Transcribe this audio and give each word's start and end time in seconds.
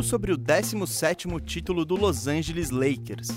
tudo 0.00 0.02
sobre 0.02 0.32
o 0.32 0.38
17º 0.38 1.40
título 1.44 1.84
do 1.84 1.94
Los 1.94 2.26
Angeles 2.26 2.70
Lakers. 2.70 3.28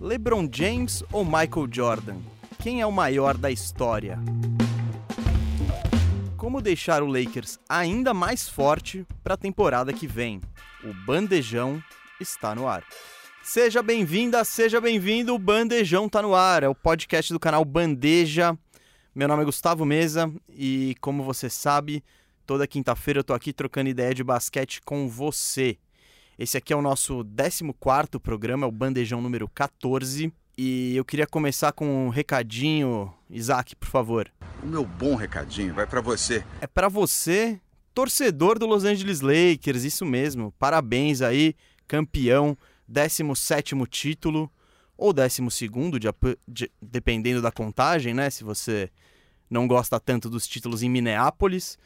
LeBron 0.00 0.48
James 0.52 1.04
ou 1.12 1.24
Michael 1.24 1.68
Jordan? 1.70 2.16
Quem 2.60 2.80
é 2.80 2.86
o 2.86 2.92
maior 2.92 3.36
da 3.36 3.50
história? 3.50 4.18
Como 6.36 6.60
deixar 6.60 7.02
o 7.02 7.06
Lakers 7.06 7.58
ainda 7.68 8.12
mais 8.12 8.48
forte 8.48 9.06
para 9.22 9.34
a 9.34 9.38
temporada 9.38 9.92
que 9.92 10.06
vem? 10.06 10.40
O 10.82 10.92
Bandejão 11.06 11.82
está 12.20 12.54
no 12.54 12.66
ar. 12.66 12.82
Seja 13.42 13.82
bem-vinda, 13.82 14.42
seja 14.44 14.80
bem-vindo, 14.80 15.34
o 15.34 15.38
Bandejão 15.38 16.06
está 16.06 16.20
no 16.20 16.34
ar. 16.34 16.62
É 16.62 16.68
o 16.68 16.74
podcast 16.74 17.32
do 17.32 17.40
canal 17.40 17.64
Bandeja. 17.64 18.58
Meu 19.14 19.28
nome 19.28 19.42
é 19.42 19.46
Gustavo 19.46 19.84
Mesa 19.84 20.32
e, 20.48 20.96
como 21.00 21.22
você 21.22 21.48
sabe, 21.48 22.02
toda 22.50 22.66
quinta-feira 22.66 23.20
eu 23.20 23.22
tô 23.22 23.32
aqui 23.32 23.52
trocando 23.52 23.90
ideia 23.90 24.12
de 24.12 24.24
basquete 24.24 24.80
com 24.84 25.08
você. 25.08 25.78
Esse 26.36 26.56
aqui 26.56 26.72
é 26.72 26.76
o 26.76 26.82
nosso 26.82 27.22
14 27.22 28.18
programa, 28.20 28.66
é 28.66 28.68
o 28.68 28.72
Bandejão 28.72 29.22
número 29.22 29.48
14. 29.48 30.32
E 30.58 30.96
eu 30.96 31.04
queria 31.04 31.28
começar 31.28 31.70
com 31.70 32.06
um 32.06 32.08
recadinho. 32.08 33.14
Isaac, 33.30 33.76
por 33.76 33.88
favor. 33.88 34.28
O 34.64 34.66
meu 34.66 34.84
bom 34.84 35.14
recadinho 35.14 35.72
vai 35.72 35.86
para 35.86 36.00
você. 36.00 36.44
É 36.60 36.66
para 36.66 36.88
você, 36.88 37.60
torcedor 37.94 38.58
do 38.58 38.66
Los 38.66 38.82
Angeles 38.82 39.20
Lakers, 39.20 39.84
isso 39.84 40.04
mesmo. 40.04 40.52
Parabéns 40.58 41.22
aí, 41.22 41.54
campeão, 41.86 42.58
17º 42.92 43.86
título 43.86 44.50
ou 44.96 45.14
12º, 45.14 46.00
de, 46.00 46.08
de, 46.48 46.72
dependendo 46.82 47.40
da 47.40 47.52
contagem, 47.52 48.12
né? 48.12 48.28
Se 48.28 48.42
você 48.42 48.90
não 49.48 49.68
gosta 49.68 50.00
tanto 50.00 50.28
dos 50.28 50.48
títulos 50.48 50.82
em 50.82 50.90
Minneapolis. 50.90 51.78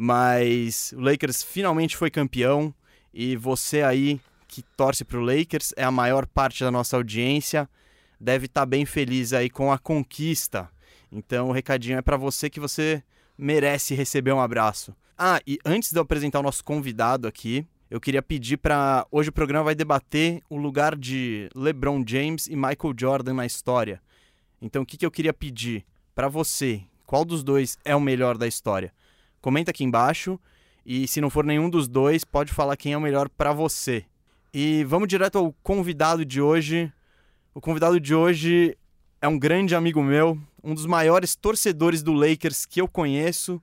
Mas 0.00 0.94
o 0.96 1.00
Lakers 1.00 1.42
finalmente 1.42 1.96
foi 1.96 2.08
campeão. 2.08 2.72
E 3.12 3.34
você 3.34 3.82
aí 3.82 4.20
que 4.46 4.62
torce 4.62 5.04
para 5.04 5.18
o 5.18 5.20
Lakers, 5.20 5.74
é 5.76 5.82
a 5.82 5.90
maior 5.90 6.24
parte 6.24 6.62
da 6.62 6.70
nossa 6.70 6.96
audiência, 6.96 7.68
deve 8.18 8.46
estar 8.46 8.60
tá 8.60 8.66
bem 8.66 8.86
feliz 8.86 9.32
aí 9.32 9.50
com 9.50 9.72
a 9.72 9.78
conquista. 9.78 10.70
Então 11.10 11.48
o 11.48 11.52
recadinho 11.52 11.98
é 11.98 12.02
para 12.02 12.16
você 12.16 12.48
que 12.48 12.60
você 12.60 13.02
merece 13.36 13.92
receber 13.92 14.32
um 14.32 14.40
abraço. 14.40 14.94
Ah, 15.18 15.40
e 15.44 15.58
antes 15.64 15.90
de 15.90 15.98
eu 15.98 16.02
apresentar 16.02 16.38
o 16.38 16.44
nosso 16.44 16.64
convidado 16.64 17.26
aqui, 17.26 17.66
eu 17.90 18.00
queria 18.00 18.22
pedir 18.22 18.56
para 18.56 19.04
hoje 19.10 19.30
o 19.30 19.32
programa 19.32 19.64
vai 19.64 19.74
debater 19.74 20.40
o 20.48 20.56
lugar 20.56 20.96
de 20.96 21.50
LeBron 21.56 22.04
James 22.06 22.46
e 22.46 22.54
Michael 22.54 22.94
Jordan 22.96 23.34
na 23.34 23.46
história. 23.46 24.00
Então 24.62 24.82
o 24.82 24.86
que, 24.86 24.96
que 24.96 25.04
eu 25.04 25.10
queria 25.10 25.34
pedir 25.34 25.84
para 26.14 26.28
você? 26.28 26.82
Qual 27.04 27.24
dos 27.24 27.42
dois 27.42 27.76
é 27.84 27.96
o 27.96 28.00
melhor 28.00 28.38
da 28.38 28.46
história? 28.46 28.92
Comenta 29.40 29.70
aqui 29.70 29.84
embaixo 29.84 30.38
e 30.90 31.06
se 31.06 31.20
não 31.20 31.28
for 31.28 31.44
nenhum 31.44 31.68
dos 31.68 31.86
dois, 31.86 32.24
pode 32.24 32.52
falar 32.52 32.76
quem 32.76 32.94
é 32.94 32.96
o 32.96 33.00
melhor 33.00 33.28
para 33.28 33.52
você. 33.52 34.04
E 34.54 34.84
vamos 34.84 35.06
direto 35.06 35.36
ao 35.36 35.52
convidado 35.62 36.24
de 36.24 36.40
hoje. 36.40 36.90
O 37.54 37.60
convidado 37.60 38.00
de 38.00 38.14
hoje 38.14 38.74
é 39.20 39.28
um 39.28 39.38
grande 39.38 39.74
amigo 39.74 40.02
meu, 40.02 40.38
um 40.64 40.74
dos 40.74 40.86
maiores 40.86 41.36
torcedores 41.36 42.02
do 42.02 42.14
Lakers 42.14 42.64
que 42.64 42.80
eu 42.80 42.88
conheço. 42.88 43.60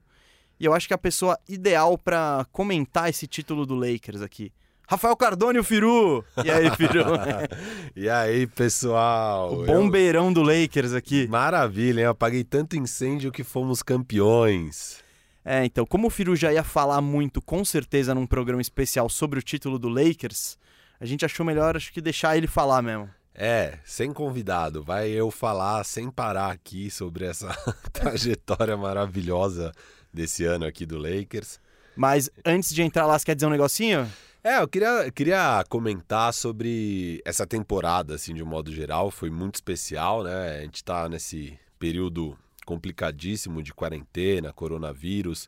E 0.59 0.65
eu 0.65 0.73
acho 0.73 0.87
que 0.87 0.93
é 0.93 0.95
a 0.95 0.99
pessoa 0.99 1.39
ideal 1.49 1.97
para 1.97 2.45
comentar 2.51 3.09
esse 3.09 3.25
título 3.25 3.65
do 3.65 3.73
Lakers 3.73 4.21
aqui. 4.21 4.53
Rafael 4.87 5.17
Cardone, 5.17 5.57
o 5.57 5.63
Firu! 5.63 6.23
E 6.43 6.51
aí, 6.51 6.69
Firu? 6.75 7.05
e 7.95 8.07
aí, 8.07 8.45
pessoal? 8.45 9.51
O 9.51 9.65
bombeirão 9.65 10.27
eu... 10.27 10.33
do 10.35 10.43
Lakers 10.43 10.93
aqui. 10.93 11.27
Maravilha, 11.27 12.01
hein? 12.01 12.05
Eu 12.05 12.11
apaguei 12.11 12.43
tanto 12.43 12.77
incêndio 12.77 13.31
que 13.31 13.43
fomos 13.43 13.81
campeões. 13.81 15.03
É, 15.47 15.63
então, 15.63 15.85
como 15.85 16.07
o 16.07 16.09
Firu 16.09 16.35
já 16.35 16.51
ia 16.51 16.63
falar 16.63 16.99
muito, 17.01 17.39
com 17.39 17.63
certeza, 17.63 18.15
num 18.15 18.25
programa 18.25 18.63
especial 18.63 19.07
sobre 19.07 19.37
o 19.37 19.43
título 19.43 19.77
do 19.77 19.87
Lakers, 19.87 20.57
a 20.99 21.05
gente 21.05 21.23
achou 21.23 21.45
melhor, 21.45 21.77
acho 21.77 21.93
que 21.93 22.01
deixar 22.01 22.35
ele 22.35 22.47
falar 22.47 22.81
mesmo. 22.81 23.07
É, 23.31 23.77
sem 23.85 24.11
convidado, 24.11 24.81
vai 24.81 25.09
eu 25.09 25.29
falar 25.29 25.83
sem 25.83 26.09
parar 26.09 26.51
aqui 26.51 26.89
sobre 26.89 27.25
essa 27.25 27.49
trajetória 27.93 28.75
maravilhosa 28.75 29.71
desse 30.11 30.45
ano 30.45 30.65
aqui 30.65 30.83
do 30.83 30.97
Lakers. 30.97 31.59
Mas 31.95 32.27
antes 32.43 32.73
de 32.73 32.81
entrar 32.81 33.05
lá, 33.05 33.19
você 33.19 33.25
quer 33.25 33.35
dizer 33.35 33.45
um 33.45 33.51
negocinho? 33.51 34.09
É, 34.43 34.59
eu 34.61 34.67
queria, 34.67 35.11
queria 35.11 35.63
comentar 35.69 36.33
sobre 36.33 37.21
essa 37.25 37.45
temporada, 37.45 38.15
assim, 38.15 38.33
de 38.33 38.41
um 38.41 38.47
modo 38.47 38.71
geral. 38.71 39.11
Foi 39.11 39.29
muito 39.29 39.55
especial, 39.55 40.23
né? 40.23 40.59
A 40.59 40.61
gente 40.61 40.83
tá 40.83 41.09
nesse 41.09 41.57
período 41.77 42.37
complicadíssimo 42.65 43.61
de 43.61 43.73
quarentena, 43.73 44.51
coronavírus. 44.51 45.47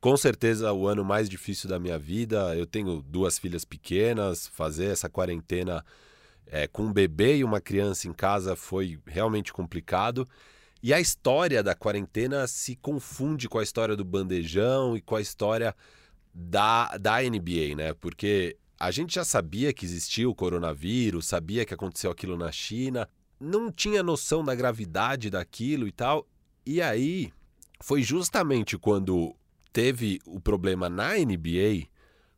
Com 0.00 0.16
certeza 0.16 0.72
o 0.72 0.86
ano 0.86 1.04
mais 1.04 1.28
difícil 1.28 1.68
da 1.68 1.78
minha 1.78 1.98
vida. 1.98 2.54
Eu 2.56 2.66
tenho 2.66 3.02
duas 3.02 3.38
filhas 3.38 3.64
pequenas, 3.64 4.46
fazer 4.48 4.86
essa 4.86 5.08
quarentena 5.08 5.84
é, 6.46 6.66
com 6.66 6.84
um 6.84 6.92
bebê 6.92 7.38
e 7.38 7.44
uma 7.44 7.60
criança 7.60 8.08
em 8.08 8.12
casa 8.12 8.54
foi 8.54 8.98
realmente 9.06 9.52
complicado. 9.52 10.28
E 10.82 10.94
a 10.94 11.00
história 11.00 11.62
da 11.62 11.74
quarentena 11.74 12.46
se 12.46 12.76
confunde 12.76 13.48
com 13.48 13.58
a 13.58 13.62
história 13.62 13.96
do 13.96 14.04
bandejão 14.04 14.96
e 14.96 15.00
com 15.00 15.16
a 15.16 15.20
história 15.20 15.74
da, 16.32 16.96
da 16.98 17.20
NBA, 17.20 17.74
né? 17.76 17.94
Porque 17.94 18.56
a 18.78 18.92
gente 18.92 19.16
já 19.16 19.24
sabia 19.24 19.72
que 19.72 19.84
existia 19.84 20.28
o 20.28 20.34
coronavírus, 20.34 21.26
sabia 21.26 21.64
que 21.64 21.74
aconteceu 21.74 22.12
aquilo 22.12 22.36
na 22.36 22.52
China, 22.52 23.08
não 23.40 23.72
tinha 23.72 24.04
noção 24.04 24.44
da 24.44 24.54
gravidade 24.54 25.30
daquilo 25.30 25.88
e 25.88 25.92
tal. 25.92 26.26
E 26.70 26.82
aí, 26.82 27.32
foi 27.80 28.02
justamente 28.02 28.76
quando 28.76 29.34
teve 29.72 30.20
o 30.26 30.38
problema 30.38 30.86
na 30.86 31.14
NBA 31.14 31.86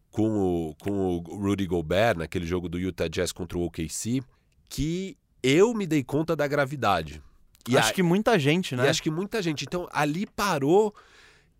com 0.08 0.30
o, 0.38 0.74
com 0.76 0.92
o 0.92 1.18
Rudy 1.18 1.66
Gobert, 1.66 2.16
naquele 2.16 2.46
jogo 2.46 2.68
do 2.68 2.78
Utah 2.78 3.08
Jazz 3.08 3.32
contra 3.32 3.58
o 3.58 3.64
OKC, 3.64 4.22
que 4.68 5.16
eu 5.42 5.74
me 5.74 5.84
dei 5.84 6.04
conta 6.04 6.36
da 6.36 6.46
gravidade. 6.46 7.20
E 7.68 7.76
acho 7.76 7.90
a... 7.90 7.92
que 7.92 8.04
muita 8.04 8.38
gente, 8.38 8.76
né? 8.76 8.84
E 8.84 8.88
acho 8.88 9.02
que 9.02 9.10
muita 9.10 9.42
gente. 9.42 9.64
Então, 9.64 9.88
ali 9.90 10.24
parou, 10.26 10.94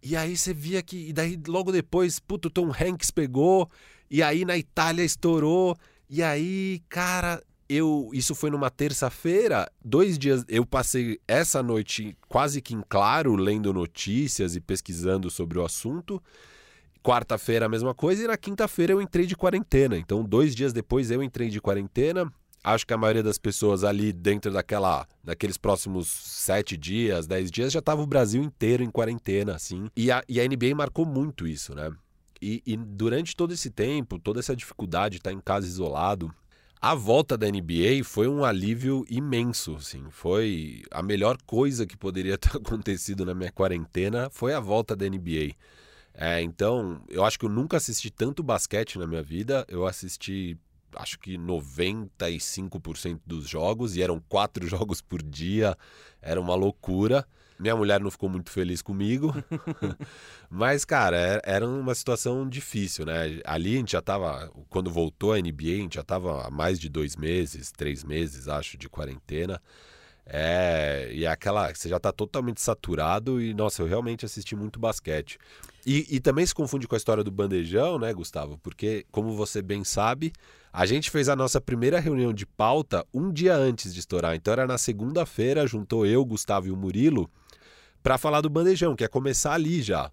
e 0.01 0.15
aí 0.15 0.37
você 0.37 0.55
via 0.55 0.81
que. 0.81 1.09
E 1.09 1.13
daí, 1.13 1.37
logo 1.49 1.73
depois, 1.73 2.21
puto, 2.21 2.49
Tom 2.49 2.71
Hanks 2.71 3.11
pegou, 3.11 3.69
e 4.09 4.23
aí 4.23 4.45
na 4.45 4.57
Itália 4.57 5.03
estourou, 5.03 5.77
e 6.09 6.23
aí, 6.23 6.81
cara, 6.89 7.43
eu 7.71 8.11
isso 8.13 8.35
foi 8.35 8.51
numa 8.51 8.69
terça-feira, 8.69 9.71
dois 9.85 10.19
dias 10.19 10.45
eu 10.49 10.67
passei 10.67 11.21
essa 11.29 11.63
noite 11.63 12.17
quase 12.29 12.61
que 12.61 12.75
em 12.75 12.83
claro 12.89 13.37
lendo 13.37 13.73
notícias 13.73 14.57
e 14.57 14.61
pesquisando 14.61 15.31
sobre 15.31 15.59
o 15.59 15.65
assunto. 15.65 16.21
Quarta-feira 17.03 17.67
a 17.67 17.69
mesma 17.69 17.95
coisa 17.95 18.25
e 18.25 18.27
na 18.27 18.37
quinta-feira 18.37 18.93
eu 18.93 19.01
entrei 19.01 19.25
de 19.25 19.37
quarentena. 19.37 19.97
Então 19.97 20.25
dois 20.25 20.55
dias 20.55 20.73
depois 20.73 21.11
eu 21.11 21.23
entrei 21.23 21.49
de 21.49 21.61
quarentena. 21.61 22.31
Acho 22.63 22.87
que 22.87 22.93
a 22.93 22.99
maioria 22.99 23.23
das 23.23 23.39
pessoas 23.39 23.85
ali 23.85 24.13
dentro 24.13 24.53
daquela, 24.53 25.07
daqueles 25.25 25.57
próximos 25.57 26.09
sete 26.09 26.77
dias, 26.77 27.27
dez 27.27 27.51
dias 27.51 27.73
já 27.73 27.79
estava 27.79 28.03
o 28.03 28.07
Brasil 28.07 28.43
inteiro 28.43 28.83
em 28.83 28.91
quarentena, 28.91 29.55
assim. 29.55 29.89
E 29.97 30.11
a, 30.11 30.23
e 30.29 30.39
a 30.39 30.47
NBA 30.47 30.75
marcou 30.75 31.07
muito 31.07 31.47
isso, 31.47 31.75
né? 31.75 31.91
E, 32.43 32.63
e 32.67 32.77
durante 32.77 33.35
todo 33.35 33.55
esse 33.55 33.71
tempo, 33.71 34.19
toda 34.19 34.41
essa 34.41 34.55
dificuldade 34.55 35.13
de 35.13 35.19
estar 35.19 35.33
em 35.33 35.41
casa 35.41 35.67
isolado, 35.67 36.35
a 36.81 36.95
volta 36.95 37.37
da 37.37 37.47
NBA 37.47 38.03
foi 38.03 38.27
um 38.27 38.43
alívio 38.43 39.05
imenso, 39.11 39.77
assim. 39.77 40.07
Foi 40.11 40.83
a 40.91 41.03
melhor 41.03 41.37
coisa 41.45 41.87
que 41.87 41.97
poderia 41.97 42.39
ter 42.39 42.57
acontecido 42.57 43.27
na 43.27 43.35
minha 43.35 43.53
quarentena 43.53 44.31
foi 44.31 44.55
a 44.55 44.61
volta 44.61 44.97
da 44.97 45.07
NBA. 45.07 45.55
É, 46.15 46.41
então, 46.41 47.03
eu 47.09 47.25
acho 47.25 47.39
que 47.39 47.45
eu 47.45 47.51
nunca 47.51 47.77
assisti 47.77 48.11
tanto 48.11 48.43
basquete 48.43 48.99
na 48.99 49.07
minha 49.07 49.23
vida. 49.23 49.67
Eu 49.69 49.87
assisti, 49.87 50.59
acho 50.97 51.19
que 51.19 51.37
95% 51.37 53.21
dos 53.27 53.47
jogos, 53.47 53.95
e 53.95 54.03
eram 54.03 54.19
quatro 54.19 54.65
jogos 54.69 55.03
por 55.03 55.23
dia. 55.23 55.77
Era 56.23 56.41
uma 56.41 56.55
loucura. 56.55 57.27
Minha 57.61 57.77
mulher 57.77 58.01
não 58.01 58.11
ficou 58.11 58.31
muito 58.31 58.51
feliz 58.51 58.81
comigo. 58.81 59.35
Mas, 60.49 60.83
cara, 60.83 61.17
é, 61.19 61.43
era 61.45 61.69
uma 61.69 61.95
situação 61.95 62.49
difícil, 62.49 63.05
né? 63.05 63.39
Ali 63.45 63.75
a 63.75 63.79
gente 63.79 63.93
já 63.93 64.01
tava. 64.01 64.51
Quando 64.71 64.91
voltou 64.91 65.35
a 65.35 65.37
NBA, 65.37 65.75
a 65.75 65.83
gente 65.83 65.95
já 65.97 66.03
tava 66.03 66.47
há 66.47 66.51
mais 66.51 66.81
de 66.81 66.89
dois 66.89 67.17
meses, 67.17 67.71
três 67.71 68.03
meses, 68.03 68.49
acho, 68.49 68.79
de 68.79 68.89
quarentena. 68.89 69.61
É, 70.25 71.11
e 71.13 71.27
é 71.27 71.29
aquela. 71.29 71.75
Você 71.75 71.91
já 71.91 72.01
tá 72.01 72.11
totalmente 72.11 72.63
saturado 72.63 73.43
e, 73.43 73.53
nossa, 73.53 73.83
eu 73.83 73.87
realmente 73.87 74.25
assisti 74.25 74.57
muito 74.57 74.81
basquete. 74.81 75.39
E, 75.85 76.07
e, 76.17 76.21
também 76.21 76.47
se 76.47 76.55
confunde 76.55 76.89
com 76.89 76.95
a 76.95 76.99
história 76.99 77.25
do 77.25 77.31
bandejão, 77.31 77.99
né, 77.99 78.13
Gustavo? 78.13 78.59
Porque, 78.59 79.07
como 79.11 79.35
você 79.35 79.61
bem 79.61 79.83
sabe, 79.85 80.33
a 80.73 80.87
gente 80.87 81.11
fez 81.11 81.29
a 81.29 81.37
nossa 81.37 81.61
primeira 81.61 82.01
reunião 82.01 82.33
de 82.33 82.47
pauta 82.47 83.05
um 83.13 83.31
dia 83.31 83.55
antes 83.55 83.93
de 83.93 84.01
estourar. 84.01 84.35
Então 84.35 84.53
era 84.53 84.67
na 84.67 84.79
segunda-feira, 84.79 85.67
juntou 85.67 86.07
eu, 86.07 86.25
Gustavo 86.25 86.69
e 86.69 86.71
o 86.71 86.77
Murilo 86.77 87.31
para 88.03 88.19
falar 88.19 88.41
do 88.41 88.51
bandejão, 88.51 88.97
que 88.97 89.05
é 89.05 89.09
começar 89.09 89.53
ali 89.53 89.83
já. 89.83 90.11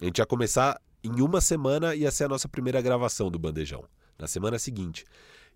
A 0.00 0.04
gente 0.04 0.18
ia 0.18 0.26
começar 0.26 0.80
em 1.02 1.20
uma 1.20 1.40
semana, 1.40 1.94
ia 1.94 2.10
ser 2.10 2.24
a 2.24 2.28
nossa 2.28 2.48
primeira 2.48 2.80
gravação 2.80 3.30
do 3.30 3.38
bandejão, 3.38 3.84
na 4.18 4.26
semana 4.26 4.58
seguinte. 4.58 5.04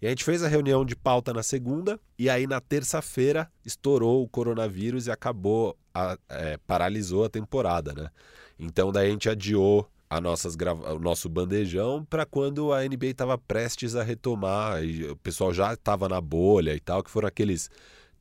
E 0.00 0.06
a 0.06 0.08
gente 0.10 0.24
fez 0.24 0.42
a 0.42 0.48
reunião 0.48 0.84
de 0.84 0.96
pauta 0.96 1.32
na 1.32 1.42
segunda, 1.42 1.98
e 2.18 2.28
aí 2.28 2.46
na 2.46 2.60
terça-feira 2.60 3.50
estourou 3.64 4.22
o 4.22 4.28
coronavírus 4.28 5.06
e 5.06 5.10
acabou, 5.10 5.76
a, 5.94 6.18
é, 6.28 6.56
paralisou 6.66 7.24
a 7.24 7.28
temporada, 7.28 7.92
né? 7.92 8.10
Então 8.58 8.90
daí 8.90 9.08
a 9.08 9.10
gente 9.10 9.28
adiou 9.28 9.88
a 10.10 10.20
nossas 10.20 10.56
o 10.56 10.98
nosso 10.98 11.28
bandejão 11.28 12.04
para 12.04 12.26
quando 12.26 12.72
a 12.72 12.82
NBA 12.82 13.06
estava 13.06 13.38
prestes 13.38 13.96
a 13.96 14.02
retomar 14.02 14.84
e 14.84 15.06
o 15.06 15.16
pessoal 15.16 15.54
já 15.54 15.72
estava 15.72 16.08
na 16.08 16.20
bolha 16.20 16.74
e 16.74 16.80
tal, 16.80 17.02
que 17.02 17.10
foram 17.10 17.28
aqueles 17.28 17.70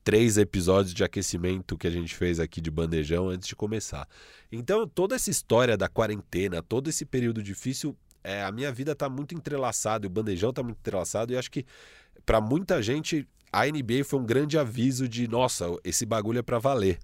três 0.04 0.38
episódios 0.38 0.94
de 0.94 1.04
aquecimento 1.04 1.78
que 1.78 1.88
a 1.88 1.92
gente 1.92 2.16
fez 2.16 2.40
aqui 2.40 2.60
de 2.60 2.72
bandejão 2.72 3.30
antes 3.30 3.48
de 3.48 3.56
começar. 3.56 4.08
Então, 4.52 4.88
toda 4.88 5.16
essa 5.16 5.30
história 5.30 5.78
da 5.78 5.88
quarentena, 5.88 6.62
todo 6.62 6.90
esse 6.90 7.06
período 7.06 7.44
difícil, 7.44 7.96
é, 8.24 8.44
a 8.44 8.52
minha 8.52 8.72
vida 8.72 8.94
está 8.94 9.10
muito 9.10 9.36
entrelaçada, 9.36 10.08
o 10.08 10.10
bandejão 10.10 10.50
está 10.50 10.64
muito 10.64 10.80
entrelaçado, 10.80 11.34
e 11.34 11.38
acho 11.38 11.52
que 11.52 11.66
para 12.26 12.42
muita 12.42 12.82
gente 12.82 13.28
a 13.52 13.66
NBA 13.66 14.04
foi 14.06 14.20
um 14.20 14.26
grande 14.26 14.58
aviso 14.58 15.08
de, 15.08 15.28
nossa, 15.28 15.66
esse 15.84 16.06
bagulho 16.06 16.40
é 16.40 16.44
para 16.44 16.58
valer. 16.58 17.00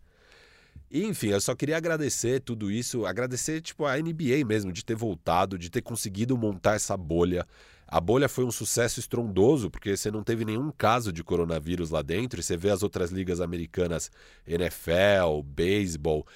E, 0.89 1.03
enfim, 1.03 1.27
eu 1.27 1.41
só 1.41 1.53
queria 1.53 1.75
agradecer 1.75 2.39
tudo 2.39 2.71
isso, 2.71 3.05
agradecer 3.05 3.61
tipo 3.61 3.85
a 3.85 3.97
NBA 3.97 4.45
mesmo 4.45 4.71
de 4.71 4.85
ter 4.85 4.95
voltado, 4.95 5.57
de 5.57 5.69
ter 5.69 5.81
conseguido 5.81 6.37
montar 6.37 6.75
essa 6.75 6.95
bolha. 6.95 7.45
A 7.87 8.01
bolha 8.01 8.27
foi 8.27 8.43
um 8.43 8.51
sucesso 8.51 8.99
estrondoso, 8.99 9.69
porque 9.69 9.95
você 9.95 10.11
não 10.11 10.21
teve 10.21 10.43
nenhum 10.43 10.71
caso 10.71 11.11
de 11.11 11.23
coronavírus 11.23 11.89
lá 11.89 12.01
dentro, 12.01 12.39
e 12.39 12.43
você 12.43 12.57
vê 12.57 12.69
as 12.69 12.83
outras 12.83 13.11
ligas 13.11 13.39
americanas, 13.39 14.11
NFL, 14.45 15.41
beisebol, 15.45 16.27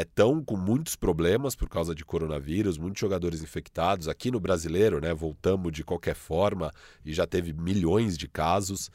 estão 0.00 0.38
é, 0.38 0.44
com 0.44 0.56
muitos 0.56 0.94
problemas 0.94 1.56
por 1.56 1.68
causa 1.68 1.92
de 1.92 2.04
coronavírus, 2.04 2.78
muitos 2.78 3.00
jogadores 3.00 3.42
infectados. 3.42 4.06
Aqui 4.06 4.30
no 4.30 4.38
brasileiro, 4.38 5.00
né, 5.00 5.12
voltamos 5.12 5.72
de 5.72 5.82
qualquer 5.82 6.14
forma 6.14 6.70
e 7.04 7.12
já 7.12 7.26
teve 7.26 7.52
milhões 7.52 8.16
de 8.16 8.28
casos. 8.28 8.88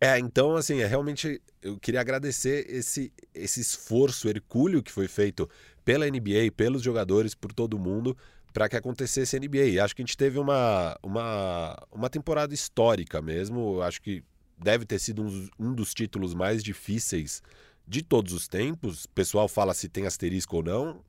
É, 0.00 0.18
então, 0.18 0.54
assim, 0.54 0.80
é, 0.80 0.86
realmente 0.86 1.40
eu 1.60 1.76
queria 1.78 2.00
agradecer 2.00 2.66
esse, 2.68 3.12
esse 3.34 3.60
esforço 3.60 4.28
hercúleo 4.28 4.82
que 4.82 4.92
foi 4.92 5.08
feito 5.08 5.48
pela 5.84 6.08
NBA, 6.08 6.52
pelos 6.56 6.82
jogadores, 6.82 7.34
por 7.34 7.52
todo 7.52 7.78
mundo, 7.78 8.16
para 8.56 8.70
que 8.70 8.76
acontecesse 8.76 9.38
NBA. 9.38 9.84
Acho 9.84 9.94
que 9.94 10.00
a 10.00 10.06
gente 10.06 10.16
teve 10.16 10.38
uma, 10.38 10.98
uma, 11.02 11.76
uma 11.92 12.08
temporada 12.08 12.54
histórica 12.54 13.20
mesmo. 13.20 13.82
Acho 13.82 14.00
que 14.00 14.24
deve 14.56 14.86
ter 14.86 14.98
sido 14.98 15.22
um, 15.22 15.48
um 15.60 15.74
dos 15.74 15.92
títulos 15.92 16.32
mais 16.32 16.64
difíceis 16.64 17.42
de 17.86 18.02
todos 18.02 18.32
os 18.32 18.48
tempos. 18.48 19.04
O 19.04 19.10
pessoal 19.10 19.46
fala 19.46 19.74
se 19.74 19.90
tem 19.90 20.06
asterisco 20.06 20.56
ou 20.56 20.62
não. 20.62 21.04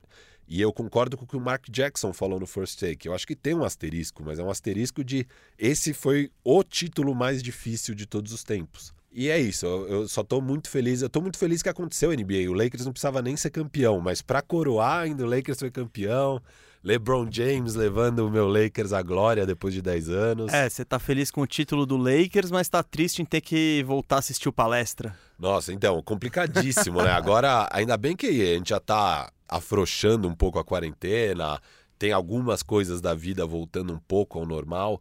E 0.46 0.60
eu 0.60 0.70
concordo 0.74 1.16
com 1.16 1.24
o 1.24 1.26
que 1.26 1.38
o 1.38 1.40
Mark 1.40 1.70
Jackson 1.70 2.12
falou 2.12 2.38
no 2.38 2.46
First 2.46 2.80
Take. 2.80 3.08
Eu 3.08 3.14
acho 3.14 3.26
que 3.26 3.34
tem 3.34 3.54
um 3.54 3.64
asterisco, 3.64 4.22
mas 4.22 4.38
é 4.38 4.42
um 4.42 4.50
asterisco 4.50 5.02
de 5.02 5.26
esse 5.58 5.94
foi 5.94 6.30
o 6.44 6.62
título 6.62 7.14
mais 7.14 7.42
difícil 7.42 7.94
de 7.94 8.04
todos 8.04 8.30
os 8.30 8.44
tempos. 8.44 8.92
E 9.10 9.30
é 9.30 9.40
isso, 9.40 9.64
eu 9.64 10.06
só 10.06 10.22
tô 10.22 10.42
muito 10.42 10.68
feliz. 10.68 11.00
Eu 11.00 11.08
tô 11.08 11.22
muito 11.22 11.38
feliz 11.38 11.62
que 11.62 11.70
aconteceu 11.70 12.10
a 12.10 12.14
NBA. 12.14 12.50
O 12.50 12.52
Lakers 12.52 12.84
não 12.84 12.92
precisava 12.92 13.22
nem 13.22 13.38
ser 13.38 13.48
campeão, 13.48 14.02
mas 14.02 14.20
para 14.20 14.42
coroar 14.42 15.04
ainda 15.04 15.24
o 15.24 15.26
Lakers 15.26 15.58
foi 15.58 15.70
campeão. 15.70 16.42
LeBron 16.82 17.28
James 17.30 17.74
levando 17.74 18.20
o 18.20 18.30
meu 18.30 18.48
Lakers 18.48 18.92
à 18.92 19.02
glória 19.02 19.44
depois 19.44 19.74
de 19.74 19.82
10 19.82 20.08
anos. 20.08 20.52
É, 20.52 20.68
você 20.68 20.84
tá 20.84 20.98
feliz 20.98 21.30
com 21.30 21.40
o 21.40 21.46
título 21.46 21.84
do 21.84 21.96
Lakers, 21.96 22.50
mas 22.50 22.68
tá 22.68 22.82
triste 22.82 23.20
em 23.20 23.24
ter 23.24 23.40
que 23.40 23.82
voltar 23.86 24.16
a 24.16 24.18
assistir 24.20 24.48
o 24.48 24.52
palestra. 24.52 25.14
Nossa, 25.38 25.72
então, 25.72 26.00
complicadíssimo, 26.02 27.02
né? 27.02 27.10
Agora, 27.10 27.68
ainda 27.72 27.96
bem 27.96 28.16
que 28.16 28.26
a 28.26 28.56
gente 28.56 28.70
já 28.70 28.80
tá 28.80 29.30
afrouxando 29.48 30.28
um 30.28 30.34
pouco 30.34 30.58
a 30.58 30.64
quarentena, 30.64 31.60
tem 31.98 32.12
algumas 32.12 32.62
coisas 32.62 33.00
da 33.00 33.14
vida 33.14 33.44
voltando 33.44 33.92
um 33.92 33.98
pouco 33.98 34.38
ao 34.38 34.46
normal. 34.46 35.00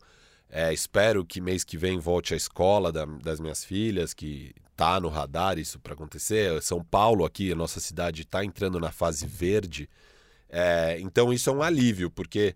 É, 0.50 0.74
espero 0.74 1.26
que 1.26 1.42
mês 1.42 1.64
que 1.64 1.78
vem 1.78 2.00
volte 2.00 2.34
à 2.34 2.38
escola 2.38 2.92
da, 2.92 3.06
das 3.06 3.40
minhas 3.40 3.64
filhas, 3.64 4.14
que 4.14 4.54
tá 4.76 5.00
no 5.00 5.10
radar 5.10 5.60
isso 5.60 5.80
para 5.80 5.94
acontecer. 5.94 6.62
São 6.62 6.84
Paulo 6.84 7.26
aqui, 7.26 7.52
a 7.52 7.56
nossa 7.56 7.80
cidade, 7.80 8.22
está 8.22 8.44
entrando 8.44 8.80
na 8.80 8.92
fase 8.92 9.26
verde. 9.26 9.90
É, 10.50 10.98
então 11.00 11.34
isso 11.34 11.50
é 11.50 11.54
um 11.54 11.62
alívio, 11.62 12.10
porque, 12.10 12.56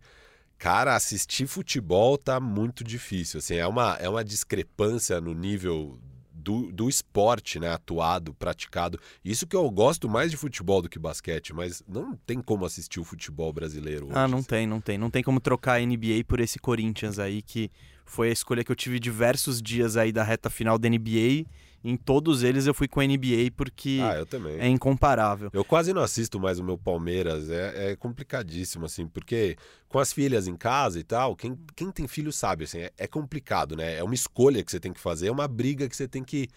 cara, 0.58 0.96
assistir 0.96 1.48
futebol 1.48 2.18
tá 2.18 2.40
muito 2.40 2.84
difícil. 2.84 3.40
Assim, 3.40 3.56
é 3.56 3.68
uma, 3.68 3.96
é 4.00 4.08
uma 4.08 4.24
discrepância 4.24 5.20
no 5.20 5.34
nível 5.34 6.00
do, 6.42 6.72
do 6.72 6.90
esporte, 6.90 7.60
né? 7.60 7.70
Atuado, 7.72 8.34
praticado. 8.34 9.00
Isso 9.24 9.46
que 9.46 9.56
eu 9.56 9.70
gosto 9.70 10.10
mais 10.10 10.32
de 10.32 10.38
futebol 10.38 10.82
do 10.82 10.90
que 10.90 10.98
basquete, 10.98 11.54
mas 11.54 11.84
não 11.88 12.16
tem 12.26 12.42
como 12.42 12.66
assistir 12.66 13.00
o 13.00 13.04
futebol 13.04 13.54
brasileiro. 13.54 14.08
Hoje, 14.08 14.16
ah, 14.18 14.28
não 14.28 14.40
assim. 14.40 14.48
tem, 14.48 14.68
não 14.68 14.82
tem. 14.82 14.98
Não 14.98 15.10
tem 15.10 15.24
como 15.24 15.40
trocar 15.40 15.80
a 15.80 15.86
NBA 15.86 16.24
por 16.28 16.40
esse 16.40 16.60
Corinthians 16.60 17.20
aí, 17.20 17.42
que 17.42 17.70
foi 18.06 18.30
a 18.30 18.34
escolha 18.34 18.64
que 18.64 18.72
eu 18.72 18.76
tive 18.76 19.00
diversos 19.00 19.62
dias 19.62 19.96
aí 19.96 20.12
da 20.12 20.24
reta 20.24 20.50
final 20.50 20.78
da 20.78 20.90
NBA 20.90 21.46
em 21.84 21.96
todos 21.96 22.44
eles 22.44 22.68
eu 22.68 22.74
fui 22.74 22.88
com 22.88 23.00
a 23.00 23.06
NBA 23.06 23.52
porque 23.56 24.00
ah, 24.02 24.26
é 24.60 24.68
incomparável. 24.68 25.50
Eu 25.54 25.66
quase 25.66 25.94
não 25.94 26.02
assisto 26.02 26.40
mais 26.40 26.60
o 26.60 26.64
meu 26.64 26.78
Palmeiras, 26.78 27.50
é, 27.50 27.92
é, 27.92 27.96
complicadíssimo, 27.96 28.86
assim, 28.86 29.08
porque 29.08 29.58
com 29.90 30.00
as 30.00 30.14
filhas 30.14 30.48
em 30.48 30.56
casa 30.56 31.00
e 31.00 31.04
tal, 31.04 31.36
quem, 31.36 31.58
quem 31.76 31.92
tem 31.92 32.08
filho 32.08 32.32
sabe, 32.32 32.66
assim, 32.66 32.80
é, 32.80 32.92
é 32.98 33.08
complicado, 33.08 33.76
né? 33.76 33.98
É 33.98 34.04
uma 34.04 34.16
escolha 34.16 34.64
que 34.64 34.72
você 34.72 34.80
tem 34.80 34.94
que 34.94 35.00
fazer, 35.00 35.28
é 35.28 35.32
uma 35.32 35.48
briga 35.48 35.90
que 35.90 35.96
você 35.96 36.08
tem 36.08 36.24
que 36.24 36.48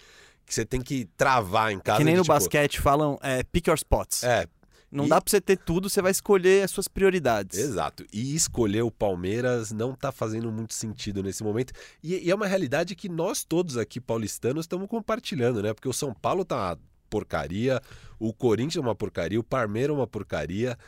que 0.47 0.55
você 0.55 0.65
tem 0.65 0.83
que 0.83 1.07
travar 1.17 1.73
em 1.73 1.79
casa. 1.79 1.99
Que 1.99 2.05
nem 2.05 2.15
de, 2.15 2.19
no 2.19 2.25
tipo... 2.25 2.35
basquete 2.35 2.79
falam, 2.79 3.19
é, 3.23 3.43
pick 3.43 3.67
your 3.67 3.77
spots. 3.77 4.23
É, 4.23 4.47
não 4.91 5.07
e... 5.07 5.09
dá 5.09 5.21
pra 5.21 5.31
você 5.31 5.41
ter 5.41 5.57
tudo, 5.57 5.91
você 5.91 6.01
vai 6.01 6.11
escolher 6.11 6.63
as 6.63 6.71
suas 6.71 6.89
prioridades. 6.89 7.59
Exato. 7.59 8.05
E 8.13 8.35
escolher 8.35 8.83
o 8.83 8.91
Palmeiras 8.91 9.73
não 9.73 9.95
tá 9.95 10.13
fazendo 10.13 10.51
muito 10.53 10.75
sentido 10.75 11.23
nesse 11.23 11.43
momento. 11.43 11.73
E, 12.03 12.27
e 12.27 12.31
é 12.31 12.35
uma 12.35 12.47
realidade 12.47 12.95
que 12.95 13.09
nós 13.09 13.45
todos 13.45 13.77
aqui 13.77 14.01
paulistanos 14.01 14.65
estamos 14.65 14.89
compartilhando, 14.89 15.63
né? 15.63 15.75
Porque 15.75 15.89
o 15.89 15.93
São 15.93 16.15
Paulo 16.15 16.45
tá 16.45 16.57
uma 16.57 16.79
porcaria, 17.11 17.81
o 18.19 18.33
Corinthians 18.33 18.77
é 18.77 18.81
uma 18.81 18.95
porcaria, 18.95 19.39
o 19.39 19.45
Palmeiras 19.45 19.95
é 19.95 19.99
uma 19.99 20.07
porcaria. 20.07 20.79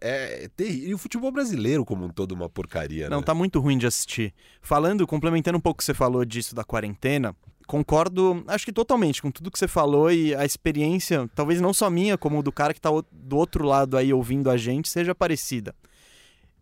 É, 0.00 0.44
é 0.44 0.48
terrível. 0.48 0.90
E 0.90 0.94
o 0.94 0.98
futebol 0.98 1.32
brasileiro 1.32 1.84
como 1.84 2.04
um 2.04 2.10
todo 2.10 2.32
uma 2.32 2.48
porcaria, 2.48 3.08
Não, 3.08 3.20
né? 3.20 3.24
tá 3.24 3.34
muito 3.34 3.58
ruim 3.58 3.78
de 3.78 3.86
assistir. 3.86 4.34
Falando, 4.60 5.06
complementando 5.06 5.56
um 5.56 5.60
pouco 5.60 5.76
o 5.76 5.78
que 5.78 5.84
você 5.84 5.94
falou 5.94 6.24
disso 6.24 6.54
da 6.54 6.62
quarentena, 6.62 7.34
concordo, 7.66 8.44
acho 8.46 8.64
que 8.64 8.72
totalmente 8.72 9.22
com 9.22 9.30
tudo 9.30 9.50
que 9.50 9.58
você 9.58 9.68
falou 9.68 10.10
e 10.10 10.34
a 10.34 10.44
experiência, 10.44 11.28
talvez 11.34 11.60
não 11.60 11.72
só 11.72 11.88
minha, 11.90 12.18
como 12.18 12.42
do 12.42 12.52
cara 12.52 12.72
que 12.72 12.78
está 12.78 12.90
do 12.90 13.36
outro 13.36 13.64
lado 13.64 13.96
aí 13.96 14.12
ouvindo 14.12 14.50
a 14.50 14.56
gente, 14.56 14.88
seja 14.88 15.14
parecida. 15.14 15.74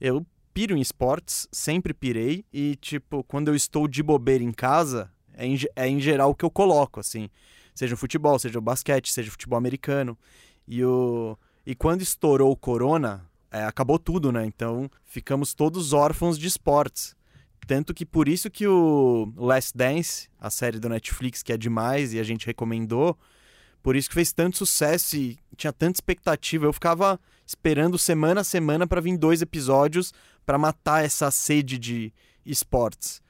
Eu 0.00 0.24
piro 0.52 0.76
em 0.76 0.80
esportes, 0.80 1.48
sempre 1.52 1.94
pirei 1.94 2.44
e, 2.52 2.76
tipo, 2.76 3.22
quando 3.24 3.48
eu 3.48 3.54
estou 3.54 3.86
de 3.86 4.02
bobeira 4.02 4.42
em 4.42 4.52
casa, 4.52 5.10
é 5.34 5.46
em, 5.46 5.58
é 5.76 5.88
em 5.88 6.00
geral 6.00 6.30
o 6.30 6.34
que 6.34 6.44
eu 6.44 6.50
coloco, 6.50 7.00
assim. 7.00 7.28
Seja 7.74 7.94
o 7.94 7.98
futebol, 7.98 8.38
seja 8.38 8.58
o 8.58 8.62
basquete, 8.62 9.12
seja 9.12 9.28
o 9.28 9.32
futebol 9.32 9.56
americano. 9.56 10.18
E, 10.66 10.84
o, 10.84 11.36
e 11.64 11.74
quando 11.74 12.02
estourou 12.02 12.50
o 12.50 12.56
corona, 12.56 13.26
é, 13.50 13.64
acabou 13.64 13.98
tudo, 13.98 14.30
né? 14.30 14.44
Então 14.44 14.90
ficamos 15.04 15.54
todos 15.54 15.92
órfãos 15.92 16.38
de 16.38 16.46
esportes. 16.46 17.16
Tanto 17.70 17.94
que 17.94 18.04
por 18.04 18.26
isso 18.26 18.50
que 18.50 18.66
o 18.66 19.32
Last 19.36 19.78
Dance, 19.78 20.28
a 20.40 20.50
série 20.50 20.80
do 20.80 20.88
Netflix 20.88 21.40
que 21.40 21.52
é 21.52 21.56
demais 21.56 22.12
e 22.12 22.18
a 22.18 22.24
gente 22.24 22.44
recomendou, 22.44 23.16
por 23.80 23.94
isso 23.94 24.08
que 24.08 24.14
fez 24.16 24.32
tanto 24.32 24.56
sucesso 24.56 25.16
e 25.16 25.38
tinha 25.56 25.72
tanta 25.72 25.98
expectativa. 25.98 26.66
Eu 26.66 26.72
ficava 26.72 27.20
esperando 27.46 27.96
semana 27.96 28.40
a 28.40 28.44
semana 28.44 28.88
para 28.88 29.00
vir 29.00 29.16
dois 29.16 29.40
episódios 29.40 30.12
para 30.44 30.58
matar 30.58 31.04
essa 31.04 31.30
sede 31.30 31.78
de 31.78 32.12
esportes. 32.44 33.22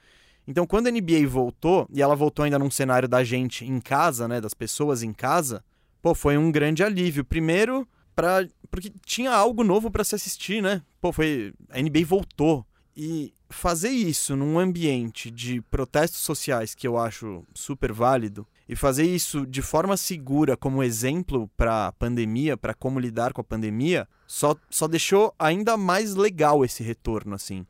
Então, 0.48 0.66
quando 0.66 0.86
a 0.86 0.90
NBA 0.90 1.28
voltou, 1.28 1.86
e 1.92 2.00
ela 2.00 2.16
voltou 2.16 2.42
ainda 2.42 2.58
num 2.58 2.70
cenário 2.70 3.06
da 3.06 3.22
gente 3.22 3.66
em 3.66 3.78
casa, 3.78 4.26
né, 4.26 4.40
das 4.40 4.54
pessoas 4.54 5.02
em 5.02 5.12
casa, 5.12 5.62
pô, 6.00 6.14
foi 6.14 6.38
um 6.38 6.50
grande 6.50 6.82
alívio. 6.82 7.26
Primeiro, 7.26 7.86
pra, 8.16 8.48
porque 8.70 8.90
tinha 9.04 9.32
algo 9.32 9.62
novo 9.62 9.90
para 9.90 10.02
se 10.02 10.14
assistir, 10.14 10.62
né? 10.62 10.80
Pô, 10.98 11.12
foi 11.12 11.52
a 11.68 11.78
NBA 11.78 12.06
voltou. 12.06 12.64
E 12.96 13.32
fazer 13.48 13.90
isso 13.90 14.36
num 14.36 14.58
ambiente 14.58 15.30
de 15.30 15.60
protestos 15.62 16.20
sociais 16.20 16.74
que 16.74 16.86
eu 16.86 16.98
acho 16.98 17.44
super 17.54 17.92
válido 17.92 18.46
e 18.68 18.76
fazer 18.76 19.04
isso 19.04 19.46
de 19.46 19.62
forma 19.62 19.96
segura 19.96 20.56
como 20.56 20.82
exemplo 20.82 21.50
para 21.56 21.88
a 21.88 21.92
pandemia, 21.92 22.56
para 22.56 22.74
como 22.74 23.00
lidar 23.00 23.32
com 23.32 23.40
a 23.40 23.44
pandemia, 23.44 24.08
só, 24.26 24.54
só 24.68 24.86
deixou 24.86 25.34
ainda 25.38 25.76
mais 25.76 26.14
legal 26.14 26.64
esse 26.64 26.82
retorno 26.82 27.34
assim. 27.34 27.66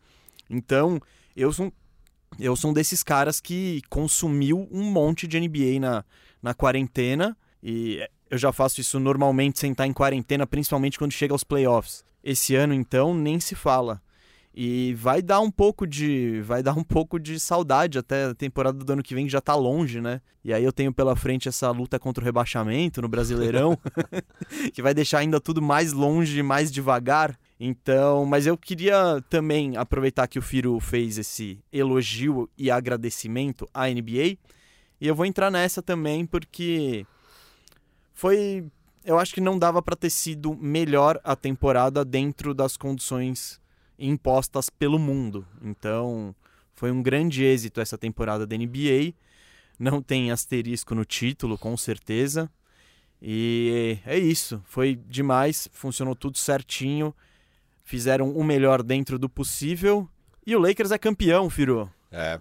Então, 0.48 1.00
eu 1.34 1.52
sou 1.52 1.72
eu 2.38 2.54
sou 2.54 2.70
um 2.70 2.74
desses 2.74 3.02
caras 3.02 3.40
que 3.40 3.82
consumiu 3.88 4.68
um 4.70 4.84
monte 4.84 5.26
de 5.26 5.40
NBA 5.40 5.80
na, 5.80 6.04
na 6.42 6.54
quarentena 6.54 7.36
e 7.62 8.06
eu 8.30 8.38
já 8.38 8.52
faço 8.52 8.80
isso 8.80 9.00
normalmente 9.00 9.58
sem 9.58 9.72
estar 9.72 9.86
em 9.86 9.92
quarentena, 9.92 10.46
principalmente 10.46 10.98
quando 10.98 11.12
chega 11.12 11.34
aos 11.34 11.42
playoffs. 11.42 12.04
Esse 12.22 12.54
ano 12.54 12.72
então 12.72 13.14
nem 13.14 13.40
se 13.40 13.54
fala. 13.54 14.00
E 14.62 14.92
vai 14.92 15.22
dar 15.22 15.40
um 15.40 15.50
pouco 15.50 15.86
de. 15.86 16.42
Vai 16.42 16.62
dar 16.62 16.76
um 16.76 16.84
pouco 16.84 17.18
de 17.18 17.40
saudade 17.40 17.98
até 17.98 18.26
a 18.26 18.34
temporada 18.34 18.84
do 18.84 18.92
ano 18.92 19.02
que 19.02 19.14
vem, 19.14 19.24
que 19.24 19.32
já 19.32 19.40
tá 19.40 19.54
longe, 19.54 20.02
né? 20.02 20.20
E 20.44 20.52
aí 20.52 20.62
eu 20.62 20.70
tenho 20.70 20.92
pela 20.92 21.16
frente 21.16 21.48
essa 21.48 21.70
luta 21.70 21.98
contra 21.98 22.22
o 22.22 22.24
rebaixamento 22.26 23.00
no 23.00 23.08
Brasileirão, 23.08 23.78
que 24.74 24.82
vai 24.82 24.92
deixar 24.92 25.20
ainda 25.20 25.40
tudo 25.40 25.62
mais 25.62 25.94
longe, 25.94 26.42
mais 26.42 26.70
devagar. 26.70 27.38
Então, 27.58 28.26
mas 28.26 28.46
eu 28.46 28.54
queria 28.54 29.24
também 29.30 29.78
aproveitar 29.78 30.28
que 30.28 30.38
o 30.38 30.42
Firo 30.42 30.78
fez 30.78 31.16
esse 31.16 31.58
elogio 31.72 32.46
e 32.58 32.70
agradecimento 32.70 33.66
à 33.72 33.88
NBA. 33.88 34.36
E 35.00 35.06
eu 35.06 35.14
vou 35.14 35.24
entrar 35.24 35.50
nessa 35.50 35.80
também 35.80 36.26
porque 36.26 37.06
foi. 38.12 38.66
Eu 39.06 39.18
acho 39.18 39.32
que 39.32 39.40
não 39.40 39.58
dava 39.58 39.80
para 39.80 39.96
ter 39.96 40.10
sido 40.10 40.54
melhor 40.54 41.18
a 41.24 41.34
temporada 41.34 42.04
dentro 42.04 42.52
das 42.52 42.76
condições 42.76 43.58
impostas 44.00 44.70
pelo 44.70 44.98
mundo. 44.98 45.46
Então, 45.62 46.34
foi 46.74 46.90
um 46.90 47.02
grande 47.02 47.44
êxito 47.44 47.80
essa 47.80 47.98
temporada 47.98 48.46
da 48.46 48.56
NBA. 48.56 49.12
Não 49.78 50.00
tem 50.02 50.30
asterisco 50.30 50.94
no 50.94 51.04
título, 51.04 51.58
com 51.58 51.76
certeza. 51.76 52.50
E 53.22 53.98
é 54.06 54.18
isso, 54.18 54.62
foi 54.64 54.94
demais, 54.94 55.68
funcionou 55.72 56.14
tudo 56.14 56.38
certinho. 56.38 57.14
Fizeram 57.84 58.30
o 58.30 58.42
melhor 58.42 58.82
dentro 58.82 59.18
do 59.18 59.28
possível. 59.28 60.08
E 60.46 60.56
o 60.56 60.58
Lakers 60.58 60.90
é 60.90 60.98
campeão, 60.98 61.50
Firu. 61.50 61.90
É. 62.10 62.40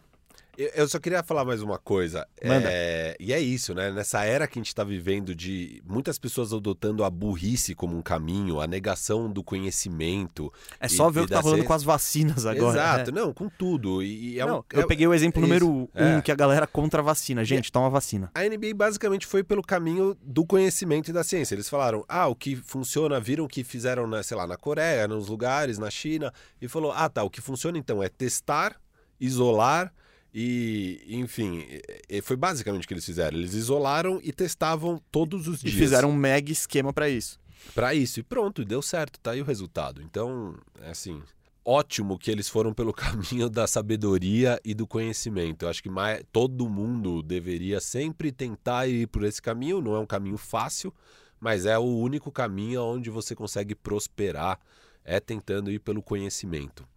Eu- 0.59 0.71
Eu 0.75 0.87
só 0.89 0.99
queria 0.99 1.23
falar 1.23 1.45
mais 1.45 1.61
uma 1.61 1.77
coisa. 1.79 2.27
Manda. 2.43 2.67
É, 2.69 3.15
e 3.17 3.31
é 3.31 3.39
isso, 3.39 3.73
né? 3.73 3.91
Nessa 3.91 4.25
era 4.25 4.45
que 4.45 4.59
a 4.59 4.61
gente 4.61 4.67
está 4.67 4.83
vivendo 4.83 5.33
de 5.33 5.81
muitas 5.87 6.19
pessoas 6.19 6.51
adotando 6.51 7.05
a 7.05 7.09
burrice 7.09 7.73
como 7.73 7.95
um 7.97 8.01
caminho, 8.01 8.59
a 8.59 8.67
negação 8.67 9.31
do 9.31 9.41
conhecimento. 9.41 10.51
É 10.77 10.87
E- 10.87 10.89
só 10.89 11.09
ver 11.09 11.21
o 11.21 11.25
que 11.27 11.31
tá 11.33 11.39
rolando 11.39 11.63
com 11.63 11.71
as 11.73 11.81
vacinas 11.83 12.45
agora. 12.45 12.77
Exato, 12.77 13.09
É. 13.09 13.13
não, 13.13 13.33
com 13.33 13.47
tudo. 13.47 14.03
E, 14.03 14.33
e 14.33 14.39
é 14.39 14.45
um- 14.45 14.49
Não, 14.49 14.65
eu 14.73 14.81
é- 14.81 14.85
peguei 14.85 15.07
o 15.07 15.13
exemplo 15.13 15.39
é 15.39 15.43
número 15.43 15.69
um, 15.69 15.87
É. 15.95 16.21
que 16.21 16.31
a 16.31 16.35
galera 16.35 16.67
contra 16.67 16.99
a 16.99 17.03
vacina. 17.03 17.45
Gente, 17.45 17.71
toma 17.71 17.89
vacina. 17.89 18.29
A 18.35 18.43
NBA 18.45 18.73
basicamente 18.73 19.25
foi 19.25 19.43
pelo 19.45 19.61
caminho 19.61 20.13
do 20.21 20.45
conhecimento 20.45 21.09
e 21.09 21.13
da 21.13 21.23
ciência. 21.23 21.55
Eles 21.55 21.69
falaram, 21.69 22.03
ah, 22.09 22.27
o 22.27 22.35
que 22.35 22.57
funciona, 22.57 23.17
viram 23.19 23.45
o 23.45 23.47
que 23.47 23.63
fizeram, 23.63 24.05
na, 24.07 24.21
sei 24.23 24.35
lá, 24.35 24.45
na 24.45 24.57
Coreia, 24.57 25.07
nos 25.07 25.29
lugares, 25.29 25.77
na 25.79 25.89
China, 25.89 26.33
e 26.61 26.67
falou, 26.67 26.91
ah, 26.91 27.07
tá, 27.07 27.23
o 27.23 27.29
que 27.29 27.39
funciona 27.39 27.77
então 27.77 28.03
é 28.03 28.09
testar, 28.09 28.75
isolar 29.19 29.93
e, 30.33 31.01
enfim, 31.09 31.65
e- 31.67 31.81
e 32.17 32.21
foi 32.21 32.35
basicamente 32.35 32.83
o 32.85 32.87
que 32.87 32.93
eles 32.93 33.05
fizeram. 33.05 33.37
Eles 33.37 33.53
isolaram 33.53 34.19
e 34.23 34.31
testavam 34.31 35.01
todos 35.11 35.47
os 35.47 35.59
E 35.61 35.63
dias. 35.69 35.75
fizeram 35.75 36.09
um 36.11 36.15
mega 36.15 36.51
esquema 36.51 36.93
pra 36.93 37.09
isso. 37.09 37.39
Pra 37.75 37.93
isso, 37.93 38.19
e 38.19 38.23
pronto, 38.23 38.63
deu 38.63 38.81
certo, 38.81 39.19
tá 39.19 39.31
aí 39.31 39.41
o 39.41 39.45
resultado. 39.45 40.01
Então, 40.01 40.55
é 40.81 40.91
assim, 40.91 41.21
ótimo 41.65 42.17
que 42.17 42.31
eles 42.31 42.47
foram 42.47 42.73
pelo 42.73 42.93
caminho 43.43 43.49
da 43.49 43.67
sabedoria 43.67 44.59
e 44.63 44.73
do 44.73 44.87
conhecimento. 44.87 45.63
Eu 45.65 45.69
acho 45.69 45.83
que 45.83 45.89
mais, 45.89 46.23
todo 46.31 46.69
mundo 46.69 47.21
deveria 47.21 47.81
sempre 47.81 48.31
tentar 48.31 48.87
ir 48.87 49.07
por 49.07 49.23
esse 49.23 49.41
caminho. 49.41 49.81
Não 49.81 49.93
é 49.95 49.99
um 49.99 50.05
caminho 50.05 50.37
fácil, 50.37 50.93
mas 51.39 51.65
é 51.65 51.77
o 51.77 51.83
único 51.83 52.31
caminho 52.31 52.81
onde 52.81 53.09
você 53.09 53.35
consegue 53.35 53.75
prosperar, 53.75 54.57
é 55.03 55.19
tentando 55.19 55.69
ir 55.71 55.79
pelo 55.79 56.01
conhecimento. 56.01 56.87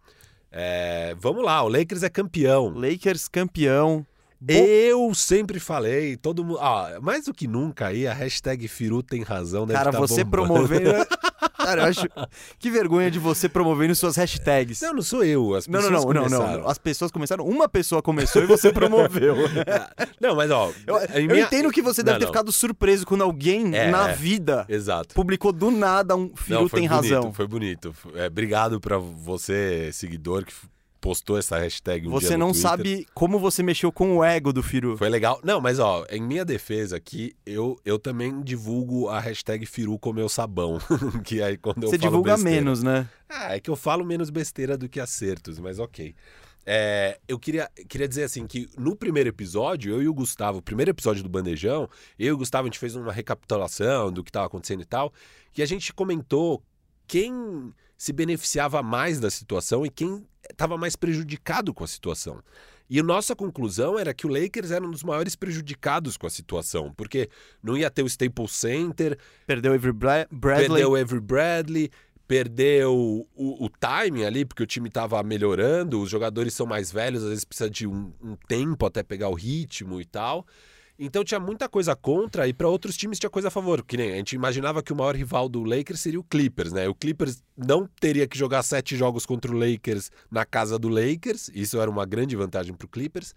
É, 0.55 1.15
vamos 1.19 1.43
lá, 1.43 1.63
o 1.63 1.67
Lakers 1.67 2.03
é 2.03 2.09
campeão. 2.09 2.69
Lakers 2.69 3.27
campeão. 3.27 4.05
Bo- 4.39 4.51
Eu 4.53 5.13
sempre 5.15 5.59
falei, 5.59 6.15
todo 6.17 6.43
mundo. 6.43 6.59
Ah, 6.59 6.99
mais 7.01 7.25
do 7.25 7.33
que 7.33 7.47
nunca 7.47 7.87
aí, 7.87 8.05
a 8.05 8.13
hashtag 8.13 8.67
Firu 8.67 9.01
tem 9.01 9.23
razão. 9.23 9.65
Deve 9.65 9.77
Cara, 9.79 9.91
tá 9.91 9.99
você 9.99 10.23
bombando. 10.23 10.67
promovendo. 10.67 11.07
Cara, 11.63 11.81
eu 11.81 11.85
acho. 11.87 12.07
Que 12.59 12.69
vergonha 12.69 13.09
de 13.09 13.19
você 13.19 13.47
promovendo 13.49 13.95
suas 13.95 14.15
hashtags. 14.15 14.81
Não, 14.81 14.93
não 14.95 15.01
sou 15.01 15.23
eu. 15.23 15.55
As 15.55 15.67
Não, 15.67 15.79
pessoas 15.79 15.91
não, 16.05 16.13
não, 16.13 16.13
não, 16.13 16.29
começaram. 16.29 16.61
não. 16.61 16.69
As 16.69 16.77
pessoas 16.77 17.11
começaram. 17.11 17.45
Uma 17.45 17.67
pessoa 17.69 18.01
começou 18.01 18.43
e 18.43 18.45
você 18.45 18.71
promoveu. 18.71 19.35
Não, 20.19 20.35
mas 20.35 20.49
ó. 20.51 20.71
Eu, 20.87 20.97
eu 20.97 21.27
minha- 21.27 21.43
entendo 21.45 21.69
que 21.71 21.81
você 21.81 22.01
deve 22.01 22.13
Não, 22.13 22.19
ter 22.19 22.25
não. 22.25 22.31
ficado 22.33 22.51
surpreso 22.51 23.05
quando 23.05 23.23
alguém 23.23 23.75
É, 23.75 23.89
na 23.91 24.07
vida 24.07 24.65
Exato. 24.69 25.13
publicou 25.13 25.51
do 25.51 25.69
nada 25.69 26.15
um 26.15 26.31
filho 26.35 26.61
Não, 26.61 26.69
tem 26.69 26.87
bonito, 26.87 26.91
razão. 27.13 27.33
Foi 27.33 27.47
bonito. 27.47 27.93
É, 28.15 28.27
obrigado 28.27 28.79
pra 28.79 28.97
você, 28.97 29.89
seguidor, 29.91 30.45
que 30.45 30.53
postou 31.03 31.37
essa 31.37 31.57
hashtag 31.57 32.07
um 32.07 32.11
Você 32.11 32.37
não 32.37 32.53
Twitter. 32.53 32.61
sabe 32.69 33.07
como 33.13 33.37
você 33.37 33.61
mexeu 33.61 33.91
com 33.91 34.15
o 34.15 34.23
ego 34.23 34.53
do 34.53 34.63
Firu. 34.63 34.95
Foi 34.97 35.09
legal. 35.09 35.37
Não, 35.43 35.59
mas 35.59 35.77
ó, 35.77 36.05
em 36.09 36.21
minha 36.23 36.45
defesa 36.45 36.95
aqui, 36.95 37.35
eu, 37.45 37.77
eu 37.83 37.99
também 37.99 38.41
divulgo 38.41 39.09
a 39.09 39.19
hashtag 39.19 39.65
Firu 39.65 39.99
com 39.99 40.13
meu 40.13 40.29
sabão. 40.29 40.79
que 41.25 41.41
aí 41.43 41.57
quando 41.57 41.83
eu 41.83 41.89
Você 41.89 41.97
divulga 41.97 42.35
besteira- 42.35 42.55
menos, 42.61 42.81
né? 42.81 43.09
Ah, 43.27 43.53
é 43.53 43.59
que 43.59 43.69
eu 43.69 43.75
falo 43.75 44.05
menos 44.05 44.29
besteira 44.29 44.77
do 44.77 44.87
que 44.87 44.97
acertos, 45.01 45.59
mas 45.59 45.77
ok. 45.77 46.15
É, 46.65 47.19
eu 47.27 47.37
queria, 47.37 47.69
queria 47.89 48.07
dizer 48.07 48.23
assim 48.23 48.47
que 48.47 48.69
no 48.77 48.95
primeiro 48.95 49.27
episódio, 49.27 49.91
eu 49.93 50.01
e 50.01 50.07
o 50.07 50.13
Gustavo, 50.13 50.59
o 50.59 50.61
primeiro 50.61 50.91
episódio 50.91 51.21
do 51.21 51.27
Bandejão, 51.27 51.89
eu 52.17 52.27
e 52.27 52.31
o 52.31 52.37
Gustavo, 52.37 52.63
a 52.63 52.67
gente 52.69 52.79
fez 52.79 52.95
uma 52.95 53.11
recapitulação 53.11 54.09
do 54.09 54.23
que 54.23 54.29
estava 54.29 54.45
acontecendo 54.45 54.81
e 54.81 54.85
tal, 54.85 55.11
e 55.57 55.61
a 55.61 55.65
gente 55.65 55.91
comentou 55.93 56.63
quem 57.05 57.73
se 57.97 58.13
beneficiava 58.13 58.81
mais 58.81 59.19
da 59.19 59.29
situação 59.29 59.85
e 59.85 59.89
quem 59.89 60.25
estava 60.49 60.77
mais 60.77 60.95
prejudicado 60.95 61.73
com 61.73 61.83
a 61.83 61.87
situação. 61.87 62.41
E 62.89 63.01
nossa 63.01 63.35
conclusão 63.35 63.97
era 63.97 64.13
que 64.13 64.27
o 64.27 64.29
Lakers 64.29 64.69
era 64.71 64.85
um 64.85 64.91
dos 64.91 65.03
maiores 65.03 65.35
prejudicados 65.35 66.17
com 66.17 66.27
a 66.27 66.29
situação, 66.29 66.93
porque 66.95 67.29
não 67.63 67.77
ia 67.77 67.89
ter 67.89 68.03
o 68.03 68.07
Staples 68.07 68.51
Center, 68.51 69.17
Perdeu 69.47 69.71
o 69.71 69.75
Avery 69.75 69.93
Bra- 69.93 70.27
Bradley. 70.29 70.67
Perdeu 70.69 70.91
o 70.91 70.95
Avery 70.95 71.21
Bradley, 71.21 71.89
perdeu 72.27 72.93
o, 73.35 73.65
o 73.65 73.69
timing 73.69 74.23
ali, 74.25 74.45
porque 74.45 74.63
o 74.63 74.67
time 74.67 74.87
estava 74.89 75.21
melhorando, 75.23 76.01
os 76.01 76.09
jogadores 76.09 76.53
são 76.53 76.65
mais 76.65 76.91
velhos, 76.91 77.23
às 77.23 77.29
vezes 77.29 77.45
precisa 77.45 77.69
de 77.69 77.87
um, 77.87 78.11
um 78.21 78.35
tempo 78.47 78.85
até 78.85 79.01
pegar 79.03 79.29
o 79.29 79.33
ritmo 79.33 79.99
e 80.01 80.05
tal. 80.05 80.45
Então 80.97 81.23
tinha 81.23 81.39
muita 81.39 81.67
coisa 81.67 81.95
contra 81.95 82.47
e 82.47 82.53
para 82.53 82.67
outros 82.67 82.95
times 82.95 83.17
tinha 83.17 83.29
coisa 83.29 83.47
a 83.47 83.51
favor. 83.51 83.83
Que 83.83 83.97
nem 83.97 84.13
a 84.13 84.15
gente 84.17 84.33
imaginava 84.33 84.83
que 84.83 84.93
o 84.93 84.95
maior 84.95 85.15
rival 85.15 85.49
do 85.49 85.63
Lakers 85.63 85.99
seria 85.99 86.19
o 86.19 86.23
Clippers, 86.23 86.71
né? 86.71 86.87
O 86.87 86.93
Clippers 86.93 87.43
não 87.57 87.87
teria 87.99 88.27
que 88.27 88.37
jogar 88.37 88.61
sete 88.63 88.95
jogos 88.95 89.25
contra 89.25 89.51
o 89.51 89.57
Lakers 89.57 90.11
na 90.29 90.45
casa 90.45 90.77
do 90.77 90.89
Lakers. 90.89 91.49
Isso 91.53 91.79
era 91.79 91.89
uma 91.89 92.05
grande 92.05 92.35
vantagem 92.35 92.73
para 92.73 92.85
o 92.85 92.89
Clippers. 92.89 93.33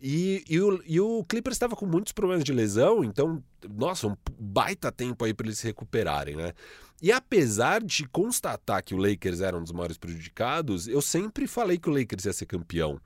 E, 0.00 0.44
e, 0.48 0.60
o, 0.60 0.82
e 0.84 1.00
o 1.00 1.24
Clippers 1.24 1.54
estava 1.54 1.74
com 1.74 1.86
muitos 1.86 2.12
problemas 2.12 2.44
de 2.44 2.52
lesão, 2.52 3.02
então, 3.02 3.42
nossa, 3.74 4.06
um 4.06 4.16
baita 4.38 4.92
tempo 4.92 5.24
aí 5.24 5.32
para 5.32 5.46
eles 5.46 5.58
se 5.58 5.66
recuperarem, 5.66 6.36
né? 6.36 6.52
E 7.00 7.10
apesar 7.10 7.82
de 7.82 8.06
constatar 8.08 8.82
que 8.84 8.94
o 8.94 8.98
Lakers 8.98 9.40
era 9.40 9.56
um 9.56 9.62
dos 9.62 9.72
maiores 9.72 9.96
prejudicados, 9.96 10.86
eu 10.86 11.00
sempre 11.00 11.46
falei 11.46 11.78
que 11.78 11.88
o 11.88 11.92
Lakers 11.92 12.24
ia 12.26 12.32
ser 12.32 12.46
campeão. 12.46 13.00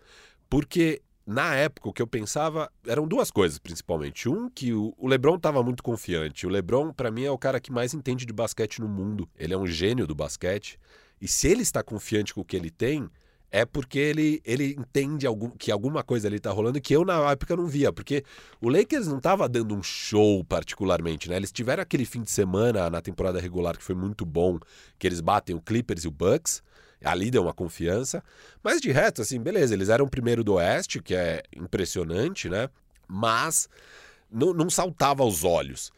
Porque 0.49 1.01
na 1.27 1.55
época 1.55 1.89
o 1.89 1.93
que 1.93 2.03
eu 2.03 2.07
pensava 2.07 2.71
eram 2.87 3.07
duas 3.07 3.31
coisas, 3.31 3.59
principalmente. 3.59 4.29
Um, 4.29 4.49
que 4.49 4.73
o 4.73 4.95
LeBron 5.03 5.37
estava 5.37 5.63
muito 5.63 5.83
confiante. 5.83 6.47
O 6.47 6.51
LeBron, 6.51 6.93
para 6.93 7.11
mim, 7.11 7.25
é 7.25 7.31
o 7.31 7.39
cara 7.39 7.61
que 7.61 7.71
mais 7.71 7.95
entende 7.95 8.27
de 8.27 8.33
basquete 8.33 8.81
no 8.81 8.89
mundo. 8.89 9.29
Ele 9.37 9.55
é 9.55 9.59
um 9.59 9.67
gênio 9.67 10.07
do 10.07 10.15
basquete. 10.15 10.79
E 11.21 11.29
se 11.29 11.49
ele 11.49 11.63
está 11.63 11.83
confiante 11.83 12.33
com 12.35 12.41
o 12.41 12.45
que 12.45 12.57
ele 12.57 12.71
tem, 12.71 13.09
é 13.51 13.65
porque 13.65 13.99
ele, 13.99 14.41
ele 14.45 14.77
entende 14.79 15.27
algum, 15.27 15.51
que 15.51 15.71
alguma 15.71 16.03
coisa 16.05 16.29
ali 16.29 16.39
tá 16.39 16.51
rolando 16.51 16.81
que 16.81 16.95
eu 16.95 17.05
na 17.05 17.31
época 17.31 17.57
não 17.57 17.67
via. 17.67 17.93
Porque 17.93 18.25
o 18.61 18.69
Lakers 18.69 19.07
não 19.07 19.21
tava 19.21 19.49
dando 19.49 19.75
um 19.75 19.83
show 19.83 20.45
particularmente, 20.45 21.29
né? 21.29 21.37
Eles 21.37 21.53
tiveram 21.53 21.83
aquele 21.83 22.05
fim 22.05 22.23
de 22.23 22.31
semana 22.31 22.89
na 22.89 23.01
temporada 23.01 23.41
regular 23.41 23.77
que 23.77 23.85
foi 23.85 23.95
muito 23.95 24.25
bom, 24.25 24.59
que 24.99 25.07
eles 25.07 25.21
batem 25.21 25.55
o 25.55 25.61
Clippers 25.61 26.05
e 26.05 26.09
o 26.09 26.11
Bucks. 26.11 26.63
Ali 27.05 27.31
deu 27.31 27.43
uma 27.43 27.55
confiança. 27.55 28.23
Mas 28.63 28.81
de 28.81 28.91
resto, 28.91 29.23
assim, 29.23 29.41
beleza, 29.41 29.75
eles 29.75 29.89
eram 29.89 30.05
o 30.05 30.11
primeiro 30.11 30.45
do 30.45 30.55
Oeste, 30.55 31.01
que 31.01 31.15
é 31.15 31.43
impressionante, 31.57 32.49
né? 32.49 32.69
Mas 33.09 33.69
não, 34.31 34.53
não 34.53 34.71
saltava 34.71 35.23
aos 35.23 35.45
olhos. 35.45 35.93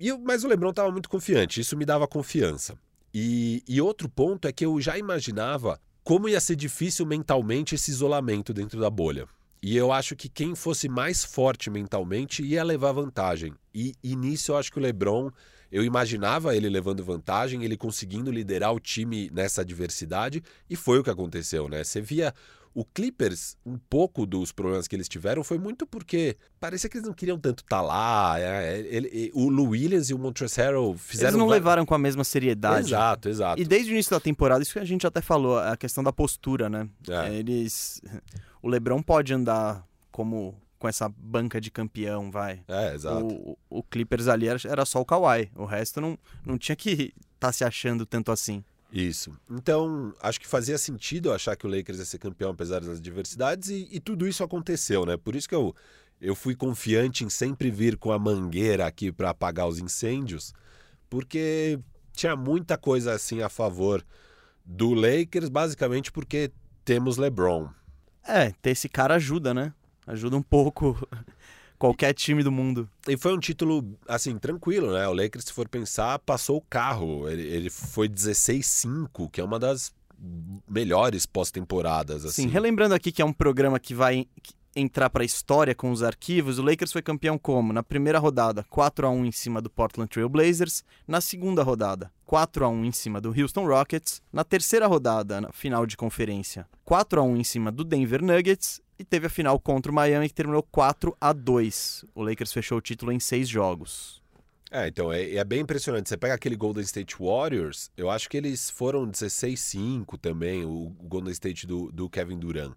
E, 0.00 0.12
mas 0.12 0.44
o 0.44 0.48
Lebron 0.48 0.70
estava 0.70 0.90
muito 0.90 1.08
confiante, 1.08 1.60
isso 1.60 1.76
me 1.76 1.84
dava 1.84 2.08
confiança. 2.08 2.76
E, 3.14 3.62
e 3.68 3.80
outro 3.80 4.08
ponto 4.08 4.48
é 4.48 4.52
que 4.52 4.66
eu 4.66 4.80
já 4.80 4.98
imaginava 4.98 5.80
como 6.02 6.28
ia 6.28 6.40
ser 6.40 6.56
difícil 6.56 7.06
mentalmente 7.06 7.74
esse 7.74 7.90
isolamento 7.90 8.52
dentro 8.52 8.80
da 8.80 8.90
bolha. 8.90 9.26
E 9.62 9.76
eu 9.76 9.90
acho 9.90 10.14
que 10.14 10.28
quem 10.28 10.54
fosse 10.54 10.88
mais 10.88 11.24
forte 11.24 11.70
mentalmente 11.70 12.42
ia 12.44 12.62
levar 12.62 12.92
vantagem. 12.92 13.54
E, 13.74 13.94
e 14.02 14.14
nisso 14.14 14.52
eu 14.52 14.56
acho 14.56 14.70
que 14.70 14.78
o 14.78 14.82
LeBron, 14.82 15.30
eu 15.70 15.82
imaginava 15.84 16.54
ele 16.56 16.68
levando 16.68 17.04
vantagem, 17.04 17.64
ele 17.64 17.76
conseguindo 17.76 18.30
liderar 18.30 18.72
o 18.74 18.80
time 18.80 19.30
nessa 19.32 19.62
adversidade, 19.62 20.42
e 20.68 20.76
foi 20.76 20.98
o 20.98 21.04
que 21.04 21.10
aconteceu, 21.10 21.68
né? 21.68 21.82
Você 21.84 22.00
via 22.00 22.32
o 22.74 22.84
Clippers, 22.84 23.56
um 23.64 23.78
pouco 23.78 24.26
dos 24.26 24.52
problemas 24.52 24.86
que 24.86 24.94
eles 24.94 25.08
tiveram 25.08 25.42
foi 25.42 25.56
muito 25.56 25.86
porque 25.86 26.36
parecia 26.60 26.90
que 26.90 26.98
eles 26.98 27.06
não 27.06 27.14
queriam 27.14 27.38
tanto 27.38 27.60
estar 27.64 27.80
lá. 27.80 28.38
é, 28.38 28.78
ele- 28.80 29.08
e- 29.10 29.30
o 29.34 29.48
Lou 29.48 29.68
Williams 29.70 30.10
e 30.10 30.14
o 30.14 30.18
Montrezl 30.18 30.60
Harrell 30.60 30.94
fizeram... 30.98 31.30
Eles 31.30 31.38
não 31.38 31.46
va- 31.48 31.54
levaram 31.54 31.86
com 31.86 31.94
a 31.94 31.98
mesma 31.98 32.22
seriedade. 32.22 32.88
Exato, 32.88 33.30
exato. 33.30 33.62
E 33.62 33.64
desde 33.64 33.90
o 33.90 33.94
início 33.94 34.10
da 34.10 34.20
temporada, 34.20 34.62
isso 34.62 34.74
que 34.74 34.78
a 34.78 34.84
gente 34.84 35.06
até 35.06 35.22
falou, 35.22 35.58
a 35.58 35.74
questão 35.74 36.04
da 36.04 36.12
postura, 36.12 36.68
né? 36.68 36.86
É. 37.08 37.32
Eles. 37.34 38.02
O 38.62 38.68
Lebron 38.68 39.00
pode 39.02 39.32
andar 39.32 39.82
como 40.12 40.54
com 40.78 40.88
essa 40.88 41.08
banca 41.08 41.60
de 41.60 41.70
campeão, 41.70 42.30
vai. 42.30 42.62
É, 42.68 42.94
exato. 42.94 43.26
O, 43.26 43.58
o 43.68 43.82
Clippers 43.82 44.28
ali 44.28 44.48
era, 44.48 44.58
era 44.64 44.84
só 44.84 45.00
o 45.00 45.04
Kawhi. 45.04 45.50
O 45.54 45.64
resto 45.64 46.00
não, 46.00 46.18
não 46.44 46.58
tinha 46.58 46.76
que 46.76 46.90
estar 46.90 47.12
tá 47.38 47.52
se 47.52 47.64
achando 47.64 48.04
tanto 48.04 48.30
assim. 48.30 48.62
Isso. 48.92 49.32
Então, 49.50 50.14
acho 50.20 50.40
que 50.40 50.46
fazia 50.46 50.78
sentido 50.78 51.32
achar 51.32 51.56
que 51.56 51.66
o 51.66 51.70
Lakers 51.70 51.98
ia 51.98 52.04
ser 52.04 52.18
campeão 52.18 52.50
apesar 52.50 52.80
das 52.80 52.98
adversidades 52.98 53.68
e, 53.68 53.88
e 53.90 54.00
tudo 54.00 54.26
isso 54.26 54.44
aconteceu, 54.44 55.04
né? 55.04 55.16
Por 55.16 55.34
isso 55.34 55.48
que 55.48 55.54
eu, 55.54 55.74
eu 56.20 56.34
fui 56.34 56.54
confiante 56.54 57.24
em 57.24 57.28
sempre 57.28 57.70
vir 57.70 57.96
com 57.96 58.12
a 58.12 58.18
mangueira 58.18 58.86
aqui 58.86 59.10
para 59.10 59.30
apagar 59.30 59.66
os 59.66 59.78
incêndios, 59.78 60.54
porque 61.10 61.78
tinha 62.12 62.36
muita 62.36 62.78
coisa 62.78 63.12
assim 63.12 63.42
a 63.42 63.48
favor 63.48 64.04
do 64.64 64.94
Lakers, 64.94 65.48
basicamente 65.48 66.10
porque 66.10 66.50
temos 66.84 67.16
LeBron. 67.16 67.68
É, 68.26 68.50
ter 68.62 68.70
esse 68.70 68.88
cara 68.88 69.16
ajuda, 69.16 69.52
né? 69.52 69.72
Ajuda 70.06 70.36
um 70.36 70.42
pouco 70.42 70.96
qualquer 71.78 72.14
time 72.14 72.42
do 72.42 72.52
mundo. 72.52 72.88
E 73.08 73.16
foi 73.16 73.34
um 73.34 73.40
título, 73.40 73.96
assim, 74.06 74.38
tranquilo, 74.38 74.92
né? 74.92 75.06
O 75.08 75.12
Lakers, 75.12 75.46
se 75.46 75.52
for 75.52 75.68
pensar, 75.68 76.18
passou 76.20 76.58
o 76.58 76.62
carro. 76.62 77.28
Ele, 77.28 77.42
ele 77.42 77.70
foi 77.70 78.08
16-5, 78.08 79.30
que 79.30 79.40
é 79.40 79.44
uma 79.44 79.58
das 79.58 79.94
melhores 80.68 81.26
pós-temporadas. 81.26 82.24
Assim. 82.24 82.42
Sim, 82.42 82.48
relembrando 82.48 82.94
aqui 82.94 83.12
que 83.12 83.20
é 83.20 83.24
um 83.24 83.32
programa 83.32 83.78
que 83.78 83.94
vai 83.94 84.26
entrar 84.74 85.08
para 85.08 85.22
a 85.22 85.26
história 85.26 85.74
com 85.74 85.90
os 85.90 86.02
arquivos, 86.02 86.58
o 86.58 86.62
Lakers 86.62 86.92
foi 86.92 87.00
campeão 87.00 87.38
como? 87.38 87.72
Na 87.72 87.82
primeira 87.82 88.18
rodada, 88.18 88.62
4 88.68 89.06
a 89.06 89.10
1 89.10 89.24
em 89.24 89.32
cima 89.32 89.62
do 89.62 89.70
Portland 89.70 90.08
Trail 90.08 90.28
Blazers, 90.28 90.84
na 91.08 91.20
segunda 91.22 91.62
rodada, 91.62 92.12
4 92.26 92.64
a 92.64 92.68
1 92.68 92.84
em 92.84 92.92
cima 92.92 93.18
do 93.18 93.30
Houston 93.30 93.66
Rockets, 93.66 94.20
na 94.30 94.44
terceira 94.44 94.86
rodada, 94.86 95.40
na 95.40 95.50
final 95.50 95.86
de 95.86 95.96
conferência, 95.96 96.66
4 96.84 97.20
a 97.20 97.24
1 97.24 97.36
em 97.38 97.44
cima 97.44 97.72
do 97.72 97.84
Denver 97.84 98.22
Nuggets 98.22 98.82
e 98.98 99.04
teve 99.04 99.26
a 99.26 99.30
final 99.30 99.58
contra 99.58 99.90
o 99.92 99.94
Miami 99.94 100.28
que 100.28 100.34
terminou 100.34 100.62
4 100.62 101.16
a 101.20 101.32
2. 101.32 102.04
O 102.14 102.22
Lakers 102.22 102.52
fechou 102.52 102.78
o 102.78 102.80
título 102.80 103.12
em 103.12 103.20
seis 103.20 103.48
jogos. 103.48 104.22
É, 104.70 104.88
então 104.88 105.12
é, 105.12 105.34
é, 105.34 105.44
bem 105.44 105.60
impressionante. 105.60 106.08
Você 106.08 106.16
pega 106.16 106.34
aquele 106.34 106.56
Golden 106.56 106.82
State 106.82 107.16
Warriors, 107.18 107.90
eu 107.96 108.10
acho 108.10 108.28
que 108.28 108.36
eles 108.36 108.68
foram 108.68 109.08
16-5 109.08 110.18
também, 110.18 110.64
o, 110.64 110.92
Golden 111.02 111.32
State 111.32 111.66
do, 111.66 111.90
do 111.92 112.10
Kevin 112.10 112.38
Durant. 112.38 112.74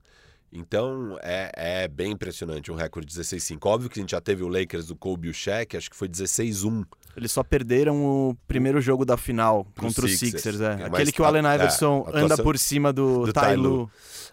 Então 0.51 1.17
é, 1.21 1.51
é 1.83 1.87
bem 1.87 2.11
impressionante 2.11 2.71
um 2.71 2.75
recorde 2.75 3.07
de 3.07 3.19
16-5. 3.19 3.57
Óbvio 3.65 3.89
que 3.89 3.99
a 3.99 4.01
gente 4.01 4.11
já 4.11 4.21
teve 4.21 4.43
o 4.43 4.47
Lakers 4.47 4.87
do 4.87 4.95
Kobe 4.95 5.27
e 5.27 5.31
o 5.31 5.33
Shaq, 5.33 5.77
acho 5.77 5.89
que 5.89 5.95
foi 5.95 6.09
16-1. 6.09 6.85
Eles 7.15 7.31
só 7.31 7.43
perderam 7.43 8.03
o 8.03 8.35
primeiro 8.47 8.81
jogo 8.81 9.05
da 9.05 9.17
final 9.17 9.65
Pro 9.65 9.85
contra 9.85 10.05
os 10.05 10.11
Sixers. 10.11 10.43
Sixers 10.43 10.61
é. 10.61 10.85
Aquele 10.85 11.11
que 11.11 11.21
o 11.21 11.25
Allen 11.25 11.43
Iverson 11.55 12.05
é, 12.13 12.19
anda 12.19 12.37
por 12.37 12.57
cima 12.57 12.91
do, 12.91 13.25
do 13.25 13.33
Ty 13.33 13.55
Lue. 13.55 13.87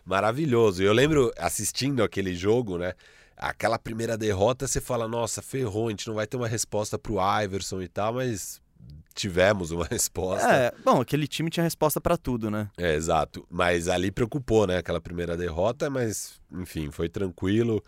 Maravilhoso. 0.05 0.83
Eu 0.83 0.93
lembro 0.93 1.33
assistindo 1.39 2.03
aquele 2.03 2.35
jogo, 2.35 2.79
né? 2.79 2.95
Aquela 3.37 3.79
primeira 3.79 4.17
derrota, 4.17 4.67
você 4.67 4.81
fala, 4.81 5.07
nossa, 5.07 5.43
ferrou, 5.43 5.89
a 5.89 5.91
gente 5.91 6.07
não 6.07 6.15
vai 6.15 6.27
ter 6.27 6.39
uma 6.39 6.49
resposta 6.49 6.99
pro 6.99 7.19
Iverson 7.43 7.83
e 7.83 7.89
tal, 7.89 8.15
mas 8.15 8.63
tivemos 9.17 9.71
uma 9.73 9.85
resposta. 9.91 10.49
É, 10.49 10.73
bom, 10.85 11.01
aquele 11.01 11.27
time 11.27 11.51
tinha 11.51 11.65
resposta 11.65 12.01
para 12.01 12.17
tudo, 12.17 12.51
né? 12.51 12.69
É, 12.77 12.95
exato. 12.95 13.45
Mas 13.51 13.89
ali 13.89 14.13
preocupou, 14.13 14.67
né? 14.67 14.79
Aquela 14.79 15.01
primeira 15.01 15.37
derrota, 15.37 15.91
mas, 15.91 16.41
enfim, 16.53 16.91
foi 16.91 17.09
tranquilo. 17.09 17.83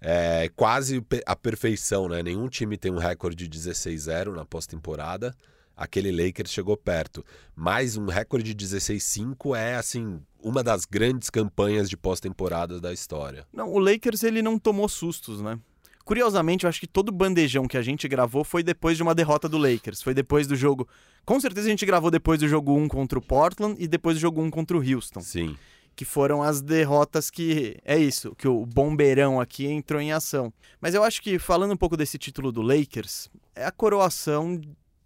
É, 0.00 0.50
quase 0.56 1.04
a 1.24 1.36
perfeição, 1.36 2.08
né? 2.08 2.22
Nenhum 2.22 2.48
time 2.48 2.76
tem 2.76 2.90
um 2.92 2.98
recorde 2.98 3.48
de 3.48 3.58
16-0 3.58 4.34
na 4.34 4.44
pós-temporada. 4.44 5.34
Aquele 5.76 6.10
Lakers 6.10 6.50
chegou 6.50 6.76
perto. 6.76 7.24
Mas 7.54 7.96
um 7.96 8.06
recorde 8.06 8.52
de 8.52 8.66
16-5 8.66 9.56
é, 9.56 9.76
assim, 9.76 10.20
uma 10.42 10.62
das 10.62 10.84
grandes 10.84 11.30
campanhas 11.30 11.88
de 11.88 11.96
pós-temporada 11.96 12.80
da 12.80 12.92
história. 12.92 13.46
Não, 13.52 13.72
o 13.72 13.78
Lakers 13.78 14.22
ele 14.22 14.42
não 14.42 14.58
tomou 14.58 14.88
sustos, 14.88 15.40
né? 15.40 15.58
Curiosamente, 16.04 16.64
eu 16.64 16.68
acho 16.68 16.80
que 16.80 16.86
todo 16.86 17.12
bandejão 17.12 17.66
que 17.66 17.76
a 17.76 17.82
gente 17.82 18.08
gravou 18.08 18.44
foi 18.44 18.62
depois 18.62 18.96
de 18.96 19.02
uma 19.02 19.14
derrota 19.14 19.48
do 19.48 19.58
Lakers. 19.58 20.02
Foi 20.02 20.12
depois 20.14 20.46
do 20.46 20.56
jogo. 20.56 20.88
Com 21.24 21.38
certeza 21.38 21.68
a 21.68 21.70
gente 21.70 21.86
gravou 21.86 22.10
depois 22.10 22.40
do 22.40 22.48
jogo 22.48 22.76
1 22.76 22.88
contra 22.88 23.18
o 23.18 23.22
Portland 23.22 23.76
e 23.78 23.86
depois 23.86 24.16
do 24.16 24.20
jogo 24.20 24.42
1 24.42 24.50
contra 24.50 24.76
o 24.76 24.80
Houston. 24.80 25.20
Sim. 25.20 25.56
Que 25.94 26.04
foram 26.04 26.42
as 26.42 26.60
derrotas 26.60 27.30
que. 27.30 27.76
É 27.84 27.98
isso, 27.98 28.34
que 28.34 28.48
o 28.48 28.66
bombeirão 28.66 29.40
aqui 29.40 29.66
entrou 29.66 30.00
em 30.00 30.12
ação. 30.12 30.52
Mas 30.80 30.94
eu 30.94 31.04
acho 31.04 31.22
que, 31.22 31.38
falando 31.38 31.72
um 31.72 31.76
pouco 31.76 31.96
desse 31.96 32.18
título 32.18 32.50
do 32.50 32.62
Lakers, 32.62 33.30
é 33.54 33.64
a 33.64 33.70
coroação 33.70 34.60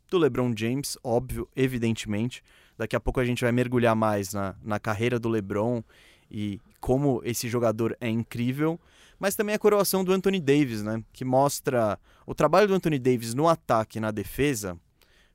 do 0.09 0.19
LeBron 0.19 0.53
James, 0.57 0.97
óbvio, 1.03 1.49
evidentemente. 1.55 2.43
Daqui 2.79 2.95
a 2.95 3.01
pouco 3.01 3.21
a 3.21 3.25
gente 3.25 3.43
vai 3.43 3.53
mergulhar 3.53 3.97
mais 3.97 4.33
na, 4.33 4.55
na 4.63 4.79
carreira 4.79 5.19
do 5.19 5.29
LeBron 5.29 5.83
e 6.31 6.61
como 6.81 7.21
esse 7.25 7.49
jogador 7.49 7.97
é 8.01 8.09
incrível 8.09 8.79
mas 9.19 9.35
também 9.35 9.55
a 9.55 9.59
coroação 9.59 10.05
do 10.05 10.13
Anthony 10.13 10.41
Davis, 10.41 10.83
né? 10.83 11.03
Que 11.13 11.25
mostra 11.25 11.99
o 12.27 12.35
trabalho 12.35 12.69
do 12.69 12.75
Anthony 12.75 12.99
Davis 12.99 13.35
no 13.35 13.49
ataque 13.49 13.99
e 13.99 14.01
na 14.01 14.11
defesa 14.11 14.79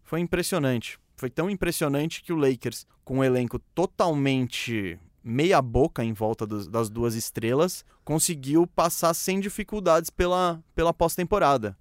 foi 0.03 0.19
impressionante. 0.19 0.99
Foi 1.15 1.29
tão 1.29 1.49
impressionante 1.49 2.23
que 2.23 2.33
o 2.33 2.35
Lakers, 2.35 2.85
com 3.03 3.19
um 3.19 3.23
elenco 3.23 3.59
totalmente 3.73 4.99
meia 5.23 5.61
boca 5.61 6.03
em 6.03 6.13
volta 6.13 6.47
dos, 6.47 6.67
das 6.67 6.89
duas 6.89 7.15
estrelas, 7.15 7.85
conseguiu 8.03 8.65
passar 8.65 9.13
sem 9.13 9.39
dificuldades 9.39 10.09
pela, 10.09 10.63
pela 10.75 10.93
pós-temporada. 10.93 11.77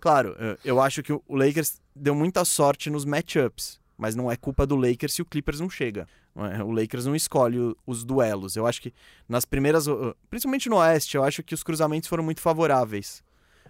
Claro, 0.00 0.36
eu 0.64 0.80
acho 0.80 1.02
que 1.02 1.12
o 1.12 1.22
Lakers 1.28 1.80
deu 1.94 2.14
muita 2.14 2.44
sorte 2.44 2.90
nos 2.90 3.04
matchups, 3.04 3.80
mas 4.02 4.16
não 4.16 4.28
é 4.28 4.36
culpa 4.36 4.66
do 4.66 4.74
Lakers 4.74 5.14
se 5.14 5.22
o 5.22 5.24
Clippers 5.24 5.60
não 5.60 5.70
chega. 5.70 6.08
É? 6.34 6.60
O 6.60 6.72
Lakers 6.72 7.06
não 7.06 7.14
escolhe 7.14 7.56
os 7.86 8.04
duelos. 8.04 8.56
Eu 8.56 8.66
acho 8.66 8.82
que 8.82 8.92
nas 9.28 9.44
primeiras, 9.44 9.86
principalmente 10.28 10.68
no 10.68 10.74
Oeste, 10.78 11.16
eu 11.16 11.22
acho 11.22 11.40
que 11.40 11.54
os 11.54 11.62
cruzamentos 11.62 12.08
foram 12.08 12.24
muito 12.24 12.40
favoráveis. 12.40 13.22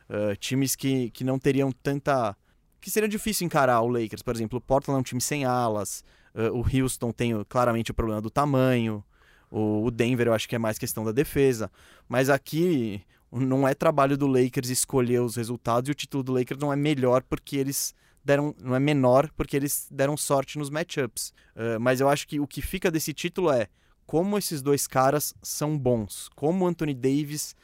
Uh, 0.09 0.35
times 0.37 0.75
que, 0.75 1.11
que 1.11 1.23
não 1.23 1.39
teriam 1.39 1.71
tanta. 1.71 2.35
que 2.81 2.91
seria 2.91 3.07
difícil 3.07 3.45
encarar 3.45 3.83
o 3.83 3.89
Lakers. 3.89 4.23
Por 4.23 4.35
exemplo, 4.35 4.57
o 4.57 4.61
Portland 4.63 4.97
é 4.97 5.01
um 5.01 5.03
time 5.03 5.21
sem 5.21 5.45
alas. 5.45 6.03
Uh, 6.35 6.59
o 6.59 6.65
Houston 6.65 7.13
tem 7.13 7.45
claramente 7.47 7.91
o 7.91 7.95
problema 7.95 8.23
do 8.23 8.31
tamanho. 8.31 9.05
O, 9.51 9.85
o 9.85 9.91
Denver 9.91 10.29
eu 10.29 10.33
acho 10.33 10.49
que 10.49 10.57
é 10.57 10.59
mais 10.59 10.79
questão 10.79 11.05
da 11.05 11.13
defesa. 11.13 11.71
Mas 12.09 12.31
aqui 12.31 13.05
não 13.31 13.69
é 13.69 13.75
trabalho 13.75 14.17
do 14.17 14.27
Lakers 14.27 14.71
escolher 14.71 15.21
os 15.21 15.37
resultados 15.37 15.91
e 15.91 15.93
o 15.93 15.95
título 15.95 16.23
do 16.23 16.33
Lakers 16.33 16.59
não 16.59 16.73
é 16.73 16.77
melhor 16.77 17.23
porque 17.23 17.59
eles 17.59 17.95
deram, 18.25 18.55
não 18.61 18.75
é 18.75 18.81
menor 18.81 19.31
porque 19.37 19.57
eles 19.57 19.87
deram 19.91 20.17
sorte 20.17 20.59
nos 20.59 20.71
matchups. 20.71 21.33
Uh, 21.55 21.81
mas 21.81 22.01
eu 22.01 22.09
acho 22.09 22.27
que 22.27 22.41
o 22.41 22.47
que 22.47 22.63
fica 22.63 22.91
desse 22.91 23.13
título 23.13 23.51
é 23.51 23.69
como 24.07 24.37
esses 24.37 24.61
dois 24.61 24.87
caras 24.87 25.35
são 25.43 25.79
bons, 25.79 26.29
como 26.35 26.65
o 26.65 26.69
Anthony 26.69 26.95
Davis 26.95 27.55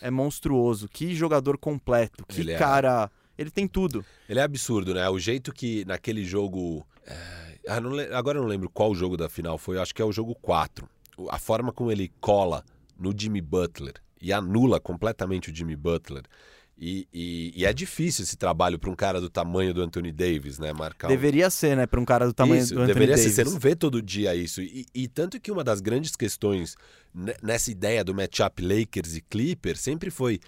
é 0.00 0.10
monstruoso, 0.10 0.88
que 0.88 1.14
jogador 1.14 1.58
completo, 1.58 2.24
que 2.26 2.40
ele 2.40 2.52
é 2.52 2.58
cara. 2.58 3.10
É... 3.22 3.26
Ele 3.42 3.50
tem 3.50 3.68
tudo. 3.68 4.04
Ele 4.28 4.40
é 4.40 4.42
absurdo, 4.42 4.94
né? 4.94 5.08
O 5.08 5.18
jeito 5.18 5.52
que 5.52 5.84
naquele 5.84 6.24
jogo. 6.24 6.86
É... 7.04 7.46
Ah, 7.68 7.80
não, 7.80 7.98
agora 8.16 8.38
eu 8.38 8.42
não 8.42 8.48
lembro 8.48 8.70
qual 8.70 8.94
jogo 8.94 9.16
da 9.16 9.28
final 9.28 9.58
foi, 9.58 9.78
acho 9.78 9.94
que 9.94 10.00
é 10.00 10.04
o 10.04 10.12
jogo 10.12 10.34
4. 10.36 10.88
A 11.28 11.38
forma 11.38 11.72
como 11.72 11.90
ele 11.90 12.12
cola 12.20 12.64
no 12.96 13.12
Jimmy 13.16 13.40
Butler 13.40 13.94
e 14.20 14.32
anula 14.32 14.78
completamente 14.78 15.50
o 15.50 15.54
Jimmy 15.54 15.74
Butler. 15.74 16.22
E, 16.78 17.08
e, 17.10 17.52
e, 17.56 17.64
é 17.64 17.72
difícil 17.72 18.22
esse 18.22 18.36
trabalho 18.36 18.78
para 18.78 18.90
um 18.90 18.94
cara 18.94 19.18
do 19.18 19.30
tamanho 19.30 19.72
do 19.72 19.80
Anthony 19.80 20.12
Davis, 20.12 20.58
né, 20.58 20.74
Marcão? 20.74 21.08
Deveria 21.08 21.48
ser, 21.48 21.74
né, 21.74 21.86
para 21.86 21.98
um 21.98 22.04
cara 22.04 22.26
do 22.26 22.34
tamanho 22.34 22.62
isso, 22.62 22.74
do 22.74 22.80
Anthony 22.82 22.92
deveria 22.92 23.16
Davis. 23.16 23.34
Ser. 23.34 23.44
Você 23.44 23.50
não 23.50 23.58
vê 23.58 23.74
todo 23.74 24.02
dia 24.02 24.34
isso. 24.34 24.60
E, 24.60 24.84
e, 24.94 25.08
tanto 25.08 25.40
que 25.40 25.50
uma 25.50 25.64
das 25.64 25.80
grandes 25.80 26.14
questões 26.14 26.76
nessa 27.42 27.70
ideia 27.70 28.04
do 28.04 28.14
matchup 28.14 28.62
Lakers 28.62 29.16
e 29.16 29.22
Clippers 29.22 29.80
sempre 29.80 30.10
foi 30.10 30.38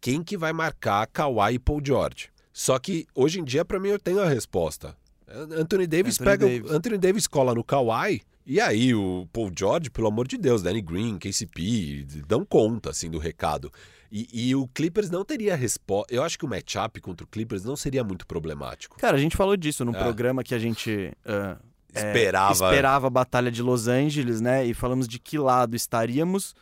quem 0.00 0.22
que 0.22 0.36
vai 0.36 0.52
marcar 0.52 1.06
Kawhi 1.08 1.54
e 1.54 1.58
Paul 1.58 1.82
George. 1.84 2.30
Só 2.54 2.78
que 2.78 3.06
hoje 3.14 3.38
em 3.38 3.44
dia, 3.44 3.62
para 3.62 3.78
mim, 3.78 3.90
eu 3.90 3.98
tenho 3.98 4.20
a 4.20 4.28
resposta. 4.28 4.96
Anthony 5.28 5.86
Davis 5.86 6.14
Anthony 6.14 6.30
pega. 6.30 6.46
Davis. 6.46 6.70
Anthony 6.70 6.98
Davis 6.98 7.26
cola 7.26 7.54
no 7.54 7.62
Kawhi. 7.62 8.22
E 8.46 8.60
aí, 8.60 8.94
o 8.94 9.28
Paul 9.30 9.50
George, 9.54 9.90
pelo 9.90 10.06
amor 10.06 10.26
de 10.26 10.38
Deus, 10.38 10.62
Danny 10.62 10.80
Green, 10.80 11.18
KCP, 11.18 12.06
dão 12.26 12.44
conta 12.44 12.90
assim 12.90 13.10
do 13.10 13.18
recado. 13.18 13.70
E, 14.18 14.48
e, 14.48 14.56
o 14.56 14.66
Clippers 14.68 15.10
não 15.10 15.26
teria 15.26 15.54
resposta. 15.54 16.14
Eu 16.14 16.22
acho 16.22 16.38
que 16.38 16.46
o 16.46 16.48
matchup 16.48 17.02
contra 17.02 17.22
o 17.22 17.28
Clippers 17.28 17.62
não 17.64 17.76
seria 17.76 18.02
muito 18.02 18.26
problemático. 18.26 18.96
Cara, 18.96 19.14
a 19.14 19.20
gente 19.20 19.36
falou 19.36 19.58
disso 19.58 19.84
no 19.84 19.94
é. 19.94 19.98
programa 19.98 20.42
que 20.42 20.54
a 20.54 20.58
gente 20.58 21.12
uh, 21.26 21.62
esperava. 21.94 22.48
É, 22.48 22.52
esperava 22.52 23.06
a 23.08 23.10
Batalha 23.10 23.50
de 23.50 23.60
Los 23.60 23.88
Angeles, 23.88 24.40
né? 24.40 24.64
E 24.64 24.72
falamos 24.72 25.06
de 25.06 25.18
que 25.18 25.36
lado 25.36 25.76
estaríamos. 25.76 26.54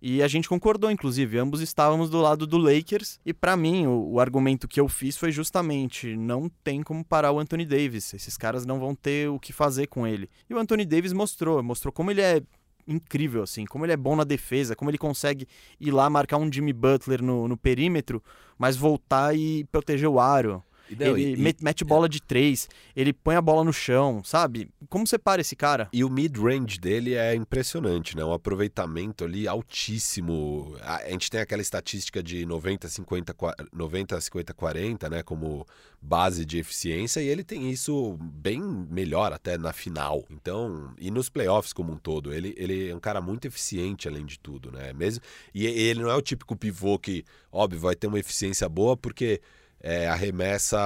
E 0.00 0.22
a 0.22 0.28
gente 0.28 0.48
concordou, 0.48 0.88
inclusive, 0.88 1.36
ambos 1.36 1.60
estávamos 1.60 2.08
do 2.08 2.20
lado 2.20 2.46
do 2.46 2.56
Lakers. 2.56 3.18
E 3.26 3.34
para 3.34 3.56
mim, 3.56 3.88
o, 3.88 4.12
o, 4.12 4.20
argumento 4.20 4.68
que 4.68 4.78
eu 4.78 4.88
fiz 4.88 5.16
foi 5.16 5.32
justamente: 5.32 6.16
não 6.16 6.48
tem 6.62 6.80
como 6.80 7.04
parar 7.04 7.32
o 7.32 7.40
Anthony 7.40 7.66
Davis. 7.66 8.14
Esses 8.14 8.36
caras 8.36 8.64
não 8.64 8.78
vão 8.78 8.94
ter 8.94 9.28
o 9.28 9.40
que 9.40 9.52
fazer 9.52 9.88
com 9.88 10.06
ele. 10.06 10.30
E 10.48 10.54
o 10.54 10.58
Anthony 10.58 10.84
Davis 10.84 11.12
mostrou, 11.12 11.60
mostrou 11.60 11.90
como 11.90 12.12
ele 12.12 12.22
é 12.22 12.40
incrível, 12.86 13.42
assim, 13.42 13.64
como 13.64 13.84
ele 13.84 13.92
é 13.92 13.96
bom 13.96 14.16
na 14.16 14.24
defesa, 14.24 14.76
como 14.76 14.90
ele 14.90 14.98
consegue 14.98 15.46
ir 15.78 15.90
lá 15.90 16.08
marcar 16.08 16.36
um 16.36 16.50
Jimmy 16.52 16.72
Butler 16.72 17.22
no, 17.22 17.48
no 17.48 17.56
perímetro, 17.56 18.22
mas 18.58 18.76
voltar 18.76 19.36
e 19.36 19.64
proteger 19.64 20.08
o 20.08 20.20
aro. 20.20 20.62
Não, 20.98 21.16
ele 21.16 21.34
e, 21.34 21.56
mete 21.60 21.84
bola 21.84 22.08
de 22.08 22.20
três, 22.20 22.68
ele 22.94 23.12
põe 23.12 23.36
a 23.36 23.42
bola 23.42 23.64
no 23.64 23.72
chão, 23.72 24.22
sabe? 24.24 24.68
Como 24.88 25.06
você 25.06 25.18
para 25.18 25.40
esse 25.40 25.54
cara? 25.54 25.88
E 25.92 26.04
o 26.04 26.10
mid-range 26.10 26.78
dele 26.78 27.14
é 27.14 27.34
impressionante, 27.34 28.16
né? 28.16 28.24
Um 28.24 28.32
aproveitamento 28.32 29.24
ali 29.24 29.46
altíssimo. 29.46 30.76
A 30.82 31.08
gente 31.10 31.30
tem 31.30 31.40
aquela 31.40 31.62
estatística 31.62 32.22
de 32.22 32.44
90, 32.44 32.88
50, 32.88 33.34
90, 33.72 34.20
50, 34.20 34.54
40, 34.54 35.10
né? 35.10 35.22
Como 35.22 35.66
base 36.02 36.46
de 36.46 36.58
eficiência, 36.58 37.20
e 37.20 37.28
ele 37.28 37.44
tem 37.44 37.70
isso 37.70 38.16
bem 38.20 38.60
melhor 38.60 39.32
até 39.32 39.58
na 39.58 39.72
final. 39.72 40.24
Então, 40.30 40.94
e 40.98 41.10
nos 41.10 41.28
playoffs 41.28 41.72
como 41.72 41.92
um 41.92 41.98
todo, 41.98 42.32
ele, 42.32 42.54
ele 42.56 42.88
é 42.88 42.94
um 42.94 43.00
cara 43.00 43.20
muito 43.20 43.46
eficiente 43.46 44.08
além 44.08 44.24
de 44.24 44.38
tudo, 44.38 44.72
né? 44.72 44.92
Mesmo, 44.94 45.22
e 45.54 45.66
ele 45.66 46.00
não 46.00 46.10
é 46.10 46.14
o 46.14 46.22
típico 46.22 46.56
pivô 46.56 46.98
que, 46.98 47.24
óbvio, 47.52 47.80
vai 47.80 47.94
ter 47.94 48.06
uma 48.06 48.18
eficiência 48.18 48.68
boa 48.68 48.96
porque 48.96 49.42
é, 49.82 50.08
arremessa 50.08 50.78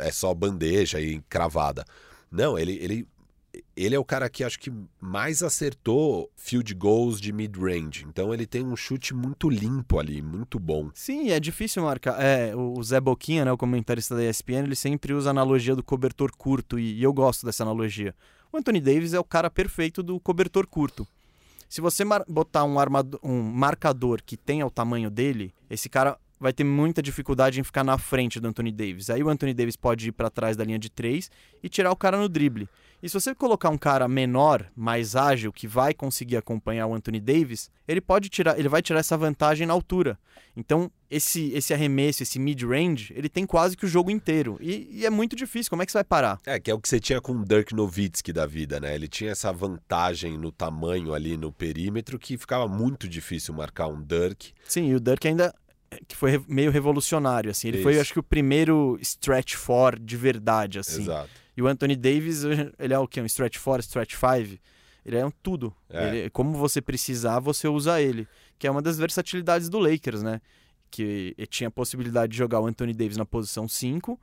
é 0.00 0.10
só 0.10 0.32
bandeja 0.34 1.00
e 1.00 1.20
cravada. 1.28 1.84
Não, 2.30 2.58
ele, 2.58 2.78
ele, 2.80 3.08
ele 3.76 3.94
é 3.94 3.98
o 3.98 4.04
cara 4.04 4.28
que 4.28 4.44
acho 4.44 4.58
que 4.58 4.72
mais 5.00 5.42
acertou 5.42 6.30
field 6.36 6.74
goals 6.74 7.20
de 7.20 7.32
mid-range. 7.32 8.04
Então 8.08 8.32
ele 8.32 8.46
tem 8.46 8.64
um 8.64 8.76
chute 8.76 9.14
muito 9.14 9.48
limpo 9.48 9.98
ali, 9.98 10.22
muito 10.22 10.58
bom. 10.58 10.90
Sim, 10.94 11.30
é 11.30 11.40
difícil 11.40 11.82
marcar. 11.82 12.20
É, 12.20 12.54
o 12.54 12.82
Zé 12.82 13.00
Boquinha, 13.00 13.44
né, 13.44 13.52
o 13.52 13.58
comentarista 13.58 14.14
da 14.14 14.24
ESPN, 14.24 14.64
ele 14.64 14.76
sempre 14.76 15.12
usa 15.12 15.30
a 15.30 15.32
analogia 15.32 15.76
do 15.76 15.82
cobertor 15.82 16.30
curto 16.36 16.78
e, 16.78 16.98
e 16.98 17.02
eu 17.02 17.12
gosto 17.12 17.44
dessa 17.44 17.62
analogia. 17.62 18.14
O 18.52 18.56
Anthony 18.56 18.80
Davis 18.80 19.12
é 19.12 19.20
o 19.20 19.24
cara 19.24 19.50
perfeito 19.50 20.02
do 20.02 20.18
cobertor 20.18 20.66
curto. 20.66 21.06
Se 21.68 21.80
você 21.80 22.04
botar 22.26 22.64
um, 22.64 22.80
armador, 22.80 23.20
um 23.22 23.40
marcador 23.40 24.20
que 24.26 24.36
tenha 24.36 24.66
o 24.66 24.70
tamanho 24.70 25.08
dele, 25.08 25.54
esse 25.70 25.88
cara 25.88 26.18
vai 26.40 26.52
ter 26.52 26.64
muita 26.64 27.02
dificuldade 27.02 27.60
em 27.60 27.62
ficar 27.62 27.84
na 27.84 27.98
frente 27.98 28.40
do 28.40 28.48
Anthony 28.48 28.72
Davis. 28.72 29.10
Aí 29.10 29.22
o 29.22 29.28
Anthony 29.28 29.52
Davis 29.52 29.76
pode 29.76 30.08
ir 30.08 30.12
para 30.12 30.30
trás 30.30 30.56
da 30.56 30.64
linha 30.64 30.78
de 30.78 30.88
três 30.88 31.30
e 31.62 31.68
tirar 31.68 31.92
o 31.92 31.96
cara 31.96 32.16
no 32.16 32.28
drible. 32.28 32.68
E 33.02 33.08
se 33.08 33.14
você 33.14 33.34
colocar 33.34 33.70
um 33.70 33.78
cara 33.78 34.06
menor, 34.06 34.66
mais 34.76 35.16
ágil, 35.16 35.52
que 35.52 35.66
vai 35.66 35.94
conseguir 35.94 36.36
acompanhar 36.36 36.86
o 36.86 36.94
Anthony 36.94 37.18
Davis, 37.18 37.70
ele 37.88 38.00
pode 38.00 38.28
tirar, 38.28 38.58
ele 38.58 38.68
vai 38.68 38.82
tirar 38.82 39.00
essa 39.00 39.16
vantagem 39.16 39.66
na 39.66 39.72
altura. 39.72 40.18
Então, 40.54 40.90
esse 41.10 41.50
esse 41.52 41.72
arremesso, 41.72 42.22
esse 42.22 42.38
mid-range, 42.38 43.12
ele 43.16 43.28
tem 43.28 43.46
quase 43.46 43.76
que 43.76 43.86
o 43.86 43.88
jogo 43.88 44.10
inteiro. 44.10 44.58
E, 44.60 44.88
e, 44.92 45.06
é 45.06 45.10
muito 45.10 45.34
difícil. 45.34 45.70
Como 45.70 45.82
é 45.82 45.86
que 45.86 45.92
você 45.92 45.98
vai 45.98 46.04
parar? 46.04 46.38
É, 46.44 46.60
que 46.60 46.70
é 46.70 46.74
o 46.74 46.78
que 46.78 46.88
você 46.88 47.00
tinha 47.00 47.20
com 47.20 47.32
o 47.32 47.44
Dirk 47.44 47.74
Nowitzki 47.74 48.32
da 48.32 48.46
vida, 48.46 48.78
né? 48.78 48.94
Ele 48.94 49.08
tinha 49.08 49.30
essa 49.30 49.50
vantagem 49.50 50.36
no 50.36 50.52
tamanho 50.52 51.14
ali 51.14 51.36
no 51.38 51.50
perímetro 51.50 52.18
que 52.18 52.36
ficava 52.36 52.68
muito 52.68 53.08
difícil 53.08 53.54
marcar 53.54 53.86
um 53.88 54.02
Dirk. 54.02 54.52
Sim, 54.68 54.90
e 54.90 54.94
o 54.94 55.00
Dirk 55.00 55.26
ainda 55.26 55.54
que 56.06 56.16
foi 56.16 56.42
meio 56.46 56.70
revolucionário, 56.70 57.50
assim. 57.50 57.68
Ele 57.68 57.78
Isso. 57.78 57.84
foi, 57.84 57.98
acho 57.98 58.12
que, 58.12 58.18
o 58.18 58.22
primeiro 58.22 58.98
stretch 59.00 59.54
four 59.54 59.98
de 59.98 60.16
verdade, 60.16 60.78
assim. 60.78 61.02
Exato. 61.02 61.30
E 61.56 61.62
o 61.62 61.66
Anthony 61.66 61.96
Davis, 61.96 62.44
ele 62.78 62.94
é 62.94 62.98
o 62.98 63.06
quê? 63.06 63.20
Um 63.20 63.26
stretch 63.26 63.58
4, 63.58 63.82
stretch 63.82 64.14
5? 64.14 64.58
Ele 65.04 65.16
é 65.16 65.26
um 65.26 65.30
tudo. 65.30 65.74
É. 65.88 66.08
Ele, 66.08 66.30
como 66.30 66.52
você 66.52 66.80
precisar, 66.80 67.40
você 67.40 67.68
usa 67.68 68.00
ele. 68.00 68.26
Que 68.58 68.66
é 68.66 68.70
uma 68.70 68.80
das 68.80 68.98
versatilidades 68.98 69.68
do 69.68 69.78
Lakers, 69.78 70.22
né? 70.22 70.40
Que 70.90 71.34
tinha 71.48 71.68
a 71.68 71.70
possibilidade 71.70 72.32
de 72.32 72.38
jogar 72.38 72.60
o 72.60 72.66
Anthony 72.66 72.94
Davis 72.94 73.16
na 73.16 73.26
posição 73.26 73.68
5 73.68 74.18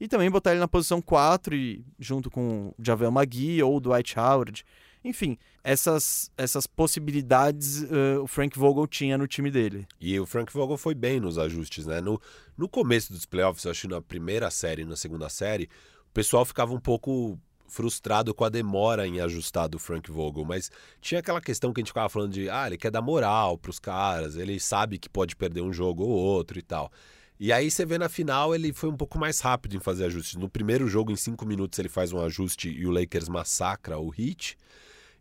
e 0.00 0.08
também 0.08 0.30
botar 0.30 0.52
ele 0.52 0.60
na 0.60 0.68
posição 0.68 1.02
4 1.02 1.54
e 1.54 1.84
junto 1.98 2.30
com 2.30 2.68
o 2.68 2.74
Javel 2.82 3.10
McGee 3.10 3.62
ou 3.62 3.76
o 3.76 3.80
Dwight 3.80 4.18
Howard. 4.18 4.64
Enfim, 5.02 5.38
essas, 5.64 6.30
essas 6.36 6.66
possibilidades 6.66 7.82
uh, 7.82 8.22
o 8.22 8.26
Frank 8.26 8.58
Vogel 8.58 8.86
tinha 8.86 9.16
no 9.16 9.26
time 9.26 9.50
dele. 9.50 9.86
E 9.98 10.18
o 10.20 10.26
Frank 10.26 10.52
Vogel 10.52 10.76
foi 10.76 10.94
bem 10.94 11.18
nos 11.18 11.38
ajustes, 11.38 11.86
né? 11.86 12.00
No, 12.00 12.20
no 12.56 12.68
começo 12.68 13.12
dos 13.12 13.24
playoffs, 13.24 13.66
acho 13.66 13.82
que 13.82 13.88
na 13.88 14.02
primeira 14.02 14.50
série 14.50 14.82
e 14.82 14.84
na 14.84 14.96
segunda 14.96 15.28
série, 15.28 15.70
o 16.10 16.12
pessoal 16.12 16.44
ficava 16.44 16.74
um 16.74 16.80
pouco 16.80 17.38
frustrado 17.66 18.34
com 18.34 18.44
a 18.44 18.48
demora 18.48 19.06
em 19.06 19.20
ajustar 19.20 19.68
do 19.68 19.78
Frank 19.78 20.10
Vogel, 20.10 20.44
mas 20.44 20.70
tinha 21.00 21.20
aquela 21.20 21.40
questão 21.40 21.72
que 21.72 21.80
a 21.80 21.82
gente 21.82 21.90
ficava 21.90 22.08
falando 22.08 22.32
de, 22.32 22.50
ah, 22.50 22.66
ele 22.66 22.76
quer 22.76 22.90
dar 22.90 23.00
moral 23.00 23.56
para 23.56 23.70
os 23.70 23.78
caras, 23.78 24.36
ele 24.36 24.58
sabe 24.58 24.98
que 24.98 25.08
pode 25.08 25.36
perder 25.36 25.62
um 25.62 25.72
jogo 25.72 26.02
ou 26.02 26.10
outro 26.10 26.58
e 26.58 26.62
tal. 26.62 26.90
E 27.38 27.54
aí 27.54 27.70
você 27.70 27.86
vê 27.86 27.96
na 27.96 28.10
final, 28.10 28.54
ele 28.54 28.70
foi 28.70 28.90
um 28.90 28.96
pouco 28.96 29.18
mais 29.18 29.40
rápido 29.40 29.74
em 29.74 29.80
fazer 29.80 30.04
ajustes. 30.04 30.36
No 30.36 30.46
primeiro 30.46 30.86
jogo, 30.86 31.10
em 31.10 31.16
cinco 31.16 31.46
minutos, 31.46 31.78
ele 31.78 31.88
faz 31.88 32.12
um 32.12 32.20
ajuste 32.20 32.68
e 32.68 32.86
o 32.86 32.90
Lakers 32.90 33.30
massacra 33.30 33.98
o 33.98 34.12
Heat. 34.12 34.58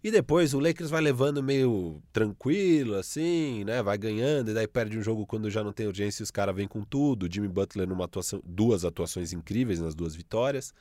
E 0.01 0.11
depois 0.11 0.53
o 0.53 0.59
Lakers 0.59 0.89
vai 0.89 1.01
levando 1.01 1.43
meio 1.43 2.01
tranquilo, 2.13 2.95
assim, 2.95 3.65
né? 3.65 3.83
Vai 3.83 3.97
ganhando, 3.97 4.51
e 4.51 4.53
daí 4.53 4.67
perde 4.67 4.97
um 4.97 5.01
jogo 5.01 5.25
quando 5.25 5.49
já 5.49 5.61
não 5.61 5.73
tem 5.73 5.87
urgência 5.87 6.21
e 6.21 6.23
os 6.23 6.31
caras 6.31 6.55
vêm 6.55 6.67
com 6.67 6.83
tudo. 6.83 7.27
Jimmy 7.31 7.49
Butler 7.49 7.87
numa 7.87 8.05
atuação, 8.05 8.41
duas 8.45 8.85
atuações 8.85 9.33
incríveis 9.33 9.79
nas 9.81 9.93
duas 9.93 10.15
vitórias. 10.15 10.73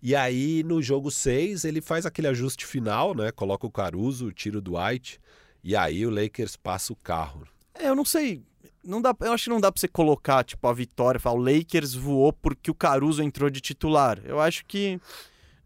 E 0.00 0.14
aí, 0.14 0.62
no 0.62 0.80
jogo 0.80 1.10
6, 1.10 1.64
ele 1.64 1.80
faz 1.80 2.06
aquele 2.06 2.28
ajuste 2.28 2.64
final, 2.64 3.14
né? 3.14 3.32
Coloca 3.32 3.66
o 3.66 3.70
Caruso, 3.70 4.30
tira 4.30 4.58
o 4.58 4.60
Dwight. 4.60 5.18
E 5.62 5.74
aí 5.74 6.06
o 6.06 6.10
Lakers 6.10 6.56
passa 6.56 6.92
o 6.92 6.96
carro. 6.96 7.48
É, 7.74 7.88
eu 7.88 7.96
não 7.96 8.04
sei. 8.04 8.42
Não 8.84 9.00
dá, 9.00 9.16
eu 9.20 9.32
acho 9.32 9.44
que 9.44 9.50
não 9.50 9.60
dá 9.60 9.72
pra 9.72 9.80
você 9.80 9.88
colocar, 9.88 10.44
tipo, 10.44 10.68
a 10.68 10.72
vitória, 10.74 11.18
falar, 11.18 11.40
o 11.40 11.42
Lakers 11.42 11.94
voou 11.94 12.34
porque 12.34 12.70
o 12.70 12.74
Caruso 12.74 13.22
entrou 13.22 13.48
de 13.48 13.60
titular. 13.60 14.20
Eu 14.24 14.38
acho 14.38 14.66
que 14.66 15.00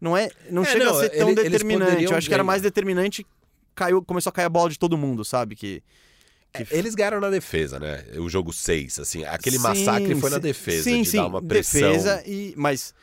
não 0.00 0.16
é, 0.16 0.28
não 0.50 0.62
é, 0.62 0.66
chega 0.66 0.84
não, 0.84 0.96
a 0.96 1.00
ser 1.00 1.10
tão 1.10 1.30
ele, 1.30 1.42
determinante. 1.42 2.04
Eu 2.04 2.10
acho 2.10 2.20
bem. 2.20 2.28
que 2.28 2.34
era 2.34 2.44
mais 2.44 2.62
determinante, 2.62 3.26
caiu, 3.74 4.02
começou 4.02 4.30
a 4.30 4.32
cair 4.32 4.46
a 4.46 4.50
bola 4.50 4.70
de 4.70 4.78
todo 4.78 4.96
mundo, 4.96 5.24
sabe? 5.24 5.56
Que. 5.56 5.82
É, 6.54 6.66
eles 6.70 6.94
ganharam 6.94 7.20
na 7.20 7.28
defesa, 7.28 7.78
né? 7.78 8.04
O 8.16 8.28
jogo 8.28 8.52
6, 8.52 9.00
assim, 9.00 9.24
aquele 9.24 9.56
sim, 9.56 9.62
massacre 9.62 10.14
foi 10.14 10.30
na 10.30 10.38
defesa, 10.38 10.84
sim, 10.84 11.02
de 11.02 11.10
sim, 11.10 11.16
dar 11.18 11.26
uma 11.26 11.42
pressão. 11.42 11.92
Defesa 11.92 12.22
e, 12.26 12.54
mas 12.56 12.94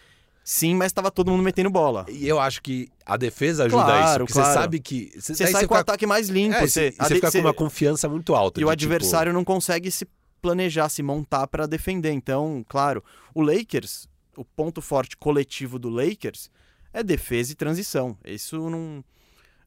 Sim, 0.47 0.75
mas 0.75 0.87
estava 0.87 1.09
todo 1.09 1.31
mundo 1.31 1.41
metendo 1.41 1.71
bola. 1.71 2.05
E 2.07 2.27
eu 2.27 2.39
acho 2.39 2.61
que 2.61 2.87
a 3.03 3.17
defesa 3.17 3.63
ajuda 3.63 3.83
claro, 3.83 4.05
isso, 4.05 4.17
porque 4.19 4.33
claro. 4.33 4.47
você 4.47 4.53
sabe 4.53 4.79
que. 4.79 5.11
Você, 5.19 5.33
sai 5.35 5.51
com 5.53 5.59
fica... 5.61 5.73
o 5.73 5.77
ataque 5.77 6.05
mais 6.05 6.29
limpo. 6.29 6.55
É, 6.55 6.67
você, 6.67 6.91
você 6.91 7.15
fica 7.15 7.31
com 7.31 7.39
uma 7.39 7.53
confiança 7.53 8.07
muito 8.07 8.35
alta. 8.35 8.61
E 8.61 8.63
o 8.63 8.67
tipo 8.67 8.71
adversário 8.71 9.31
tipo... 9.31 9.37
não 9.39 9.43
consegue 9.43 9.89
se 9.89 10.07
planejar, 10.43 10.87
se 10.89 11.01
montar 11.01 11.47
para 11.47 11.65
defender. 11.65 12.11
Então, 12.11 12.63
claro, 12.69 13.03
o 13.33 13.41
Lakers, 13.41 14.07
o 14.37 14.45
ponto 14.45 14.83
forte 14.83 15.17
coletivo 15.17 15.79
do 15.79 15.89
Lakers 15.89 16.51
é 16.95 17.03
defesa 17.03 17.51
e 17.51 17.55
transição. 17.55 18.17
Isso 18.23 18.69
não. 18.69 19.03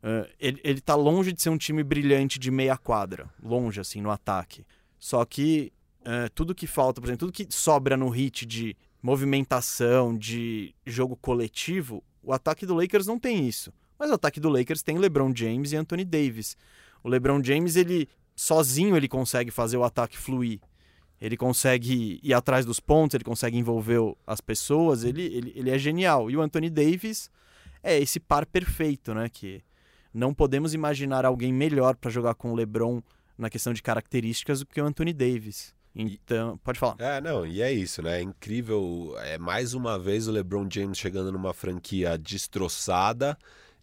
Uh, 0.02 0.26
ele, 0.40 0.60
ele 0.64 0.80
tá 0.80 0.94
longe 0.94 1.32
de 1.32 1.42
ser 1.42 1.50
um 1.50 1.58
time 1.58 1.82
brilhante 1.82 2.38
de 2.38 2.50
meia 2.50 2.76
quadra, 2.76 3.28
longe 3.42 3.80
assim 3.80 4.00
no 4.00 4.10
ataque. 4.10 4.64
Só 4.98 5.24
que 5.24 5.70
uh, 6.00 6.30
tudo 6.34 6.54
que 6.54 6.66
falta, 6.66 7.00
por 7.00 7.08
exemplo, 7.08 7.26
tudo 7.26 7.32
que 7.32 7.46
sobra 7.54 7.96
no 7.96 8.08
hit 8.08 8.46
de 8.46 8.74
movimentação, 9.02 10.16
de 10.16 10.74
jogo 10.86 11.16
coletivo, 11.16 12.02
o 12.22 12.32
ataque 12.32 12.64
do 12.64 12.74
Lakers 12.74 13.06
não 13.06 13.18
tem 13.18 13.46
isso. 13.46 13.72
Mas 13.98 14.10
o 14.10 14.14
ataque 14.14 14.40
do 14.40 14.48
Lakers 14.48 14.82
tem 14.82 14.96
LeBron 14.96 15.32
James 15.34 15.72
e 15.72 15.76
Anthony 15.76 16.04
Davis. 16.04 16.56
O 17.02 17.08
LeBron 17.08 17.42
James, 17.44 17.76
ele 17.76 18.08
sozinho 18.34 18.96
ele 18.96 19.08
consegue 19.08 19.50
fazer 19.50 19.76
o 19.76 19.84
ataque 19.84 20.16
fluir. 20.16 20.60
Ele 21.20 21.36
consegue 21.36 22.20
ir 22.22 22.32
atrás 22.32 22.64
dos 22.64 22.78
pontos, 22.78 23.14
ele 23.14 23.24
consegue 23.24 23.56
envolver 23.56 24.00
as 24.26 24.40
pessoas, 24.40 25.04
ele, 25.04 25.22
ele, 25.22 25.52
ele 25.56 25.70
é 25.70 25.78
genial. 25.78 26.30
E 26.30 26.36
o 26.36 26.40
Anthony 26.40 26.70
Davis 26.70 27.30
é 27.82 27.98
esse 27.98 28.20
par 28.20 28.46
perfeito, 28.46 29.12
né? 29.14 29.28
Que 29.28 29.60
não 30.14 30.32
podemos 30.32 30.74
imaginar 30.74 31.24
alguém 31.24 31.52
melhor 31.52 31.96
para 31.96 32.10
jogar 32.10 32.34
com 32.34 32.52
o 32.52 32.54
LeBron 32.54 33.02
na 33.36 33.50
questão 33.50 33.72
de 33.72 33.82
características 33.82 34.60
do 34.60 34.66
que 34.66 34.80
o 34.80 34.84
Anthony 34.84 35.12
Davis. 35.12 35.74
Então, 35.94 36.56
pode 36.58 36.78
falar. 36.78 36.94
É, 36.98 37.20
não, 37.20 37.44
e 37.44 37.60
é 37.60 37.72
isso, 37.72 38.02
né? 38.02 38.18
É 38.18 38.22
incrível. 38.22 39.14
É 39.18 39.36
mais 39.36 39.74
uma 39.74 39.98
vez 39.98 40.28
o 40.28 40.32
LeBron 40.32 40.68
James 40.70 40.98
chegando 40.98 41.32
numa 41.32 41.52
franquia 41.52 42.16
destroçada 42.16 43.36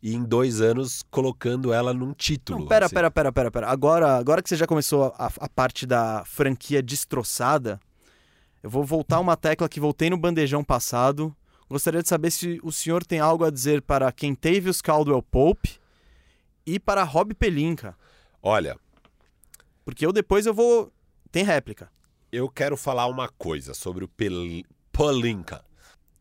e 0.05 0.13
em 0.13 0.23
dois 0.23 0.61
anos 0.61 1.01
colocando 1.09 1.73
ela 1.73 1.91
num 1.91 2.13
título. 2.13 2.59
Não, 2.59 2.67
pera, 2.67 2.85
assim. 2.85 2.93
pera, 2.93 3.09
pera, 3.09 3.31
pera, 3.31 3.49
pera. 3.49 3.67
Agora, 3.67 4.15
agora 4.15 4.39
que 4.39 4.47
você 4.47 4.55
já 4.55 4.67
começou 4.67 5.05
a, 5.17 5.31
a 5.39 5.49
parte 5.49 5.87
da 5.87 6.23
franquia 6.25 6.79
destroçada, 6.79 7.79
eu 8.61 8.69
vou 8.69 8.83
voltar 8.83 9.19
uma 9.19 9.35
tecla 9.35 9.67
que 9.67 9.79
voltei 9.79 10.11
no 10.11 10.15
bandejão 10.15 10.63
passado. 10.63 11.35
Gostaria 11.67 12.03
de 12.03 12.07
saber 12.07 12.29
se 12.29 12.59
o 12.61 12.71
senhor 12.71 13.03
tem 13.03 13.19
algo 13.19 13.43
a 13.45 13.49
dizer 13.49 13.81
para 13.81 14.11
Kentavious 14.11 14.79
Caldwell 14.79 15.23
Pope 15.23 15.79
e 16.67 16.79
para 16.79 17.01
Rob 17.01 17.33
Pelinka. 17.33 17.97
Olha. 18.43 18.77
Porque 19.83 20.05
eu 20.05 20.13
depois 20.13 20.45
eu 20.45 20.53
vou. 20.53 20.93
Tem 21.31 21.43
réplica. 21.43 21.89
Eu 22.31 22.47
quero 22.47 22.77
falar 22.77 23.07
uma 23.07 23.27
coisa 23.27 23.73
sobre 23.73 24.05
o 24.05 24.07
Pel... 24.07 24.61
Pelinka 24.91 25.65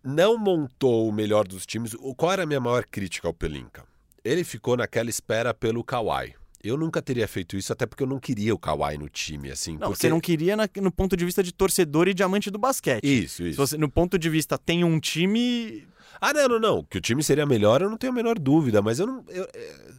não 0.05 0.37
montou 0.37 1.09
o 1.09 1.13
melhor 1.13 1.49
dos 1.49 1.65
times. 1.65 1.97
Qual 2.17 2.31
era 2.31 2.43
a 2.43 2.47
minha 2.47 2.61
maior 2.61 2.85
crítica 2.85 3.27
ao 3.27 3.35
Pelinka? 3.35 3.85
Ele 4.23 4.45
ficou 4.45 4.77
naquela 4.77 5.11
espera 5.11 5.55
pelo 5.55 5.83
Kawhi. 5.83 6.35
Eu 6.63 6.79
nunca 6.79 7.03
teria 7.03 7.29
feito 7.29 7.57
isso, 7.57 7.73
até 7.73 7.85
porque 7.85 8.03
eu 8.03 8.07
não 8.07 8.19
queria 8.19 8.55
o 8.55 8.59
Kawhi 8.59 8.97
no 8.97 9.09
time, 9.09 9.51
assim. 9.51 9.73
Não, 9.73 9.89
porque... 9.89 9.97
você 9.97 10.09
não 10.09 10.19
queria 10.19 10.57
na, 10.57 10.69
no 10.81 10.91
ponto 10.91 11.15
de 11.15 11.25
vista 11.25 11.43
de 11.43 11.53
torcedor 11.53 12.09
e 12.09 12.15
diamante 12.15 12.51
do 12.51 12.59
basquete. 12.59 13.05
Isso, 13.05 13.43
isso. 13.43 13.57
Você, 13.57 13.77
no 13.77 13.89
ponto 13.89 14.19
de 14.19 14.31
vista, 14.31 14.57
tem 14.57 14.83
um 14.83 14.99
time. 14.99 15.87
Ah, 16.19 16.33
não, 16.33 16.49
não, 16.49 16.59
não. 16.61 16.85
Que 16.85 16.97
o 16.97 17.01
time 17.03 17.23
seria 17.23 17.45
melhor, 17.45 17.83
eu 17.83 17.91
não 17.91 17.99
tenho 17.99 18.13
a 18.13 18.17
menor 18.17 18.39
dúvida, 18.39 18.81
mas 18.81 18.99
eu 18.99 19.07
não. 19.07 19.25
Eu, 19.29 19.47
é, 19.53 19.93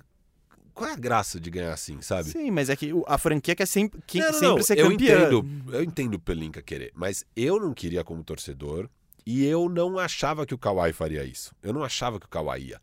qual 0.74 0.90
é 0.90 0.94
a 0.94 0.98
graça 0.98 1.40
de 1.40 1.52
ganhar 1.52 1.72
assim, 1.72 2.02
sabe? 2.02 2.30
Sim, 2.32 2.50
mas 2.50 2.70
é 2.70 2.76
que 2.76 2.92
a 3.08 3.18
franquia 3.20 3.56
quer 3.56 3.68
sempre, 3.68 4.02
que, 4.06 4.20
não, 4.20 4.26
não, 4.26 4.34
sempre 4.34 4.50
não. 4.50 4.64
ser 4.64 4.80
eu 4.80 4.90
campeã. 4.90 5.18
Entendo, 5.20 5.48
eu 5.72 5.84
entendo 5.84 6.16
o 6.16 6.20
Pelinka 6.20 6.62
querer, 6.64 6.92
mas 6.96 7.24
eu 7.36 7.60
não 7.60 7.74
queria 7.74 8.04
como 8.04 8.24
torcedor. 8.24 8.90
E 9.26 9.46
eu 9.46 9.68
não 9.68 9.98
achava 9.98 10.46
que 10.46 10.54
o 10.54 10.58
Kawhi 10.58 10.94
faria 10.94 11.24
isso. 11.24 11.54
Eu 11.64 11.74
não 11.74 11.84
achava 11.84 12.20
que 12.20 12.26
o 12.26 12.30
Kawhi 12.30 12.70
ia. 12.70 12.82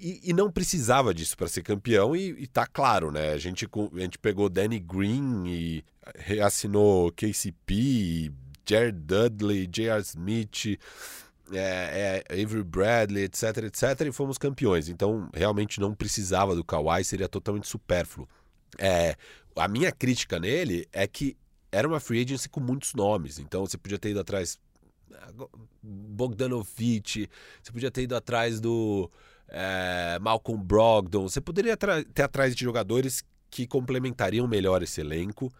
E, 0.00 0.30
e 0.30 0.32
não 0.32 0.50
precisava 0.50 1.14
disso 1.14 1.36
para 1.36 1.46
ser 1.46 1.62
campeão, 1.62 2.16
e, 2.16 2.30
e 2.30 2.46
tá 2.46 2.66
claro, 2.66 3.12
né? 3.12 3.32
A 3.32 3.38
gente, 3.38 3.66
a 3.66 4.00
gente 4.00 4.18
pegou 4.18 4.48
Danny 4.48 4.80
Green 4.80 5.44
e 5.46 5.84
reassinou 6.16 7.12
KCP, 7.12 8.32
Jared 8.66 8.98
Dudley, 8.98 9.66
J.R. 9.66 10.00
Smith, 10.00 10.78
é, 11.52 12.24
é, 12.28 12.42
Avery 12.42 12.64
Bradley, 12.64 13.24
etc, 13.24 13.58
etc, 13.64 14.00
e 14.08 14.12
fomos 14.12 14.38
campeões. 14.38 14.88
Então, 14.88 15.28
realmente 15.32 15.80
não 15.80 15.94
precisava 15.94 16.54
do 16.54 16.64
Kawhi, 16.64 17.04
seria 17.04 17.28
totalmente 17.28 17.68
supérfluo. 17.68 18.28
É, 18.78 19.16
a 19.54 19.68
minha 19.68 19.92
crítica 19.92 20.40
nele 20.40 20.88
é 20.92 21.06
que 21.06 21.36
era 21.70 21.86
uma 21.86 22.00
free 22.00 22.22
agency 22.22 22.48
com 22.48 22.60
muitos 22.60 22.94
nomes, 22.94 23.38
então 23.38 23.66
você 23.66 23.76
podia 23.76 23.98
ter 23.98 24.10
ido 24.10 24.20
atrás 24.20 24.58
Bogdanovic, 25.82 27.28
você 27.62 27.72
podia 27.72 27.90
ter 27.90 28.02
ido 28.02 28.16
atrás 28.16 28.60
do 28.60 29.10
é, 29.48 30.18
Malcolm 30.20 30.62
Brogdon, 30.62 31.28
você 31.28 31.40
poderia 31.40 31.76
ter 31.76 32.22
atrás 32.22 32.54
de 32.54 32.64
jogadores 32.64 33.24
que 33.50 33.66
complementariam 33.66 34.48
melhor 34.48 34.82
esse 34.82 35.00
elenco 35.00 35.52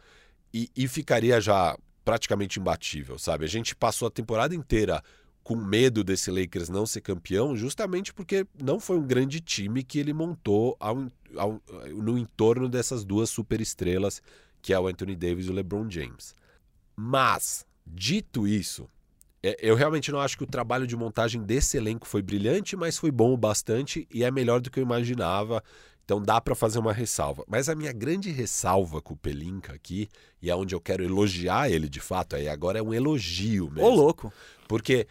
e, 0.52 0.68
e 0.76 0.88
ficaria 0.88 1.40
já 1.40 1.76
praticamente 2.04 2.60
imbatível, 2.60 3.18
sabe? 3.18 3.44
A 3.44 3.48
gente 3.48 3.74
passou 3.74 4.08
a 4.08 4.10
temporada 4.10 4.54
inteira 4.54 5.02
com 5.44 5.54
medo 5.54 6.02
desse 6.02 6.30
Lakers 6.30 6.70
não 6.70 6.86
ser 6.86 7.02
campeão, 7.02 7.54
justamente 7.54 8.12
porque 8.14 8.46
não 8.60 8.80
foi 8.80 8.96
um 8.96 9.06
grande 9.06 9.40
time 9.40 9.84
que 9.84 9.98
ele 9.98 10.12
montou 10.12 10.74
ao, 10.80 11.06
ao, 11.36 11.62
no 11.92 12.16
entorno 12.16 12.68
dessas 12.68 13.04
duas 13.04 13.28
superestrelas, 13.28 14.22
que 14.62 14.72
é 14.72 14.80
o 14.80 14.86
Anthony 14.86 15.14
Davis 15.14 15.46
e 15.46 15.50
o 15.50 15.52
LeBron 15.52 15.88
James. 15.90 16.34
Mas, 16.96 17.66
dito 17.86 18.48
isso, 18.48 18.88
eu 19.60 19.74
realmente 19.74 20.10
não 20.10 20.20
acho 20.20 20.36
que 20.38 20.44
o 20.44 20.46
trabalho 20.46 20.86
de 20.86 20.96
montagem 20.96 21.42
desse 21.42 21.76
elenco 21.76 22.06
foi 22.06 22.22
brilhante, 22.22 22.76
mas 22.76 22.96
foi 22.96 23.10
bom 23.10 23.32
o 23.32 23.36
bastante 23.36 24.08
e 24.12 24.24
é 24.24 24.30
melhor 24.30 24.60
do 24.60 24.70
que 24.70 24.80
eu 24.80 24.84
imaginava. 24.84 25.62
Então 26.04 26.20
dá 26.20 26.40
para 26.40 26.54
fazer 26.54 26.78
uma 26.78 26.92
ressalva. 26.92 27.44
Mas 27.48 27.68
a 27.68 27.74
minha 27.74 27.92
grande 27.92 28.30
ressalva 28.30 29.00
com 29.00 29.14
o 29.14 29.16
Pelinka 29.16 29.72
aqui, 29.72 30.08
e 30.40 30.50
é 30.50 30.56
onde 30.56 30.74
eu 30.74 30.80
quero 30.80 31.02
elogiar 31.02 31.70
ele 31.70 31.88
de 31.88 32.00
fato, 32.00 32.36
aí 32.36 32.48
agora 32.48 32.78
é 32.78 32.82
um 32.82 32.92
elogio 32.92 33.70
mesmo. 33.70 33.88
Ô, 33.88 33.94
louco. 33.94 34.32
Porque 34.68 35.06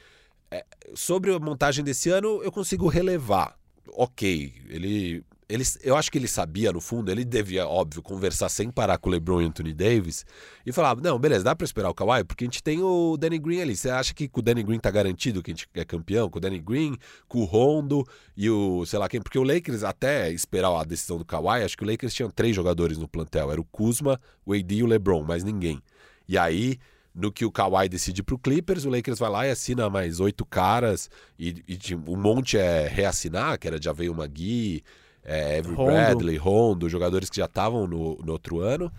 é, 0.51 0.63
sobre 0.93 1.33
a 1.33 1.39
montagem 1.39 1.83
desse 1.83 2.09
ano, 2.09 2.41
eu 2.43 2.51
consigo 2.51 2.87
relevar. 2.87 3.57
Ok, 3.95 4.53
ele 4.69 5.23
ele, 5.47 5.63
eu 5.83 5.95
acho 5.95 6.11
que 6.11 6.17
ele 6.17 6.27
sabia, 6.27 6.71
no 6.71 6.81
fundo, 6.81 7.11
ele 7.11 7.23
devia, 7.23 7.67
óbvio, 7.67 8.01
conversar 8.01 8.49
sem 8.49 8.69
parar 8.69 8.97
com 8.97 9.09
o 9.09 9.11
LeBron 9.11 9.41
e 9.41 9.45
Anthony 9.45 9.73
Davis 9.73 10.25
e 10.65 10.71
falava: 10.71 11.01
não, 11.01 11.19
beleza, 11.19 11.43
dá 11.43 11.55
pra 11.55 11.65
esperar 11.65 11.89
o 11.89 11.93
Kawhi, 11.93 12.23
porque 12.23 12.43
a 12.43 12.47
gente 12.47 12.63
tem 12.63 12.81
o 12.81 13.17
Danny 13.17 13.39
Green 13.39 13.61
ali. 13.61 13.75
Você 13.75 13.89
acha 13.89 14.13
que 14.13 14.27
com 14.27 14.39
o 14.39 14.43
Danny 14.43 14.63
Green 14.63 14.79
tá 14.79 14.89
garantido 14.89 15.41
que 15.41 15.51
a 15.51 15.53
gente 15.53 15.67
é 15.73 15.85
campeão? 15.85 16.29
Com 16.29 16.37
o 16.37 16.41
Danny 16.41 16.59
Green, 16.59 16.97
com 17.27 17.39
o 17.39 17.45
Rondo 17.45 18.05
e 18.35 18.49
o 18.49 18.85
sei 18.85 18.99
lá 18.99 19.07
quem? 19.09 19.21
Porque 19.21 19.37
o 19.37 19.43
Lakers, 19.43 19.83
até 19.83 20.31
esperar 20.31 20.69
a 20.79 20.83
decisão 20.83 21.17
do 21.17 21.25
Kawhi, 21.25 21.63
acho 21.63 21.77
que 21.77 21.83
o 21.83 21.87
Lakers 21.87 22.13
tinha 22.13 22.29
três 22.29 22.55
jogadores 22.55 22.97
no 22.97 23.07
plantel: 23.07 23.51
era 23.51 23.61
o 23.61 23.65
Kuzma, 23.65 24.19
o 24.45 24.53
AD 24.53 24.75
e 24.75 24.83
o 24.83 24.87
LeBron, 24.87 25.23
mais 25.23 25.43
ninguém. 25.43 25.81
E 26.27 26.37
aí 26.37 26.77
no 27.13 27.31
que 27.31 27.45
o 27.45 27.51
Kawhi 27.51 27.87
decide 27.87 28.23
pro 28.23 28.39
Clippers, 28.39 28.85
o 28.85 28.89
Lakers 28.89 29.19
vai 29.19 29.29
lá 29.29 29.47
e 29.47 29.51
assina 29.51 29.89
mais 29.89 30.19
oito 30.19 30.45
caras 30.45 31.09
e, 31.37 31.63
e 31.67 31.95
um 31.95 32.17
monte 32.17 32.57
é 32.57 32.87
reassinar, 32.87 33.59
que 33.59 33.67
era 33.67 33.77
de 33.77 33.85
Javeio 33.85 34.15
Magui, 34.15 34.83
é, 35.23 35.59
Avery 35.59 35.75
Rondo. 35.75 35.91
Bradley, 35.91 36.37
Rondo, 36.37 36.89
jogadores 36.89 37.29
que 37.29 37.37
já 37.37 37.45
estavam 37.45 37.87
no, 37.87 38.17
no 38.17 38.31
outro 38.31 38.59
ano. 38.59 38.91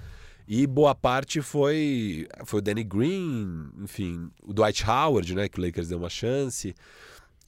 E 0.47 0.67
boa 0.67 0.95
parte 0.95 1.41
foi 1.41 2.29
foi 2.45 2.59
o 2.59 2.63
Danny 2.63 2.85
Green, 2.85 3.71
enfim, 3.83 4.31
o 4.43 4.53
Dwight 4.53 4.85
Howard, 4.89 5.35
né, 5.35 5.49
que 5.49 5.59
o 5.59 5.65
Lakers 5.65 5.89
deu 5.89 5.99
uma 5.99 6.11
chance, 6.11 6.75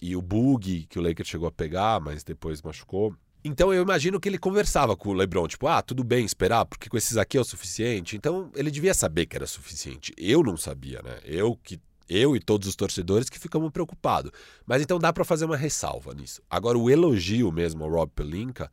e 0.01 0.17
o 0.17 0.23
Boogie, 0.23 0.87
que 0.89 0.99
o 0.99 1.03
Lakers 1.03 1.29
chegou 1.29 1.47
a 1.47 1.53
pegar, 1.53 2.01
mas 2.01 2.25
depois 2.25 2.63
machucou. 2.63 3.15
Então 3.45 3.73
eu 3.73 3.83
imagino 3.83 4.19
que 4.19 4.29
ele 4.29 4.39
conversava 4.39 4.97
com 4.97 5.11
o 5.11 5.13
LeBron, 5.13 5.47
tipo, 5.47 5.69
ah, 5.69 5.81
tudo 5.83 6.03
bem 6.03 6.25
esperar, 6.25 6.65
porque 6.65 6.89
com 6.89 6.97
esses 6.97 7.17
aqui 7.17 7.37
é 7.37 7.41
o 7.41 7.45
suficiente. 7.45 8.17
Então 8.17 8.51
ele 8.57 8.71
devia 8.71 8.95
saber 8.95 9.27
que 9.27 9.37
era 9.37 9.47
suficiente. 9.47 10.13
Eu 10.17 10.43
não 10.43 10.57
sabia, 10.57 11.01
né? 11.03 11.19
Eu 11.23 11.55
que 11.55 11.79
eu 12.09 12.37
e 12.37 12.41
todos 12.41 12.69
os 12.69 12.77
torcedores 12.77 13.29
que 13.29 13.39
ficamos 13.39 13.71
preocupados. 13.71 14.31
Mas 14.65 14.83
então 14.83 14.99
dá 14.99 15.13
para 15.13 15.25
fazer 15.25 15.45
uma 15.45 15.57
ressalva 15.57 16.15
nisso. 16.15 16.41
Agora, 16.49 16.79
o 16.79 16.91
elogio 16.91 17.51
mesmo 17.53 17.85
ao 17.85 17.91
Rob 17.91 18.11
Pelinka 18.15 18.71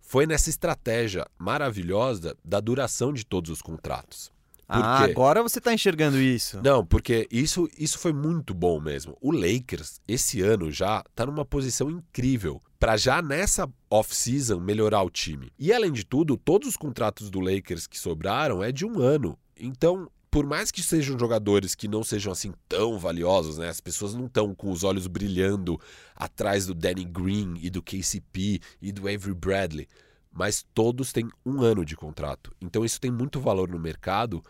foi 0.00 0.26
nessa 0.26 0.48
estratégia 0.48 1.26
maravilhosa 1.38 2.36
da 2.44 2.60
duração 2.60 3.12
de 3.12 3.26
todos 3.26 3.50
os 3.50 3.60
contratos. 3.60 4.32
Ah, 4.68 5.02
agora 5.02 5.42
você 5.42 5.58
está 5.58 5.72
enxergando 5.72 6.18
isso. 6.18 6.60
Não, 6.62 6.84
porque 6.84 7.26
isso, 7.30 7.66
isso 7.78 7.98
foi 7.98 8.12
muito 8.12 8.52
bom 8.52 8.78
mesmo. 8.78 9.16
O 9.18 9.32
Lakers, 9.32 9.98
esse 10.06 10.42
ano 10.42 10.70
já, 10.70 11.02
está 11.08 11.24
numa 11.24 11.44
posição 11.44 11.90
incrível 11.90 12.60
para 12.78 12.96
já 12.96 13.22
nessa 13.22 13.68
off-season 13.90 14.60
melhorar 14.60 15.02
o 15.02 15.10
time. 15.10 15.50
E 15.58 15.72
além 15.72 15.90
de 15.90 16.04
tudo, 16.04 16.36
todos 16.36 16.68
os 16.68 16.76
contratos 16.76 17.30
do 17.30 17.40
Lakers 17.40 17.86
que 17.86 17.98
sobraram 17.98 18.62
é 18.62 18.70
de 18.70 18.84
um 18.84 19.00
ano. 19.00 19.38
Então, 19.58 20.08
por 20.30 20.46
mais 20.46 20.70
que 20.70 20.82
sejam 20.82 21.18
jogadores 21.18 21.74
que 21.74 21.88
não 21.88 22.04
sejam 22.04 22.32
assim 22.32 22.52
tão 22.68 22.98
valiosos, 22.98 23.58
né? 23.58 23.68
As 23.68 23.80
pessoas 23.80 24.14
não 24.14 24.26
estão 24.26 24.54
com 24.54 24.70
os 24.70 24.84
olhos 24.84 25.06
brilhando 25.06 25.80
atrás 26.14 26.66
do 26.66 26.74
Danny 26.74 27.04
Green 27.04 27.58
e 27.60 27.70
do 27.70 27.82
KCP 27.82 28.60
e 28.80 28.92
do 28.92 29.02
Avery 29.02 29.34
Bradley, 29.34 29.88
mas 30.30 30.64
todos 30.74 31.12
têm 31.12 31.28
um 31.44 31.62
ano 31.62 31.84
de 31.84 31.96
contrato. 31.96 32.52
Então 32.60 32.84
isso 32.84 33.00
tem 33.00 33.10
muito 33.10 33.40
valor 33.40 33.68
no 33.68 33.78
mercado 33.78 34.42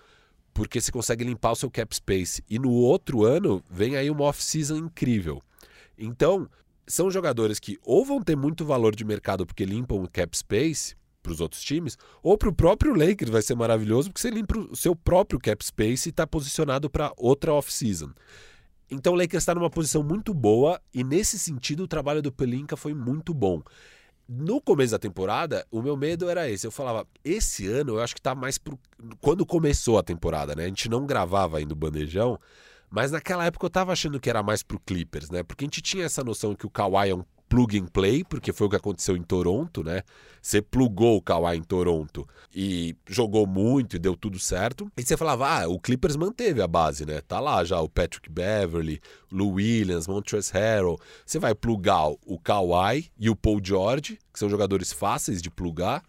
porque 0.53 0.81
você 0.81 0.91
consegue 0.91 1.23
limpar 1.23 1.53
o 1.53 1.57
seu 1.57 1.71
cap 1.71 1.95
space 1.95 2.43
e 2.51 2.59
no 2.59 2.73
outro 2.73 3.25
ano 3.25 3.63
vem 3.71 3.97
aí 3.97 4.11
uma 4.11 4.25
off-season 4.25 4.77
incrível. 4.77 5.41
Então, 5.97 6.49
são 6.85 7.11
jogadores 7.11 7.61
que 7.61 7.79
ou 7.83 8.05
vão 8.05 8.21
ter 8.21 8.37
muito 8.37 8.65
valor 8.65 8.97
de 8.97 9.05
mercado 9.05 9.47
porque 9.47 9.65
limpam 9.65 10.03
o 10.03 10.09
cap 10.09 10.37
space, 10.37 10.97
para 11.29 11.35
os 11.35 11.41
outros 11.41 11.63
times, 11.63 11.99
ou 12.23 12.39
para 12.39 12.49
o 12.49 12.55
próprio 12.55 12.95
Lakers 12.95 13.31
vai 13.31 13.43
ser 13.43 13.55
maravilhoso, 13.55 14.09
porque 14.09 14.21
você 14.21 14.31
limpa 14.31 14.59
o 14.59 14.75
seu 14.75 14.97
próprio 14.97 15.39
cap 15.39 15.63
space 15.65 16.09
e 16.09 16.11
está 16.11 16.27
posicionado 16.27 16.89
para 16.89 17.13
outra 17.17 17.53
off-season. 17.53 18.11
Então 18.91 19.13
o 19.13 19.17
Lakers 19.17 19.43
está 19.43 19.55
numa 19.55 19.69
posição 19.69 20.03
muito 20.03 20.33
boa 20.33 20.81
e 20.95 21.05
nesse 21.05 21.39
sentido 21.39 21.83
o 21.83 21.89
trabalho 21.89 22.23
do 22.23 22.33
Pelinka 22.33 22.77
foi 22.77 22.95
muito 22.95 23.35
bom. 23.35 23.63
No 24.27 24.61
começo 24.61 24.93
da 24.93 24.99
temporada, 24.99 25.67
o 25.71 25.83
meu 25.83 25.97
medo 25.97 26.29
era 26.29 26.49
esse. 26.49 26.67
Eu 26.67 26.71
falava, 26.71 27.07
esse 27.25 27.67
ano 27.67 27.95
eu 27.95 28.03
acho 28.03 28.15
que 28.15 28.21
está 28.21 28.35
mais 28.35 28.59
pro. 28.59 28.79
Quando 29.21 29.45
começou 29.45 29.99
a 29.99 30.03
temporada, 30.03 30.55
né? 30.55 30.65
A 30.65 30.69
gente 30.69 30.89
não 30.89 31.07
gravava 31.07 31.59
ainda 31.59 31.73
o 31.73 31.77
bandejão, 31.77 32.39
mas 32.91 33.11
naquela 33.11 33.45
época 33.47 33.65
eu 33.65 33.69
estava 33.69 33.93
achando 33.93 34.21
que 34.21 34.29
era 34.29 34.43
mais 34.43 34.63
pro 34.63 34.81
Clippers, 34.81 35.31
né? 35.31 35.43
Porque 35.43 35.65
a 35.65 35.67
gente 35.67 35.81
tinha 35.81 36.05
essa 36.05 36.23
noção 36.23 36.55
que 36.55 36.67
o 36.67 36.71
Kawhi 36.71 37.11
é 37.11 37.15
um 37.15 37.25
plug 37.49 37.79
and 37.79 37.87
play, 37.87 38.23
porque 38.23 38.53
foi 38.53 38.67
o 38.67 38.71
que 38.71 38.77
aconteceu 38.77 39.17
em 39.17 39.23
Toronto, 39.23 39.83
né? 39.83 40.03
Você 40.41 40.61
plugou 40.63 41.17
o 41.17 41.23
Kawhi 41.23 41.57
em 41.57 41.63
Toronto 41.63 42.29
e 42.55 42.97
jogou 43.07 43.47
muito 43.47 43.97
e 43.97 43.99
deu 43.99 44.17
tudo 44.17 44.39
certo. 44.39 44.91
E 44.97 45.03
você 45.03 45.17
falava, 45.17 45.49
ah, 45.49 45.69
o 45.69 45.81
Clippers 45.81 46.17
manteve 46.17 46.63
a 46.63 46.67
base, 46.67 47.05
né? 47.05 47.21
Tá 47.21 47.41
lá 47.41 47.65
já 47.65 47.81
o 47.81 47.89
Patrick 47.89 48.31
Beverly, 48.31 49.01
Lou 49.33 49.55
Williams, 49.55 50.07
Montrezl 50.07 50.53
Harrell. 50.55 50.99
Você 51.25 51.39
vai 51.39 51.55
plugar 51.55 52.09
o 52.09 52.39
Kawhi 52.39 53.11
e 53.19 53.29
o 53.29 53.37
Paul 53.37 53.61
George, 53.63 54.19
que 54.33 54.39
são 54.39 54.49
jogadores 54.49 54.93
fáceis 54.93 55.43
de 55.43 55.51
plugar 55.51 56.03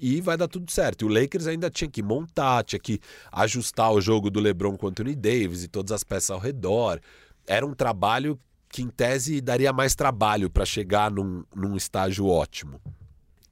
e 0.00 0.20
vai 0.20 0.36
dar 0.36 0.48
tudo 0.48 0.70
certo. 0.70 1.02
E 1.02 1.04
o 1.06 1.08
Lakers 1.08 1.46
ainda 1.46 1.70
tinha 1.70 1.90
que 1.90 2.02
montar, 2.02 2.64
tinha 2.64 2.78
que 2.78 3.00
ajustar 3.32 3.92
o 3.92 4.00
jogo 4.00 4.30
do 4.30 4.40
LeBron 4.40 4.76
com 4.76 4.86
o 4.86 4.88
Anthony 4.88 5.14
Davis 5.14 5.64
e 5.64 5.68
todas 5.68 5.92
as 5.92 6.04
peças 6.04 6.30
ao 6.30 6.38
redor. 6.38 7.00
Era 7.46 7.66
um 7.66 7.74
trabalho 7.74 8.38
que 8.68 8.82
em 8.82 8.88
tese 8.88 9.40
daria 9.40 9.72
mais 9.72 9.94
trabalho 9.94 10.50
para 10.50 10.64
chegar 10.64 11.10
num, 11.10 11.44
num 11.54 11.76
estágio 11.76 12.26
ótimo. 12.26 12.80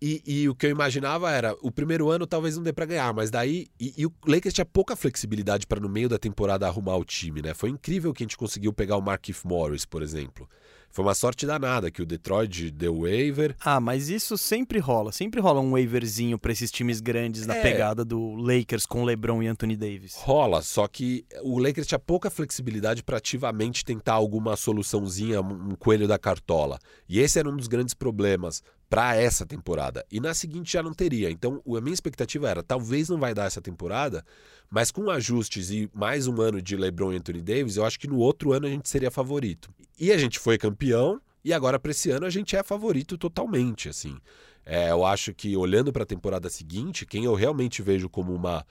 E, 0.01 0.23
e, 0.27 0.49
o 0.49 0.55
que 0.55 0.67
eu 0.67 0.71
imaginava 0.71 1.31
era, 1.31 1.57
o 1.63 1.71
primeiro 1.71 2.11
ano 2.11 2.27
talvez 2.27 2.57
não 2.57 2.63
dê 2.63 2.73
para 2.73 2.85
ganhar, 2.85 3.13
mas 3.15 3.31
daí. 3.31 3.67
E, 3.81 3.95
e, 3.97 4.07
o 4.07 4.13
Lakers 4.27 4.55
tinha 4.55 4.65
pouca 4.65 4.95
flexibilidade 4.95 5.67
para 5.67 5.81
no 5.81 5.89
meio 5.89 6.09
da 6.09 6.19
temporada 6.19 6.67
arrumar 6.67 6.97
o 6.97 7.05
time, 7.05 7.41
né? 7.41 7.55
Foi 7.55 7.71
incrível 7.71 8.13
que 8.13 8.23
a 8.23 8.25
gente 8.25 8.37
conseguiu 8.37 8.73
pegar 8.73 8.97
o 8.97 9.03
Markif 9.03 9.47
Morris, 9.47 9.85
por 9.85 10.03
exemplo. 10.03 10.49
Foi 10.97 11.05
uma 11.05 11.15
sorte 11.15 11.45
danada 11.45 11.91
que 11.91 12.01
o 12.01 12.07
Detroit 12.07 12.71
deu 12.71 13.01
waiver. 13.01 13.55
Ah, 13.61 13.79
mas 13.79 14.09
isso 14.09 14.39
sempre 14.39 14.79
rola. 14.79 15.13
Sempre 15.13 15.43
rola 15.43 15.61
um 15.61 15.73
waiverzinho 15.73 16.39
para 16.39 16.53
esses 16.53 16.71
times 16.71 17.01
grandes 17.01 17.47
na 17.47 17.55
é. 17.55 17.61
pegada 17.61 18.03
do 18.03 18.35
Lakers 18.35 18.87
com 18.87 19.05
LeBron 19.05 19.43
e 19.43 19.47
Anthony 19.47 19.77
Davis. 19.77 20.15
Rola, 20.17 20.63
só 20.63 20.89
que 20.89 21.27
o 21.43 21.59
Lakers 21.59 21.87
tinha 21.87 21.99
pouca 21.99 22.31
flexibilidade 22.31 23.03
para 23.03 23.19
ativamente 23.19 23.85
tentar 23.85 24.15
alguma 24.15 24.57
soluçãozinha, 24.57 25.43
um 25.43 25.75
coelho 25.75 26.09
da 26.09 26.19
cartola. 26.19 26.79
E 27.07 27.21
esse 27.21 27.39
era 27.39 27.47
um 27.47 27.57
dos 27.57 27.69
grandes 27.69 27.93
problemas 27.93 28.63
para 28.89 29.17
essa 29.17 29.45
temporada. 29.45 30.05
E 30.11 30.21
na 30.21 30.33
seguinte 30.33 30.73
já 30.73 30.83
não 30.83 30.93
teria. 30.93 31.31
Então, 31.31 31.63
a 31.67 31.81
minha 31.81 31.95
expectativa 31.95 32.49
era, 32.49 32.63
talvez 32.63 33.09
não 33.09 33.19
vai 33.19 33.35
dar 33.35 33.47
essa 33.47 33.61
temporada, 33.61 34.25
mas 34.71 34.91
com 34.91 35.11
ajustes 35.11 35.71
e 35.71 35.91
mais 35.93 36.27
um 36.27 36.41
ano 36.41 36.63
de 36.63 36.77
LeBron 36.77 37.13
e 37.13 37.17
Anthony 37.17 37.43
Davis, 37.43 37.77
eu 37.77 37.85
acho 37.85 37.99
que 37.99 38.07
no 38.07 38.19
outro 38.19 38.53
ano 38.53 38.67
a 38.67 38.71
gente 38.71 38.89
seria 38.89 39.11
favorito. 39.11 39.71
E 39.99 40.13
a 40.13 40.19
gente 40.19 40.39
foi 40.39 40.57
campeão, 40.59 41.21
e 41.45 41.53
agora 41.53 41.79
para 41.79 41.91
esse 41.91 42.11
ano 42.11 42.27
a 42.27 42.31
gente 42.31 42.57
é 42.57 42.63
favorito 42.63 43.19
totalmente, 43.19 43.89
assim. 43.89 44.17
É, 44.65 44.91
eu 44.91 45.05
acho 45.05 45.33
que 45.33 45.57
olhando 45.57 45.93
para 45.93 46.03
a 46.03 46.07
temporada 46.07 46.51
seguinte, 46.51 47.07
quem 47.07 47.25
eu 47.25 47.35
realmente 47.35 47.83
vejo 47.83 48.09
como 48.09 48.35
uma 48.35 48.67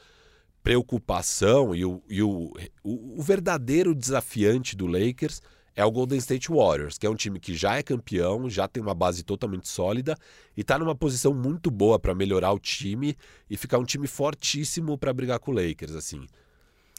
preocupação 0.61 1.75
e, 1.75 1.85
o, 1.85 2.01
e 2.09 2.21
o, 2.21 2.51
o, 2.83 3.19
o 3.19 3.21
verdadeiro 3.21 3.93
desafiante 3.93 4.75
do 4.75 4.87
Lakers 4.87 5.41
é 5.75 5.83
o 5.83 5.91
Golden 5.91 6.17
State 6.17 6.49
Warriors, 6.49 6.97
que 6.97 7.05
é 7.05 7.09
um 7.09 7.15
time 7.15 7.39
que 7.39 7.53
já 7.53 7.75
é 7.75 7.83
campeão, 7.83 8.49
já 8.49 8.67
tem 8.67 8.81
uma 8.81 8.93
base 8.93 9.23
totalmente 9.23 9.67
sólida 9.67 10.17
e 10.55 10.61
está 10.61 10.79
numa 10.79 10.95
posição 10.95 11.33
muito 11.33 11.69
boa 11.69 11.99
para 11.99 12.15
melhorar 12.15 12.53
o 12.53 12.59
time 12.59 13.17
e 13.49 13.57
ficar 13.57 13.77
um 13.77 13.83
time 13.83 14.07
fortíssimo 14.07 14.97
para 14.97 15.13
brigar 15.13 15.39
com 15.39 15.51
o 15.51 15.53
Lakers, 15.53 15.95
assim. 15.95 16.25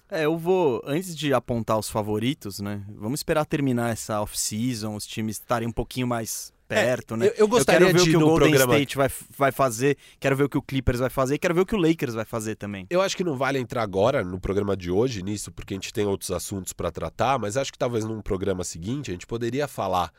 É, 0.09 0.25
eu 0.25 0.39
vou, 0.39 0.83
antes 0.85 1.17
de 1.17 1.33
apontar 1.33 1.79
os 1.79 1.89
favoritos, 1.89 2.61
né? 2.61 2.85
Vamos 2.89 3.21
esperar 3.21 3.45
terminar 3.45 3.91
essa 3.91 4.21
off-season, 4.21 4.95
os 4.95 5.07
times 5.07 5.37
estarem 5.37 5.67
um 5.67 5.73
pouquinho 5.73 6.07
mais 6.07 6.53
perto, 6.67 7.15
é, 7.15 7.17
né? 7.17 7.27
Eu, 7.29 7.33
eu 7.37 7.49
gostaria 7.49 7.87
eu 7.87 7.93
quero 7.93 7.99
ver 7.99 8.05
de 8.05 8.11
o 8.11 8.13
que 8.13 8.25
o 8.25 8.29
Golden 8.29 8.51
programa... 8.51 8.75
State 8.75 8.97
vai, 8.97 9.11
vai 9.37 9.53
fazer, 9.53 9.97
quero 10.19 10.37
ver 10.37 10.45
o 10.45 10.49
que 10.49 10.59
o 10.59 10.63
Clippers 10.63 10.99
vai 10.99 11.11
fazer, 11.11 11.39
quero 11.39 11.55
ver 11.55 11.61
o 11.61 11.67
que 11.67 11.75
o 11.75 11.79
Lakers 11.79 12.15
vai 12.15 12.25
fazer 12.25 12.57
também. 12.57 12.87
Eu 12.91 13.01
acho 13.01 13.17
que 13.17 13.25
não 13.25 13.37
vale 13.37 13.59
entrar 13.59 13.83
agora 13.83 14.25
no 14.25 14.41
programa 14.41 14.77
de 14.77 14.91
hoje 14.91 15.23
nisso, 15.23 15.53
porque 15.53 15.75
a 15.75 15.77
gente 15.77 15.93
tem 15.93 16.05
outros 16.07 16.31
assuntos 16.31 16.73
para 16.73 16.91
tratar, 16.91 17.39
mas 17.39 17.57
acho 17.57 17.73
que 17.73 17.79
talvez 17.79 18.05
num 18.05 18.21
programa 18.21 18.65
seguinte 18.65 19.11
a 19.11 19.15
gente 19.15 19.27
poderia 19.27 19.69
falar 19.69 20.13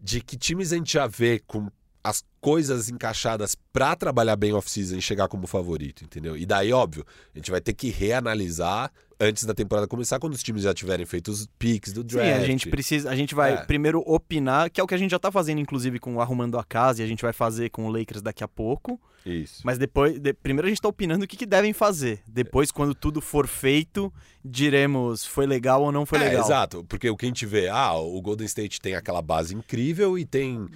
de 0.00 0.20
que 0.20 0.36
times 0.36 0.72
a 0.72 0.76
gente 0.76 0.92
já 0.92 1.06
vê 1.06 1.40
com 1.46 1.68
as 2.04 2.22
coisas 2.38 2.90
encaixadas 2.90 3.56
pra 3.72 3.96
trabalhar 3.96 4.36
bem 4.36 4.52
off-season 4.52 4.96
e 4.96 5.00
chegar 5.02 5.26
como 5.26 5.46
favorito, 5.46 6.04
entendeu? 6.04 6.36
E 6.36 6.44
daí, 6.44 6.70
óbvio, 6.70 7.02
a 7.34 7.38
gente 7.38 7.50
vai 7.50 7.62
ter 7.62 7.72
que 7.72 7.88
reanalisar 7.88 8.92
antes 9.18 9.44
da 9.44 9.54
temporada 9.54 9.86
começar, 9.88 10.18
quando 10.18 10.34
os 10.34 10.42
times 10.42 10.62
já 10.64 10.74
tiverem 10.74 11.06
feito 11.06 11.28
os 11.30 11.46
picks 11.58 11.92
do 11.94 12.04
draft. 12.04 12.26
Sim, 12.36 12.42
a 12.42 12.46
gente 12.46 12.68
precisa, 12.68 13.08
a 13.08 13.16
gente 13.16 13.34
vai 13.34 13.54
É. 13.54 13.56
primeiro 13.64 14.02
opinar, 14.06 14.68
que 14.70 14.80
é 14.80 14.84
o 14.84 14.86
que 14.86 14.94
a 14.94 14.98
gente 14.98 15.12
já 15.12 15.18
tá 15.18 15.32
fazendo, 15.32 15.60
inclusive, 15.60 15.98
com 15.98 16.16
o 16.16 16.20
Arrumando 16.20 16.58
a 16.58 16.64
Casa, 16.64 17.00
e 17.00 17.04
a 17.04 17.08
gente 17.08 17.22
vai 17.22 17.32
fazer 17.32 17.70
com 17.70 17.86
o 17.86 17.90
Lakers 17.90 18.20
daqui 18.20 18.44
a 18.44 18.48
pouco. 18.48 19.00
Isso. 19.24 19.62
Mas 19.64 19.78
depois, 19.78 20.18
de- 20.20 20.34
primeiro 20.34 20.66
a 20.66 20.68
gente 20.68 20.82
tá 20.82 20.88
opinando 20.88 21.24
o 21.24 21.28
que, 21.28 21.36
que 21.38 21.46
devem 21.46 21.72
fazer. 21.72 22.20
Depois, 22.28 22.70
quando 22.70 22.94
tudo 22.94 23.22
for 23.22 23.46
feito, 23.46 24.12
diremos 24.44 25.24
foi 25.24 25.46
legal 25.46 25.82
ou 25.82 25.90
não 25.90 26.04
foi 26.04 26.18
é, 26.18 26.24
legal. 26.24 26.44
exato, 26.44 26.84
porque 26.84 27.08
o 27.08 27.16
que 27.16 27.24
a 27.24 27.28
gente 27.28 27.46
vê, 27.46 27.68
ah, 27.68 27.94
o 27.94 28.20
Golden 28.20 28.44
State 28.46 28.80
tem 28.80 28.94
aquela 28.94 29.22
base 29.22 29.54
incrível 29.54 30.18
e 30.18 30.24
tem 30.26 30.68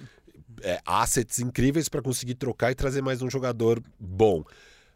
é, 0.63 0.79
assets 0.85 1.39
incríveis 1.39 1.87
para 1.89 2.01
conseguir 2.01 2.35
trocar 2.35 2.71
e 2.71 2.75
trazer 2.75 3.01
mais 3.01 3.21
um 3.21 3.29
jogador 3.29 3.81
bom. 3.99 4.43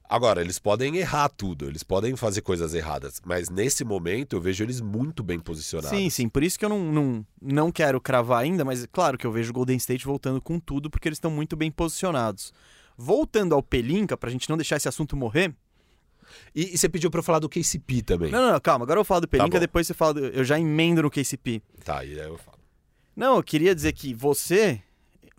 Agora, 0.09 0.41
eles 0.41 0.59
podem 0.59 0.97
errar 0.97 1.29
tudo, 1.29 1.65
eles 1.65 1.81
podem 1.81 2.15
fazer 2.15 2.41
coisas 2.41 2.73
erradas, 2.75 3.19
mas 3.25 3.49
nesse 3.49 3.83
momento 3.83 4.35
eu 4.35 4.41
vejo 4.41 4.63
eles 4.63 4.79
muito 4.81 5.23
bem 5.23 5.39
posicionados. 5.39 5.97
Sim, 5.97 6.09
sim. 6.09 6.29
Por 6.29 6.43
isso 6.43 6.59
que 6.59 6.65
eu 6.65 6.69
não, 6.69 6.79
não, 6.91 7.25
não 7.41 7.71
quero 7.71 7.99
cravar 7.99 8.43
ainda, 8.43 8.63
mas 8.63 8.85
claro 8.91 9.17
que 9.17 9.25
eu 9.25 9.31
vejo 9.31 9.49
o 9.49 9.53
Golden 9.53 9.77
State 9.77 10.05
voltando 10.05 10.39
com 10.41 10.59
tudo, 10.59 10.89
porque 10.89 11.07
eles 11.07 11.17
estão 11.17 11.31
muito 11.31 11.55
bem 11.55 11.71
posicionados. 11.71 12.53
Voltando 12.95 13.55
ao 13.55 13.63
Pelinka, 13.63 14.15
pra 14.15 14.29
gente 14.29 14.49
não 14.49 14.57
deixar 14.57 14.75
esse 14.75 14.87
assunto 14.87 15.15
morrer. 15.15 15.53
E, 16.53 16.73
e 16.73 16.77
você 16.77 16.87
pediu 16.87 17.09
para 17.09 17.19
eu 17.19 17.23
falar 17.23 17.39
do 17.39 17.49
KCP 17.49 18.01
também. 18.03 18.29
Não, 18.31 18.39
não, 18.41 18.51
não, 18.53 18.59
calma. 18.59 18.85
Agora 18.85 18.99
eu 18.99 19.03
falar 19.05 19.21
do 19.21 19.27
Pelinka, 19.27 19.51
bom. 19.57 19.59
depois 19.59 19.87
você 19.87 19.93
fala. 19.95 20.13
do- 20.13 20.25
eu 20.27 20.43
já 20.43 20.59
emendo 20.59 21.01
no 21.01 21.09
KCP. 21.09 21.61
Tá, 21.83 22.03
e 22.05 22.19
aí 22.19 22.27
eu 22.27 22.37
falo. 22.37 22.57
Não, 23.15 23.37
eu 23.37 23.43
queria 23.43 23.73
dizer 23.73 23.93
que 23.93 24.13
você 24.13 24.81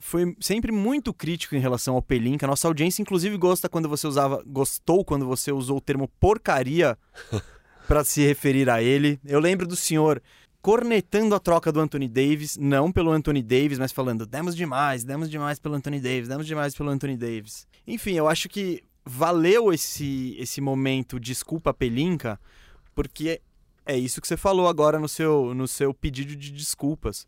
foi 0.06 0.36
sempre 0.38 0.70
muito 0.70 1.14
crítico 1.14 1.56
em 1.56 1.58
relação 1.58 1.94
ao 1.94 2.02
Pelinka. 2.02 2.46
Nossa 2.46 2.68
audiência, 2.68 3.00
inclusive, 3.00 3.38
gosta 3.38 3.70
quando 3.70 3.88
você 3.88 4.06
usava. 4.06 4.44
Gostou 4.46 5.02
quando 5.02 5.24
você 5.24 5.50
usou 5.50 5.78
o 5.78 5.80
termo 5.80 6.08
porcaria 6.20 6.98
pra 7.88 8.04
se 8.04 8.20
referir 8.22 8.68
a 8.68 8.82
ele. 8.82 9.18
Eu 9.24 9.40
lembro 9.40 9.66
do 9.66 9.74
senhor 9.74 10.22
cornetando 10.60 11.34
a 11.34 11.40
troca 11.40 11.72
do 11.72 11.80
Anthony 11.80 12.06
Davis, 12.06 12.58
não 12.58 12.92
pelo 12.92 13.12
Anthony 13.12 13.42
Davis, 13.42 13.78
mas 13.78 13.92
falando, 13.92 14.26
demos 14.26 14.54
demais, 14.54 15.04
demos 15.04 15.30
demais 15.30 15.58
pelo 15.58 15.74
Anthony 15.74 15.98
Davis, 15.98 16.28
demos 16.28 16.46
demais 16.46 16.74
pelo 16.74 16.90
Anthony 16.90 17.16
Davis. 17.16 17.66
Enfim, 17.86 18.12
eu 18.12 18.28
acho 18.28 18.46
que 18.46 18.84
valeu 19.06 19.72
esse, 19.72 20.36
esse 20.38 20.60
momento 20.60 21.18
desculpa 21.18 21.72
Pelinka, 21.72 22.38
porque 22.94 23.40
é 23.86 23.96
isso 23.96 24.20
que 24.20 24.28
você 24.28 24.36
falou 24.36 24.68
agora 24.68 24.98
no 24.98 25.08
seu, 25.08 25.54
no 25.54 25.66
seu 25.66 25.94
pedido 25.94 26.36
de 26.36 26.50
desculpas. 26.50 27.26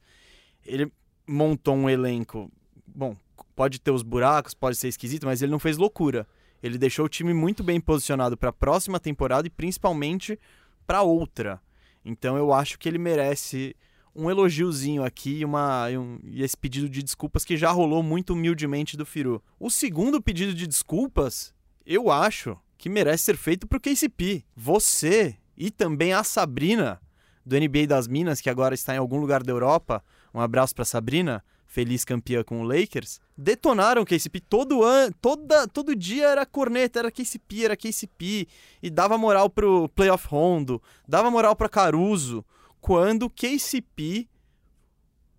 Ele 0.62 0.92
montou 1.26 1.74
um 1.74 1.88
elenco, 1.88 2.50
bom, 2.96 3.14
pode 3.54 3.78
ter 3.80 3.90
os 3.90 4.02
buracos, 4.02 4.54
pode 4.54 4.76
ser 4.76 4.88
esquisito, 4.88 5.26
mas 5.26 5.42
ele 5.42 5.52
não 5.52 5.58
fez 5.58 5.76
loucura. 5.76 6.26
Ele 6.62 6.78
deixou 6.78 7.04
o 7.04 7.08
time 7.08 7.34
muito 7.34 7.62
bem 7.62 7.80
posicionado 7.80 8.36
para 8.36 8.48
a 8.48 8.52
próxima 8.52 8.98
temporada 8.98 9.46
e 9.46 9.50
principalmente 9.50 10.38
para 10.86 11.02
outra. 11.02 11.60
Então 12.04 12.36
eu 12.36 12.52
acho 12.52 12.78
que 12.78 12.88
ele 12.88 12.98
merece 12.98 13.76
um 14.14 14.30
elogiozinho 14.30 15.04
aqui 15.04 15.44
uma, 15.44 15.88
um- 15.90 16.18
e 16.24 16.42
esse 16.42 16.56
pedido 16.56 16.88
de 16.88 17.02
desculpas 17.02 17.44
que 17.44 17.56
já 17.56 17.70
rolou 17.70 18.02
muito 18.02 18.32
humildemente 18.32 18.96
do 18.96 19.04
Firu. 19.04 19.42
O 19.60 19.70
segundo 19.70 20.22
pedido 20.22 20.54
de 20.54 20.66
desculpas, 20.66 21.52
eu 21.84 22.10
acho 22.10 22.56
que 22.78 22.88
merece 22.88 23.24
ser 23.24 23.36
feito 23.36 23.66
pro 23.66 23.80
KCP. 23.80 24.42
Você 24.56 25.36
e 25.56 25.70
também 25.70 26.12
a 26.14 26.24
Sabrina, 26.24 27.00
do 27.44 27.56
NBA 27.56 27.86
das 27.86 28.08
Minas, 28.08 28.40
que 28.40 28.48
agora 28.50 28.74
está 28.74 28.94
em 28.94 28.98
algum 28.98 29.18
lugar 29.18 29.42
da 29.42 29.52
Europa. 29.52 30.02
Um 30.32 30.40
abraço 30.40 30.74
pra 30.74 30.84
Sabrina, 30.84 31.44
feliz 31.66 32.04
campeã 32.04 32.42
com 32.42 32.60
o 32.60 32.62
Lakers. 32.62 33.20
Detonaram 33.36 34.02
o 34.02 34.06
KCP 34.06 34.40
todo 34.40 34.82
ano, 34.82 35.14
toda, 35.20 35.66
todo 35.66 35.94
dia 35.94 36.28
era 36.28 36.46
corneta, 36.46 37.00
era 37.00 37.10
KCP, 37.10 37.64
era 37.64 37.76
KCP. 37.76 38.46
E 38.82 38.88
dava 38.88 39.18
moral 39.18 39.50
pro 39.50 39.88
Playoff 39.90 40.26
Rondo, 40.28 40.80
dava 41.06 41.30
moral 41.30 41.54
pra 41.54 41.68
Caruso, 41.68 42.44
quando 42.80 43.24
o 43.24 43.30
KCP 43.30 44.28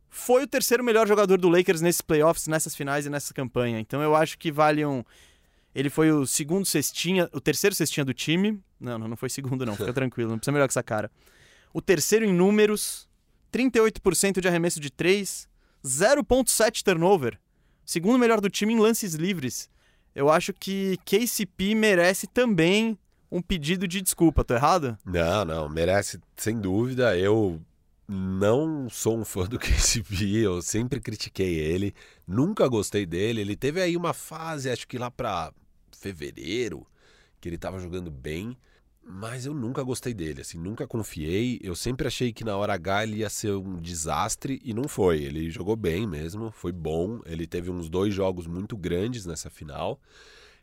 foi 0.09 0.43
o 0.43 0.47
terceiro 0.47 0.83
melhor 0.83 1.07
jogador 1.07 1.37
do 1.37 1.47
Lakers 1.47 1.81
nesses 1.81 2.01
playoffs, 2.01 2.47
nessas 2.47 2.75
finais 2.75 3.05
e 3.05 3.09
nessa 3.09 3.33
campanha. 3.33 3.79
Então 3.79 4.01
eu 4.01 4.15
acho 4.15 4.37
que 4.37 4.51
vale 4.51 4.85
um. 4.85 5.03
Ele 5.73 5.89
foi 5.89 6.11
o 6.11 6.25
segundo 6.25 6.65
cestinha, 6.65 7.29
o 7.33 7.39
terceiro 7.39 7.75
cestinha 7.75 8.03
do 8.03 8.13
time. 8.13 8.59
Não, 8.79 8.97
não, 8.97 9.07
não 9.07 9.17
foi 9.17 9.29
segundo, 9.29 9.65
não, 9.65 9.75
fica 9.75 9.93
tranquilo, 9.93 10.31
não 10.31 10.37
precisa 10.37 10.51
melhor 10.51 10.67
que 10.67 10.71
essa 10.71 10.83
cara. 10.83 11.09
O 11.73 11.81
terceiro 11.81 12.25
em 12.25 12.33
números, 12.33 13.07
38% 13.51 14.41
de 14.41 14.47
arremesso 14.47 14.79
de 14.79 14.89
3, 14.89 15.47
0,7 15.83 16.83
turnover. 16.83 17.39
Segundo 17.85 18.19
melhor 18.19 18.41
do 18.41 18.49
time 18.49 18.73
em 18.73 18.79
lances 18.79 19.13
livres. 19.13 19.69
Eu 20.13 20.29
acho 20.29 20.53
que 20.53 20.97
KCP 21.05 21.75
merece 21.75 22.27
também 22.27 22.97
um 23.31 23.41
pedido 23.41 23.87
de 23.87 24.01
desculpa, 24.01 24.43
tô 24.43 24.53
errado? 24.53 24.97
Não, 25.05 25.45
não, 25.45 25.69
merece, 25.69 26.19
sem 26.35 26.59
dúvida. 26.59 27.17
Eu 27.17 27.61
não 28.07 28.89
sou 28.89 29.17
um 29.17 29.25
fã 29.25 29.45
do 29.45 29.59
KCP, 29.59 30.37
eu 30.37 30.61
sempre 30.61 30.99
critiquei 30.99 31.59
ele, 31.59 31.93
nunca 32.25 32.67
gostei 32.67 33.05
dele. 33.05 33.41
Ele 33.41 33.55
teve 33.55 33.81
aí 33.81 33.97
uma 33.97 34.13
fase, 34.13 34.69
acho 34.69 34.87
que 34.87 34.97
lá 34.97 35.11
pra 35.11 35.53
fevereiro, 35.91 36.85
que 37.39 37.49
ele 37.49 37.57
tava 37.57 37.79
jogando 37.79 38.09
bem, 38.09 38.57
mas 39.09 39.45
eu 39.45 39.53
nunca 39.53 39.81
gostei 39.83 40.13
dele, 40.13 40.41
assim, 40.41 40.57
nunca 40.57 40.85
confiei. 40.85 41.59
Eu 41.63 41.75
sempre 41.75 42.07
achei 42.07 42.33
que 42.33 42.43
na 42.43 42.57
hora 42.57 42.73
H 42.73 43.03
ele 43.03 43.17
ia 43.17 43.29
ser 43.29 43.53
um 43.53 43.77
desastre 43.79 44.59
e 44.63 44.73
não 44.73 44.87
foi. 44.87 45.23
Ele 45.23 45.49
jogou 45.49 45.75
bem 45.75 46.05
mesmo, 46.05 46.51
foi 46.51 46.71
bom. 46.71 47.21
Ele 47.25 47.47
teve 47.47 47.71
uns 47.71 47.89
dois 47.89 48.13
jogos 48.13 48.45
muito 48.47 48.75
grandes 48.75 49.25
nessa 49.25 49.49
final. 49.49 49.99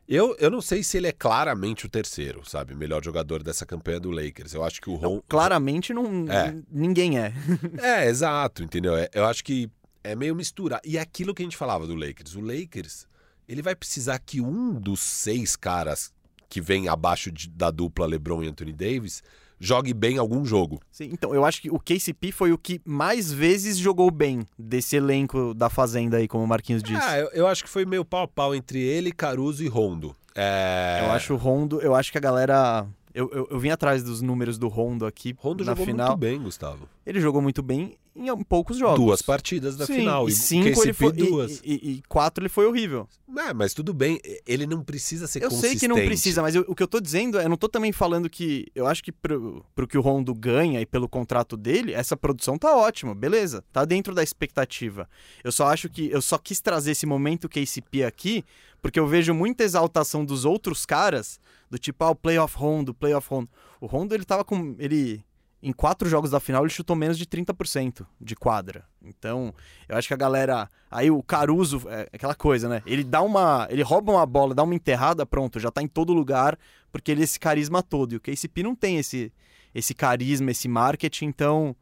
Eu, 0.06 0.36
eu 0.38 0.50
não 0.50 0.60
sei 0.60 0.82
se 0.82 0.98
ele 0.98 1.06
é 1.06 1.12
claramente 1.12 1.86
o 1.86 1.88
terceiro, 1.88 2.46
sabe? 2.46 2.74
Melhor 2.74 3.02
jogador 3.02 3.42
dessa 3.42 3.64
campanha 3.64 3.98
do 3.98 4.10
Lakers. 4.10 4.52
Eu 4.52 4.62
acho 4.62 4.78
que 4.80 4.90
o 4.90 4.94
Ron. 4.96 5.22
Claramente 5.26 5.94
não, 5.94 6.26
É. 6.30 6.54
ninguém 6.70 7.18
é. 7.18 7.32
É, 7.80 8.06
exato, 8.06 8.62
entendeu? 8.62 8.94
É, 8.94 9.08
eu 9.14 9.24
acho 9.24 9.42
que 9.42 9.70
é 10.02 10.14
meio 10.14 10.34
misturar. 10.36 10.80
E 10.84 10.98
é 10.98 11.00
aquilo 11.00 11.32
que 11.34 11.40
a 11.42 11.46
gente 11.46 11.56
falava 11.56 11.86
do 11.86 11.94
Lakers. 11.94 12.34
O 12.36 12.40
Lakers, 12.42 13.06
ele 13.48 13.62
vai 13.62 13.74
precisar 13.74 14.18
que 14.18 14.42
um 14.42 14.74
dos 14.78 15.00
seis 15.00 15.56
caras 15.56 16.12
que 16.54 16.60
vem 16.60 16.86
abaixo 16.86 17.32
de- 17.32 17.48
da 17.48 17.68
dupla 17.68 18.06
LeBron 18.06 18.40
e 18.40 18.46
Anthony 18.46 18.72
Davis 18.72 19.24
jogue 19.58 19.92
bem 19.92 20.18
algum 20.18 20.44
jogo. 20.44 20.80
Sim, 20.92 21.10
então, 21.12 21.34
eu 21.34 21.44
acho 21.44 21.60
que 21.60 21.68
o 21.68 21.80
KCP 21.80 22.30
foi 22.30 22.52
o 22.52 22.58
que 22.58 22.80
mais 22.84 23.32
vezes 23.32 23.76
jogou 23.76 24.08
bem 24.08 24.46
desse 24.56 24.94
elenco 24.94 25.52
da 25.52 25.68
Fazenda 25.68 26.18
aí, 26.18 26.28
como 26.28 26.44
o 26.44 26.46
Marquinhos 26.46 26.80
disse. 26.80 27.02
Ah, 27.02 27.18
eu, 27.18 27.28
eu 27.32 27.46
acho 27.48 27.64
que 27.64 27.68
foi 27.68 27.84
meio 27.84 28.04
pau 28.04 28.22
a 28.22 28.28
pau 28.28 28.54
entre 28.54 28.78
ele, 28.80 29.10
Caruso 29.10 29.64
e 29.64 29.66
Rondo. 29.66 30.14
É... 30.32 31.00
Eu 31.04 31.10
acho 31.10 31.34
o 31.34 31.36
Rondo, 31.36 31.80
eu 31.80 31.92
acho 31.92 32.12
que 32.12 32.18
a 32.18 32.20
galera. 32.20 32.86
Eu, 33.14 33.30
eu, 33.32 33.46
eu 33.48 33.58
vim 33.60 33.68
atrás 33.70 34.02
dos 34.02 34.20
números 34.20 34.58
do 34.58 34.66
Rondo 34.66 35.06
aqui 35.06 35.34
Rondo 35.38 35.64
na 35.64 35.72
jogou 35.72 35.86
final. 35.86 36.08
muito 36.08 36.18
bem, 36.20 36.42
Gustavo. 36.42 36.88
Ele 37.06 37.20
jogou 37.20 37.40
muito 37.40 37.62
bem 37.62 37.96
em 38.16 38.26
poucos 38.44 38.76
jogos. 38.76 38.98
Duas 38.98 39.22
partidas 39.22 39.76
da 39.76 39.86
Sim, 39.86 39.94
final. 39.96 40.28
E 40.28 40.32
cinco 40.32 40.70
KCP 40.70 40.86
ele 40.86 40.92
foi. 40.94 41.12
duas. 41.12 41.60
E, 41.64 41.72
e- 41.74 41.90
e 41.92 42.02
quatro 42.08 42.42
ele 42.42 42.48
foi 42.48 42.66
horrível. 42.66 43.08
É, 43.36 43.52
mas 43.52 43.72
tudo 43.74 43.92
bem, 43.94 44.20
ele 44.46 44.66
não 44.66 44.82
precisa 44.82 45.26
ser 45.28 45.42
Eu 45.44 45.50
sei 45.50 45.76
que 45.76 45.86
não 45.86 45.96
consistente. 45.96 46.06
precisa, 46.06 46.42
mas 46.42 46.54
eu- 46.56 46.64
o 46.66 46.74
que 46.74 46.82
eu 46.82 46.88
tô 46.88 47.00
dizendo 47.00 47.38
é, 47.38 47.44
eu 47.44 47.48
não 47.48 47.56
tô 47.56 47.68
também 47.68 47.92
falando 47.92 48.28
que. 48.28 48.66
Eu 48.74 48.86
acho 48.86 49.02
que 49.02 49.12
pro, 49.12 49.64
pro 49.76 49.86
que 49.86 49.96
o 49.98 50.00
Rondo 50.00 50.34
ganha 50.34 50.80
e 50.80 50.86
pelo 50.86 51.08
contrato 51.08 51.56
dele, 51.56 51.92
essa 51.92 52.16
produção 52.16 52.58
tá 52.58 52.76
ótima, 52.76 53.14
beleza. 53.14 53.62
Tá 53.72 53.84
dentro 53.84 54.12
da 54.14 54.22
expectativa. 54.22 55.08
Eu 55.44 55.52
só 55.52 55.68
acho 55.68 55.88
que. 55.88 56.10
Eu 56.10 56.20
só 56.22 56.36
quis 56.38 56.60
trazer 56.60 56.92
esse 56.92 57.06
momento 57.06 57.48
KCP 57.48 58.04
aqui, 58.04 58.44
porque 58.82 58.98
eu 58.98 59.06
vejo 59.06 59.32
muita 59.34 59.62
exaltação 59.64 60.24
dos 60.24 60.44
outros 60.44 60.84
caras, 60.86 61.40
do 61.74 61.78
tipo, 61.78 62.04
ah, 62.04 62.10
o 62.10 62.14
playoff 62.14 62.56
Rondo, 62.56 62.94
playoff 62.94 63.28
Rondo. 63.28 63.50
O 63.80 63.86
Rondo, 63.86 64.14
ele 64.14 64.24
tava 64.24 64.44
com. 64.44 64.76
Ele. 64.78 65.24
Em 65.60 65.72
quatro 65.72 66.08
jogos 66.10 66.30
da 66.30 66.38
final, 66.38 66.62
ele 66.62 66.72
chutou 66.72 66.94
menos 66.94 67.16
de 67.16 67.24
30% 67.24 68.06
de 68.20 68.36
quadra. 68.36 68.84
Então, 69.02 69.52
eu 69.88 69.96
acho 69.96 70.06
que 70.06 70.14
a 70.14 70.16
galera. 70.16 70.68
Aí 70.90 71.10
o 71.10 71.22
Caruso, 71.22 71.82
é 71.88 72.06
aquela 72.12 72.34
coisa, 72.34 72.68
né? 72.68 72.82
Ele 72.86 73.02
dá 73.02 73.22
uma. 73.22 73.66
Ele 73.70 73.82
rouba 73.82 74.12
uma 74.12 74.26
bola, 74.26 74.54
dá 74.54 74.62
uma 74.62 74.74
enterrada, 74.74 75.26
pronto, 75.26 75.58
já 75.58 75.70
tá 75.70 75.82
em 75.82 75.88
todo 75.88 76.12
lugar, 76.12 76.56
porque 76.92 77.10
ele 77.10 77.22
é 77.22 77.24
esse 77.24 77.40
carisma 77.40 77.82
todo. 77.82 78.12
E 78.12 78.16
o 78.16 78.20
KCP 78.20 78.62
não 78.62 78.76
tem 78.76 78.98
esse, 78.98 79.32
esse 79.74 79.94
carisma, 79.94 80.50
esse 80.50 80.68
marketing, 80.68 81.26
então 81.26 81.74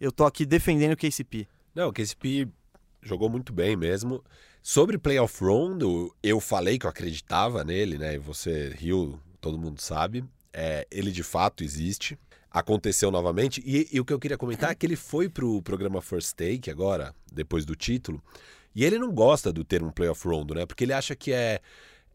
eu 0.00 0.12
tô 0.12 0.24
aqui 0.24 0.46
defendendo 0.46 0.92
o 0.92 0.96
KCP. 0.96 1.48
Não, 1.74 1.88
o 1.88 1.92
KCP 1.92 2.46
jogou 3.02 3.28
muito 3.28 3.52
bem 3.52 3.74
mesmo. 3.74 4.22
Sobre 4.62 4.98
Playoff 4.98 5.42
Rondo, 5.42 6.14
eu 6.22 6.38
falei 6.38 6.78
que 6.78 6.84
eu 6.84 6.90
acreditava 6.90 7.64
nele, 7.64 7.96
né? 7.96 8.14
E 8.14 8.18
você 8.18 8.68
riu, 8.68 9.18
todo 9.40 9.58
mundo 9.58 9.80
sabe. 9.80 10.24
É, 10.52 10.86
ele 10.90 11.10
de 11.10 11.22
fato 11.22 11.62
existe. 11.64 12.18
Aconteceu 12.50 13.10
novamente. 13.10 13.62
E, 13.64 13.88
e 13.92 14.00
o 14.00 14.04
que 14.04 14.12
eu 14.12 14.18
queria 14.18 14.36
comentar 14.36 14.70
é 14.70 14.74
que 14.74 14.84
ele 14.84 14.96
foi 14.96 15.28
pro 15.28 15.62
programa 15.62 16.02
First 16.02 16.34
Take 16.34 16.70
agora, 16.70 17.14
depois 17.32 17.64
do 17.64 17.76
título. 17.76 18.22
E 18.74 18.84
ele 18.84 18.98
não 18.98 19.12
gosta 19.12 19.52
do 19.52 19.64
termo 19.64 19.92
Playoff 19.92 20.26
Rondo, 20.26 20.54
né? 20.54 20.66
Porque 20.66 20.84
ele 20.84 20.92
acha 20.92 21.14
que 21.14 21.32
é, 21.32 21.60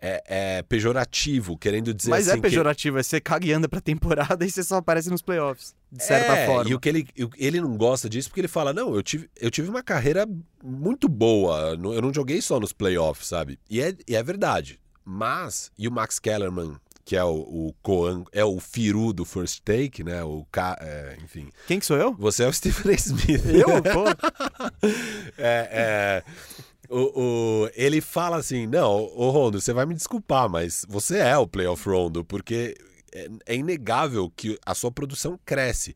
é, 0.02 0.58
é 0.58 0.64
pejorativo, 0.64 1.58
querendo 1.58 1.94
dizer 1.94 2.10
Mas 2.10 2.28
assim 2.28 2.38
é 2.38 2.42
pejorativo, 2.42 2.98
é 3.00 3.04
você 3.04 3.20
caga 3.22 3.46
e 3.48 3.54
anda 3.54 3.68
pra 3.70 3.80
temporada 3.82 4.44
e 4.46 4.52
você 4.52 4.64
só 4.64 4.76
aparece 4.78 5.10
nos 5.10 5.22
playoffs. 5.22 5.74
de 5.92 6.04
certa 6.04 6.34
É, 6.34 6.46
forma. 6.46 6.70
E 6.70 6.74
o 6.74 6.80
que 6.80 6.90
ele, 6.90 7.08
ele 7.38 7.62
não 7.62 7.78
gosta 7.78 8.10
disso 8.10 8.30
porque 8.30 8.42
ele 8.42 8.48
fala: 8.50 8.74
não, 8.74 8.94
eu 8.94 9.02
tive, 9.02 9.30
eu 9.40 9.50
tive 9.50 9.70
uma 9.70 9.84
carreira 9.84 10.28
muito 10.64 11.08
boa. 11.08 11.78
Eu 11.78 12.02
não 12.02 12.14
joguei 12.14 12.42
só 12.42 12.60
nos 12.60 12.74
playoffs, 12.74 13.28
sabe? 13.28 13.58
E 13.70 13.82
é, 13.82 13.96
e 14.08 14.16
é 14.16 14.22
verdade. 14.24 14.80
Mas, 15.04 15.72
e 15.78 15.88
o 15.88 15.92
Max 15.92 16.18
Kellerman, 16.20 16.76
que 17.06 17.16
é 17.16 17.24
o, 17.24 17.36
o 17.36 17.76
Coan, 17.84 18.24
é 18.32 18.44
o 18.44 18.60
Firu 18.60 19.14
do 19.14 19.24
First 19.24 19.62
Take, 19.64 20.04
né? 20.04 20.24
O 20.24 20.44
Ca, 20.52 20.76
é, 20.82 21.18
enfim. 21.24 21.50
Quem 21.68 21.80
que 21.80 21.86
sou 21.86 21.96
eu? 21.98 22.16
Você 22.16 22.44
é 22.44 22.48
o 22.48 22.52
Stephen 22.54 22.92
A. 22.92 22.96
Smith. 22.96 23.46
Eu? 23.46 23.68
Pô, 23.84 24.06
É, 25.38 25.70
é, 25.72 26.24
o, 26.90 27.64
o- 27.66 27.70
ele 27.76 28.02
fala 28.02 28.38
assim: 28.38 28.66
não, 28.68 28.92
ô 29.16 29.30
Rondo, 29.30 29.62
você 29.62 29.74
vai 29.74 29.86
me 29.86 29.94
desculpar, 29.94 30.50
mas 30.50 30.86
você 30.88 31.20
é 31.20 31.38
o 31.38 31.48
playoff 31.48 31.88
Rondo, 31.88 32.24
porque 32.26 32.76
é, 33.14 33.28
é 33.46 33.56
inegável 33.56 34.32
que 34.36 34.58
a 34.66 34.74
sua 34.74 34.92
produção 34.92 35.40
cresce. 35.46 35.96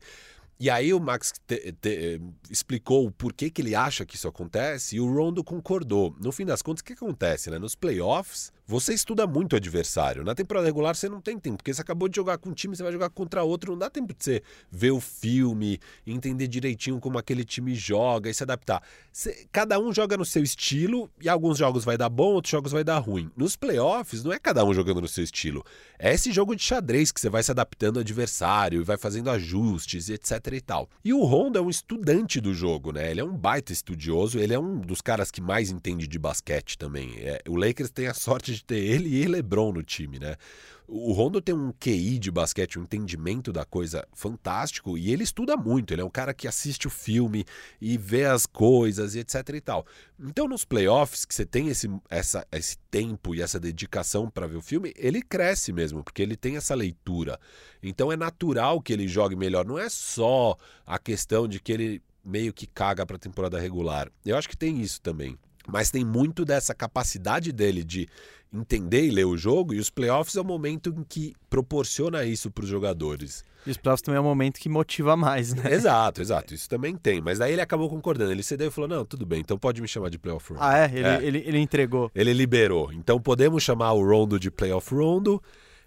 E 0.62 0.68
aí 0.68 0.92
o 0.92 1.00
Max 1.00 1.32
te- 1.46 1.72
te- 1.80 2.20
explicou 2.50 3.06
o 3.06 3.10
porquê 3.10 3.48
que 3.48 3.62
ele 3.62 3.74
acha 3.74 4.04
que 4.04 4.14
isso 4.16 4.28
acontece 4.28 4.96
e 4.96 5.00
o 5.00 5.10
Rondo 5.10 5.42
concordou. 5.42 6.14
No 6.20 6.30
fim 6.30 6.44
das 6.44 6.60
contas, 6.60 6.82
o 6.82 6.84
que 6.84 6.92
acontece? 6.92 7.50
Né? 7.50 7.58
Nos 7.58 7.74
playoffs, 7.74 8.52
você 8.70 8.94
estuda 8.94 9.26
muito 9.26 9.54
o 9.54 9.56
adversário. 9.56 10.22
Na 10.22 10.32
temporada 10.32 10.64
regular, 10.64 10.94
você 10.94 11.08
não 11.08 11.20
tem 11.20 11.36
tempo, 11.38 11.56
porque 11.56 11.74
você 11.74 11.80
acabou 11.80 12.08
de 12.08 12.14
jogar 12.14 12.38
com 12.38 12.50
um 12.50 12.52
time, 12.52 12.76
você 12.76 12.84
vai 12.84 12.92
jogar 12.92 13.10
contra 13.10 13.42
outro, 13.42 13.72
não 13.72 13.78
dá 13.78 13.90
tempo 13.90 14.14
de 14.14 14.22
você 14.24 14.42
ver 14.70 14.92
o 14.92 15.00
filme, 15.00 15.80
entender 16.06 16.46
direitinho 16.46 17.00
como 17.00 17.18
aquele 17.18 17.44
time 17.44 17.74
joga 17.74 18.30
e 18.30 18.34
se 18.34 18.44
adaptar. 18.44 18.80
Você- 19.12 19.46
cada 19.50 19.76
um 19.80 19.92
joga 19.92 20.16
no 20.16 20.24
seu 20.24 20.42
estilo 20.44 21.10
e 21.20 21.28
alguns 21.28 21.58
jogos 21.58 21.84
vai 21.84 21.98
dar 21.98 22.08
bom, 22.08 22.32
outros 22.34 22.52
jogos 22.52 22.70
vai 22.70 22.84
dar 22.84 22.98
ruim. 22.98 23.28
Nos 23.36 23.56
playoffs, 23.56 24.22
não 24.22 24.32
é 24.32 24.38
cada 24.38 24.64
um 24.64 24.72
jogando 24.72 25.00
no 25.00 25.08
seu 25.08 25.24
estilo. 25.24 25.64
É 25.98 26.14
esse 26.14 26.30
jogo 26.30 26.54
de 26.54 26.62
xadrez 26.62 27.10
que 27.10 27.20
você 27.20 27.28
vai 27.28 27.42
se 27.42 27.50
adaptando 27.50 27.96
ao 27.96 28.02
adversário 28.02 28.80
e 28.80 28.84
vai 28.84 28.96
fazendo 28.96 29.30
ajustes 29.30 30.08
etc 30.08 30.46
e 30.52 30.60
tal. 30.60 30.88
E 31.04 31.12
o 31.12 31.24
Rondo 31.24 31.58
é 31.58 31.60
um 31.60 31.68
estudante 31.68 32.40
do 32.40 32.54
jogo, 32.54 32.92
né? 32.92 33.10
Ele 33.10 33.20
é 33.20 33.24
um 33.24 33.36
baita 33.36 33.72
estudioso, 33.72 34.38
ele 34.38 34.54
é 34.54 34.58
um 34.58 34.78
dos 34.78 35.00
caras 35.00 35.30
que 35.30 35.40
mais 35.40 35.70
entende 35.70 36.06
de 36.06 36.18
basquete 36.18 36.78
também. 36.78 37.14
É, 37.18 37.42
o 37.48 37.56
Lakers 37.56 37.90
tem 37.90 38.06
a 38.06 38.14
sorte 38.14 38.54
de 38.54 38.59
ter 38.64 38.78
ele 38.78 39.08
e 39.08 39.26
LeBron 39.26 39.72
no 39.72 39.82
time, 39.82 40.18
né? 40.18 40.36
O 40.92 41.12
Rondo 41.12 41.40
tem 41.40 41.54
um 41.54 41.70
QI 41.70 42.18
de 42.18 42.32
basquete, 42.32 42.76
um 42.76 42.82
entendimento 42.82 43.52
da 43.52 43.64
coisa 43.64 44.04
fantástico 44.12 44.98
e 44.98 45.12
ele 45.12 45.22
estuda 45.22 45.56
muito. 45.56 45.94
Ele 45.94 46.02
é 46.02 46.04
um 46.04 46.10
cara 46.10 46.34
que 46.34 46.48
assiste 46.48 46.88
o 46.88 46.90
filme 46.90 47.44
e 47.80 47.96
vê 47.96 48.24
as 48.24 48.44
coisas 48.44 49.14
e 49.14 49.20
etc 49.20 49.50
e 49.54 49.60
tal. 49.60 49.86
Então, 50.18 50.48
nos 50.48 50.64
playoffs, 50.64 51.24
que 51.24 51.32
você 51.32 51.46
tem 51.46 51.68
esse, 51.68 51.88
essa, 52.10 52.44
esse 52.50 52.76
tempo 52.90 53.36
e 53.36 53.40
essa 53.40 53.60
dedicação 53.60 54.28
para 54.28 54.48
ver 54.48 54.56
o 54.56 54.60
filme, 54.60 54.92
ele 54.96 55.22
cresce 55.22 55.72
mesmo, 55.72 56.02
porque 56.02 56.22
ele 56.22 56.34
tem 56.34 56.56
essa 56.56 56.74
leitura. 56.74 57.38
Então, 57.80 58.10
é 58.10 58.16
natural 58.16 58.80
que 58.80 58.92
ele 58.92 59.06
jogue 59.06 59.36
melhor. 59.36 59.64
Não 59.64 59.78
é 59.78 59.88
só 59.88 60.56
a 60.84 60.98
questão 60.98 61.46
de 61.46 61.60
que 61.60 61.70
ele 61.70 62.02
meio 62.24 62.52
que 62.52 62.66
caga 62.66 63.06
para 63.06 63.14
a 63.14 63.20
temporada 63.20 63.60
regular. 63.60 64.10
Eu 64.26 64.36
acho 64.36 64.48
que 64.48 64.56
tem 64.56 64.80
isso 64.80 65.00
também. 65.00 65.38
Mas 65.68 65.90
tem 65.90 66.04
muito 66.04 66.44
dessa 66.44 66.74
capacidade 66.74 67.52
dele 67.52 67.84
de 67.84 68.08
entender 68.52 69.06
e 69.06 69.10
ler 69.10 69.26
o 69.26 69.36
jogo, 69.36 69.72
e 69.72 69.78
os 69.78 69.90
playoffs 69.90 70.34
é 70.36 70.40
o 70.40 70.44
momento 70.44 70.92
em 70.96 71.04
que 71.04 71.34
proporciona 71.48 72.24
isso 72.24 72.50
para 72.50 72.64
os 72.64 72.68
jogadores. 72.68 73.44
e 73.64 73.70
os 73.70 73.76
playoffs 73.76 74.02
também 74.02 74.18
é 74.18 74.20
um 74.20 74.24
momento 74.24 74.58
que 74.58 74.68
motiva 74.68 75.16
mais, 75.16 75.54
né? 75.54 75.62
exato, 75.72 76.20
exato. 76.20 76.52
Isso 76.52 76.68
também 76.68 76.96
tem. 76.96 77.20
Mas 77.20 77.38
daí 77.38 77.52
ele 77.52 77.60
acabou 77.60 77.88
concordando. 77.88 78.32
Ele 78.32 78.42
cedeu 78.42 78.66
e 78.66 78.70
falou: 78.70 78.88
não, 78.88 79.04
tudo 79.04 79.24
bem, 79.24 79.40
então 79.40 79.56
pode 79.56 79.80
me 79.80 79.86
chamar 79.86 80.08
de 80.10 80.18
playoff 80.18 80.52
rondo. 80.52 80.62
Ah, 80.64 80.78
é? 80.78 80.84
Ele, 80.86 81.06
É. 81.06 81.22
Ele, 81.22 81.38
ele 81.46 81.58
entregou. 81.58 82.10
Ele 82.12 82.32
liberou. 82.32 82.92
Então 82.92 83.20
podemos 83.20 83.62
chamar 83.62 83.92
o 83.92 84.04
Rondo 84.04 84.38
de 84.40 84.50
playoff 84.50 84.92
Rondo. 84.92 85.40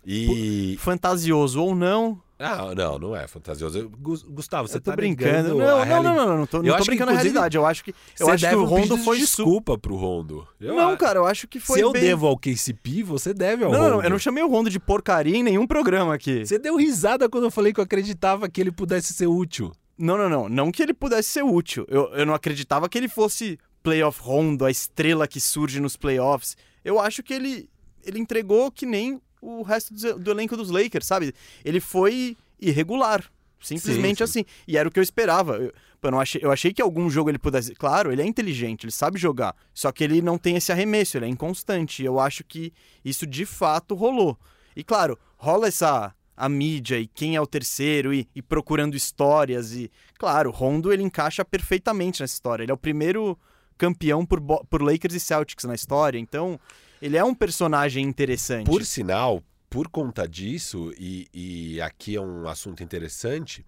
E. 0.05 0.77
Fantasioso 0.79 1.61
ou 1.61 1.75
não, 1.75 2.21
Ah, 2.43 2.75
não, 2.75 2.99
não 2.99 3.15
é 3.15 3.25
fantasioso. 3.27 3.89
Gustavo, 3.89 4.67
você 4.67 4.77
eu 4.77 4.81
tô 4.81 4.91
tá 4.91 4.95
brincando. 4.95 5.49
Não, 5.49 5.85
não, 5.85 6.03
não, 6.03 6.15
não, 6.15 6.37
não, 6.39 6.45
tô, 6.45 6.57
Eu 6.57 6.63
não 6.63 6.77
tô 6.77 6.83
brincando 6.83 7.11
na 7.11 7.17
realidade. 7.17 7.55
Eu 7.55 7.65
acho 7.65 7.83
que, 7.83 7.95
eu 8.19 8.29
acho 8.29 8.47
que 8.47 8.55
o 8.55 8.65
Rondo 8.65 8.97
foi 8.97 9.17
desculpa 9.17 9.77
pro 9.77 9.95
Rondo. 9.95 10.45
Não, 10.59 10.97
cara, 10.97 11.19
eu 11.19 11.25
acho 11.25 11.47
que 11.47 11.59
foi 11.59 11.77
Se 11.77 11.83
eu 11.83 11.93
devo 11.93 12.27
ao 12.27 12.37
KCP, 12.37 13.03
você 13.03 13.33
deve 13.33 13.63
ao 13.63 13.71
não, 13.71 13.79
Rondo. 13.79 13.91
não, 13.91 14.03
eu 14.03 14.09
não 14.09 14.19
chamei 14.19 14.43
o 14.43 14.49
Rondo 14.49 14.69
de 14.69 14.79
porcaria 14.79 15.37
em 15.37 15.43
nenhum 15.43 15.65
programa 15.65 16.13
aqui. 16.13 16.45
Você 16.45 16.59
deu 16.59 16.75
risada 16.75 17.29
quando 17.29 17.45
eu 17.45 17.51
falei 17.51 17.71
que 17.71 17.79
eu 17.79 17.83
acreditava 17.83 18.49
que 18.49 18.59
ele 18.59 18.71
pudesse 18.71 19.13
ser 19.13 19.27
útil. 19.27 19.71
Não, 19.97 20.17
não, 20.17 20.27
não. 20.27 20.49
Não 20.49 20.71
que 20.71 20.83
ele 20.83 20.93
pudesse 20.93 21.29
ser 21.29 21.43
útil. 21.43 21.85
Eu, 21.87 22.11
eu 22.13 22.25
não 22.25 22.33
acreditava 22.33 22.89
que 22.89 22.97
ele 22.97 23.07
fosse 23.07 23.57
playoff 23.81 24.21
Rondo, 24.21 24.65
a 24.65 24.71
estrela 24.71 25.27
que 25.27 25.39
surge 25.39 25.79
nos 25.79 25.95
playoffs. 25.95 26.57
Eu 26.83 26.99
acho 26.99 27.21
que 27.23 27.33
ele, 27.33 27.69
ele 28.03 28.19
entregou 28.19 28.71
que 28.71 28.85
nem 28.85 29.21
o 29.43 29.61
resto 29.61 29.93
do, 29.93 30.19
do 30.19 30.31
elenco 30.31 30.55
dos 30.55 30.69
Lakers, 30.69 31.05
sabe? 31.05 31.33
Ele 31.63 31.79
foi 31.79 32.37
irregular. 32.59 33.23
Simplesmente 33.61 34.17
Sim, 34.17 34.27
sim. 34.27 34.39
assim. 34.41 34.45
E 34.67 34.77
era 34.77 34.87
o 34.87 34.91
que 34.91 34.99
eu 34.99 35.03
esperava. 35.03 35.55
Eu, 35.55 35.73
eu, 36.01 36.11
não 36.11 36.19
achei, 36.19 36.41
eu 36.43 36.51
achei 36.51 36.73
que 36.73 36.81
algum 36.81 37.09
jogo 37.09 37.29
ele 37.29 37.39
pudesse. 37.39 37.73
Claro, 37.75 38.11
ele 38.11 38.21
é 38.21 38.25
inteligente, 38.25 38.83
ele 38.83 38.91
sabe 38.91 39.17
jogar. 39.17 39.55
Só 39.73 39.91
que 39.91 40.03
ele 40.03 40.21
não 40.21 40.37
tem 40.37 40.57
esse 40.57 40.71
arremesso, 40.71 41.17
ele 41.17 41.25
é 41.25 41.29
inconstante. 41.29 42.03
E 42.03 42.05
eu 42.05 42.19
acho 42.19 42.43
que 42.43 42.73
isso 43.05 43.25
de 43.25 43.45
fato 43.45 43.95
rolou. 43.95 44.37
E 44.75 44.83
claro, 44.83 45.17
rola 45.37 45.67
essa. 45.67 46.13
A 46.35 46.49
mídia 46.49 46.99
e 46.99 47.05
quem 47.05 47.35
é 47.35 47.41
o 47.41 47.45
terceiro 47.45 48.11
e, 48.11 48.27
e 48.33 48.41
procurando 48.41 48.95
histórias. 48.95 49.71
E, 49.73 49.91
claro, 50.17 50.49
o 50.49 50.51
Rondo 50.51 50.91
ele 50.91 51.03
encaixa 51.03 51.45
perfeitamente 51.45 52.21
nessa 52.21 52.33
história. 52.33 52.63
Ele 52.63 52.71
é 52.71 52.73
o 52.73 52.77
primeiro 52.77 53.37
campeão 53.77 54.25
por, 54.25 54.41
por 54.41 54.81
Lakers 54.81 55.13
e 55.13 55.19
Celtics 55.19 55.65
na 55.65 55.75
história. 55.75 56.17
Então, 56.17 56.59
ele 57.03 57.17
é 57.17 57.23
um 57.23 57.35
personagem 57.35 58.05
interessante. 58.05 58.65
Por 58.65 58.85
sinal, 58.85 59.43
por 59.69 59.89
conta 59.89 60.25
disso, 60.25 60.93
e, 60.97 61.27
e 61.33 61.81
aqui 61.81 62.15
é 62.15 62.21
um 62.21 62.47
assunto 62.47 62.81
interessante, 62.81 63.65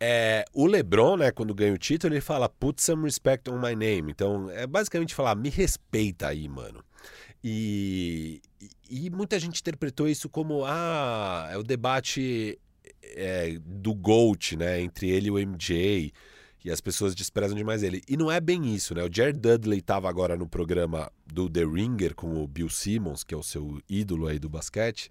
é, 0.00 0.44
o 0.52 0.66
LeBron, 0.66 1.18
né, 1.18 1.30
quando 1.30 1.54
ganha 1.54 1.72
o 1.72 1.78
título, 1.78 2.14
ele 2.14 2.20
fala 2.20 2.48
put 2.48 2.82
some 2.82 3.04
respect 3.04 3.48
on 3.48 3.60
my 3.60 3.76
name. 3.76 4.10
Então, 4.10 4.50
é 4.50 4.66
basicamente 4.66 5.14
falar, 5.14 5.36
me 5.36 5.48
respeita 5.48 6.26
aí, 6.26 6.48
mano. 6.48 6.82
E, 7.44 8.42
e- 8.90 9.08
muita 9.08 9.38
gente 9.38 9.60
interpretou 9.60 10.08
isso 10.08 10.28
como, 10.28 10.64
ah, 10.66 11.48
é 11.52 11.56
o 11.56 11.62
debate 11.62 12.58
é, 13.04 13.56
do 13.64 13.94
GOAT, 13.94 14.56
né, 14.56 14.80
entre 14.80 15.08
ele 15.08 15.28
e 15.28 15.30
o 15.30 15.38
MJ. 15.38 16.12
E 16.68 16.70
as 16.70 16.82
pessoas 16.82 17.14
desprezam 17.14 17.56
demais 17.56 17.82
ele. 17.82 18.02
E 18.06 18.14
não 18.14 18.30
é 18.30 18.38
bem 18.40 18.74
isso, 18.74 18.94
né? 18.94 19.02
O 19.02 19.08
Jared 19.10 19.38
Dudley 19.40 19.78
estava 19.78 20.06
agora 20.06 20.36
no 20.36 20.46
programa 20.46 21.10
do 21.26 21.48
The 21.48 21.64
Ringer 21.64 22.14
com 22.14 22.42
o 22.42 22.46
Bill 22.46 22.68
Simmons, 22.68 23.24
que 23.24 23.32
é 23.34 23.36
o 23.38 23.42
seu 23.42 23.80
ídolo 23.88 24.26
aí 24.26 24.38
do 24.38 24.50
basquete. 24.50 25.10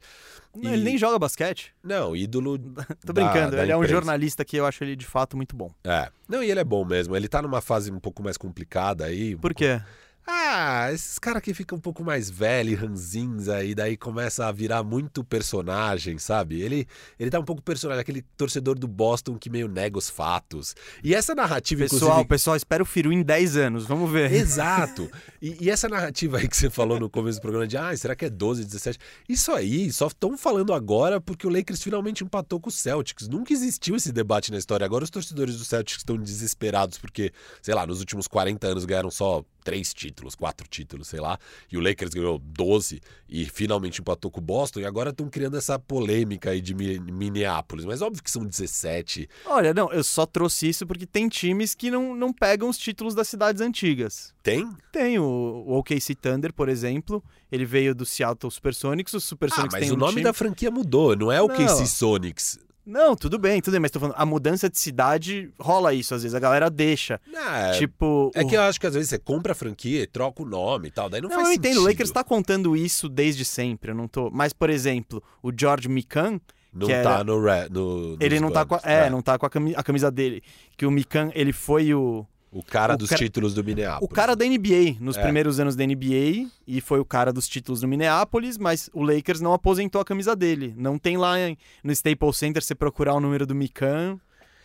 Não, 0.55 0.71
Ele 0.71 0.83
nem 0.83 0.97
joga 0.99 1.17
basquete. 1.17 1.73
Não, 1.83 2.15
ídolo. 2.15 2.59
Tô 3.03 3.11
da- 3.11 3.23
brincando. 3.23 3.55
da 3.55 3.63
ele 3.63 3.71
é 3.71 3.75
um 3.75 3.79
imprensa. 3.79 3.91
jornalista 3.95 4.45
que 4.45 4.55
eu 4.57 4.67
acho 4.67 4.83
ele 4.83 4.95
de 4.95 5.05
fato 5.07 5.35
muito 5.35 5.55
bom. 5.55 5.71
É. 5.83 6.09
Não, 6.29 6.43
e 6.43 6.51
ele 6.51 6.59
é 6.59 6.63
bom 6.63 6.85
mesmo. 6.85 7.15
Ele 7.15 7.27
tá 7.27 7.41
numa 7.41 7.59
fase 7.59 7.91
um 7.91 7.99
pouco 7.99 8.21
mais 8.21 8.37
complicada 8.37 9.05
aí. 9.05 9.35
Por 9.35 9.55
quê? 9.55 9.81
Ah, 10.30 10.91
esses 10.91 11.17
caras 11.17 11.41
que 11.41 11.53
ficam 11.53 11.78
um 11.78 11.82
pouco 11.82 12.03
mais 12.03 12.30
velhos, 12.30 12.78
ranzins 12.78 13.47
aí, 13.47 13.73
daí 13.73 13.95
começa 13.95 14.45
a 14.45 14.51
virar 14.51 14.84
muito 14.84 15.23
personagem, 15.23 16.17
sabe? 16.17 16.61
Ele, 16.61 16.86
ele 17.17 17.32
tá 17.32 17.39
um 17.39 17.45
pouco 17.45 17.61
personagem, 17.61 18.01
aquele 18.01 18.21
torcedor 18.36 18.78
do 18.78 18.89
Boston 18.89 19.38
que 19.38 19.49
meio 19.49 19.69
nega 19.69 19.97
os 19.97 20.09
fatos. 20.09 20.75
E 21.01 21.15
essa 21.15 21.34
narrativa, 21.34 21.84
Pessoal, 21.84 22.01
inclusive... 22.11 22.28
pessoal, 22.28 22.55
espera 22.57 22.84
o 22.84 22.86
Firu 22.86 23.13
em 23.13 23.23
10 23.23 23.55
anos. 23.55 23.86
Vamos 23.86 24.11
ver. 24.11 24.32
Exato. 24.34 25.09
E, 25.39 25.65
e 25.65 25.69
essa 25.69 25.88
narrativa 25.88 26.39
aí 26.39 26.47
que 26.47 26.57
você 26.57 26.67
falou 26.67 26.99
no 26.99 27.07
começo 27.07 27.38
do 27.38 27.43
programa 27.43 27.67
de, 27.67 27.78
ah, 27.78 27.95
será 27.95 28.15
que 28.15 28.25
é 28.25 28.30
12, 28.30 28.65
17? 28.65 28.97
Isso 29.30 29.51
aí 29.51 29.93
só 29.93 30.07
estão 30.07 30.36
falando 30.36 30.73
agora 30.73 31.21
porque 31.21 31.45
o 31.45 31.49
Lakers 31.49 31.84
finalmente 31.84 32.23
empatou 32.23 32.59
com 32.59 32.69
o 32.69 32.71
Celtics. 32.71 33.28
Nunca 33.28 33.53
existiu 33.53 33.95
esse 33.95 34.11
debate 34.11 34.51
na 34.51 34.57
história. 34.57 34.84
Agora 34.84 35.03
os 35.03 35.11
torcedores 35.11 35.57
do 35.57 35.63
Celtics 35.63 35.99
estão 35.99 36.17
desesperados 36.17 36.97
porque, 36.97 37.32
sei 37.61 37.75
lá, 37.75 37.86
nos 37.86 37.99
últimos 37.99 38.28
40 38.28 38.65
anos 38.65 38.84
ganharam 38.84 39.11
só 39.11 39.43
três 39.67 39.93
títulos, 39.93 40.16
quatro 40.36 40.68
títulos, 40.68 41.07
sei 41.07 41.20
lá. 41.20 41.38
E 41.72 41.78
o 41.78 41.82
Lakers 41.82 42.13
ganhou 42.13 42.39
12 42.39 43.01
e 43.30 43.45
finalmente 43.45 44.01
empatou 44.01 44.32
com 44.32 44.39
o 44.39 44.43
Boston. 44.43 44.80
E 44.80 44.86
agora 44.86 45.09
estão 45.11 45.30
criando 45.30 45.57
essa 45.57 45.78
polêmica 45.78 46.51
aí 46.51 46.61
de 46.61 46.74
Mi- 46.74 46.99
Minneapolis. 46.99 47.86
Mas 47.86 48.01
óbvio 48.01 48.24
que 48.24 48.32
são 48.32 48.45
17. 48.45 49.30
Olha, 49.45 49.74
não, 49.74 49.91
eu 49.91 50.03
só 50.03 50.26
trouxe 50.26 50.70
isso 50.70 50.86
porque 50.86 51.05
tem 51.05 51.28
times 51.30 51.76
que 51.76 51.91
não, 51.91 52.15
não 52.15 52.32
pegam 52.34 52.70
os 52.70 52.78
títulos 52.78 53.13
das 53.15 53.28
cidades 53.28 53.61
antigas. 53.61 54.34
Tem? 54.41 54.68
Tem 54.91 55.20
o, 55.20 55.24
o 55.24 55.78
OKC 55.78 56.15
Thunder, 56.15 56.53
por 56.53 56.70
exemplo. 56.70 57.24
Ele 57.51 57.65
veio 57.65 57.93
do 57.93 58.05
Seattle 58.05 58.51
Supersonics. 58.51 59.13
Ah, 59.15 59.20
Supersonics 59.20 59.74
mas 59.74 59.82
têm 59.84 59.91
o 59.91 59.95
um 59.95 59.97
nome 59.97 60.13
time... 60.13 60.24
da 60.24 60.34
franquia 60.34 60.72
mudou. 60.72 61.15
Não 61.15 61.32
é 61.32 61.41
o 61.41 61.47
Não. 61.47 61.55
KC 61.55 61.86
Sonics. 61.86 62.59
Não, 62.89 63.17
tudo 63.17 63.38
bem, 63.38 63.59
tudo 63.61 63.73
bem. 63.73 63.81
Mas 63.81 63.91
tô 63.91 63.99
falando, 63.99 64.15
a 64.17 64.25
mudança 64.25 64.69
de 64.69 64.79
cidade 64.79 65.51
rola 65.59 65.93
isso 65.93 66.15
às 66.15 66.23
vezes. 66.23 66.33
A 66.33 66.39
galera 66.39 66.69
deixa. 66.69 67.19
Ah, 67.35 67.71
tipo... 67.77 68.31
É 68.33 68.43
o- 68.43 68.47
que 68.47 68.55
eu 68.55 68.61
acho 68.61 68.79
que 68.79 68.88
às 68.88 68.93
vezes 68.93 69.09
você 69.09 69.19
compra 69.19 69.51
a 69.51 69.55
franquia 69.55 70.01
e 70.03 70.07
troca 70.07 70.41
o 70.41 70.45
nome 70.45 70.88
e 70.88 70.91
tal, 70.91 71.09
daí 71.09 71.19
não, 71.21 71.27
Não, 71.29 71.35
faz 71.35 71.47
eu 71.49 71.53
sentido. 71.55 71.67
entendo. 71.71 71.81
O 71.83 71.88
Lakers 71.88 72.11
tá 72.11 72.23
contando 72.23 72.75
isso 72.77 73.09
desde 73.09 73.43
sempre. 73.43 73.91
Eu 73.91 73.95
não 73.95 74.07
tô... 74.07 74.29
Mas, 74.31 74.53
por 74.53 74.69
exemplo, 74.69 75.21
o 75.43 75.51
George 75.55 75.89
Mikan, 75.89 76.39
Não 76.73 76.88
que 76.88 76.93
tá 76.93 76.99
era- 77.15 77.23
no, 77.25 77.43
re- 77.43 77.67
no 77.69 78.15
ele 78.21 78.39
não 78.39 78.49
tá 78.51 78.65
com 78.65 78.75
a, 78.75 78.79
é, 78.83 79.01
né? 79.01 79.09
não 79.09 79.21
tá 79.21 79.38
com 79.38 79.45
a 79.45 79.83
camisa 79.83 80.09
dele. 80.09 80.41
Que 80.77 80.85
o 80.85 80.91
Mikan, 80.91 81.29
ele 81.35 81.51
foi 81.51 81.93
o... 81.93 82.25
O 82.51 82.63
cara 82.63 82.93
o 82.95 82.97
dos 82.97 83.09
cara- 83.09 83.19
títulos 83.21 83.53
do 83.53 83.63
Minneapolis. 83.63 84.09
O 84.09 84.13
cara 84.13 84.35
da 84.35 84.45
NBA, 84.45 84.95
nos 84.99 85.17
É. 85.17 85.21
primeiros 85.21 85.59
anos 85.59 85.75
da 85.75 85.83
NBA, 85.83 86.47
e 86.65 86.79
foi 86.81 86.99
o 86.99 87.05
cara 87.05 87.31
dos 87.33 87.47
títulos 87.47 87.81
do 87.81 87.87
Minneapolis, 87.87 88.57
mas 88.57 88.89
o 88.93 89.03
Lakers 89.03 89.41
não 89.41 89.53
aposentou 89.53 89.99
a 90.01 90.05
camisa 90.05 90.35
dele. 90.35 90.73
Não 90.77 90.97
tem 90.97 91.17
lá 91.17 91.35
no 91.83 91.91
Staples 91.91 92.37
Center, 92.37 92.63
você 92.63 92.73
procurar 92.73 93.13
o 93.13 93.19
número 93.19 93.45
do 93.45 93.53
Mikan, 93.53 94.19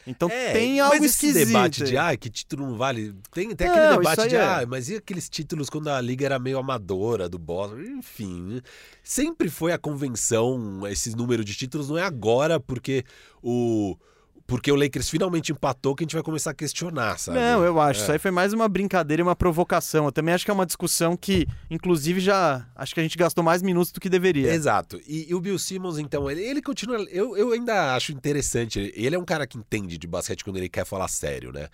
Então 0.05 0.29
É, 0.29 0.53
tem 0.53 0.81
algo 0.81 0.97
mas 0.97 1.05
esse 1.05 1.27
esquisito. 1.29 1.47
debate 1.47 1.85
de 1.85 1.97
ah, 1.97 2.17
que 2.17 2.29
título 2.29 2.67
não 2.67 2.77
vale. 2.77 3.15
Tem, 3.33 3.55
tem 3.55 3.69
aquele 3.69 3.97
debate 3.99 4.29
de 4.31 4.35
é. 4.35 4.43
ah, 4.43 4.65
mas 4.67 4.89
e 4.89 4.97
aqueles 4.97 5.29
títulos 5.29 5.71
quando 5.71 5.87
a 5.91 6.01
liga 6.01 6.27
era 6.27 6.41
meio 6.41 6.59
amadora 6.59 7.29
do 7.29 7.39
Boston? 7.39 7.79
Enfim, 7.83 8.61
sempre 9.05 9.49
foi 9.49 9.71
a 9.73 9.79
convenção, 9.79 10.85
esse 10.89 11.15
número 11.17 11.45
de 11.45 11.55
títulos 11.55 11.89
não 11.89 11.97
é 11.99 12.03
agora 12.03 12.59
porque 12.59 13.05
o 13.41 13.97
porque 14.53 14.71
o 14.71 14.75
Lakers 14.75 15.09
finalmente 15.09 15.51
empatou 15.51 15.95
que 15.95 16.03
a 16.03 16.05
gente 16.05 16.13
vai 16.13 16.23
começar 16.23 16.51
a 16.51 16.55
questionar, 16.55 17.19
sabe? 17.19 17.39
Não, 17.39 17.65
eu 17.65 17.81
acho. 17.81 18.01
É. 18.01 18.03
Isso 18.03 18.13
aí 18.13 18.19
foi 18.19 18.31
mais 18.31 18.53
uma 18.53 18.69
brincadeira 18.69 19.23
e 19.23 19.25
uma 19.25 19.35
provocação. 19.35 20.05
Eu 20.05 20.13
também 20.13 20.35
acho 20.35 20.45
que 20.45 20.51
é 20.51 20.55
uma 20.55 20.67
discussão 20.67 21.17
que, 21.17 21.47
inclusive, 21.71 22.21
já. 22.21 22.67
Acho 22.77 22.93
que 22.93 23.01
a 23.01 23.03
gente 23.03 23.17
gastou 23.17 23.43
mais 23.43 23.63
minutos 23.63 23.91
do 23.93 23.99
que 23.99 24.11
deveria. 24.11 24.53
Exato. 24.53 25.01
E, 25.09 25.31
e 25.31 25.35
o 25.35 25.41
Bill 25.41 25.59
Simmons, 25.59 25.97
então, 25.97 26.31
ele, 26.31 26.43
ele 26.43 26.61
continua. 26.61 26.99
Eu, 27.11 27.35
eu 27.35 27.53
ainda 27.53 27.95
acho 27.95 28.13
interessante. 28.13 28.93
Ele 28.95 29.17
é 29.17 29.19
um 29.19 29.25
cara 29.25 29.47
que 29.47 29.57
entende 29.57 29.97
de 29.97 30.07
basquete 30.07 30.45
quando 30.45 30.59
ele 30.59 30.69
quer 30.69 30.85
falar 30.85 31.09
sério, 31.09 31.51
né? 31.51 31.69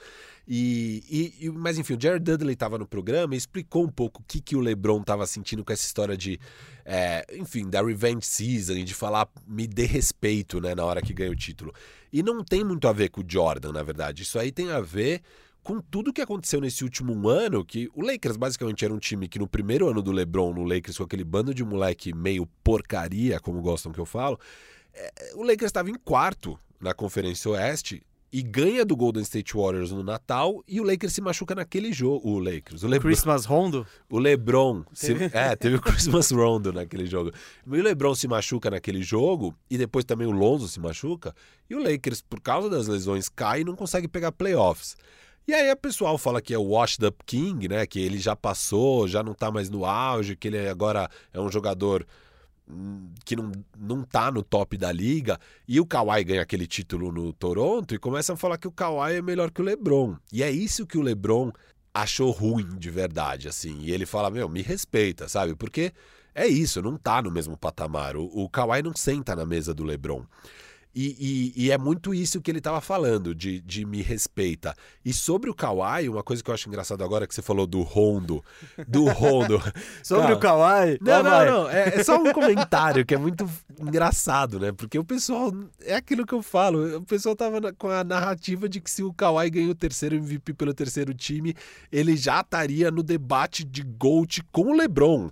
E, 0.50 1.04
e- 1.40 1.46
e- 1.46 1.50
mas 1.50 1.76
enfim, 1.76 1.92
o 1.94 2.00
Jared 2.00 2.24
Dudley 2.24 2.54
estava 2.54 2.78
no 2.78 2.86
programa 2.86 3.34
e 3.34 3.36
explicou 3.36 3.84
um 3.84 3.88
pouco 3.90 4.22
o 4.22 4.24
que, 4.26 4.40
que 4.40 4.56
o 4.56 4.60
LeBron 4.60 5.02
estava 5.02 5.26
sentindo 5.26 5.62
com 5.62 5.70
essa 5.74 5.84
história 5.84 6.16
de, 6.16 6.40
é, 6.86 7.22
enfim, 7.36 7.68
da 7.68 7.82
revenge 7.82 8.24
season 8.24 8.72
e 8.72 8.82
de 8.82 8.94
falar 8.94 9.28
me 9.46 9.66
dê 9.66 9.84
respeito, 9.84 10.58
né, 10.58 10.74
na 10.74 10.86
hora 10.86 11.02
que 11.02 11.12
ganha 11.12 11.30
o 11.30 11.36
título. 11.36 11.70
E 12.10 12.22
não 12.22 12.42
tem 12.42 12.64
muito 12.64 12.88
a 12.88 12.92
ver 12.94 13.10
com 13.10 13.20
o 13.20 13.24
Jordan, 13.28 13.72
na 13.72 13.82
verdade. 13.82 14.22
Isso 14.22 14.38
aí 14.38 14.50
tem 14.50 14.70
a 14.70 14.80
ver 14.80 15.20
com 15.62 15.82
tudo 15.82 16.14
que 16.14 16.22
aconteceu 16.22 16.62
nesse 16.62 16.82
último 16.82 17.28
ano, 17.28 17.62
que 17.62 17.90
o 17.92 18.00
Lakers 18.00 18.38
basicamente 18.38 18.82
era 18.86 18.94
um 18.94 18.98
time 18.98 19.28
que 19.28 19.38
no 19.38 19.46
primeiro 19.46 19.86
ano 19.90 20.00
do 20.00 20.10
LeBron, 20.12 20.54
no 20.54 20.64
Lakers, 20.64 20.96
com 20.96 21.04
aquele 21.04 21.24
bando 21.24 21.52
de 21.52 21.62
moleque 21.62 22.14
meio 22.14 22.46
porcaria, 22.64 23.38
como 23.38 23.60
gostam 23.60 23.92
que 23.92 23.98
eu 24.00 24.06
falo, 24.06 24.40
é, 24.94 25.32
o 25.34 25.42
Lakers 25.42 25.68
estava 25.68 25.90
em 25.90 25.94
quarto 25.94 26.58
na 26.80 26.94
Conferência 26.94 27.50
Oeste 27.50 28.02
e 28.32 28.42
ganha 28.42 28.84
do 28.84 28.94
Golden 28.94 29.22
State 29.22 29.54
Warriors 29.56 29.90
no 29.90 30.02
Natal 30.02 30.62
e 30.68 30.80
o 30.80 30.84
Lakers 30.84 31.14
se 31.14 31.20
machuca 31.20 31.54
naquele 31.54 31.92
jogo. 31.92 32.28
O 32.28 32.38
Lakers, 32.38 32.82
o 32.82 32.86
LeBron, 32.86 33.08
Christmas 33.08 33.44
Rondo? 33.44 33.86
o 34.10 34.18
LeBron, 34.18 34.84
se- 34.92 35.14
é, 35.32 35.56
teve 35.56 35.76
o 35.76 35.80
Christmas 35.80 36.30
Rondo 36.30 36.72
naquele 36.72 37.06
jogo. 37.06 37.32
E 37.66 37.70
o 37.70 37.82
LeBron 37.82 38.14
se 38.14 38.28
machuca 38.28 38.70
naquele 38.70 39.02
jogo 39.02 39.54
e 39.70 39.78
depois 39.78 40.04
também 40.04 40.26
o 40.26 40.30
Lonzo 40.30 40.68
se 40.68 40.78
machuca 40.78 41.34
e 41.70 41.74
o 41.74 41.82
Lakers, 41.82 42.20
por 42.22 42.40
causa 42.40 42.68
das 42.68 42.86
lesões, 42.86 43.28
cai 43.28 43.60
e 43.60 43.64
não 43.64 43.74
consegue 43.74 44.06
pegar 44.08 44.32
playoffs. 44.32 44.96
E 45.46 45.54
aí 45.54 45.70
a 45.70 45.76
pessoal 45.76 46.18
fala 46.18 46.42
que 46.42 46.52
é 46.52 46.58
o 46.58 46.62
washed 46.68 47.02
up 47.06 47.16
king, 47.24 47.66
né, 47.68 47.86
que 47.86 47.98
ele 47.98 48.18
já 48.18 48.36
passou, 48.36 49.08
já 49.08 49.22
não 49.22 49.32
tá 49.32 49.50
mais 49.50 49.70
no 49.70 49.86
auge, 49.86 50.36
que 50.36 50.48
ele 50.48 50.68
agora 50.68 51.08
é 51.32 51.40
um 51.40 51.50
jogador 51.50 52.06
que 53.24 53.34
não, 53.34 53.52
não 53.78 54.02
tá 54.02 54.30
no 54.30 54.42
top 54.42 54.76
da 54.76 54.92
liga, 54.92 55.38
e 55.66 55.80
o 55.80 55.86
Kawhi 55.86 56.24
ganha 56.24 56.42
aquele 56.42 56.66
título 56.66 57.10
no 57.10 57.32
Toronto 57.32 57.94
e 57.94 57.98
começam 57.98 58.34
a 58.34 58.36
falar 58.36 58.58
que 58.58 58.68
o 58.68 58.72
Kawhi 58.72 59.16
é 59.16 59.22
melhor 59.22 59.50
que 59.50 59.60
o 59.60 59.64
LeBron. 59.64 60.16
E 60.32 60.42
é 60.42 60.50
isso 60.50 60.86
que 60.86 60.98
o 60.98 61.02
LeBron 61.02 61.50
achou 61.92 62.30
ruim 62.30 62.68
de 62.78 62.90
verdade, 62.90 63.48
assim. 63.48 63.78
E 63.80 63.90
ele 63.90 64.06
fala, 64.06 64.30
meu, 64.30 64.48
me 64.48 64.62
respeita, 64.62 65.28
sabe? 65.28 65.54
Porque 65.54 65.92
é 66.34 66.46
isso, 66.46 66.80
não 66.82 66.96
tá 66.96 67.20
no 67.22 67.30
mesmo 67.30 67.56
patamar. 67.56 68.16
O, 68.16 68.24
o 68.24 68.48
Kawhi 68.48 68.82
não 68.82 68.94
senta 68.94 69.34
na 69.34 69.44
mesa 69.44 69.74
do 69.74 69.84
LeBron. 69.84 70.24
E, 70.94 71.52
e- 71.56 71.66
e 71.66 71.70
é 71.70 71.78
muito 71.78 72.12
isso 72.12 72.40
que 72.40 72.50
ele 72.50 72.58
estava 72.58 72.80
falando, 72.80 73.34
de, 73.34 73.60
de 73.60 73.84
me 73.84 74.02
respeita. 74.02 74.74
E 75.04 75.12
sobre 75.12 75.48
o 75.48 75.54
Kawhi, 75.54 76.08
uma 76.08 76.22
coisa 76.24 76.42
que 76.42 76.50
eu 76.50 76.54
acho 76.54 76.68
engraçado 76.68 77.04
agora 77.04 77.26
que 77.26 77.34
você 77.34 77.42
falou 77.42 77.66
do 77.66 77.82
Rondo. 77.82 78.42
Do 78.88 79.04
Rondo. 79.04 79.60
Sobre 80.02 80.24
Cara, 80.24 80.36
o 80.36 80.40
Kawhi? 80.40 80.98
não, 81.00 81.22
não, 81.22 81.30
vai. 81.30 81.46
não. 81.50 81.70
É, 81.70 82.00
é 82.00 82.04
só 82.04 82.16
um 82.20 82.32
comentário 82.32 83.04
que 83.06 83.14
é 83.14 83.18
muito 83.18 83.48
engraçado, 83.80 84.58
né? 84.58 84.72
Porque 84.72 84.98
o 84.98 85.04
pessoal. 85.04 85.52
É 85.82 85.94
aquilo 85.96 86.26
que 86.26 86.34
eu 86.34 86.42
falo. 86.42 86.96
O 86.98 87.02
pessoal 87.02 87.34
tava 87.36 87.60
na- 87.60 87.72
com 87.72 87.88
a 87.88 88.02
narrativa 88.04 88.68
de 88.68 88.80
que 88.80 88.90
se 88.90 89.02
o 89.02 89.12
Kawhi 89.12 89.50
ganhou 89.50 89.70
o 89.70 89.74
terceiro 89.74 90.16
MVP 90.16 90.52
pelo 90.54 90.74
terceiro 90.74 91.14
time, 91.14 91.54
ele 91.92 92.16
já 92.16 92.40
estaria 92.40 92.90
no 92.90 93.02
debate 93.02 93.64
de 93.64 93.82
GOAT 93.82 94.40
com 94.52 94.72
o 94.72 94.76
LeBron. 94.76 95.30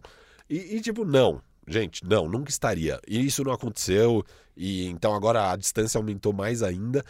E, 0.48 0.76
e, 0.76 0.80
tipo, 0.80 1.04
não. 1.04 1.40
Gente, 1.68 2.04
não, 2.06 2.28
nunca 2.28 2.50
estaria. 2.50 3.00
E 3.08 3.24
isso 3.26 3.42
não 3.42 3.52
aconteceu. 3.52 4.24
E 4.56 4.86
então 4.86 5.14
agora 5.14 5.50
a 5.50 5.56
distância 5.56 5.98
aumentou 5.98 6.32
mais 6.32 6.62
ainda. 6.62 7.04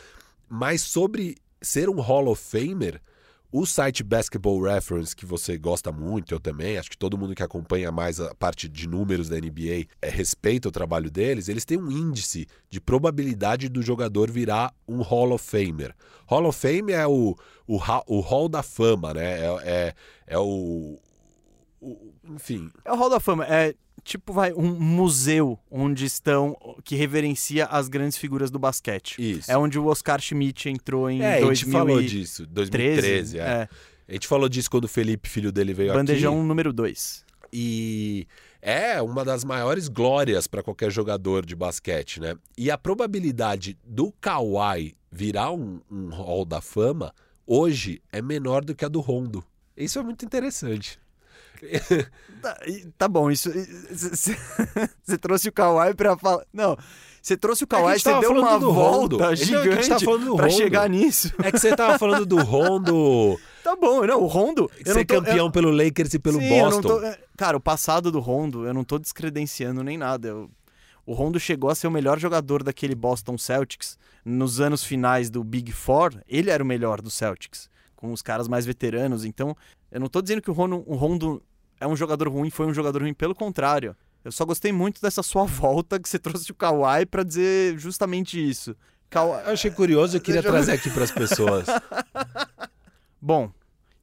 Mas 0.49 0.80
sobre 0.82 1.36
ser 1.61 1.88
um 1.88 2.01
Hall 2.01 2.28
of 2.28 2.42
Famer. 2.42 3.01
O 3.53 3.64
site 3.64 4.03
Basketball 4.03 4.61
Reference, 4.61 5.14
que 5.14 5.24
você 5.24 5.57
gosta 5.57 5.92
muito, 5.92 6.34
eu 6.34 6.40
também, 6.40 6.76
acho 6.76 6.90
que 6.90 6.99
todo 6.99 7.16
mundo 7.16 7.34
que 7.34 7.42
acompanha 7.44 7.92
mais 7.92 8.20
a 8.20 8.34
parte 8.34 8.68
de 8.68 8.88
números 8.88 9.28
da 9.28 9.36
NBA 9.36 9.86
é, 10.03 10.11
respeita 10.11 10.68
o 10.68 10.72
trabalho 10.72 11.11
deles, 11.11 11.49
eles 11.49 11.64
têm 11.64 11.78
um 11.78 11.90
índice 11.90 12.47
de 12.68 12.80
probabilidade 12.80 13.68
do 13.68 13.80
jogador 13.80 14.30
virar 14.30 14.74
um 14.86 15.01
Hall 15.01 15.32
of 15.32 15.44
Famer. 15.49 15.94
Hall 16.26 16.44
of 16.44 16.59
Fame 16.59 16.92
é 16.92 17.07
o, 17.07 17.36
o, 17.66 17.76
o 18.09 18.20
Hall 18.20 18.49
da 18.49 18.62
Fama, 18.64 19.14
né? 19.14 19.40
É, 19.40 19.57
é, 19.64 19.94
é 20.26 20.38
o- 20.38 20.99
Enfim, 22.24 22.70
É 22.84 22.93
o 22.93 22.97
Hall 22.97 23.11
da 23.11 23.20
Fama. 23.20 23.45
É 23.45 23.74
tipo, 24.05 24.32
vai, 24.32 24.53
um 24.53 24.78
museu 24.78 25.59
onde 25.70 26.05
estão. 26.05 26.57
que 26.84 26.95
reverencia 26.95 27.66
as 27.66 27.89
grandes 27.89 28.16
figuras 28.16 28.51
do 28.51 28.59
basquete. 28.59 29.16
isso. 29.18 29.51
É 29.51 29.59
onde 29.59 29.78
o 29.78 29.87
Oscar 29.87 30.20
Schmidt 30.20 30.68
entrou 30.68 31.11
em 31.11 31.20
É, 31.22 31.34
a 31.34 31.41
gente 31.41 31.66
2013. 31.66 31.72
falou 31.72 32.03
disso, 32.03 32.47
2013, 32.47 33.39
é. 33.39 33.43
é. 33.43 33.68
A 34.09 34.12
gente 34.12 34.28
falou 34.28 34.49
disso 34.49 34.70
quando 34.70 34.84
o 34.84 34.89
Felipe, 34.89 35.28
filho 35.28 35.51
dele, 35.51 35.74
veio 35.74 35.91
aqui. 35.91 35.99
Bandejão 35.99 36.43
número 36.45 36.72
2. 36.72 37.24
E 37.53 38.26
é 38.62 39.01
uma 39.03 39.24
das 39.24 39.45
maiores 39.45 39.89
glórias 39.89 40.47
para 40.47 40.62
qualquer 40.62 40.91
jogador 40.91 41.45
de 41.45 41.57
basquete, 41.57 42.20
né? 42.20 42.37
E 42.57 42.70
a 42.70 42.78
probabilidade 42.78 43.76
do 43.84 44.12
Kawhi 44.20 44.95
virar 45.11 45.51
um, 45.53 45.80
um 45.91 46.11
Hall 46.11 46.45
da 46.45 46.61
Fama 46.61 47.12
hoje 47.47 48.01
é 48.12 48.20
menor 48.22 48.64
do 48.64 48.74
que 48.74 48.84
a 48.84 48.89
do 48.89 49.01
Rondo. 49.01 49.43
Isso 49.76 49.99
é 49.99 50.03
muito 50.03 50.24
interessante. 50.24 50.99
Tá, 52.42 52.57
tá 52.98 53.09
bom, 53.09 53.30
isso. 53.30 53.50
Você 53.90 55.18
trouxe 55.20 55.48
o 55.48 55.52
Kawhi 55.52 55.94
pra 55.94 56.16
falar. 56.16 56.44
Não. 56.52 56.76
Você 57.20 57.36
trouxe 57.36 57.64
o 57.64 57.66
É 57.66 57.66
Kawhi, 57.66 57.98
você 57.98 58.20
deu 58.20 58.32
uma 58.32 58.57
do 58.59 58.70
Rondo. 58.70 58.72
volta 58.72 59.14
Então, 59.16 59.30
é 59.32 59.36
gigante 59.36 60.04
falando 60.04 60.24
do 60.26 60.36
pra 60.36 60.46
Rondo. 60.46 60.57
chegar 60.57 60.88
nisso. 60.88 61.32
É 61.42 61.50
que 61.50 61.59
você 61.59 61.74
tava 61.74 61.98
falando 61.98 62.24
do 62.24 62.36
Rondo 62.36 63.36
Tá 63.64 63.74
bom, 63.74 64.07
não, 64.07 64.20
o 64.22 64.26
Rondo. 64.26 64.70
eu 64.84 64.94
ser 64.94 65.04
tô- 65.04 65.14
eu- 65.14 65.22
campeão 65.22 65.50
pelo 65.50 65.72
Lakers 65.72 66.14
e 66.14 66.18
pelo 66.20 66.38
Sim, 66.38 66.54
eu 66.54 66.64
Boston. 66.66 66.80
tô- 66.82 67.02
é, 67.02 67.18
Cara, 67.36 67.57
o 67.57 67.61
passado 67.61 68.12
do 68.12 68.20
Rondo, 68.20 68.64
eu 68.64 68.72
não 68.72 68.84
tô 68.84 68.96
descredenciando 68.96 69.82
nem 69.82 69.98
nada. 69.98 70.28
eu- 70.28 70.48
O 71.04 71.14
Rondo 71.14 71.40
chegou 71.40 71.68
a 71.68 71.74
ser 71.74 71.88
o 71.88 71.90
melhor 71.90 72.18
jogador 72.20 72.62
daquele 72.62 72.94
Boston 72.94 73.36
Celtics 73.36 73.98
nos 74.24 74.61
anos 74.61 74.84
finais 74.84 75.28
do 75.30 75.42
Big 75.42 75.72
Four. 75.72 76.12
Ele 76.28 76.48
era 76.50 76.62
o 76.62 76.66
melhor 76.66 77.00
do 77.02 77.11
Celtics, 77.11 77.68
com 77.97 78.12
os 78.12 78.22
caras 78.22 78.47
mais 78.47 78.64
veteranos. 78.66 79.24
Então, 79.24 79.57
eu 79.90 79.99
não 79.99 80.09
tô 80.09 80.22
dizendo 80.22 80.42
que 80.42 80.51
o 80.51 80.55
Rondo, 80.55 80.84
o 80.86 80.94
Rondo 80.94 81.42
é 81.80 81.86
um 81.86 81.97
jogador 81.97 82.28
ruim, 82.28 82.51
foi 82.51 82.66
um 82.66 82.74
jogador 82.74 83.03
ruim. 83.03 83.14
Pelo 83.14 83.34
contrário, 83.34 83.97
eu 84.24 84.30
só 84.30 84.44
gostei 84.44 84.70
muito 84.70 85.01
dessa 85.01 85.22
sua 85.22 85.44
volta 85.47 85.99
que 85.99 86.09
você 86.09 86.18
trouxe 86.18 86.51
o 86.51 86.55
Kawhi 86.55 87.07
pra 87.07 87.22
dizer 87.22 87.78
justamente 87.78 88.38
isso. 88.38 88.76
Kawhi... 89.11 89.42
Eu 89.47 89.53
achei 89.53 89.70
curioso, 89.70 90.16
eu 90.16 90.20
queria 90.20 90.42
trazer 90.42 90.72
aqui 90.72 90.90
para 90.90 91.05
as 91.05 91.11
pessoas. 91.11 91.66
Bom, 93.20 93.51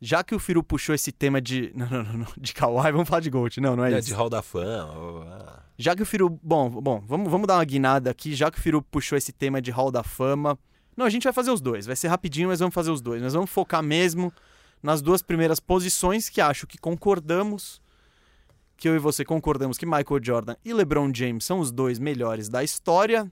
já 0.02 0.22
que 0.24 0.36
o 0.36 0.40
Firu 0.40 0.62
puxou 0.62 0.94
esse 0.94 1.12
tema 1.12 1.42
de. 1.42 1.72
Não, 1.76 1.88
não, 1.88 2.04
não, 2.04 2.14
não, 2.20 2.28
de 2.38 2.54
Kawhi, 2.54 2.92
vamos 2.92 3.08
falar 3.08 3.22
de 3.22 3.30
Gold. 3.30 3.62
Não, 3.62 3.76
não 3.76 3.86
é, 3.86 3.94
É, 3.94 4.00
isso. 4.00 4.10
de 4.10 4.14
Hall 4.14 4.30
da 4.30 4.42
Fama. 4.42 5.64
Já 5.78 5.96
que 5.96 6.02
o 6.04 6.06
Firu. 6.06 6.30
Bom, 6.44 6.70
bom, 6.70 7.02
vamos, 7.08 7.32
vamos 7.32 7.48
dar 7.48 7.56
uma 7.56 7.64
guinada 7.64 8.12
aqui. 8.12 8.36
Já 8.36 8.52
que 8.52 8.58
o 8.58 8.62
Firu 8.62 8.82
puxou 8.82 9.18
esse 9.18 9.32
tema 9.32 9.62
de 9.62 9.72
Hall 9.72 9.92
da 9.92 10.04
Fama. 10.04 10.60
Não, 10.96 11.06
a 11.06 11.10
gente 11.10 11.24
vai 11.24 11.34
fazer 11.34 11.52
os 11.52 11.62
dois. 11.62 11.86
Vai 11.86 11.96
ser 11.96 12.08
rapidinho, 12.08 12.50
mas 12.50 12.60
vamos 12.60 12.74
fazer 12.74 12.92
os 12.92 13.02
dois. 13.02 13.22
Nós 13.22 13.34
vamos 13.34 13.50
focar 13.50 13.82
mesmo 13.84 14.32
nas 14.82 15.02
duas 15.02 15.22
primeiras 15.22 15.60
posições 15.60 16.30
que 16.30 16.42
acho 16.42 16.68
que 16.68 16.78
concordamos. 16.78 17.82
Que 18.76 18.90
eu 18.90 18.96
e 18.96 19.00
você 19.00 19.24
concordamos 19.24 19.78
que 19.78 19.86
Michael 19.86 20.20
Jordan 20.22 20.56
e 20.64 20.74
LeBron 20.74 21.12
James 21.14 21.46
são 21.46 21.60
os 21.60 21.72
dois 21.72 22.00
melhores 22.00 22.50
da 22.50 22.64
história. 22.64 23.32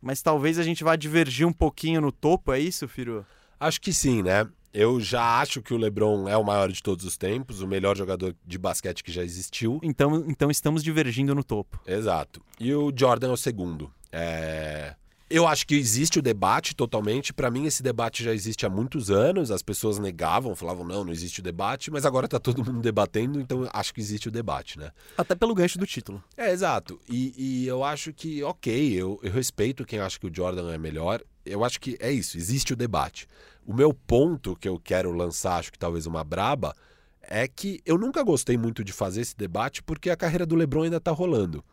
Mas 0.00 0.22
talvez 0.22 0.58
a 0.58 0.62
gente 0.62 0.84
vá 0.84 0.96
divergir 0.96 1.46
um 1.46 1.52
pouquinho 1.52 2.00
no 2.00 2.12
topo, 2.12 2.52
é 2.52 2.60
isso, 2.60 2.86
Firu? 2.86 3.26
Acho 3.58 3.80
que 3.80 3.92
sim, 3.92 4.22
né? 4.22 4.46
Eu 4.72 5.00
já 5.00 5.40
acho 5.40 5.62
que 5.62 5.72
o 5.72 5.76
LeBron 5.78 6.28
é 6.28 6.36
o 6.36 6.44
maior 6.44 6.70
de 6.70 6.82
todos 6.82 7.04
os 7.06 7.16
tempos, 7.16 7.62
o 7.62 7.66
melhor 7.66 7.96
jogador 7.96 8.36
de 8.44 8.58
basquete 8.58 9.02
que 9.02 9.10
já 9.10 9.24
existiu. 9.24 9.80
Então, 9.82 10.24
então 10.28 10.50
estamos 10.50 10.84
divergindo 10.84 11.34
no 11.34 11.42
topo. 11.42 11.80
Exato. 11.86 12.42
E 12.60 12.74
o 12.74 12.92
Jordan 12.94 13.28
é 13.28 13.32
o 13.32 13.36
segundo. 13.38 13.90
É... 14.12 14.94
Eu 15.28 15.44
acho 15.48 15.66
que 15.66 15.74
existe 15.74 16.20
o 16.20 16.22
debate 16.22 16.74
totalmente. 16.74 17.32
Pra 17.32 17.50
mim, 17.50 17.66
esse 17.66 17.82
debate 17.82 18.22
já 18.22 18.32
existe 18.32 18.64
há 18.64 18.70
muitos 18.70 19.10
anos. 19.10 19.50
As 19.50 19.60
pessoas 19.60 19.98
negavam, 19.98 20.54
falavam, 20.54 20.84
não, 20.84 21.04
não 21.04 21.12
existe 21.12 21.40
o 21.40 21.42
debate, 21.42 21.90
mas 21.90 22.06
agora 22.06 22.28
tá 22.28 22.38
todo 22.38 22.64
mundo 22.64 22.80
debatendo, 22.80 23.40
então 23.40 23.68
acho 23.72 23.92
que 23.92 24.00
existe 24.00 24.28
o 24.28 24.30
debate, 24.30 24.78
né? 24.78 24.92
Até 25.18 25.34
pelo 25.34 25.52
gancho 25.52 25.80
do 25.80 25.86
título. 25.86 26.22
É, 26.36 26.52
exato. 26.52 27.00
E, 27.08 27.34
e 27.36 27.66
eu 27.66 27.82
acho 27.82 28.12
que, 28.12 28.40
ok, 28.44 28.92
eu, 28.92 29.18
eu 29.20 29.32
respeito 29.32 29.84
quem 29.84 29.98
acha 29.98 30.18
que 30.18 30.28
o 30.28 30.32
Jordan 30.32 30.72
é 30.72 30.78
melhor. 30.78 31.20
Eu 31.44 31.64
acho 31.64 31.80
que 31.80 31.96
é 31.98 32.12
isso, 32.12 32.38
existe 32.38 32.72
o 32.72 32.76
debate. 32.76 33.26
O 33.66 33.74
meu 33.74 33.92
ponto 33.92 34.54
que 34.54 34.68
eu 34.68 34.78
quero 34.78 35.10
lançar, 35.10 35.58
acho 35.58 35.72
que 35.72 35.78
talvez 35.78 36.06
uma 36.06 36.22
braba, 36.22 36.72
é 37.20 37.48
que 37.48 37.80
eu 37.84 37.98
nunca 37.98 38.22
gostei 38.22 38.56
muito 38.56 38.84
de 38.84 38.92
fazer 38.92 39.22
esse 39.22 39.36
debate 39.36 39.82
porque 39.82 40.08
a 40.08 40.16
carreira 40.16 40.46
do 40.46 40.54
LeBron 40.54 40.84
ainda 40.84 41.00
tá 41.00 41.10
rolando. 41.10 41.64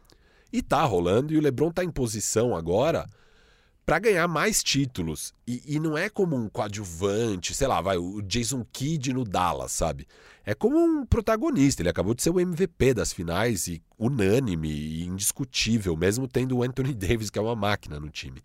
E 0.52 0.64
tá 0.64 0.84
rolando, 0.84 1.32
e 1.34 1.38
o 1.38 1.42
LeBron 1.42 1.72
tá 1.72 1.84
em 1.84 1.92
posição 1.92 2.56
agora 2.56 3.08
para 3.86 4.00
ganhar 4.00 4.28
mais 4.28 4.64
títulos. 4.64 5.34
E, 5.46 5.76
e, 5.76 5.80
não 5.80 5.98
é 5.98 6.10
como 6.10 6.36
um 6.36 6.48
coadjuvante, 6.48 7.54
sei 7.54 7.68
lá, 7.68 7.82
vai, 7.82 7.98
o 7.98 8.22
Jason 8.22 8.66
Kidd 8.72 9.14
no 9.14 9.24
Dallas, 9.24 9.72
sabe? 9.72 10.08
É 10.46 10.54
como 10.54 10.78
um 10.78 11.06
protagonista. 11.06 11.82
Ele 11.82 11.90
acabou 11.90 12.14
de 12.14 12.24
ser 12.24 12.30
o 12.30 12.40
MVP 12.40 12.94
das 12.94 13.12
finais 13.12 13.68
e 13.68 13.82
unânime 13.98 14.70
e 14.70 15.06
indiscutível, 15.06 15.96
mesmo 15.98 16.28
tendo 16.28 16.58
o 16.58 16.64
Anthony 16.64 16.94
Davis, 16.96 17.30
que 17.30 17.40
é 17.40 17.42
uma 17.42 17.56
máquina 17.56 18.00
no 18.00 18.10
time. 18.10 18.42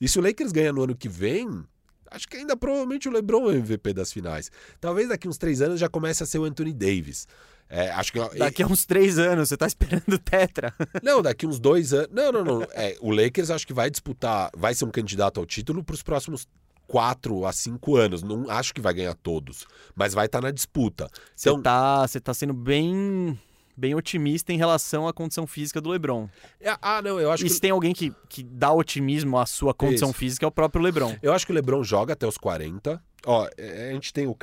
E 0.00 0.08
se 0.08 0.18
o 0.18 0.22
Lakers 0.22 0.52
ganha 0.52 0.72
no 0.72 0.82
ano 0.82 0.96
que 0.96 1.08
vem, 1.08 1.64
acho 2.10 2.26
que 2.28 2.36
ainda 2.36 2.56
provavelmente 2.56 3.08
o 3.08 3.12
LeBron 3.12 3.50
é 3.50 3.54
o 3.54 3.56
MVP 3.56 3.92
das 3.92 4.12
finais. 4.12 4.50
Talvez 4.80 5.08
daqui 5.08 5.28
uns 5.28 5.38
três 5.38 5.60
anos 5.60 5.80
já 5.80 5.88
comece 5.88 6.22
a 6.22 6.26
ser 6.26 6.38
o 6.38 6.44
Anthony 6.44 6.72
Davis. 6.72 7.26
É, 7.70 7.90
acho 7.90 8.12
que 8.12 8.38
daqui 8.38 8.62
a 8.62 8.66
uns 8.66 8.86
três 8.86 9.18
anos, 9.18 9.48
você 9.48 9.56
tá 9.56 9.66
esperando 9.66 10.18
Tetra. 10.18 10.74
Não, 11.02 11.20
daqui 11.20 11.46
uns 11.46 11.58
dois 11.58 11.92
anos. 11.92 12.08
Não, 12.10 12.32
não, 12.32 12.42
não. 12.42 12.62
É, 12.72 12.96
o 13.00 13.10
Lakers 13.10 13.50
acho 13.50 13.66
que 13.66 13.74
vai 13.74 13.90
disputar, 13.90 14.50
vai 14.56 14.74
ser 14.74 14.86
um 14.86 14.90
candidato 14.90 15.38
ao 15.38 15.44
título 15.44 15.84
para 15.84 15.94
os 15.94 16.02
próximos 16.02 16.48
quatro 16.86 17.44
a 17.44 17.52
cinco 17.52 17.96
anos. 17.96 18.22
Não 18.22 18.48
acho 18.48 18.72
que 18.72 18.80
vai 18.80 18.94
ganhar 18.94 19.14
todos, 19.14 19.66
mas 19.94 20.14
vai 20.14 20.26
estar 20.26 20.40
tá 20.40 20.46
na 20.46 20.50
disputa. 20.50 21.10
Então, 21.38 21.56
você 21.56 21.62
tá, 21.62 22.06
você 22.06 22.20
tá 22.20 22.34
sendo 22.34 22.54
bem 22.54 23.38
bem 23.76 23.94
otimista 23.94 24.52
em 24.52 24.56
relação 24.56 25.06
à 25.06 25.12
condição 25.12 25.46
física 25.46 25.80
do 25.80 25.88
LeBron. 25.88 26.28
É, 26.60 26.76
ah, 26.82 27.00
não, 27.00 27.20
eu 27.20 27.30
acho 27.30 27.44
e 27.44 27.46
que... 27.46 27.54
se 27.54 27.60
tem 27.60 27.70
alguém 27.70 27.94
que, 27.94 28.12
que 28.28 28.42
dá 28.42 28.72
otimismo 28.72 29.38
à 29.38 29.46
sua 29.46 29.72
condição 29.72 30.10
Isso. 30.10 30.18
física 30.18 30.44
é 30.44 30.48
o 30.48 30.50
próprio 30.50 30.82
LeBron. 30.82 31.14
Eu 31.22 31.32
acho 31.32 31.46
que 31.46 31.52
o 31.52 31.54
LeBron 31.54 31.84
joga 31.84 32.14
até 32.14 32.26
os 32.26 32.36
40. 32.36 33.00
Ó, 33.26 33.48
é, 33.56 33.90
a 33.90 33.92
gente 33.92 34.12
tem 34.12 34.26
o 34.26 34.36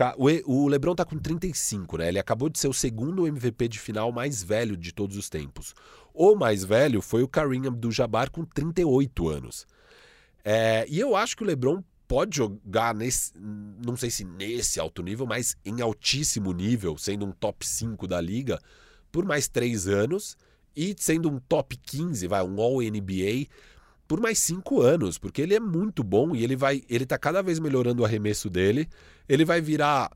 o 0.45 0.67
LeBron 0.67 0.95
tá 0.95 1.05
com 1.05 1.17
35, 1.17 1.97
né? 1.97 2.09
Ele 2.09 2.19
acabou 2.19 2.49
de 2.49 2.59
ser 2.59 2.67
o 2.67 2.73
segundo 2.73 3.26
MVP 3.26 3.67
de 3.69 3.80
final 3.80 4.11
mais 4.11 4.43
velho 4.43 4.76
de 4.76 4.93
todos 4.93 5.15
os 5.15 5.30
tempos. 5.30 5.73
O 6.13 6.36
mais 6.36 6.63
velho 6.63 7.01
foi 7.01 7.23
o 7.23 7.28
Kareem 7.28 7.67
Abdul-Jabbar 7.67 8.30
com 8.30 8.43
38 8.43 9.30
anos. 9.30 9.65
É, 10.43 10.86
e 10.88 10.99
eu 10.99 11.15
acho 11.15 11.36
que 11.36 11.43
o 11.43 11.45
LeBron 11.45 11.82
pode 12.07 12.38
jogar 12.38 12.93
nesse, 12.93 13.34
não 13.84 13.95
sei 13.95 14.09
se 14.09 14.23
nesse 14.23 14.80
alto 14.80 15.01
nível, 15.01 15.26
mas 15.26 15.55
em 15.65 15.82
altíssimo 15.82 16.53
nível, 16.53 16.97
sendo 16.97 17.26
um 17.26 17.32
top 17.32 17.65
5 17.65 18.07
da 18.07 18.21
liga, 18.21 18.59
por 19.11 19.26
mais 19.26 19.47
três 19.47 19.88
anos 19.88 20.38
e 20.76 20.93
sendo 20.97 21.30
um 21.30 21.39
top 21.39 21.78
15, 21.78 22.28
vai, 22.28 22.43
um 22.43 22.61
All-NBA 22.61 23.47
por 24.08 24.20
mais 24.20 24.39
cinco 24.39 24.82
anos, 24.82 25.18
porque 25.18 25.41
ele 25.41 25.56
é 25.56 25.60
muito 25.60 26.03
bom 26.03 26.36
e 26.36 26.43
ele 26.43 26.56
vai, 26.56 26.84
ele 26.89 27.06
tá 27.06 27.18
cada 27.18 27.41
vez 27.41 27.60
melhorando 27.60 28.03
o 28.03 28.06
arremesso 28.06 28.49
dele. 28.49 28.88
Ele 29.28 29.43
vai 29.43 29.62
virar 29.62 30.12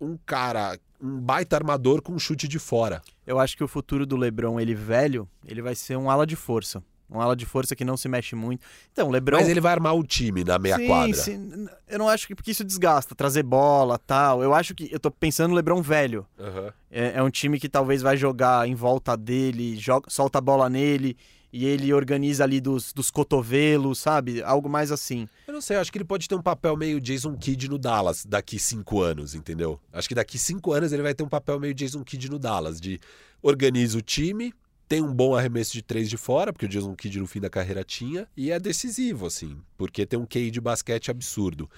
um 0.00 0.16
cara, 0.24 0.78
um 1.00 1.20
baita 1.20 1.56
armador 1.56 2.02
com 2.02 2.12
um 2.12 2.18
chute 2.18 2.48
de 2.48 2.58
fora. 2.58 3.02
Eu 3.26 3.38
acho 3.38 3.56
que 3.56 3.64
o 3.64 3.68
futuro 3.68 4.06
do 4.06 4.16
LeBron, 4.16 4.58
ele 4.58 4.74
velho, 4.74 5.28
ele 5.44 5.60
vai 5.60 5.74
ser 5.74 5.96
um 5.96 6.10
ala 6.10 6.26
de 6.26 6.36
força. 6.36 6.82
Um 7.08 7.20
ala 7.20 7.36
de 7.36 7.46
força 7.46 7.76
que 7.76 7.84
não 7.84 7.96
se 7.96 8.08
mexe 8.08 8.34
muito. 8.34 8.66
Então, 8.90 9.10
LeBron. 9.10 9.36
Mas 9.36 9.48
ele 9.48 9.60
vai 9.60 9.70
armar 9.70 9.94
o 9.94 10.02
time 10.02 10.42
na 10.42 10.58
meia 10.58 10.76
sim, 10.76 10.86
quadra. 10.88 11.14
Sim. 11.14 11.68
Eu 11.86 12.00
não 12.00 12.08
acho 12.08 12.26
que 12.26 12.34
porque 12.34 12.50
isso 12.50 12.64
desgasta, 12.64 13.14
trazer 13.14 13.44
bola 13.44 13.96
tal. 13.96 14.42
Eu 14.42 14.52
acho 14.52 14.74
que. 14.74 14.88
Eu 14.92 14.98
tô 14.98 15.08
pensando 15.08 15.50
no 15.50 15.54
LeBron 15.56 15.80
velho. 15.80 16.26
Uhum. 16.36 16.72
É, 16.90 17.12
é, 17.18 17.22
um 17.22 17.30
time 17.30 17.60
que 17.60 17.68
talvez 17.68 18.02
vai 18.02 18.16
jogar 18.16 18.66
em 18.66 18.74
volta 18.74 19.16
dele, 19.16 19.76
joga, 19.76 20.10
solta 20.10 20.38
a 20.38 20.40
bola 20.40 20.68
nele 20.68 21.16
e 21.56 21.64
ele 21.64 21.90
organiza 21.90 22.44
ali 22.44 22.60
dos, 22.60 22.92
dos 22.92 23.10
cotovelos, 23.10 23.98
sabe? 23.98 24.42
Algo 24.42 24.68
mais 24.68 24.92
assim. 24.92 25.26
Eu 25.48 25.54
não 25.54 25.62
sei, 25.62 25.78
acho 25.78 25.90
que 25.90 25.96
ele 25.96 26.04
pode 26.04 26.28
ter 26.28 26.34
um 26.34 26.42
papel 26.42 26.76
meio 26.76 27.00
Jason 27.00 27.34
Kidd 27.34 27.70
no 27.70 27.78
Dallas 27.78 28.26
daqui 28.26 28.58
cinco 28.58 29.00
anos, 29.00 29.34
entendeu? 29.34 29.80
Acho 29.90 30.06
que 30.06 30.14
daqui 30.14 30.38
cinco 30.38 30.74
anos 30.74 30.92
ele 30.92 31.02
vai 31.02 31.14
ter 31.14 31.22
um 31.22 31.28
papel 31.28 31.58
meio 31.58 31.72
Jason 31.72 32.04
Kidd 32.04 32.30
no 32.30 32.38
Dallas, 32.38 32.78
de 32.78 33.00
organiza 33.40 33.96
o 33.96 34.02
time, 34.02 34.52
tem 34.86 35.00
um 35.02 35.10
bom 35.10 35.34
arremesso 35.34 35.72
de 35.72 35.80
três 35.80 36.10
de 36.10 36.18
fora, 36.18 36.52
porque 36.52 36.66
o 36.66 36.68
Jason 36.68 36.94
Kidd 36.94 37.18
no 37.18 37.26
fim 37.26 37.40
da 37.40 37.48
carreira 37.48 37.82
tinha, 37.82 38.28
e 38.36 38.50
é 38.50 38.60
decisivo, 38.60 39.24
assim, 39.24 39.56
porque 39.78 40.04
tem 40.04 40.18
um 40.18 40.26
QI 40.26 40.50
de 40.50 40.60
basquete 40.60 41.10
absurdo. 41.10 41.70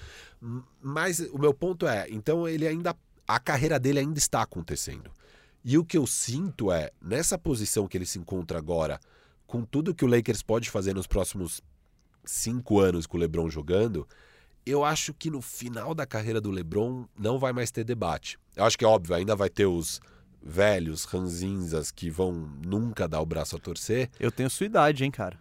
Mas 0.83 1.21
o 1.31 1.37
meu 1.37 1.53
ponto 1.53 1.87
é, 1.87 2.05
então 2.09 2.45
ele 2.45 2.67
ainda. 2.67 2.93
A 3.25 3.39
carreira 3.39 3.79
dele 3.79 3.99
ainda 3.99 4.17
está 4.17 4.41
acontecendo. 4.41 5.09
E 5.63 5.77
o 5.77 5.85
que 5.85 5.97
eu 5.97 6.05
sinto 6.05 6.69
é, 6.69 6.89
nessa 7.01 7.37
posição 7.37 7.87
que 7.87 7.97
ele 7.97 8.05
se 8.05 8.17
encontra 8.17 8.57
agora, 8.57 8.99
com 9.49 9.63
tudo 9.63 9.95
que 9.95 10.05
o 10.05 10.07
Lakers 10.07 10.43
pode 10.43 10.69
fazer 10.69 10.93
nos 10.93 11.07
próximos 11.07 11.59
cinco 12.23 12.79
anos 12.79 13.07
com 13.07 13.17
o 13.17 13.19
LeBron 13.19 13.49
jogando, 13.49 14.07
eu 14.63 14.85
acho 14.85 15.11
que 15.11 15.31
no 15.31 15.41
final 15.41 15.95
da 15.95 16.05
carreira 16.05 16.39
do 16.39 16.51
LeBron 16.51 17.07
não 17.17 17.39
vai 17.39 17.51
mais 17.51 17.71
ter 17.71 17.83
debate. 17.83 18.37
Eu 18.55 18.63
acho 18.63 18.77
que 18.77 18.85
é 18.85 18.87
óbvio, 18.87 19.15
ainda 19.15 19.35
vai 19.35 19.49
ter 19.49 19.65
os 19.65 19.99
velhos 20.41 21.03
ranzinzas 21.05 21.89
que 21.89 22.11
vão 22.11 22.31
nunca 22.63 23.07
dar 23.07 23.21
o 23.21 23.25
braço 23.25 23.55
a 23.55 23.59
torcer. 23.59 24.11
Eu 24.19 24.31
tenho 24.31 24.51
sua 24.51 24.67
idade, 24.67 25.03
hein, 25.03 25.09
cara? 25.09 25.39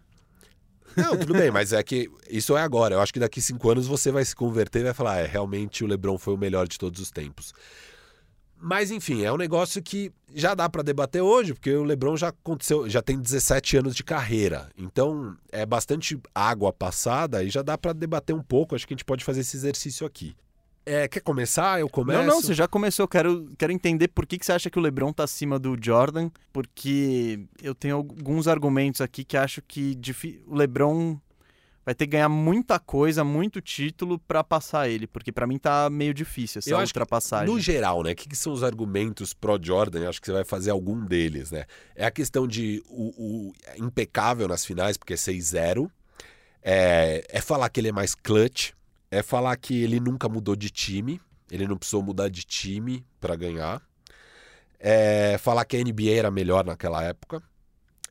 Não, 0.96 1.14
tudo 1.18 1.34
bem, 1.34 1.50
mas 1.50 1.74
é 1.74 1.82
que 1.82 2.10
isso 2.30 2.56
é 2.56 2.62
agora. 2.62 2.94
Eu 2.94 3.02
acho 3.02 3.12
que 3.12 3.20
daqui 3.20 3.42
cinco 3.42 3.70
anos 3.70 3.86
você 3.86 4.10
vai 4.10 4.24
se 4.24 4.34
converter 4.34 4.80
e 4.80 4.84
vai 4.84 4.94
falar: 4.94 5.18
é, 5.18 5.26
realmente 5.26 5.84
o 5.84 5.86
LeBron 5.86 6.16
foi 6.16 6.32
o 6.32 6.38
melhor 6.38 6.66
de 6.66 6.78
todos 6.78 6.98
os 6.98 7.10
tempos. 7.10 7.52
Mas 8.60 8.90
enfim, 8.90 9.22
é 9.22 9.32
um 9.32 9.36
negócio 9.36 9.82
que 9.82 10.12
já 10.34 10.54
dá 10.54 10.68
para 10.68 10.82
debater 10.82 11.22
hoje, 11.22 11.54
porque 11.54 11.72
o 11.72 11.84
LeBron 11.84 12.16
já 12.16 12.28
aconteceu, 12.28 12.88
já 12.88 13.00
tem 13.00 13.18
17 13.18 13.78
anos 13.78 13.94
de 13.94 14.02
carreira. 14.02 14.68
Então, 14.76 15.36
é 15.50 15.64
bastante 15.64 16.18
água 16.34 16.72
passada 16.72 17.42
e 17.42 17.50
já 17.50 17.62
dá 17.62 17.78
para 17.78 17.92
debater 17.92 18.34
um 18.34 18.42
pouco. 18.42 18.74
Acho 18.74 18.86
que 18.86 18.94
a 18.94 18.96
gente 18.96 19.04
pode 19.04 19.24
fazer 19.24 19.40
esse 19.40 19.56
exercício 19.56 20.06
aqui. 20.06 20.34
É, 20.84 21.06
quer 21.06 21.20
começar? 21.20 21.78
Eu 21.78 21.88
começo? 21.88 22.18
Não, 22.18 22.26
não, 22.26 22.40
você 22.40 22.54
já 22.54 22.66
começou. 22.66 23.06
Quero, 23.06 23.52
quero 23.58 23.72
entender 23.72 24.08
por 24.08 24.26
que, 24.26 24.38
que 24.38 24.46
você 24.46 24.52
acha 24.52 24.70
que 24.70 24.78
o 24.78 24.82
LeBron 24.82 25.12
tá 25.12 25.24
acima 25.24 25.58
do 25.58 25.76
Jordan, 25.78 26.30
porque 26.50 27.40
eu 27.62 27.74
tenho 27.74 27.96
alguns 27.96 28.48
argumentos 28.48 29.02
aqui 29.02 29.22
que 29.22 29.36
acho 29.36 29.60
que 29.60 29.98
o 30.46 30.54
LeBron 30.54 31.18
vai 31.88 31.94
ter 31.94 32.06
que 32.06 32.10
ganhar 32.10 32.28
muita 32.28 32.78
coisa, 32.78 33.24
muito 33.24 33.62
título 33.62 34.18
para 34.18 34.44
passar 34.44 34.90
ele, 34.90 35.06
porque 35.06 35.32
para 35.32 35.46
mim 35.46 35.56
tá 35.56 35.88
meio 35.88 36.12
difícil 36.12 36.58
essa 36.58 36.68
eu 36.68 36.78
ultrapassagem. 36.78 37.46
Que, 37.46 37.50
no 37.50 37.58
geral, 37.58 38.02
né, 38.02 38.12
o 38.12 38.14
que, 38.14 38.28
que, 38.28 38.36
são 38.36 38.52
os 38.52 38.62
argumentos 38.62 39.32
pró 39.32 39.58
Jordan? 39.58 40.00
Eu 40.00 40.10
acho 40.10 40.20
que 40.20 40.26
você 40.26 40.34
vai 40.34 40.44
fazer 40.44 40.70
algum 40.70 41.02
deles, 41.02 41.50
né? 41.50 41.64
É 41.96 42.04
a 42.04 42.10
questão 42.10 42.46
de 42.46 42.82
o, 42.90 43.48
o 43.48 43.52
impecável 43.78 44.46
nas 44.46 44.66
finais, 44.66 44.98
porque 44.98 45.14
é 45.14 45.16
6-0. 45.16 45.90
É, 46.62 47.24
é 47.26 47.40
falar 47.40 47.70
que 47.70 47.80
ele 47.80 47.88
é 47.88 47.92
mais 47.92 48.14
clutch, 48.14 48.72
é 49.10 49.22
falar 49.22 49.56
que 49.56 49.82
ele 49.82 49.98
nunca 49.98 50.28
mudou 50.28 50.54
de 50.54 50.68
time, 50.68 51.18
ele 51.50 51.66
não 51.66 51.78
precisou 51.78 52.02
mudar 52.02 52.28
de 52.28 52.42
time 52.42 53.02
para 53.18 53.34
ganhar. 53.34 53.80
É 54.78 55.38
falar 55.38 55.64
que 55.64 55.74
a 55.74 55.82
NBA 55.82 56.10
era 56.18 56.30
melhor 56.30 56.66
naquela 56.66 57.02
época. 57.02 57.42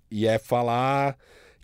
E 0.09 0.25
é 0.25 0.39
falar 0.39 1.15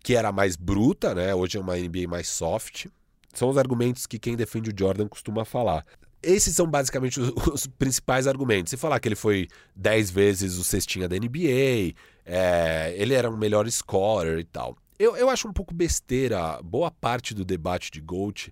que 0.03 0.15
era 0.15 0.31
mais 0.31 0.55
bruta, 0.55 1.15
né? 1.15 1.33
Hoje 1.33 1.57
é 1.57 1.61
uma 1.61 1.75
NBA 1.75 2.07
mais 2.07 2.27
soft. 2.27 2.87
São 3.33 3.49
os 3.49 3.57
argumentos 3.57 4.05
que 4.05 4.19
quem 4.19 4.35
defende 4.35 4.69
o 4.69 4.73
Jordan 4.77 5.07
costuma 5.07 5.45
falar. 5.45 5.85
Esses 6.21 6.55
são 6.55 6.67
basicamente 6.67 7.19
os, 7.19 7.31
os 7.51 7.65
principais 7.65 8.27
argumentos. 8.27 8.69
Se 8.69 8.77
falar 8.77 8.99
que 8.99 9.07
ele 9.07 9.15
foi 9.15 9.47
10 9.75 10.11
vezes 10.11 10.57
o 10.57 10.63
cestinha 10.63 11.07
da 11.07 11.15
NBA, 11.15 11.95
é, 12.25 12.93
ele 12.97 13.13
era 13.13 13.29
um 13.29 13.37
melhor 13.37 13.69
scorer 13.71 14.39
e 14.39 14.43
tal. 14.43 14.77
Eu, 14.99 15.15
eu 15.15 15.29
acho 15.29 15.47
um 15.47 15.53
pouco 15.53 15.73
besteira 15.73 16.61
boa 16.61 16.91
parte 16.91 17.33
do 17.33 17.43
debate 17.43 17.89
de 17.89 17.99
GOAT 17.99 18.51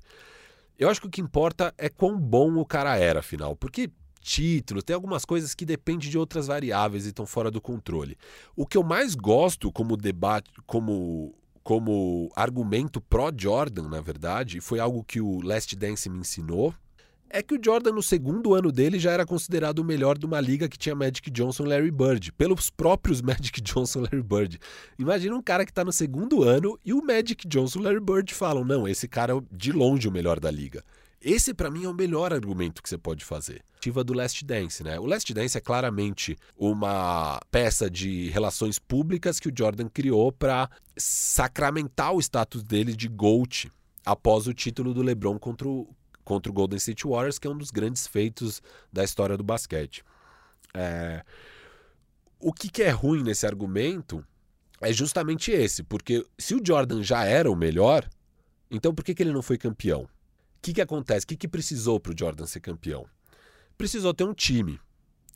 eu 0.82 0.90
acho 0.90 1.00
que 1.00 1.06
o 1.06 1.12
que 1.12 1.22
importa 1.22 1.72
é 1.78 1.88
quão 1.88 2.20
bom 2.20 2.58
o 2.58 2.66
cara 2.66 2.98
era, 2.98 3.20
afinal. 3.20 3.56
Porque 3.56 3.92
título, 4.20 4.82
tem 4.82 4.96
algumas 4.96 5.24
coisas 5.24 5.54
que 5.54 5.64
dependem 5.64 6.10
de 6.10 6.18
outras 6.18 6.48
variáveis 6.48 7.06
e 7.06 7.10
estão 7.10 7.24
fora 7.24 7.52
do 7.52 7.62
controle. 7.62 8.18
O 8.56 8.66
que 8.66 8.76
eu 8.76 8.82
mais 8.82 9.14
gosto 9.14 9.72
como 9.72 9.96
debate, 9.96 10.50
como 10.66 11.36
como 11.64 12.30
argumento 12.36 13.00
pró-Jordan, 13.00 13.88
na 13.90 14.02
verdade, 14.02 14.60
foi 14.60 14.80
algo 14.80 15.04
que 15.04 15.22
o 15.22 15.42
Last 15.42 15.76
Dance 15.76 16.10
me 16.10 16.20
ensinou, 16.20 16.74
é 17.34 17.42
que 17.42 17.56
o 17.56 17.60
Jordan, 17.64 17.94
no 17.94 18.04
segundo 18.04 18.54
ano 18.54 18.74
dele, 18.74 19.00
já 19.00 19.12
era 19.12 19.26
considerado 19.26 19.80
o 19.80 19.86
melhor 19.86 20.18
de 20.18 20.26
uma 20.26 20.42
liga 20.42 20.68
que 20.68 20.78
tinha 20.78 20.94
Magic 20.94 21.32
Johnson 21.32 21.64
e 21.64 21.70
Larry 21.70 21.92
Bird, 21.92 22.34
pelos 22.34 22.70
próprios 22.70 23.22
Magic 23.24 23.62
Johnson 23.62 24.00
e 24.00 24.02
Larry 24.04 24.22
Bird. 24.24 24.60
Imagina 25.00 25.36
um 25.36 25.42
cara 25.42 25.64
que 25.64 25.72
está 25.72 25.86
no 25.86 25.94
segundo 25.94 26.44
ano 26.44 26.78
e 26.84 26.94
o 26.94 27.02
Magic 27.02 27.48
Johnson 27.48 27.80
e 27.80 27.84
Larry 27.84 28.02
Bird 28.02 28.34
falam: 28.34 28.66
não, 28.66 28.86
esse 28.86 29.08
cara 29.08 29.34
é 29.34 29.42
de 29.50 29.72
longe 29.72 30.10
o 30.10 30.12
melhor 30.12 30.42
da 30.42 30.52
liga. 30.52 30.84
Esse, 31.22 31.54
para 31.54 31.70
mim, 31.70 31.86
é 31.86 31.88
o 31.88 31.94
melhor 31.94 32.34
argumento 32.34 32.82
que 32.82 32.90
você 32.90 32.98
pode 32.98 33.24
fazer. 33.24 33.64
Ativa 33.78 34.04
do 34.04 34.14
Last 34.14 34.44
Dance, 34.44 34.84
né? 34.84 35.00
O 35.00 35.06
Last 35.06 35.32
Dance 35.34 35.56
é 35.56 35.62
claramente 35.62 36.36
uma 36.58 37.40
peça 37.52 37.90
de 37.90 38.30
relações 38.30 38.80
públicas 38.80 39.40
que 39.40 39.48
o 39.48 39.54
Jordan 39.56 39.88
criou 39.88 40.32
para 40.32 40.70
sacramentar 40.98 42.14
o 42.14 42.20
status 42.20 42.64
dele 42.64 42.96
de 42.96 43.08
GOAT 43.08 43.72
após 44.04 44.48
o 44.48 44.54
título 44.54 44.96
do 44.96 45.04
LeBron 45.04 45.38
contra 45.38 45.68
o, 45.68 45.88
contra 46.24 46.52
o 46.52 46.54
Golden 46.54 46.78
State 46.78 47.08
Warriors, 47.08 47.38
que 47.38 47.48
é 47.48 47.52
um 47.52 47.58
dos 47.58 47.70
grandes 47.70 48.08
feitos 48.08 48.62
da 48.92 49.04
história 49.04 49.38
do 49.38 49.44
basquete. 49.44 50.04
É... 50.74 51.24
O 52.40 52.52
que, 52.52 52.68
que 52.68 52.82
é 52.82 52.90
ruim 52.90 53.22
nesse 53.22 53.46
argumento 53.46 54.26
é 54.82 54.92
justamente 54.92 55.52
esse, 55.52 55.84
porque 55.84 56.26
se 56.40 56.56
o 56.56 56.62
Jordan 56.66 57.04
já 57.04 57.24
era 57.26 57.52
o 57.52 57.56
melhor, 57.56 58.10
então 58.72 58.96
por 58.96 59.06
que, 59.06 59.14
que 59.14 59.22
ele 59.22 59.32
não 59.32 59.44
foi 59.44 59.58
campeão? 59.58 60.10
Que, 60.62 60.74
que 60.74 60.82
acontece? 60.82 61.26
O 61.26 61.28
que, 61.28 61.36
que 61.36 61.48
precisou 61.48 62.00
para 62.00 62.14
o 62.14 62.16
Jordan 62.18 62.46
ser 62.46 62.60
campeão? 62.60 63.06
Precisou 63.78 64.14
ter 64.14 64.24
um 64.24 64.34
time. 64.34 64.80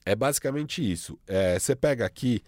É 0.05 0.15
basicamente 0.15 0.89
isso. 0.89 1.17
É, 1.27 1.57
você 1.57 1.75
pega 1.75 2.05
aqui, 2.05 2.43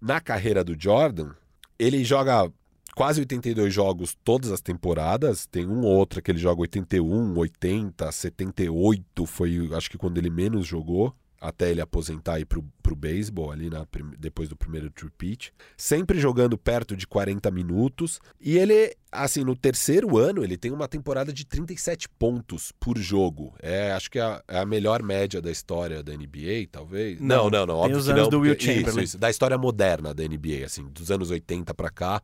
na 0.00 0.20
carreira 0.20 0.64
do 0.64 0.74
Jordan, 0.78 1.32
ele 1.78 2.02
joga 2.04 2.50
quase 2.96 3.20
82 3.20 3.72
jogos 3.72 4.16
todas 4.24 4.50
as 4.50 4.60
temporadas. 4.60 5.46
Tem 5.46 5.66
um 5.66 5.82
ou 5.82 5.94
outro 5.94 6.20
que 6.20 6.30
ele 6.30 6.38
joga 6.38 6.62
81, 6.62 7.38
80, 7.38 8.10
78, 8.10 9.26
foi 9.26 9.70
acho 9.72 9.90
que 9.90 9.98
quando 9.98 10.18
ele 10.18 10.30
menos 10.30 10.66
jogou 10.66 11.14
até 11.46 11.70
ele 11.70 11.80
aposentar 11.80 12.38
e 12.38 12.42
ir 12.42 12.44
pro, 12.44 12.64
pro 12.82 12.96
beisebol 12.96 13.52
ali 13.52 13.70
na, 13.70 13.86
depois 14.18 14.48
do 14.48 14.56
primeiro 14.56 14.90
repeat. 15.00 15.52
Sempre 15.76 16.18
jogando 16.18 16.58
perto 16.58 16.96
de 16.96 17.06
40 17.06 17.50
minutos. 17.52 18.20
E 18.40 18.58
ele, 18.58 18.96
assim, 19.12 19.44
no 19.44 19.54
terceiro 19.54 20.18
ano, 20.18 20.42
ele 20.42 20.56
tem 20.56 20.72
uma 20.72 20.88
temporada 20.88 21.32
de 21.32 21.46
37 21.46 22.08
pontos 22.08 22.72
por 22.80 22.98
jogo. 22.98 23.54
É, 23.62 23.92
acho 23.92 24.10
que 24.10 24.18
é 24.18 24.22
a, 24.22 24.42
é 24.48 24.58
a 24.58 24.66
melhor 24.66 25.02
média 25.02 25.40
da 25.40 25.50
história 25.50 26.02
da 26.02 26.12
NBA, 26.12 26.66
talvez. 26.70 27.20
Não, 27.20 27.48
não, 27.48 27.60
não. 27.60 27.66
não 27.66 27.74
óbvio 27.76 27.98
os 27.98 28.08
anos 28.08 28.22
não, 28.22 28.30
do 28.30 28.40
Will 28.40 28.58
Chamberlain. 28.58 28.88
Isso, 28.88 29.00
isso, 29.00 29.18
da 29.18 29.30
história 29.30 29.56
moderna 29.56 30.12
da 30.12 30.24
NBA, 30.24 30.64
assim, 30.64 30.84
dos 30.88 31.10
anos 31.10 31.30
80 31.30 31.72
para 31.74 31.90
cá. 31.90 32.20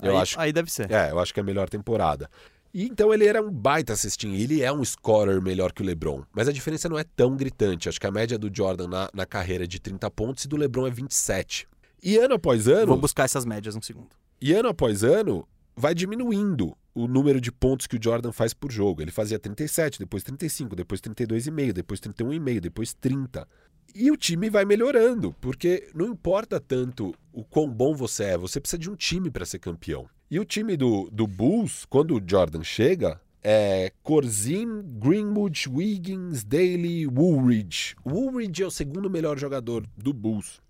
Eu 0.00 0.12
aí, 0.12 0.22
acho, 0.22 0.40
aí 0.40 0.52
deve 0.52 0.70
ser. 0.70 0.90
É, 0.90 1.10
eu 1.10 1.18
acho 1.18 1.34
que 1.34 1.40
é 1.40 1.42
a 1.42 1.46
melhor 1.46 1.68
temporada. 1.68 2.30
E 2.72 2.84
então 2.86 3.12
ele 3.12 3.26
era 3.26 3.42
um 3.42 3.50
baita 3.50 3.92
assisting, 3.92 4.34
ele 4.34 4.62
é 4.62 4.72
um 4.72 4.84
scorer 4.84 5.42
melhor 5.42 5.72
que 5.72 5.82
o 5.82 5.84
LeBron, 5.84 6.22
mas 6.32 6.46
a 6.46 6.52
diferença 6.52 6.88
não 6.88 6.98
é 6.98 7.04
tão 7.04 7.36
gritante. 7.36 7.88
Acho 7.88 8.00
que 8.00 8.06
a 8.06 8.12
média 8.12 8.38
do 8.38 8.50
Jordan 8.54 8.86
na, 8.86 9.10
na 9.12 9.26
carreira 9.26 9.64
é 9.64 9.66
de 9.66 9.80
30 9.80 10.08
pontos 10.10 10.44
e 10.44 10.48
do 10.48 10.56
LeBron 10.56 10.86
é 10.86 10.90
27. 10.90 11.66
E 12.02 12.16
ano 12.16 12.34
após 12.34 12.68
ano. 12.68 12.86
Vou 12.86 12.96
buscar 12.96 13.24
essas 13.24 13.44
médias 13.44 13.74
um 13.74 13.82
segundo. 13.82 14.08
E 14.40 14.52
ano 14.54 14.68
após 14.68 15.02
ano, 15.02 15.46
vai 15.76 15.94
diminuindo 15.94 16.76
o 16.94 17.06
número 17.06 17.40
de 17.40 17.52
pontos 17.52 17.86
que 17.86 17.96
o 17.96 18.02
Jordan 18.02 18.32
faz 18.32 18.54
por 18.54 18.70
jogo. 18.70 19.02
Ele 19.02 19.10
fazia 19.10 19.38
37, 19.38 19.98
depois 19.98 20.22
35, 20.22 20.76
depois 20.76 21.00
32,5, 21.00 21.72
depois 21.72 22.00
31,5, 22.00 22.60
depois 22.60 22.94
30. 22.94 23.46
E 23.94 24.10
o 24.10 24.16
time 24.16 24.48
vai 24.48 24.64
melhorando, 24.64 25.34
porque 25.40 25.88
não 25.94 26.06
importa 26.06 26.60
tanto 26.60 27.14
o 27.32 27.44
quão 27.44 27.68
bom 27.68 27.94
você 27.94 28.24
é, 28.24 28.38
você 28.38 28.60
precisa 28.60 28.78
de 28.78 28.90
um 28.90 28.96
time 28.96 29.30
para 29.30 29.44
ser 29.44 29.58
campeão. 29.58 30.08
E 30.30 30.38
o 30.38 30.44
time 30.44 30.76
do, 30.76 31.08
do 31.10 31.26
Bulls, 31.26 31.84
quando 31.86 32.16
o 32.16 32.22
Jordan 32.24 32.62
chega, 32.62 33.20
é 33.42 33.92
Corzin, 34.02 34.82
Greenwood, 34.82 35.68
Wiggins, 35.68 36.44
Daly, 36.44 37.06
Woolridge. 37.06 37.96
Woolridge 38.06 38.62
é 38.62 38.66
o 38.66 38.70
segundo 38.70 39.10
melhor 39.10 39.38
jogador 39.38 39.84
do 39.96 40.12
Bulls. 40.12 40.60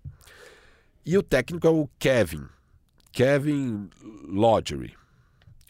E 1.05 1.17
o 1.17 1.23
técnico 1.23 1.67
é 1.67 1.69
o 1.69 1.89
Kevin. 1.99 2.45
Kevin 3.11 3.89
Lodgery. 4.23 4.93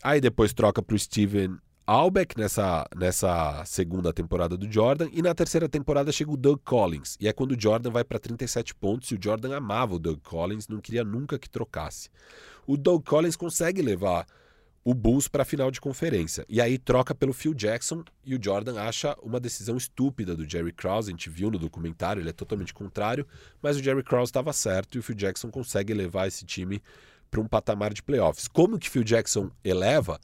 Aí 0.04 0.22
depois 0.22 0.54
troca 0.54 0.82
para 0.82 0.95
o 0.95 0.99
Steven 0.99 1.58
Albeck 1.92 2.38
nessa, 2.38 2.88
nessa 2.96 3.64
segunda 3.66 4.14
temporada 4.14 4.56
do 4.58 4.72
Jordan. 4.72 5.10
E 5.12 5.22
na 5.22 5.34
terceira 5.34 5.68
temporada 5.68 6.12
chega 6.12 6.32
o 6.32 6.38
Doug 6.38 6.60
Collins. 6.64 7.18
E 7.20 7.28
é 7.28 7.34
quando 7.34 7.52
o 7.52 7.60
Jordan 7.60 7.92
vai 7.92 8.04
para 8.04 8.20
37 8.20 8.74
pontos. 8.76 9.10
E 9.12 9.16
o 9.16 9.20
Jordan 9.22 9.56
amava 9.56 9.96
o 9.96 10.00
Doug 10.00 10.20
Collins, 10.22 10.68
não 10.68 10.80
queria 10.80 11.04
nunca 11.04 11.38
que 11.38 11.50
trocasse 11.50 12.10
o 12.66 12.78
Doug 12.78 13.04
Collins 13.04 13.36
consegue 13.36 13.82
levar 13.82 14.26
o 14.84 14.94
Bulls 14.94 15.28
para 15.28 15.44
a 15.44 15.46
final 15.46 15.70
de 15.70 15.80
conferência. 15.80 16.46
E 16.50 16.60
aí 16.60 16.78
troca 16.78 17.14
pelo 17.14 17.34
Phil 17.34 17.54
Jackson 17.54 18.04
e 18.26 18.34
o 18.34 18.39
Jordan 18.42 18.82
acha 18.82 19.16
uma 19.22 19.39
decisão 19.39 19.78
estúpida 19.78 20.36
do 20.36 20.50
Jerry 20.50 20.72
Krause. 20.72 21.10
A 21.10 21.12
gente 21.12 21.30
viu 21.30 21.52
no 21.52 21.60
documentário, 21.60 22.22
ele 22.22 22.30
é 22.30 22.34
totalmente 22.34 22.74
contrário, 22.74 23.28
mas 23.62 23.78
o 23.78 23.84
Jerry 23.84 24.04
Krause 24.04 24.30
estava 24.30 24.52
certo 24.54 24.96
e 24.96 25.00
o 25.00 25.04
Phil 25.04 25.16
Jackson 25.16 25.52
consegue 25.52 25.94
levar 25.94 26.28
esse 26.28 26.46
time 26.46 26.82
para 27.30 27.42
um 27.42 27.48
patamar 27.48 27.94
de 27.94 28.02
playoffs. 28.02 28.48
Como 28.48 28.80
que 28.80 28.89
Phil 28.89 29.04
Jackson 29.04 29.52
eleva? 29.64 30.20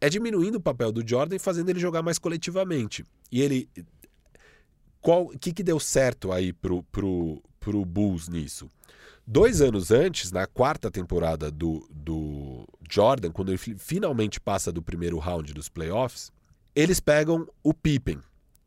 É 0.00 0.08
diminuindo 0.08 0.56
o 0.56 0.60
papel 0.60 0.92
do 0.92 1.06
Jordan 1.06 1.36
e 1.36 1.40
fazendo 1.40 1.70
ele 1.70 1.80
jogar 1.80 2.02
mais 2.02 2.18
coletivamente. 2.18 3.04
E 3.30 3.42
ele. 3.42 3.68
O 5.02 5.38
que, 5.38 5.52
que 5.52 5.62
deu 5.62 5.80
certo 5.80 6.32
aí 6.32 6.52
pro, 6.52 6.82
pro, 6.84 7.42
pro 7.58 7.84
Bulls 7.84 8.28
nisso? 8.28 8.68
Dois 9.26 9.60
anos 9.60 9.90
antes, 9.90 10.32
na 10.32 10.46
quarta 10.46 10.90
temporada 10.90 11.50
do, 11.50 11.86
do 11.90 12.66
Jordan, 12.90 13.30
quando 13.30 13.50
ele 13.50 13.58
finalmente 13.58 14.40
passa 14.40 14.72
do 14.72 14.82
primeiro 14.82 15.18
round 15.18 15.52
dos 15.52 15.68
playoffs, 15.68 16.32
eles 16.74 16.98
pegam 16.98 17.46
o 17.62 17.74
Pippen. 17.74 18.20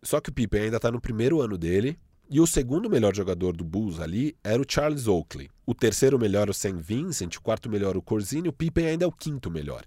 Só 0.03 0.19
que 0.19 0.29
o 0.29 0.34
Pippen 0.34 0.61
ainda 0.61 0.77
está 0.77 0.91
no 0.91 1.01
primeiro 1.01 1.41
ano 1.41 1.57
dele. 1.57 1.97
E 2.29 2.39
o 2.39 2.47
segundo 2.47 2.89
melhor 2.89 3.15
jogador 3.15 3.57
do 3.57 3.63
Bulls 3.63 3.99
ali 3.99 4.36
era 4.43 4.61
o 4.61 4.65
Charles 4.67 5.07
Oakley. 5.07 5.49
O 5.65 5.73
terceiro 5.73 6.17
melhor 6.19 6.49
o 6.49 6.53
Sam 6.53 6.77
Vincent, 6.77 7.36
o 7.36 7.41
quarto 7.41 7.69
melhor 7.69 7.97
o 7.97 8.01
Corzine, 8.01 8.47
o 8.47 8.53
Pippen 8.53 8.86
ainda 8.86 9.03
é 9.03 9.07
o 9.07 9.11
quinto 9.11 9.51
melhor. 9.51 9.84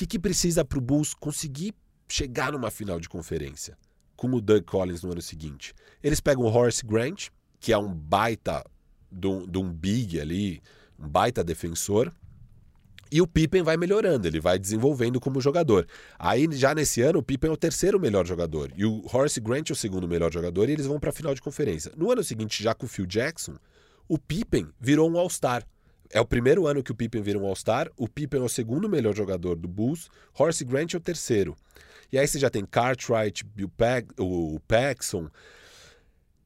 Que, 0.00 0.06
que 0.06 0.18
precisa 0.18 0.64
para 0.64 0.78
o 0.78 0.80
Bulls 0.80 1.12
conseguir 1.12 1.74
chegar 2.08 2.52
numa 2.52 2.70
final 2.70 2.98
de 2.98 3.06
conferência? 3.06 3.76
Com 4.16 4.28
o 4.28 4.40
Doug 4.40 4.64
Collins 4.64 5.02
no 5.02 5.12
ano 5.12 5.20
seguinte. 5.20 5.74
Eles 6.02 6.22
pegam 6.22 6.42
o 6.42 6.50
Horace 6.50 6.86
Grant, 6.86 7.28
que 7.60 7.70
é 7.70 7.76
um 7.76 7.92
baita 7.92 8.64
de 9.12 9.28
um 9.28 9.70
big 9.70 10.18
ali, 10.18 10.62
um 10.98 11.06
baita 11.06 11.44
defensor. 11.44 12.10
E 13.12 13.20
o 13.20 13.26
Pippen 13.26 13.62
vai 13.62 13.76
melhorando, 13.76 14.26
ele 14.26 14.40
vai 14.40 14.58
desenvolvendo 14.58 15.20
como 15.20 15.38
jogador. 15.38 15.86
Aí, 16.18 16.48
já 16.52 16.74
nesse 16.74 17.02
ano, 17.02 17.18
o 17.18 17.22
Pippen 17.22 17.50
é 17.50 17.52
o 17.52 17.56
terceiro 17.58 18.00
melhor 18.00 18.26
jogador. 18.26 18.72
E 18.74 18.86
o 18.86 19.04
Horace 19.12 19.38
Grant 19.38 19.68
é 19.68 19.74
o 19.74 19.76
segundo 19.76 20.08
melhor 20.08 20.32
jogador. 20.32 20.70
E 20.70 20.72
eles 20.72 20.86
vão 20.86 20.98
para 20.98 21.10
a 21.10 21.12
final 21.12 21.34
de 21.34 21.42
conferência. 21.42 21.92
No 21.94 22.10
ano 22.10 22.24
seguinte, 22.24 22.62
já 22.62 22.74
com 22.74 22.86
o 22.86 22.88
Phil 22.88 23.04
Jackson, 23.04 23.56
o 24.08 24.16
Pippen 24.16 24.66
virou 24.80 25.10
um 25.10 25.18
All-Star. 25.18 25.62
É 26.12 26.20
o 26.20 26.24
primeiro 26.24 26.66
ano 26.66 26.82
que 26.82 26.90
o 26.90 26.94
Pippen 26.94 27.22
vira 27.22 27.38
um 27.38 27.46
All-Star. 27.46 27.88
O 27.96 28.08
Pippen 28.08 28.40
é 28.40 28.44
o 28.44 28.48
segundo 28.48 28.88
melhor 28.88 29.14
jogador 29.14 29.54
do 29.54 29.68
Bulls. 29.68 30.08
Horace 30.36 30.64
Grant 30.64 30.94
é 30.94 30.96
o 30.96 31.00
terceiro. 31.00 31.56
E 32.12 32.18
aí 32.18 32.26
você 32.26 32.38
já 32.38 32.50
tem 32.50 32.64
Cartwright, 32.64 33.46
o 34.18 34.58
Paxson, 34.66 35.30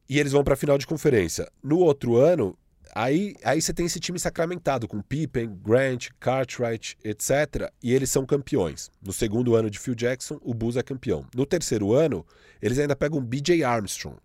e 0.07 0.19
eles 0.19 0.31
vão 0.31 0.43
para 0.43 0.53
a 0.53 0.57
final 0.57 0.77
de 0.77 0.85
conferência. 0.85 1.51
No 1.63 1.79
outro 1.79 2.17
ano, 2.17 2.55
aí, 2.93 3.33
aí 3.43 3.59
você 3.59 3.73
tem 3.73 3.87
esse 3.87 3.99
time 3.99 4.19
sacramentado 4.19 4.87
com 4.87 5.01
Pippen, 5.01 5.57
Grant, 5.63 6.09
Cartwright, 6.19 6.95
etc. 7.03 7.71
E 7.81 7.91
eles 7.91 8.11
são 8.11 8.23
campeões. 8.23 8.91
No 9.01 9.11
segundo 9.11 9.55
ano 9.55 9.71
de 9.71 9.79
Phil 9.79 9.95
Jackson, 9.95 10.39
o 10.43 10.53
Bulls 10.53 10.77
é 10.77 10.83
campeão. 10.83 11.25
No 11.33 11.43
terceiro 11.43 11.93
ano, 11.93 12.23
eles 12.61 12.77
ainda 12.77 12.95
pegam 12.95 13.19
BJ 13.19 13.63
Armstrong. 13.63 14.17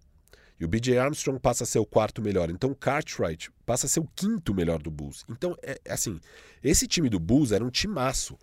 E 0.61 0.65
o 0.65 0.69
BJ 0.69 0.99
Armstrong 0.99 1.41
passa 1.41 1.65
a 1.65 1.67
ser 1.67 1.79
o 1.79 1.87
quarto 1.87 2.21
melhor. 2.21 2.51
Então 2.51 2.71
o 2.71 2.75
Cartwright 2.75 3.51
passa 3.65 3.87
a 3.87 3.89
ser 3.89 4.01
o 4.01 4.09
quinto 4.15 4.53
melhor 4.55 4.83
do 4.83 4.91
Bulls. 4.91 5.25
Então, 5.27 5.57
é, 5.63 5.81
é 5.83 5.93
assim, 5.93 6.21
esse 6.63 6.87
time 6.87 7.09
do 7.09 7.19
Bulls 7.19 7.51
era 7.51 7.65
um 7.65 7.71
timaço. 7.71 8.39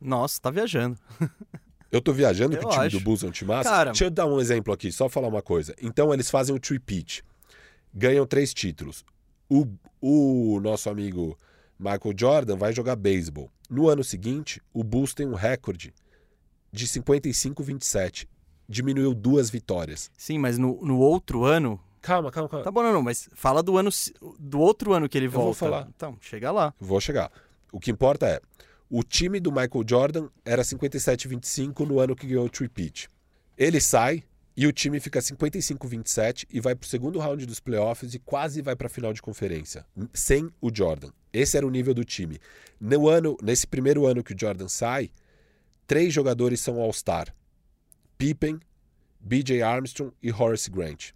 Nossa, 0.00 0.40
tá 0.40 0.50
viajando. 0.50 0.98
Eu 1.90 2.00
tô 2.00 2.10
viajando 2.12 2.56
que 2.58 2.64
o 2.64 2.70
time 2.70 2.86
acho. 2.86 2.98
do 2.98 3.04
Bulls 3.04 3.22
é 3.22 3.26
um 3.26 3.46
massa. 3.46 3.68
Cara... 3.68 3.90
Deixa 3.90 4.06
eu 4.06 4.10
dar 4.10 4.26
um 4.26 4.40
exemplo 4.40 4.72
aqui, 4.72 4.90
só 4.90 5.10
falar 5.10 5.28
uma 5.28 5.42
coisa. 5.42 5.74
Então 5.82 6.12
eles 6.14 6.30
fazem 6.30 6.56
o 6.56 6.58
tripit. 6.58 7.22
Ganham 7.92 8.26
três 8.26 8.54
títulos. 8.54 9.04
O, 9.46 9.66
o 10.00 10.58
nosso 10.60 10.88
amigo 10.88 11.38
Michael 11.78 12.14
Jordan 12.16 12.56
vai 12.56 12.72
jogar 12.72 12.96
beisebol. 12.96 13.50
No 13.68 13.90
ano 13.90 14.02
seguinte, 14.02 14.62
o 14.72 14.82
Bulls 14.82 15.12
tem 15.12 15.26
um 15.26 15.34
recorde 15.34 15.92
de 16.72 16.86
55-27. 16.86 18.26
Diminuiu 18.72 19.14
duas 19.14 19.50
vitórias. 19.50 20.10
Sim, 20.16 20.38
mas 20.38 20.56
no, 20.56 20.80
no 20.82 20.98
outro 20.98 21.44
ano. 21.44 21.78
Calma, 22.00 22.32
calma, 22.32 22.48
calma. 22.48 22.64
Tá 22.64 22.70
bom, 22.70 22.82
não, 22.82 22.92
não, 22.92 23.02
mas 23.02 23.28
fala 23.34 23.62
do 23.62 23.76
ano 23.76 23.90
do 24.38 24.58
outro 24.58 24.94
ano 24.94 25.08
que 25.08 25.18
ele 25.18 25.28
volta. 25.28 25.40
Eu 25.40 25.44
vou 25.44 25.54
falar. 25.54 25.88
Então, 25.94 26.16
chega 26.20 26.50
lá. 26.50 26.74
Vou 26.80 27.00
chegar. 27.00 27.30
O 27.70 27.78
que 27.78 27.90
importa 27.90 28.26
é, 28.26 28.40
o 28.90 29.02
time 29.02 29.38
do 29.38 29.52
Michael 29.52 29.84
Jordan 29.86 30.28
era 30.44 30.62
57-25 30.62 31.86
no 31.86 32.00
ano 32.00 32.16
que 32.16 32.26
ganhou 32.26 32.46
o 32.46 32.50
tripit. 32.50 33.10
Ele 33.58 33.80
sai 33.80 34.24
e 34.56 34.66
o 34.66 34.72
time 34.72 35.00
fica 35.00 35.20
55-27 35.20 36.46
e 36.50 36.60
vai 36.60 36.74
para 36.74 36.86
o 36.86 36.88
segundo 36.88 37.18
round 37.18 37.44
dos 37.46 37.60
playoffs 37.60 38.14
e 38.14 38.18
quase 38.18 38.62
vai 38.62 38.74
para 38.74 38.86
a 38.86 38.90
final 38.90 39.12
de 39.12 39.22
conferência, 39.22 39.84
sem 40.12 40.50
o 40.60 40.70
Jordan. 40.74 41.10
Esse 41.32 41.56
era 41.56 41.66
o 41.66 41.70
nível 41.70 41.94
do 41.94 42.04
time. 42.04 42.38
No 42.80 43.08
ano, 43.08 43.36
nesse 43.42 43.66
primeiro 43.66 44.06
ano 44.06 44.22
que 44.22 44.34
o 44.34 44.38
Jordan 44.38 44.68
sai, 44.68 45.10
três 45.86 46.12
jogadores 46.12 46.60
são 46.60 46.80
All-Star: 46.80 47.34
Pippen, 48.22 48.60
BJ 49.18 49.62
Armstrong 49.62 50.12
e 50.22 50.30
Horace 50.30 50.70
Grant. 50.70 51.10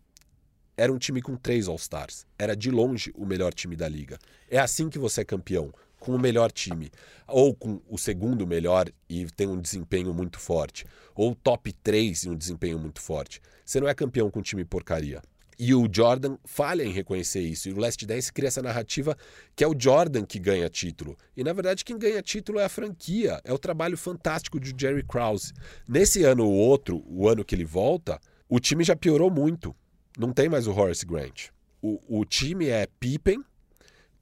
Era 0.77 0.93
um 0.93 0.99
time 0.99 1.23
com 1.23 1.37
três 1.37 1.69
All-Stars. 1.69 2.27
Era 2.37 2.57
de 2.57 2.69
longe 2.69 3.13
o 3.15 3.25
melhor 3.25 3.55
time 3.55 3.77
da 3.77 3.89
liga. 3.89 4.19
É 4.51 4.59
assim 4.59 4.91
que 4.91 4.99
você 4.99 5.21
é 5.21 5.25
campeão 5.25 5.73
com 6.01 6.17
o 6.17 6.19
melhor 6.19 6.51
time, 6.51 6.91
ou 7.29 7.55
com 7.55 7.81
o 7.89 7.97
segundo 7.97 8.45
melhor 8.45 8.91
e 9.09 9.25
tem 9.27 9.47
um 9.47 9.61
desempenho 9.61 10.13
muito 10.13 10.41
forte, 10.41 10.85
ou 11.15 11.33
top 11.33 11.73
3 11.73 12.25
e 12.25 12.29
um 12.29 12.35
desempenho 12.35 12.77
muito 12.77 13.01
forte. 13.01 13.41
Você 13.65 13.79
não 13.79 13.87
é 13.87 13.95
campeão 13.95 14.29
com 14.29 14.41
um 14.41 14.43
time 14.43 14.65
porcaria. 14.65 15.23
E 15.59 15.75
o 15.75 15.89
Jordan 15.91 16.37
falha 16.45 16.83
em 16.83 16.93
reconhecer 16.93 17.41
isso. 17.41 17.69
E 17.69 17.73
o 17.73 17.79
Last 17.79 18.05
Dance 18.05 18.33
cria 18.33 18.49
essa 18.49 18.63
narrativa 18.63 19.17
que 19.55 19.65
é 19.65 19.67
o 19.67 19.75
Jordan 19.79 20.25
que 20.25 20.39
ganha 20.39 20.69
título. 20.69 21.17
E 21.37 21.43
na 21.43 21.53
verdade 21.53 21.85
quem 21.85 21.99
ganha 21.99 22.21
título 22.23 22.59
é 22.59 22.65
a 22.65 22.69
franquia, 22.69 23.41
é 23.43 23.53
o 23.53 23.59
trabalho 23.59 23.97
fantástico 23.97 24.61
de 24.61 24.75
Jerry 24.79 25.03
Krause. 25.03 25.53
Nesse 25.89 26.25
ano 26.25 26.45
ou 26.45 26.53
outro, 26.53 27.03
o 27.07 27.29
ano 27.29 27.45
que 27.45 27.55
ele 27.55 27.65
volta, 27.65 28.21
o 28.49 28.61
time 28.61 28.85
já 28.85 28.95
piorou 28.95 29.31
muito. 29.31 29.75
Não 30.19 30.33
tem 30.33 30.49
mais 30.49 30.67
o 30.67 30.73
Horace 30.73 31.07
Grant. 31.07 31.49
O, 31.81 32.21
o 32.21 32.25
time 32.25 32.69
é 32.69 32.87
Pippen, 32.99 33.43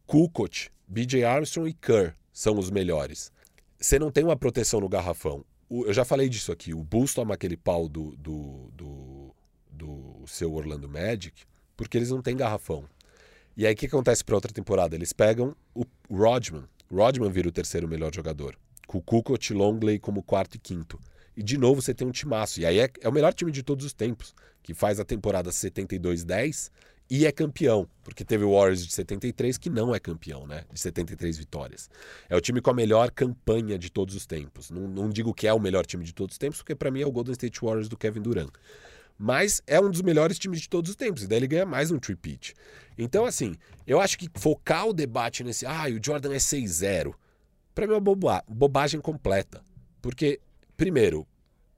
Kukoc, 0.07 0.68
BJ 0.87 1.24
Armstrong 1.24 1.68
e 1.68 1.74
Kerr 1.74 2.14
são 2.32 2.59
os 2.59 2.70
melhores. 2.70 3.32
Você 3.78 3.99
não 3.99 4.11
tem 4.11 4.24
uma 4.24 4.37
proteção 4.37 4.80
no 4.80 4.89
garrafão. 4.89 5.45
O, 5.68 5.87
eu 5.87 5.93
já 5.93 6.05
falei 6.05 6.28
disso 6.28 6.53
aqui. 6.53 6.74
O 6.74 6.82
Bulls 6.82 7.14
toma 7.14 7.35
aquele 7.35 7.57
pau 7.57 7.89
do, 7.89 8.16
do, 8.16 8.70
do, 8.72 9.35
do 9.70 10.13
seu 10.26 10.52
Orlando 10.52 10.88
Magic 10.88 11.44
porque 11.76 11.98
eles 11.98 12.10
não 12.10 12.22
têm 12.22 12.36
garrafão. 12.36 12.84
E 13.56 13.66
aí 13.66 13.74
o 13.74 13.76
que 13.76 13.86
acontece 13.86 14.24
para 14.24 14.34
outra 14.34 14.52
temporada? 14.52 14.94
Eles 14.94 15.12
pegam 15.12 15.54
o 15.74 15.84
Rodman, 16.10 16.64
Rodman 16.90 17.30
vira 17.30 17.48
o 17.48 17.52
terceiro 17.52 17.88
melhor 17.88 18.14
jogador. 18.14 18.56
Com 18.86 18.98
o 18.98 19.02
Kukoc 19.02 19.50
Longley 19.52 19.98
como 19.98 20.22
quarto 20.22 20.56
e 20.56 20.58
quinto. 20.58 21.00
E 21.36 21.42
de 21.42 21.58
novo 21.58 21.80
você 21.80 21.94
tem 21.94 22.06
um 22.06 22.12
timaço. 22.12 22.60
E 22.60 22.66
aí 22.66 22.78
é, 22.78 22.90
é 23.00 23.08
o 23.08 23.12
melhor 23.12 23.32
time 23.32 23.50
de 23.50 23.62
todos 23.62 23.84
os 23.84 23.92
tempos, 23.92 24.34
que 24.62 24.74
faz 24.74 25.00
a 25.00 25.04
temporada 25.04 25.50
72-10 25.50 26.70
e 27.10 27.26
é 27.26 27.32
campeão, 27.32 27.86
porque 28.02 28.24
teve 28.24 28.44
o 28.44 28.52
Warriors 28.52 28.86
de 28.86 28.92
73 28.92 29.58
que 29.58 29.68
não 29.68 29.94
é 29.94 30.00
campeão, 30.00 30.46
né? 30.46 30.64
De 30.72 30.80
73 30.80 31.36
vitórias. 31.36 31.90
É 32.30 32.36
o 32.36 32.40
time 32.40 32.60
com 32.60 32.70
a 32.70 32.74
melhor 32.74 33.10
campanha 33.10 33.78
de 33.78 33.90
todos 33.90 34.14
os 34.14 34.26
tempos. 34.26 34.70
Não, 34.70 34.88
não 34.88 35.10
digo 35.10 35.34
que 35.34 35.46
é 35.46 35.52
o 35.52 35.60
melhor 35.60 35.84
time 35.84 36.04
de 36.04 36.14
todos 36.14 36.34
os 36.34 36.38
tempos, 36.38 36.58
porque 36.58 36.74
para 36.74 36.90
mim 36.90 37.02
é 37.02 37.06
o 37.06 37.12
Golden 37.12 37.32
State 37.32 37.60
Warriors 37.60 37.88
do 37.88 37.96
Kevin 37.96 38.22
Durant. 38.22 38.52
Mas 39.24 39.62
é 39.66 39.80
um 39.80 39.90
dos 39.90 40.02
melhores 40.02 40.38
times 40.38 40.60
de 40.60 40.68
todos 40.68 40.90
os 40.90 40.96
tempos, 40.96 41.22
e 41.22 41.26
daí 41.26 41.38
ele 41.38 41.46
ganha 41.46 41.64
mais 41.64 41.90
um 41.90 41.98
tripit. 41.98 42.52
Então, 42.98 43.24
assim, 43.24 43.56
eu 43.86 43.98
acho 43.98 44.18
que 44.18 44.28
focar 44.34 44.86
o 44.86 44.92
debate 44.92 45.42
nesse, 45.42 45.64
ah, 45.64 45.86
o 45.86 45.98
Jordan 46.04 46.34
é 46.34 46.36
6-0, 46.36 47.14
para 47.74 47.86
mim 47.86 47.94
é 47.94 47.96
uma 47.96 48.02
boba 48.02 48.44
bobagem 48.46 49.00
completa. 49.00 49.64
Porque, 50.02 50.42
primeiro, 50.76 51.26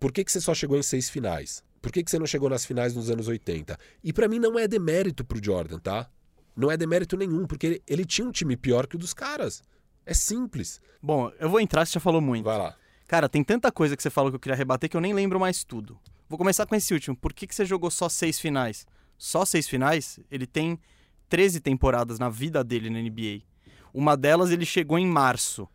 por 0.01 0.11
que, 0.11 0.25
que 0.25 0.33
você 0.33 0.41
só 0.41 0.57
chegou 0.57 0.77
em 0.77 0.83
seis 0.83 1.09
finais? 1.09 1.63
Por 1.81 1.93
que, 1.93 2.03
que 2.03 2.11
você 2.11 2.19
não 2.19 2.27
chegou 2.27 2.51
nas 2.51 2.67
finais 2.67 2.97
nos 2.97 3.11
anos 3.11 3.29
80? 3.29 3.79
E 4.03 4.13
para 4.13 4.27
mim 4.27 4.41
não 4.41 4.59
é 4.59 4.67
demérito 4.67 5.25
pro 5.25 5.41
Jordan, 5.41 5.79
tá? 5.79 6.11
Não 6.57 6.69
é 6.69 6.77
demérito 6.77 7.17
nenhum, 7.17 7.47
porque 7.47 7.67
ele, 7.69 7.83
ele 7.87 8.05
tinha 8.05 8.27
um 8.27 8.33
time 8.33 8.57
pior 8.57 8.89
que 8.89 8.97
o 8.97 8.99
dos 8.99 9.15
caras. 9.15 9.63
É 10.05 10.13
simples. 10.13 10.81
Bom, 11.01 11.31
eu 11.39 11.49
vou 11.49 11.61
entrar, 11.61 11.87
você 11.87 11.93
já 11.93 12.01
falou 12.01 12.21
muito. 12.21 12.43
Vai 12.43 12.59
lá. 12.59 12.75
Cara, 13.07 13.29
tem 13.29 13.45
tanta 13.45 13.71
coisa 13.71 13.97
que 13.97 14.03
você 14.03 14.11
falou 14.11 14.33
que 14.33 14.35
eu 14.35 14.41
queria 14.41 14.57
rebater 14.57 14.91
que 14.91 14.97
eu 14.97 15.01
nem 15.01 15.15
lembro 15.15 15.39
mais 15.39 15.63
tudo. 15.63 15.97
Vou 16.29 16.39
começar 16.39 16.67
com 16.67 16.75
esse 16.75 16.93
último. 16.93 17.17
Por 17.17 17.33
que, 17.33 17.47
que 17.47 17.55
você 17.55 17.65
jogou 17.65 17.91
só 17.91 18.09
seis 18.09 18.41
finais? 18.41 18.87
Só 19.17 19.45
seis 19.45 19.69
finais? 19.69 20.19
Ele 20.31 20.47
tem 20.47 20.79
13 21.29 21.61
temporadas 21.61 22.19
na 22.19 22.29
vida 22.29 22.63
dele 22.63 22.91
na 22.91 23.01
NBA. 23.01 23.43
Uma 23.93 24.17
delas 24.17 24.51
ele 24.51 24.67
chegou 24.67 24.99
em 24.99 25.07
março. 25.07 25.69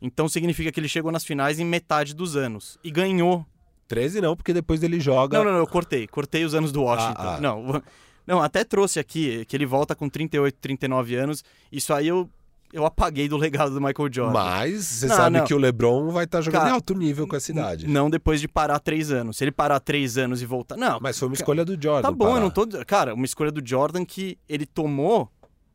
Então 0.00 0.28
significa 0.28 0.70
que 0.70 0.78
ele 0.78 0.88
chegou 0.88 1.10
nas 1.10 1.24
finais 1.24 1.58
em 1.58 1.64
metade 1.64 2.14
dos 2.14 2.36
anos. 2.36 2.78
E 2.84 2.90
ganhou 2.90 3.44
13 3.88 4.20
não, 4.20 4.36
porque 4.36 4.52
depois 4.52 4.82
ele 4.82 5.00
joga. 5.00 5.38
Não, 5.38 5.44
não, 5.44 5.52
não, 5.52 5.58
eu 5.58 5.66
cortei. 5.66 6.06
Cortei 6.06 6.44
os 6.44 6.54
anos 6.54 6.72
do 6.72 6.82
Washington. 6.82 7.22
Ah, 7.22 7.36
ah. 7.36 7.40
Não, 7.40 7.82
não, 8.26 8.42
até 8.42 8.64
trouxe 8.64 8.98
aqui 8.98 9.44
que 9.46 9.56
ele 9.56 9.66
volta 9.66 9.94
com 9.94 10.08
38, 10.08 10.56
39 10.60 11.14
anos. 11.16 11.44
Isso 11.70 11.92
aí 11.92 12.08
eu, 12.08 12.28
eu 12.72 12.84
apaguei 12.84 13.28
do 13.28 13.36
legado 13.36 13.72
do 13.72 13.80
Michael 13.80 14.12
Jordan. 14.12 14.32
Mas 14.32 14.84
você 14.84 15.06
não, 15.06 15.16
sabe 15.16 15.38
não. 15.38 15.44
que 15.44 15.54
o 15.54 15.58
LeBron 15.58 16.10
vai 16.10 16.24
estar 16.24 16.38
tá 16.38 16.42
jogando 16.42 16.60
cara, 16.60 16.70
em 16.70 16.74
alto 16.74 16.94
nível 16.94 17.26
com 17.26 17.36
a 17.36 17.40
cidade. 17.40 17.86
Não 17.86 18.10
depois 18.10 18.40
de 18.40 18.48
parar 18.48 18.78
três 18.78 19.10
anos. 19.10 19.36
Se 19.36 19.44
ele 19.44 19.52
parar 19.52 19.80
três 19.80 20.18
anos 20.18 20.42
e 20.42 20.46
voltar. 20.46 20.76
Não. 20.76 20.98
Mas 21.00 21.18
foi 21.18 21.28
uma 21.28 21.34
escolha 21.34 21.64
do 21.64 21.80
Jordan. 21.80 22.02
Tá 22.02 22.10
bom, 22.10 22.26
parar. 22.26 22.36
eu 22.36 22.40
não 22.40 22.50
tô. 22.50 22.66
Cara, 22.86 23.14
uma 23.14 23.24
escolha 23.24 23.50
do 23.50 23.66
Jordan 23.66 24.04
que 24.04 24.38
ele 24.48 24.66
tomou 24.66 25.30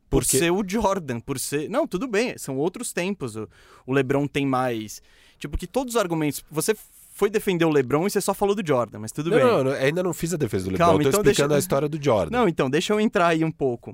por 0.09 0.23
Porque... 0.23 0.37
ser 0.37 0.51
o 0.51 0.63
Jordan, 0.67 1.19
por 1.19 1.39
ser. 1.39 1.69
Não, 1.69 1.87
tudo 1.87 2.07
bem, 2.07 2.37
são 2.37 2.57
outros 2.57 2.91
tempos. 2.91 3.35
O, 3.35 3.47
o 3.85 3.93
LeBron 3.93 4.27
tem 4.27 4.45
mais. 4.45 5.01
Tipo, 5.39 5.57
que 5.57 5.65
todos 5.65 5.95
os 5.95 5.99
argumentos. 5.99 6.43
Você 6.51 6.75
foi 7.13 7.29
defender 7.29 7.65
o 7.65 7.69
LeBron 7.69 8.07
e 8.07 8.09
você 8.09 8.19
só 8.19 8.33
falou 8.33 8.53
do 8.53 8.65
Jordan, 8.65 8.99
mas 8.99 9.11
tudo 9.11 9.29
não, 9.29 9.37
bem. 9.37 9.45
Não, 9.45 9.63
não, 9.63 9.71
ainda 9.71 10.03
não 10.03 10.13
fiz 10.13 10.33
a 10.33 10.37
defesa 10.37 10.65
do 10.65 10.71
LeBron, 10.71 10.85
Calma, 10.85 10.99
eu 10.99 11.03
tô 11.03 11.09
então 11.09 11.21
explicando 11.21 11.49
deixa... 11.49 11.57
a 11.57 11.59
história 11.59 11.89
do 11.89 12.03
Jordan. 12.03 12.37
Não, 12.37 12.47
então, 12.47 12.69
deixa 12.69 12.93
eu 12.93 12.99
entrar 12.99 13.27
aí 13.27 13.43
um 13.43 13.51
pouco. 13.51 13.91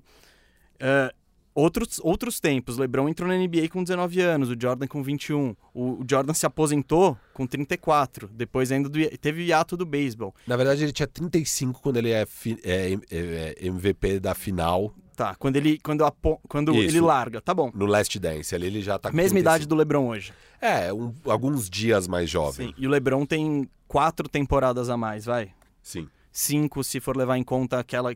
Uh, 0.78 1.14
outros, 1.58 2.00
outros 2.04 2.40
tempos, 2.40 2.78
o 2.78 2.82
LeBron 2.82 3.10
entrou 3.10 3.28
na 3.28 3.36
NBA 3.36 3.68
com 3.70 3.84
19 3.84 4.22
anos, 4.22 4.50
o 4.50 4.56
Jordan 4.60 4.88
com 4.88 5.02
21. 5.02 5.56
O, 5.74 6.02
o 6.02 6.06
Jordan 6.10 6.34
se 6.34 6.46
aposentou 6.46 7.18
com 7.34 7.48
34, 7.48 8.30
depois 8.32 8.72
ainda 8.72 8.88
do, 8.88 9.00
teve 9.18 9.42
o 9.42 9.44
hiato 9.44 9.76
do 9.76 9.86
beisebol. 9.86 10.34
Na 10.46 10.56
verdade, 10.56 10.84
ele 10.84 10.92
tinha 10.92 11.08
35 11.08 11.82
quando 11.82 11.98
ele 11.98 12.12
é, 12.12 12.22
é, 12.64 12.94
é, 12.94 12.98
é 13.12 13.56
MVP 13.66 14.20
da 14.20 14.36
final 14.36 14.94
Tá, 15.18 15.34
quando 15.34 15.56
ele 15.56 15.80
quando, 15.80 16.06
a, 16.06 16.14
quando 16.48 16.76
ele 16.76 17.02
larga, 17.02 17.42
tá 17.42 17.52
bom. 17.52 17.72
No 17.74 17.88
Last 17.88 18.20
Dance, 18.20 18.54
ali 18.54 18.68
ele 18.68 18.84
já 18.84 19.00
tá 19.00 19.10
com 19.10 19.18
Mesma 19.18 19.40
idade 19.40 19.66
do 19.66 19.74
LeBron 19.74 20.10
hoje. 20.10 20.32
É, 20.62 20.94
um, 20.94 21.12
alguns 21.26 21.68
dias 21.68 22.08
mais 22.08 22.30
jovem. 22.30 22.68
Sim, 22.68 22.74
e 22.78 22.86
o 22.86 22.90
LeBron 22.92 23.26
tem 23.26 23.68
quatro 23.88 24.30
temporadas 24.30 24.92
a 24.92 24.96
mais, 24.96 25.26
vai? 25.26 25.50
Sim. 25.82 26.08
Cinco, 26.32 26.84
se 26.84 27.00
for 27.00 27.18
levar 27.18 27.38
em 27.38 27.44
conta 27.44 27.80
aquela, 27.80 28.12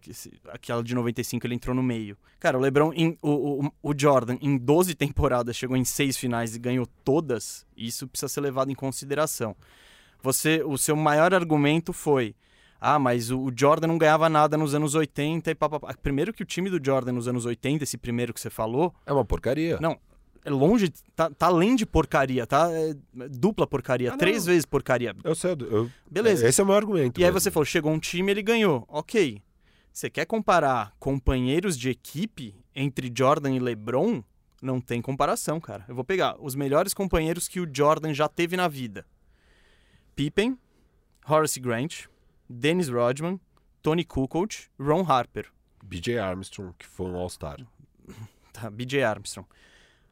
aquela 0.49 0.83
de 0.83 0.93
95, 0.93 1.47
ele 1.47 1.55
entrou 1.55 1.75
no 1.75 1.81
meio. 1.81 2.17
Cara, 2.39 2.57
o 2.57 2.61
LeBron, 2.61 2.93
em, 2.93 3.17
o, 3.21 3.65
o, 3.65 3.71
o 3.81 3.93
Jordan, 3.97 4.37
em 4.41 4.57
12 4.57 4.93
temporadas, 4.95 5.55
chegou 5.55 5.75
em 5.75 5.83
seis 5.83 6.17
finais 6.17 6.55
e 6.55 6.59
ganhou 6.59 6.87
todas. 7.03 7.65
Isso 7.75 8.07
precisa 8.07 8.29
ser 8.29 8.41
levado 8.41 8.71
em 8.71 8.75
consideração. 8.75 9.55
Você, 10.21 10.61
o 10.63 10.77
seu 10.77 10.95
maior 10.95 11.33
argumento 11.33 11.91
foi 11.93 12.35
ah, 12.83 12.97
mas 12.97 13.29
o 13.29 13.51
Jordan 13.55 13.85
não 13.85 13.97
ganhava 13.99 14.27
nada 14.27 14.57
nos 14.57 14.73
anos 14.73 14.95
80 14.95 15.51
e 15.51 15.53
papapá. 15.55 15.93
Primeiro 16.01 16.33
que 16.33 16.41
o 16.41 16.45
time 16.45 16.67
do 16.67 16.83
Jordan 16.83 17.11
nos 17.11 17.27
anos 17.27 17.45
80, 17.45 17.83
esse 17.83 17.95
primeiro 17.95 18.33
que 18.33 18.41
você 18.41 18.49
falou. 18.49 18.91
É 19.05 19.13
uma 19.13 19.23
porcaria. 19.23 19.77
Não, 19.79 19.99
é 20.43 20.49
longe, 20.49 20.89
tá, 21.15 21.29
tá, 21.29 21.47
além 21.47 21.75
de 21.75 21.85
porcaria, 21.85 22.47
tá? 22.47 22.69
É 22.71 22.95
dupla 23.29 23.67
porcaria, 23.67 24.13
ah, 24.13 24.17
três 24.17 24.45
vezes 24.45 24.65
porcaria. 24.65 25.15
Eu 25.23 25.35
sei, 25.35 25.51
eu... 25.51 25.89
Beleza. 26.09 26.47
Esse 26.47 26.59
é 26.61 26.63
o 26.63 26.67
meu 26.67 26.75
argumento. 26.75 27.19
E 27.19 27.25
aí 27.25 27.31
você 27.31 27.51
falou, 27.51 27.65
chegou 27.65 27.91
um 27.91 27.99
time 27.99 28.31
ele 28.31 28.41
ganhou. 28.41 28.85
Ok. 28.87 29.41
Você 29.91 30.09
quer 30.09 30.25
comparar 30.25 30.95
companheiros 30.99 31.77
de 31.77 31.89
equipe 31.89 32.55
entre 32.75 33.11
Jordan 33.15 33.51
e 33.51 33.59
LeBron? 33.59 34.23
Não 34.61 34.79
tem 34.79 35.01
comparação, 35.01 35.59
cara. 35.59 35.85
Eu 35.87 35.95
vou 35.95 36.03
pegar 36.03 36.37
os 36.39 36.55
melhores 36.55 36.93
companheiros 36.93 37.47
que 37.47 37.59
o 37.59 37.69
Jordan 37.71 38.13
já 38.13 38.27
teve 38.27 38.55
na 38.55 38.67
vida. 38.67 39.05
Pippen, 40.15 40.57
Horace 41.27 41.59
Grant, 41.59 42.05
Dennis 42.49 42.89
Rodman, 42.89 43.39
Tony 43.81 44.03
Kukoc, 44.05 44.67
Ron 44.79 45.03
Harper. 45.07 45.47
BJ 45.83 46.19
Armstrong, 46.19 46.73
que 46.77 46.85
foi 46.85 47.07
um 47.07 47.15
All-Star. 47.15 47.57
Tá, 48.53 48.69
BJ 48.69 49.01
Armstrong. 49.01 49.47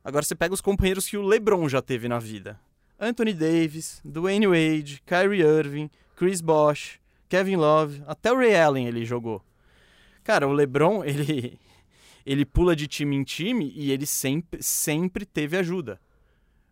Agora 0.04 0.24
você 0.24 0.36
pega 0.36 0.54
os 0.54 0.62
companheiros 0.62 1.08
que 1.08 1.18
o 1.18 1.22
LeBron 1.22 1.68
já 1.68 1.82
teve 1.82 2.08
na 2.08 2.20
vida. 2.20 2.60
Anthony 3.00 3.34
Davis, 3.34 4.02
Dwayne 4.04 4.48
Wade, 4.48 5.02
Kyrie 5.06 5.42
Irving, 5.42 5.90
Chris 6.16 6.42
Bosh, 6.42 7.00
Kevin 7.30 7.56
Love, 7.58 8.04
até 8.08 8.32
o 8.32 8.38
Ray 8.38 8.56
Allen 8.56 8.88
ele 8.88 9.06
jogou. 9.06 9.42
Cara, 10.24 10.48
o 10.48 10.52
LeBron, 10.52 11.04
ele 11.06 11.60
ele 12.26 12.46
pula 12.46 12.76
de 12.76 12.88
time 12.88 13.16
em 13.16 13.24
time 13.24 13.72
e 13.76 13.92
ele 13.92 14.06
sempre 14.06 14.62
sempre 14.62 15.26
teve 15.26 15.58
ajuda. 15.58 16.00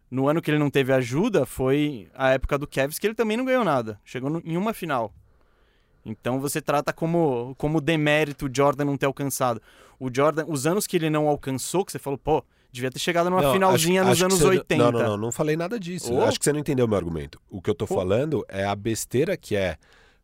No 0.10 0.28
ano 0.28 0.42
que 0.42 0.52
ele 0.52 0.60
não 0.60 0.70
teve 0.70 0.94
ajuda 0.94 1.46
foi 1.46 2.10
a 2.14 2.30
época 2.32 2.58
do 2.58 2.68
Cavs 2.68 3.00
que 3.00 3.08
ele 3.08 3.14
também 3.14 3.38
não 3.38 3.46
ganhou 3.46 3.64
nada. 3.64 4.00
Chegou 4.04 4.30
no, 4.30 4.42
em 4.46 4.58
uma 4.58 4.74
final. 4.74 5.14
Então 6.06 6.40
você 6.40 6.62
trata 6.62 6.94
como, 6.94 7.54
como 7.58 7.82
demérito 7.82 8.46
o 8.46 8.50
Jordan 8.54 8.86
não 8.86 8.98
ter 8.98 9.06
alcançado. 9.06 9.62
O 10.00 10.10
Jordan, 10.14 10.46
os 10.48 10.66
anos 10.66 10.88
que 10.88 10.96
ele 10.96 11.10
não 11.10 11.28
alcançou, 11.28 11.84
que 11.84 11.92
você 11.92 12.00
falou, 12.00 12.18
pô, 12.18 12.44
devia 12.78 12.92
ter 12.92 13.00
chegado 13.00 13.30
numa 13.30 13.42
não, 13.42 13.54
finalzinha 13.54 14.02
acho, 14.02 14.10
nos 14.10 14.18
acho 14.18 14.26
anos 14.26 14.40
você, 14.40 14.48
80. 14.60 14.84
Não, 14.84 14.92
não, 14.92 15.00
não, 15.10 15.18
não 15.18 15.32
falei 15.32 15.56
nada 15.56 15.80
disso. 15.80 16.14
Oh. 16.14 16.24
Acho 16.24 16.40
que 16.40 16.46
você 16.46 16.54
não 16.54 16.60
entendeu 16.60 16.86
o 16.86 16.90
meu 16.90 16.98
argumento. 16.98 17.40
O 17.50 17.62
que 17.62 17.70
eu 17.70 17.76
tô 17.76 17.86
pô. 17.86 17.96
falando 17.96 18.46
é 18.48 18.66
a 18.66 18.76
besteira 18.76 19.36
que 19.36 19.56
é 19.56 19.78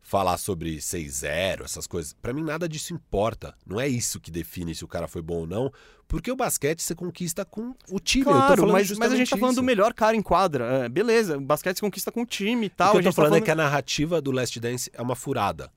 falar 0.04 0.36
sobre 0.36 0.76
6-0, 0.76 1.64
essas 1.64 1.86
coisas. 1.86 2.12
Para 2.12 2.32
mim 2.32 2.42
nada 2.42 2.68
disso 2.68 2.92
importa. 2.92 3.54
Não 3.66 3.80
é 3.80 3.88
isso 3.88 4.20
que 4.20 4.30
define 4.30 4.74
se 4.74 4.84
o 4.84 4.88
cara 4.88 5.08
foi 5.08 5.22
bom 5.22 5.38
ou 5.38 5.46
não, 5.46 5.72
porque 6.06 6.30
o 6.30 6.36
basquete 6.36 6.82
você 6.82 6.94
conquista 6.94 7.44
com 7.44 7.74
o 7.90 7.98
time. 7.98 8.24
Claro, 8.24 8.70
mas, 8.70 8.90
mas, 8.98 9.12
a 9.12 9.16
gente 9.16 9.30
tá 9.30 9.36
falando 9.36 9.54
isso. 9.54 9.62
do 9.62 9.64
melhor 9.64 9.94
cara 9.94 10.14
em 10.14 10.22
quadra. 10.22 10.84
É, 10.84 10.88
beleza, 10.88 11.38
o 11.38 11.40
basquete 11.40 11.76
se 11.76 11.80
conquista 11.80 12.12
com 12.12 12.20
o 12.20 12.26
time 12.26 12.66
e 12.66 12.70
tal. 12.70 12.90
O 12.90 12.92
que 12.92 12.98
eu 12.98 13.02
tô 13.04 13.12
falando, 13.12 13.14
tá 13.14 13.22
falando, 13.30 13.42
é 13.42 13.44
que 13.44 13.50
a 13.50 13.54
narrativa 13.54 14.20
do 14.20 14.30
Last 14.30 14.60
Dance 14.60 14.90
é 14.92 15.00
uma 15.00 15.16
furada. 15.16 15.70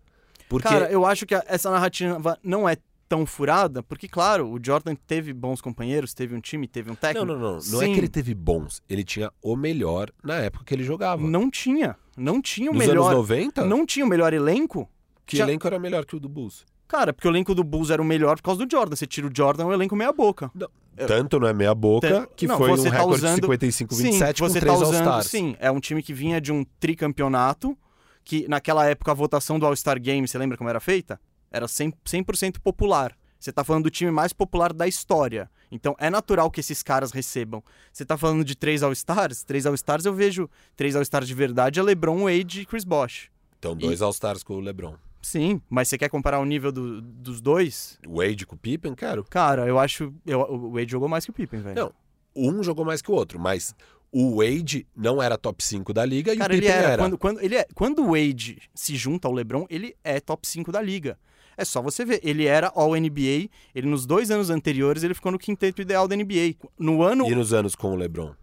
Porque... 0.49 0.67
Cara, 0.67 0.91
eu 0.91 1.05
acho 1.05 1.25
que 1.25 1.33
essa 1.33 1.71
narrativa 1.71 2.37
não 2.43 2.67
é 2.67 2.77
tão 3.07 3.25
furada, 3.25 3.81
porque, 3.81 4.07
claro, 4.07 4.51
o 4.51 4.59
Jordan 4.61 4.95
teve 4.95 5.33
bons 5.33 5.61
companheiros, 5.61 6.13
teve 6.13 6.35
um 6.35 6.39
time, 6.39 6.67
teve 6.67 6.91
um 6.91 6.95
técnico. 6.95 7.25
Não, 7.25 7.35
não, 7.37 7.53
não. 7.53 7.59
Não 7.71 7.81
é 7.81 7.85
que 7.85 7.97
ele 7.97 8.07
teve 8.07 8.33
bons. 8.33 8.81
Ele 8.89 9.03
tinha 9.03 9.31
o 9.41 9.55
melhor 9.55 10.11
na 10.23 10.35
época 10.35 10.65
que 10.65 10.73
ele 10.73 10.83
jogava. 10.83 11.21
Não 11.21 11.49
tinha. 11.49 11.95
Não 12.17 12.41
tinha 12.41 12.69
o 12.69 12.73
Nos 12.73 12.85
melhor. 12.85 13.05
anos 13.11 13.17
90? 13.17 13.65
Não 13.65 13.85
tinha 13.85 14.05
o 14.05 14.09
melhor 14.09 14.33
elenco. 14.33 14.89
Que 15.25 15.37
Já... 15.37 15.43
elenco 15.43 15.67
era 15.67 15.79
melhor 15.79 16.05
que 16.05 16.15
o 16.15 16.19
do 16.19 16.29
Bulls? 16.29 16.65
Cara, 16.87 17.11
porque 17.13 17.27
o 17.27 17.31
elenco 17.31 17.53
do 17.53 17.63
Bulls 17.63 17.89
era 17.89 18.01
o 18.01 18.05
melhor 18.05 18.37
por 18.37 18.43
causa 18.43 18.65
do 18.65 18.71
Jordan. 18.71 18.95
Você 18.95 19.05
tira 19.05 19.27
o 19.27 19.31
Jordan, 19.35 19.63
é 19.63 19.65
um 19.67 19.73
elenco 19.73 19.95
meia 19.95 20.11
boca. 20.11 20.49
Não. 20.55 20.69
Tanto 21.05 21.39
não 21.39 21.47
é 21.47 21.53
meia 21.53 21.75
boca, 21.75 22.27
que 22.35 22.47
não, 22.47 22.57
foi 22.57 22.71
um 22.71 22.83
tá 22.83 22.89
recorde 22.89 23.25
usando... 23.25 23.41
de 23.41 23.67
55-27 23.67 24.39
com 24.39 24.49
três 24.49 24.65
tá 24.65 24.71
All-Stars. 24.71 25.27
Sim, 25.27 25.55
é 25.59 25.69
um 25.69 25.79
time 25.79 26.01
que 26.01 26.11
vinha 26.11 26.41
de 26.41 26.51
um 26.51 26.65
tricampeonato, 26.79 27.77
que 28.23 28.47
naquela 28.47 28.83
época 28.87 29.11
a 29.11 29.13
votação 29.13 29.59
do 29.59 29.65
All-Star 29.67 30.01
Game, 30.01 30.27
você 30.27 30.39
lembra 30.39 30.57
como 30.57 30.69
era 30.69 30.79
feita? 30.79 31.19
Era 31.51 31.65
100%, 31.65 32.35
100 32.35 32.51
popular. 32.53 33.17
Você 33.39 33.51
tá 33.51 33.63
falando 33.63 33.83
do 33.83 33.89
time 33.89 34.11
mais 34.11 34.33
popular 34.33 34.73
da 34.73 34.87
história. 34.87 35.49
Então 35.71 35.95
é 35.99 36.09
natural 36.09 36.49
que 36.49 36.59
esses 36.59 36.81
caras 36.81 37.11
recebam. 37.11 37.63
Você 37.91 38.05
tá 38.05 38.17
falando 38.17 38.43
de 38.43 38.55
três 38.55 38.81
All-Stars? 38.83 39.43
Três 39.43 39.65
All-Stars 39.65 40.05
eu 40.05 40.13
vejo 40.13 40.49
três 40.75 40.95
All-Stars 40.95 41.27
de 41.27 41.33
verdade 41.33 41.79
é 41.79 41.83
LeBron, 41.83 42.23
Wade 42.23 42.61
e 42.61 42.65
Chris 42.65 42.83
Bosh. 42.83 43.29
Então 43.59 43.75
dois 43.75 43.99
e... 43.99 44.03
All-Stars 44.03 44.43
com 44.43 44.55
o 44.55 44.59
LeBron. 44.59 44.95
Sim, 45.21 45.61
mas 45.69 45.89
você 45.89 45.97
quer 45.97 46.09
comparar 46.09 46.39
o 46.39 46.45
nível 46.45 46.71
do, 46.71 47.01
dos 47.01 47.41
dois? 47.41 47.99
Wade 48.07 48.45
com 48.45 48.55
o 48.55 48.57
Pippen, 48.57 48.95
quero. 48.95 49.25
Cara, 49.25 49.67
eu 49.67 49.77
acho. 49.77 50.13
Eu, 50.25 50.39
o 50.41 50.71
Wade 50.71 50.91
jogou 50.91 51.09
mais 51.09 51.25
que 51.25 51.31
o 51.31 51.33
Pippen, 51.33 51.59
velho. 51.59 51.75
Não, 51.75 51.93
um 52.35 52.63
jogou 52.63 52.85
mais 52.85 53.01
que 53.01 53.11
o 53.11 53.13
outro, 53.13 53.37
mas 53.37 53.75
o 54.11 54.37
Wade 54.37 54.87
não 54.95 55.21
era 55.21 55.37
top 55.37 55.61
5 55.63 55.91
da 55.91 56.05
liga 56.05 56.35
Cara, 56.37 56.53
e 56.53 56.57
o 56.57 56.61
Pippen 56.61 56.75
ele 56.75 56.83
era. 56.83 56.93
era. 56.93 57.03
Quando, 57.03 57.17
quando, 57.17 57.41
ele 57.41 57.55
é, 57.55 57.67
quando 57.73 58.03
o 58.03 58.11
Wade 58.11 58.61
se 58.73 58.95
junta 58.95 59.27
ao 59.27 59.33
LeBron, 59.33 59.65
ele 59.69 59.95
é 60.03 60.19
top 60.19 60.47
5 60.47 60.71
da 60.71 60.81
liga. 60.81 61.19
É 61.57 61.65
só 61.65 61.81
você 61.81 62.05
ver. 62.05 62.21
Ele 62.23 62.45
era 62.45 62.71
All-NBA, 62.75 63.49
ele 63.73 63.87
nos 63.87 64.05
dois 64.05 64.29
anos 64.29 64.49
anteriores 64.49 65.03
ele 65.03 65.15
ficou 65.15 65.31
no 65.31 65.39
quinteto 65.39 65.81
ideal 65.81 66.07
da 66.07 66.15
NBA. 66.15 66.55
No 66.77 67.01
ano... 67.01 67.27
E 67.27 67.33
nos 67.33 67.51
anos 67.51 67.75
com 67.75 67.91
o 67.91 67.95
LeBron? 67.95 68.33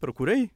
Procura 0.00 0.32
aí. 0.32 0.48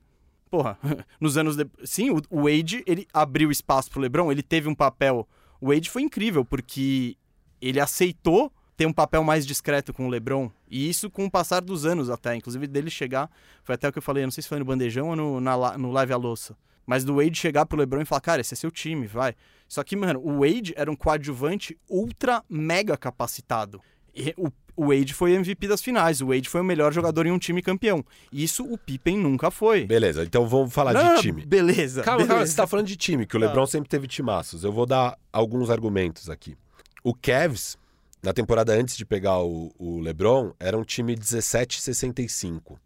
Porra, 0.48 0.78
nos 1.20 1.36
anos... 1.36 1.56
De... 1.56 1.66
Sim, 1.84 2.10
o 2.10 2.42
Wade, 2.44 2.84
ele 2.86 3.06
abriu 3.12 3.50
espaço 3.50 3.90
pro 3.90 4.00
LeBron, 4.00 4.30
ele 4.30 4.42
teve 4.42 4.68
um 4.68 4.74
papel... 4.74 5.28
O 5.60 5.68
Wade 5.68 5.90
foi 5.90 6.02
incrível, 6.02 6.44
porque 6.44 7.16
ele 7.60 7.80
aceitou 7.80 8.52
ter 8.76 8.86
um 8.86 8.92
papel 8.92 9.24
mais 9.24 9.46
discreto 9.46 9.92
com 9.92 10.06
o 10.06 10.10
LeBron. 10.10 10.50
E 10.70 10.88
isso 10.88 11.10
com 11.10 11.24
o 11.24 11.30
passar 11.30 11.60
dos 11.60 11.86
anos 11.86 12.10
até. 12.10 12.36
Inclusive 12.36 12.66
dele 12.66 12.90
chegar, 12.90 13.30
foi 13.64 13.74
até 13.74 13.88
o 13.88 13.92
que 13.92 13.98
eu 13.98 14.02
falei, 14.02 14.24
não 14.24 14.30
sei 14.30 14.42
se 14.42 14.48
foi 14.48 14.58
no 14.58 14.64
Bandejão 14.64 15.08
ou 15.08 15.16
no, 15.16 15.40
na, 15.40 15.78
no 15.78 15.90
Live 15.90 16.12
a 16.12 16.16
Louça. 16.16 16.56
Mas 16.86 17.04
do 17.04 17.16
Wade 17.16 17.36
chegar 17.36 17.66
pro 17.66 17.78
LeBron 17.78 18.02
e 18.02 18.04
falar, 18.04 18.20
cara, 18.20 18.40
esse 18.40 18.54
é 18.54 18.56
seu 18.56 18.70
time, 18.70 19.06
vai. 19.06 19.34
Só 19.68 19.82
que, 19.82 19.96
mano, 19.96 20.20
o 20.22 20.40
Wade 20.40 20.72
era 20.76 20.90
um 20.90 20.94
coadjuvante 20.94 21.76
ultra 21.90 22.42
mega 22.48 22.96
capacitado. 22.96 23.80
E 24.14 24.32
o, 24.36 24.50
o 24.76 24.88
Wade 24.88 25.12
foi 25.12 25.32
MVP 25.34 25.66
das 25.66 25.82
finais, 25.82 26.20
o 26.20 26.28
Wade 26.28 26.48
foi 26.48 26.60
o 26.60 26.64
melhor 26.64 26.92
jogador 26.92 27.26
em 27.26 27.32
um 27.32 27.38
time 27.38 27.60
campeão. 27.60 28.04
Isso 28.32 28.64
o 28.64 28.78
Pippen 28.78 29.18
nunca 29.18 29.50
foi. 29.50 29.84
Beleza, 29.84 30.22
então 30.22 30.46
vamos 30.46 30.72
falar 30.72 30.92
Não, 30.92 31.16
de 31.16 31.22
time. 31.22 31.44
Beleza. 31.44 32.02
Calma, 32.02 32.18
beleza. 32.18 32.34
calma, 32.34 32.46
você 32.46 32.56
tá 32.56 32.66
falando 32.66 32.86
de 32.86 32.96
time, 32.96 33.26
que 33.26 33.36
o 33.36 33.40
LeBron 33.40 33.66
sempre 33.66 33.88
teve 33.88 34.06
timaços. 34.06 34.62
Eu 34.62 34.72
vou 34.72 34.86
dar 34.86 35.18
alguns 35.32 35.70
argumentos 35.70 36.30
aqui. 36.30 36.56
O 37.02 37.12
Cavs, 37.14 37.76
na 38.22 38.32
temporada 38.32 38.72
antes 38.72 38.96
de 38.96 39.04
pegar 39.04 39.38
o, 39.40 39.72
o 39.78 39.98
LeBron, 40.00 40.52
era 40.58 40.78
um 40.78 40.84
time 40.84 41.16
17-65. 41.16 42.76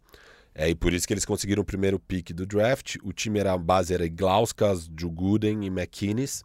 É, 0.61 0.69
e 0.69 0.75
por 0.75 0.93
isso 0.93 1.07
que 1.07 1.13
eles 1.15 1.25
conseguiram 1.25 1.63
o 1.63 1.65
primeiro 1.65 1.97
pick 1.97 2.33
do 2.33 2.45
draft. 2.45 2.97
O 3.01 3.11
time 3.11 3.39
era 3.39 3.51
a 3.51 3.57
base 3.57 3.95
era 3.95 4.07
Glauskas, 4.07 4.87
Gooden 4.87 5.65
e 5.65 5.69
McKinnis. 5.69 6.43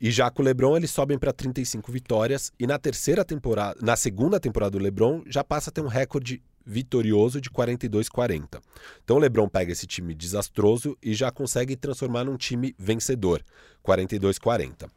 E 0.00 0.10
já 0.10 0.30
com 0.30 0.40
o 0.40 0.44
LeBron 0.44 0.74
eles 0.74 0.90
sobem 0.90 1.18
para 1.18 1.34
35 1.34 1.92
vitórias 1.92 2.50
e 2.58 2.66
na 2.66 2.78
terceira 2.78 3.26
temporada, 3.26 3.78
na 3.82 3.94
segunda 3.94 4.40
temporada 4.40 4.70
do 4.70 4.82
LeBron 4.82 5.22
já 5.26 5.44
passa 5.44 5.68
a 5.68 5.72
ter 5.72 5.82
um 5.82 5.86
recorde 5.86 6.42
vitorioso 6.64 7.42
de 7.42 7.50
42-40. 7.50 8.58
Então 9.04 9.18
o 9.18 9.20
LeBron 9.20 9.46
pega 9.46 9.70
esse 9.70 9.86
time 9.86 10.14
desastroso 10.14 10.96
e 11.02 11.12
já 11.12 11.30
consegue 11.30 11.76
transformar 11.76 12.24
num 12.24 12.38
time 12.38 12.74
vencedor, 12.78 13.44
42-40. 13.84 14.88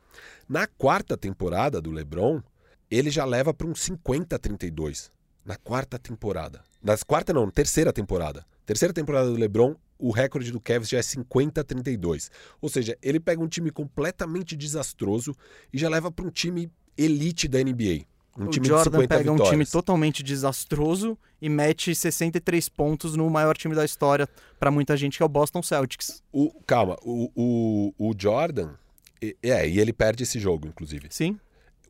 Na 0.48 0.66
quarta 0.66 1.18
temporada 1.18 1.82
do 1.82 1.92
LeBron, 1.92 2.42
ele 2.90 3.10
já 3.10 3.26
leva 3.26 3.54
para 3.54 3.68
um 3.68 3.74
50-32. 3.74 5.10
Na 5.44 5.58
quarta 5.58 6.00
temporada. 6.00 6.64
Na 6.86 6.96
quarta 7.00 7.34
não, 7.34 7.50
terceira 7.50 7.92
temporada. 7.92 8.46
Terceira 8.64 8.94
temporada 8.94 9.32
do 9.32 9.36
LeBron, 9.36 9.76
o 9.98 10.12
recorde 10.12 10.52
do 10.52 10.60
Cavs 10.60 10.88
já 10.88 11.00
é 11.00 11.02
50-32. 11.02 12.30
Ou 12.62 12.70
seja, 12.70 12.96
ele 13.02 13.20
pega 13.20 13.42
um 13.42 13.48
time 13.48 13.72
completamente 13.72 14.56
desastroso 14.56 15.36
e 15.74 15.80
já 15.80 15.90
leva 15.90 16.12
para 16.12 16.24
um 16.24 16.30
time 16.30 16.72
elite 16.96 17.48
da 17.48 17.58
NBA. 17.58 18.06
Um 18.38 18.46
o 18.46 18.50
time 18.50 18.68
Jordan 18.68 18.92
de 18.92 18.98
50 18.98 19.08
pega 19.08 19.20
vitórias. 19.24 19.48
um 19.48 19.52
time 19.52 19.66
totalmente 19.66 20.22
desastroso 20.22 21.18
e 21.42 21.50
mete 21.50 21.96
63 21.96 22.70
pontos 22.70 23.16
no 23.16 23.28
maior 23.32 23.58
time 23.58 23.74
da 23.74 23.84
história 23.84 24.30
pra 24.60 24.70
muita 24.70 24.96
gente, 24.96 25.18
que 25.18 25.24
é 25.24 25.26
o 25.26 25.30
Boston 25.30 25.64
Celtics. 25.64 26.22
O, 26.32 26.52
calma, 26.68 26.98
o, 27.02 27.32
o, 27.36 28.10
o 28.10 28.14
Jordan. 28.16 28.76
É, 29.42 29.68
e 29.68 29.80
ele 29.80 29.92
perde 29.92 30.22
esse 30.22 30.40
jogo, 30.40 30.68
inclusive. 30.68 31.08
Sim. 31.10 31.40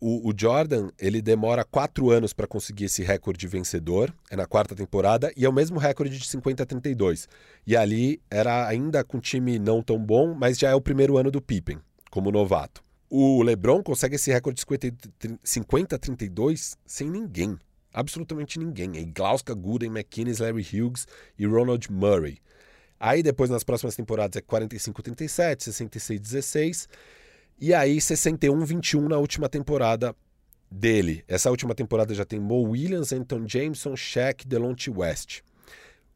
O, 0.08 0.30
o 0.30 0.34
Jordan, 0.38 0.89
ele 0.99 1.20
demora 1.20 1.66
quatro 1.66 2.12
anos 2.12 2.32
para 2.32 2.45
conseguir 2.45 2.86
esse 2.86 3.01
recorde 3.01 3.47
vencedor, 3.47 4.14
é 4.30 4.36
na 4.36 4.45
quarta 4.45 4.76
temporada, 4.76 5.34
e 5.36 5.45
é 5.45 5.49
o 5.49 5.51
mesmo 5.51 5.80
recorde 5.80 6.16
de 6.16 6.28
50 6.28 6.62
a 6.62 6.66
32. 6.68 7.28
E 7.66 7.76
ali 7.76 8.22
era 8.30 8.68
ainda 8.68 9.03
com 9.03 9.18
um 9.18 9.20
time 9.20 9.58
não 9.58 9.82
tão 9.82 9.97
bom, 9.97 10.36
mas 10.36 10.60
já 10.60 10.70
é 10.70 10.76
o 10.76 10.80
primeiro 10.80 11.18
ano 11.18 11.32
do 11.32 11.41
Pippen, 11.41 11.80
como 12.12 12.32
novato. 12.32 12.84
O 13.10 13.41
LeBron 13.41 13.82
consegue 13.82 14.14
esse 14.14 14.32
recorde 14.32 14.62
de 14.62 14.62
50, 14.62 15.39
50 15.43 15.95
a 15.95 15.97
32 15.97 16.78
sem 16.86 17.10
ninguém. 17.10 17.58
Absolutamente 17.91 18.60
ninguém. 18.60 18.99
É 18.99 19.03
Glauska, 19.06 19.56
Gooden, 19.56 19.89
McKinnis, 19.89 20.38
Larry 20.38 20.68
Hughes 20.72 21.08
e 21.36 21.47
Ronald 21.47 21.91
Murray. 21.91 22.38
Aí 22.99 23.24
depois 23.24 23.49
nas 23.49 23.64
próximas 23.64 23.95
temporadas 23.95 24.38
é 24.38 24.41
45 24.41 25.01
37, 25.01 25.64
66 25.64 26.22
16 26.22 26.89
e 27.60 27.74
aí 27.74 27.99
61 27.99 28.66
21 28.66 29.08
na 29.08 29.18
última 29.18 29.47
temporada 29.47 30.16
dele. 30.70 31.24
Essa 31.28 31.49
última 31.49 31.74
temporada 31.74 32.14
já 32.14 32.26
tem 32.26 32.39
Mo 32.39 32.62
Williams, 32.70 33.14
Anton 33.14 33.47
Jameson, 33.47 33.95
Shaq, 33.95 34.47
Delonte 34.47 34.89
West. 34.89 35.41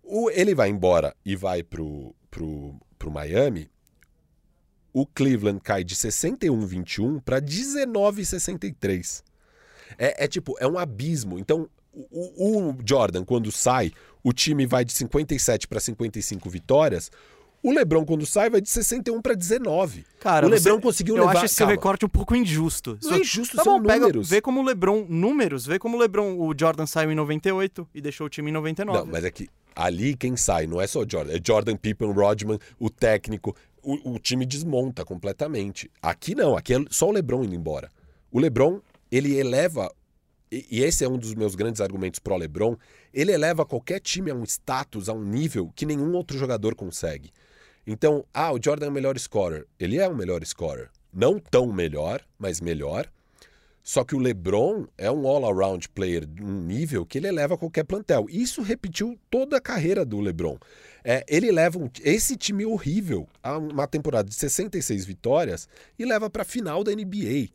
O, 0.03 0.29
ele 0.31 0.55
vai 0.55 0.69
embora 0.69 1.15
e 1.23 1.35
vai 1.35 1.63
pro, 1.63 2.15
pro, 2.29 2.75
pro 2.97 3.11
Miami. 3.11 3.69
O 4.91 5.05
Cleveland 5.05 5.61
cai 5.61 5.83
de 5.83 5.95
61 5.95 6.65
21 6.65 7.19
para 7.19 7.39
19 7.39 8.25
63. 8.25 9.23
É, 9.97 10.25
é 10.25 10.27
tipo, 10.27 10.55
é 10.59 10.67
um 10.67 10.77
abismo. 10.77 11.37
Então, 11.37 11.69
o, 11.93 12.69
o 12.69 12.77
Jordan, 12.85 13.23
quando 13.23 13.51
sai, 13.51 13.91
o 14.23 14.33
time 14.33 14.65
vai 14.65 14.83
de 14.83 14.93
57 14.93 15.67
para 15.67 15.79
55 15.79 16.49
vitórias. 16.49 17.11
O 17.61 17.73
LeBron, 17.73 18.05
quando 18.05 18.25
sai, 18.25 18.49
vai 18.49 18.61
de 18.61 18.69
61 18.69 19.21
para 19.21 19.33
19. 19.35 20.05
Cara, 20.19 20.47
o 20.47 20.49
LeBron 20.49 20.75
você- 20.75 20.81
conseguiu 20.81 21.17
eu 21.17 21.25
levar... 21.25 21.37
acho 21.37 21.45
esse 21.45 21.57
Calma. 21.57 21.73
recorte 21.73 22.05
um 22.05 22.09
pouco 22.09 22.33
injusto. 22.35 22.97
Não 23.03 23.13
é 23.15 23.19
injusto, 23.19 23.57
tá 23.57 23.63
são 23.63 23.79
bom, 23.81 23.85
pega, 23.87 23.99
números. 23.99 24.29
vê 24.29 24.39
como 24.41 24.61
o 24.61 24.63
LeBron, 24.63 25.05
números, 25.09 25.65
vê 25.65 25.77
como 25.77 25.97
o 25.97 25.99
LeBron, 25.99 26.37
o 26.39 26.53
Jordan 26.57 26.85
saiu 26.85 27.11
em 27.11 27.15
98 27.15 27.87
e 27.93 27.99
deixou 28.01 28.27
o 28.27 28.29
time 28.29 28.49
em 28.49 28.53
99. 28.53 28.99
Não, 28.99 29.05
mas 29.05 29.25
é 29.25 29.31
que 29.31 29.49
ali 29.75 30.15
quem 30.15 30.37
sai 30.37 30.67
não 30.67 30.79
é 30.79 30.87
só 30.87 31.03
Jordan, 31.09 31.33
é 31.33 31.39
Jordan 31.45 31.75
Pippen, 31.75 32.11
Rodman, 32.13 32.59
o 32.79 32.89
técnico, 32.89 33.53
o, 33.83 34.13
o 34.13 34.19
time 34.19 34.45
desmonta 34.45 35.03
completamente. 35.03 35.91
Aqui 36.01 36.33
não, 36.35 36.55
aqui 36.55 36.73
é 36.73 36.77
só 36.89 37.09
o 37.09 37.11
LeBron 37.11 37.43
indo 37.43 37.55
embora. 37.55 37.89
O 38.31 38.39
LeBron, 38.39 38.79
ele 39.11 39.35
eleva, 39.37 39.91
e, 40.49 40.65
e 40.71 40.81
esse 40.81 41.03
é 41.03 41.09
um 41.09 41.17
dos 41.17 41.35
meus 41.35 41.55
grandes 41.55 41.81
argumentos 41.81 42.19
pro 42.19 42.37
LeBron, 42.37 42.77
ele 43.13 43.33
eleva 43.33 43.65
qualquer 43.65 43.99
time 43.99 44.31
a 44.31 44.35
um 44.35 44.43
status, 44.45 45.09
a 45.09 45.13
um 45.13 45.23
nível 45.23 45.71
que 45.75 45.85
nenhum 45.85 46.13
outro 46.13 46.37
jogador 46.37 46.73
consegue. 46.73 47.31
Então, 47.91 48.23
ah, 48.31 48.53
o 48.53 48.59
Jordan 48.63 48.85
é 48.85 48.89
o 48.89 48.91
melhor 48.91 49.17
scorer. 49.17 49.65
Ele 49.79 49.97
é 49.97 50.07
o 50.07 50.15
melhor 50.15 50.45
scorer. 50.45 50.91
Não 51.11 51.39
tão 51.39 51.73
melhor, 51.73 52.21
mas 52.37 52.61
melhor. 52.61 53.11
Só 53.81 54.03
que 54.03 54.13
o 54.13 54.19
LeBron 54.19 54.85
é 54.95 55.09
um 55.09 55.25
all-around 55.27 55.89
player 55.89 56.23
um 56.39 56.61
nível 56.61 57.03
que 57.03 57.17
ele 57.17 57.27
eleva 57.27 57.57
qualquer 57.57 57.83
plantel. 57.83 58.27
Isso 58.29 58.61
repetiu 58.61 59.17
toda 59.27 59.57
a 59.57 59.61
carreira 59.61 60.05
do 60.05 60.19
LeBron. 60.19 60.59
É, 61.03 61.25
ele 61.27 61.51
leva 61.51 61.79
um- 61.79 61.89
esse 62.03 62.37
time 62.37 62.63
horrível 62.63 63.27
a 63.41 63.57
uma 63.57 63.87
temporada 63.87 64.29
de 64.29 64.35
66 64.35 65.03
vitórias 65.03 65.67
e 65.97 66.05
leva 66.05 66.29
para 66.29 66.43
a 66.43 66.45
final 66.45 66.83
da 66.83 66.91
NBA. 66.91 67.49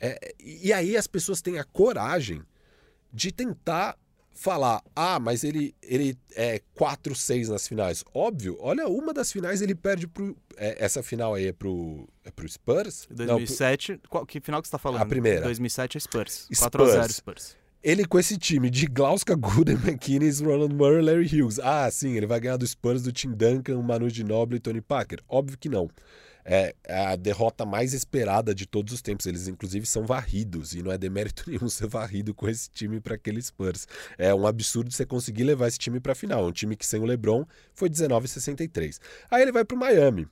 É, 0.00 0.34
e 0.42 0.72
aí 0.72 0.96
as 0.96 1.06
pessoas 1.06 1.42
têm 1.42 1.58
a 1.58 1.64
coragem 1.64 2.40
de 3.12 3.30
tentar 3.30 3.98
falar: 4.34 4.82
ah, 4.94 5.18
mas 5.18 5.44
ele, 5.44 5.74
ele 5.82 6.18
é 6.34 6.60
4-6 6.76 7.48
nas 7.48 7.66
finais. 7.66 8.04
Óbvio, 8.12 8.56
olha, 8.60 8.86
uma 8.88 9.14
das 9.14 9.32
finais 9.32 9.62
ele 9.62 9.74
perde 9.74 10.06
pro. 10.06 10.36
é, 10.56 10.84
essa 10.84 11.02
final 11.02 11.34
aí 11.34 11.46
é 11.46 11.52
pro, 11.52 12.08
é 12.24 12.30
pro 12.30 12.48
Spurs? 12.48 13.06
Não, 13.08 13.16
pro- 13.16 13.26
2007, 13.36 14.00
qual, 14.08 14.26
que 14.26 14.40
final 14.40 14.60
que 14.60 14.68
você 14.68 14.72
tá 14.72 14.78
falando? 14.78 15.02
A 15.02 15.06
primeira. 15.06 15.42
2007 15.42 15.96
é 15.96 16.00
Spurs. 16.00 16.48
Spurs. 16.52 16.60
4x0 16.60 17.10
Spurs. 17.12 17.56
ele 17.82 18.04
com 18.04 18.18
esse 18.18 18.36
time 18.36 18.68
de 18.68 18.86
Glauska, 18.86 19.34
Gooden, 19.36 19.76
McKinnis, 19.76 20.40
Ronald 20.40 20.74
Murray, 20.74 21.02
Larry 21.02 21.40
Hughes. 21.42 21.58
Ah, 21.60 21.88
sim, 21.90 22.16
ele 22.16 22.26
vai 22.26 22.40
ganhar 22.40 22.56
do 22.56 22.66
Spurs, 22.66 23.02
do 23.02 23.12
Tim 23.12 23.30
Duncan, 23.32 23.80
Manu 23.82 24.08
Ginobili 24.10 24.56
e 24.56 24.60
Tony 24.60 24.80
Parker. 24.80 25.20
Óbvio 25.28 25.56
que 25.58 25.68
não. 25.68 25.88
É 26.44 26.74
a 26.88 27.16
derrota 27.16 27.64
mais 27.64 27.94
esperada 27.94 28.54
de 28.54 28.66
todos 28.66 28.92
os 28.92 29.00
tempos. 29.00 29.24
Eles, 29.26 29.48
inclusive, 29.48 29.86
são 29.86 30.04
varridos. 30.04 30.74
E 30.74 30.82
não 30.82 30.92
é 30.92 30.98
demérito 30.98 31.44
nenhum 31.50 31.68
ser 31.68 31.86
varrido 31.86 32.34
com 32.34 32.48
esse 32.48 32.68
time 32.70 33.00
para 33.00 33.14
aquele 33.14 33.40
Spurs. 33.40 33.88
É 34.18 34.34
um 34.34 34.46
absurdo 34.46 34.92
você 34.92 35.06
conseguir 35.06 35.44
levar 35.44 35.68
esse 35.68 35.78
time 35.78 36.00
para 36.00 36.12
a 36.12 36.14
final. 36.14 36.46
Um 36.46 36.52
time 36.52 36.76
que 36.76 36.84
sem 36.84 37.00
o 37.00 37.06
LeBron 37.06 37.46
foi 37.72 37.88
19,63. 37.88 38.98
Aí 39.30 39.42
ele 39.42 39.52
vai 39.52 39.64
para 39.64 39.74
o 39.74 39.78
Miami. 39.78 40.28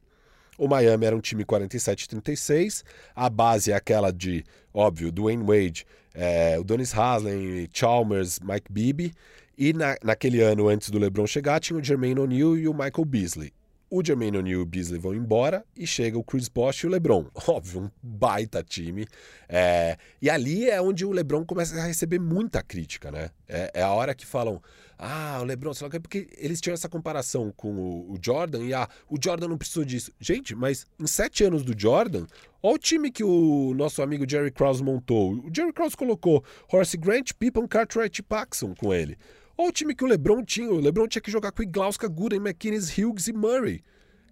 O 0.59 0.69
Miami 0.69 1.07
era 1.07 1.17
um 1.17 1.21
time 1.21 1.45
47-36. 1.45 2.85
A 3.17 3.31
base 3.31 3.73
é 3.73 3.75
aquela 3.75 4.13
de, 4.13 4.45
óbvio, 4.73 5.11
Dwayne 5.11 5.43
Wade, 5.43 5.87
é, 6.15 6.59
o 6.59 6.65
Donis 6.65 6.97
Haslem, 6.97 7.69
Chalmers, 7.73 8.39
Mike 8.41 8.71
Bibby. 8.71 9.13
E 9.57 9.73
na, 9.73 9.97
naquele 10.03 10.41
ano, 10.41 10.69
antes 10.69 10.91
do 10.91 10.99
LeBron 10.99 11.27
chegar, 11.27 11.61
tinha 11.61 11.79
o 11.79 11.83
Jermaine 11.83 12.21
O'Neal 12.21 12.57
e 12.57 12.69
o 12.69 12.73
Michael 12.73 13.05
Beasley. 13.05 13.53
O 13.95 14.03
Jermaine 14.03 14.39
O'Neal 14.39 14.61
e 14.61 14.63
o 14.63 14.65
Beasley 14.65 14.99
vão 14.99 15.15
embora 15.15 15.67
e 15.77 15.87
chega 15.87 16.19
o 16.19 16.25
Chris 16.25 16.49
Bosh 16.49 16.79
e 16.79 16.87
o 16.87 16.89
LeBron. 16.91 17.27
Óbvio, 17.47 17.83
um 17.83 17.91
baita 18.03 18.63
time. 18.63 19.07
É, 19.47 19.99
e 20.23 20.31
ali 20.31 20.67
é 20.71 20.81
onde 20.81 21.05
o 21.05 21.13
LeBron 21.13 21.45
começa 21.45 21.79
a 21.79 21.85
receber 21.85 22.19
muita 22.19 22.63
crítica, 22.63 23.11
né? 23.11 23.29
É, 23.47 23.71
é 23.75 23.83
a 23.83 23.91
hora 23.93 24.15
que 24.15 24.25
falam, 24.25 24.63
ah, 24.99 25.41
o 25.43 25.45
LeBron, 25.45 25.75
sei 25.75 25.87
lá 25.87 26.01
porque 26.01 26.27
eles 26.39 26.59
tinham 26.59 26.73
essa 26.73 26.89
comparação 26.89 27.53
com 27.55 27.75
o, 27.75 28.13
o 28.13 28.19
Jordan 28.19 28.65
e 28.65 28.73
ah, 28.73 28.89
o 29.11 29.19
Jordan 29.23 29.49
não 29.49 29.59
precisou 29.59 29.85
disso. 29.85 30.11
Gente, 30.19 30.55
mas 30.55 30.87
em 30.99 31.07
sete 31.07 31.45
anos 31.45 31.63
do 31.63 31.79
Jordan, 31.79 32.25
olha 32.63 32.75
o 32.77 32.79
time 32.79 33.11
que 33.11 33.23
o 33.23 33.75
nosso 33.75 34.01
amigo 34.01 34.25
Jerry 34.27 34.53
Krause 34.53 34.83
montou. 34.83 35.35
O 35.35 35.51
Jerry 35.55 35.75
Krause 35.75 35.99
colocou 35.99 36.43
Horace 36.73 36.97
Grant, 36.97 37.33
Pippen, 37.39 37.67
Cartwright 37.67 38.21
e 38.21 38.23
Paxson 38.23 38.75
com 38.75 38.95
ele. 38.95 39.19
Olha 39.63 39.69
o 39.69 39.73
time 39.73 39.95
que 39.95 40.03
o 40.03 40.09
LeBron 40.09 40.45
tinha. 40.45 40.69
O 40.69 40.81
LeBron 40.81 41.07
tinha 41.07 41.23
que 41.23 41.31
jogar 41.31 41.53
com 41.53 41.63
Iglauska, 41.63 42.09
Gooden, 42.09 42.41
McKinnis, 42.41 42.91
Hughes 42.99 43.29
e 43.29 43.33
Murray. 43.33 43.81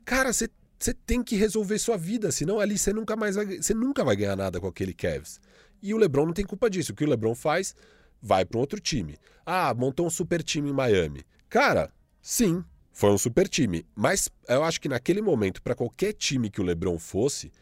Cara, 0.04 0.32
você 0.32 0.48
você 0.76 0.94
tem 0.94 1.22
que 1.22 1.36
resolver 1.36 1.78
sua 1.78 1.98
vida, 1.98 2.32
senão 2.32 2.58
ali 2.58 2.78
você 2.78 2.90
nunca 2.90 3.14
mais 3.14 3.36
vai, 3.36 3.58
você 3.58 3.74
nunca 3.74 4.02
vai 4.02 4.16
ganhar 4.16 4.34
nada 4.34 4.58
com 4.58 4.66
aquele 4.66 4.94
Cavs. 4.94 5.38
E 5.82 5.92
o 5.92 5.98
LeBron 5.98 6.24
não 6.24 6.32
tem 6.32 6.44
culpa 6.44 6.70
disso. 6.70 6.92
O 6.92 6.94
que 6.96 7.04
o 7.04 7.08
LeBron 7.08 7.34
faz? 7.34 7.76
Vai 8.20 8.46
para 8.46 8.56
um 8.56 8.60
outro 8.62 8.80
time. 8.80 9.18
Ah, 9.44 9.74
montou 9.74 10.06
um 10.06 10.10
super 10.10 10.42
time 10.42 10.70
em 10.70 10.72
Miami. 10.72 11.22
Cara, 11.50 11.92
sim, 12.22 12.64
foi 12.92 13.10
um 13.10 13.18
super 13.18 13.46
time. 13.46 13.86
Mas 13.94 14.30
eu 14.48 14.64
acho 14.64 14.80
que 14.80 14.88
naquele 14.88 15.20
momento, 15.20 15.62
para 15.62 15.74
qualquer 15.74 16.14
time 16.14 16.50
que 16.50 16.62
o 16.62 16.64
LeBron 16.64 16.98
fosse, 16.98 17.52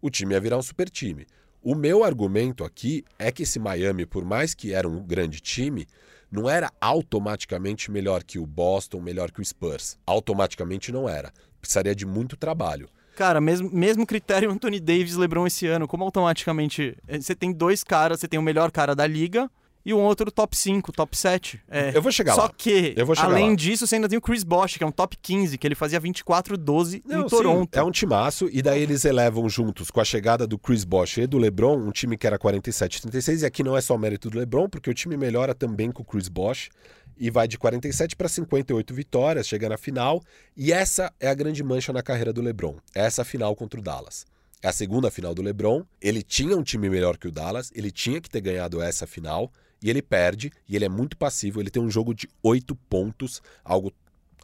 o 0.00 0.08
time 0.08 0.32
ia 0.32 0.40
virar 0.40 0.56
um 0.56 0.62
super 0.62 0.88
time. 0.88 1.26
O 1.62 1.74
meu 1.74 2.02
argumento 2.02 2.64
aqui 2.64 3.04
é 3.18 3.30
que 3.30 3.42
esse 3.42 3.58
Miami, 3.58 4.06
por 4.06 4.24
mais 4.24 4.54
que 4.54 4.72
era 4.72 4.88
um 4.88 5.04
grande 5.04 5.40
time, 5.40 5.86
não 6.32 6.48
era 6.48 6.72
automaticamente 6.80 7.90
melhor 7.90 8.24
que 8.24 8.38
o 8.38 8.46
Boston, 8.46 9.00
melhor 9.00 9.30
que 9.30 9.40
o 9.40 9.44
Spurs. 9.44 9.98
Automaticamente 10.06 10.90
não 10.90 11.06
era. 11.06 11.30
Precisaria 11.60 11.94
de 11.94 12.06
muito 12.06 12.36
trabalho. 12.36 12.88
Cara, 13.14 13.38
mesmo, 13.40 13.68
mesmo 13.70 14.06
critério 14.06 14.50
Anthony 14.50 14.80
Davis 14.80 15.14
LeBron 15.14 15.46
esse 15.46 15.66
ano, 15.66 15.86
como 15.86 16.02
automaticamente 16.02 16.96
eh, 17.06 17.20
você 17.20 17.34
tem 17.34 17.52
dois 17.52 17.84
caras, 17.84 18.18
você 18.18 18.26
tem 18.26 18.40
o 18.40 18.42
melhor 18.42 18.70
cara 18.70 18.96
da 18.96 19.06
liga 19.06 19.50
e 19.84 19.92
um 19.92 20.00
outro 20.00 20.30
top 20.30 20.56
5, 20.56 20.92
top 20.92 21.16
7. 21.16 21.60
É. 21.68 21.96
Eu 21.96 22.02
vou 22.02 22.12
chegar 22.12 22.34
Só 22.34 22.42
lá. 22.42 22.54
que, 22.56 22.94
vou 23.04 23.14
chegar 23.14 23.28
além 23.28 23.50
lá. 23.50 23.56
disso, 23.56 23.86
você 23.86 23.96
ainda 23.96 24.08
tem 24.08 24.18
o 24.18 24.20
Chris 24.20 24.44
Bosh, 24.44 24.76
que 24.76 24.84
é 24.84 24.86
um 24.86 24.92
top 24.92 25.16
15, 25.20 25.58
que 25.58 25.66
ele 25.66 25.74
fazia 25.74 26.00
24-12 26.00 27.02
Não, 27.04 27.22
em 27.24 27.28
Toronto. 27.28 27.70
sim, 27.74 27.80
é 27.80 27.82
um 27.82 27.90
timaço, 27.90 28.48
e 28.52 28.62
daí 28.62 28.82
eles 28.82 29.04
elevam 29.04 29.48
juntos 29.48 29.90
com 29.90 30.00
a 30.00 30.04
chegada 30.04 30.46
do 30.46 30.58
Chris 30.58 30.84
Bosh 30.84 31.18
e 31.18 31.26
do 31.26 31.38
LeBron, 31.38 31.76
um 31.76 31.90
time 31.90 32.16
que 32.16 32.26
era 32.26 32.38
47-36, 32.38 33.42
e 33.42 33.46
aqui 33.46 33.62
não 33.62 33.76
é 33.76 33.80
só 33.80 33.96
mérito 33.98 34.30
do 34.30 34.38
LeBron, 34.38 34.68
porque 34.68 34.90
o 34.90 34.94
time 34.94 35.16
melhora 35.16 35.54
também 35.54 35.90
com 35.90 36.02
o 36.02 36.06
Chris 36.06 36.28
Bosh, 36.28 36.70
e 37.18 37.30
vai 37.30 37.46
de 37.46 37.58
47 37.58 38.16
para 38.16 38.28
58 38.28 38.94
vitórias, 38.94 39.46
chega 39.46 39.68
na 39.68 39.76
final, 39.76 40.22
e 40.56 40.72
essa 40.72 41.12
é 41.20 41.28
a 41.28 41.34
grande 41.34 41.62
mancha 41.62 41.92
na 41.92 42.02
carreira 42.02 42.32
do 42.32 42.40
LeBron, 42.40 42.76
essa 42.94 43.24
final 43.24 43.54
contra 43.54 43.78
o 43.78 43.82
Dallas. 43.82 44.24
É 44.62 44.68
a 44.68 44.72
segunda 44.72 45.10
final 45.10 45.34
do 45.34 45.42
LeBron, 45.42 45.84
ele 46.00 46.22
tinha 46.22 46.56
um 46.56 46.62
time 46.62 46.88
melhor 46.88 47.16
que 47.16 47.26
o 47.26 47.32
Dallas, 47.32 47.72
ele 47.74 47.90
tinha 47.90 48.20
que 48.20 48.30
ter 48.30 48.40
ganhado 48.40 48.80
essa 48.80 49.08
final, 49.08 49.50
e 49.82 49.90
ele 49.90 50.00
perde, 50.00 50.50
e 50.68 50.76
ele 50.76 50.84
é 50.84 50.88
muito 50.88 51.16
passivo, 51.16 51.60
ele 51.60 51.70
tem 51.70 51.82
um 51.82 51.90
jogo 51.90 52.14
de 52.14 52.28
8 52.42 52.74
pontos, 52.88 53.42
algo 53.64 53.92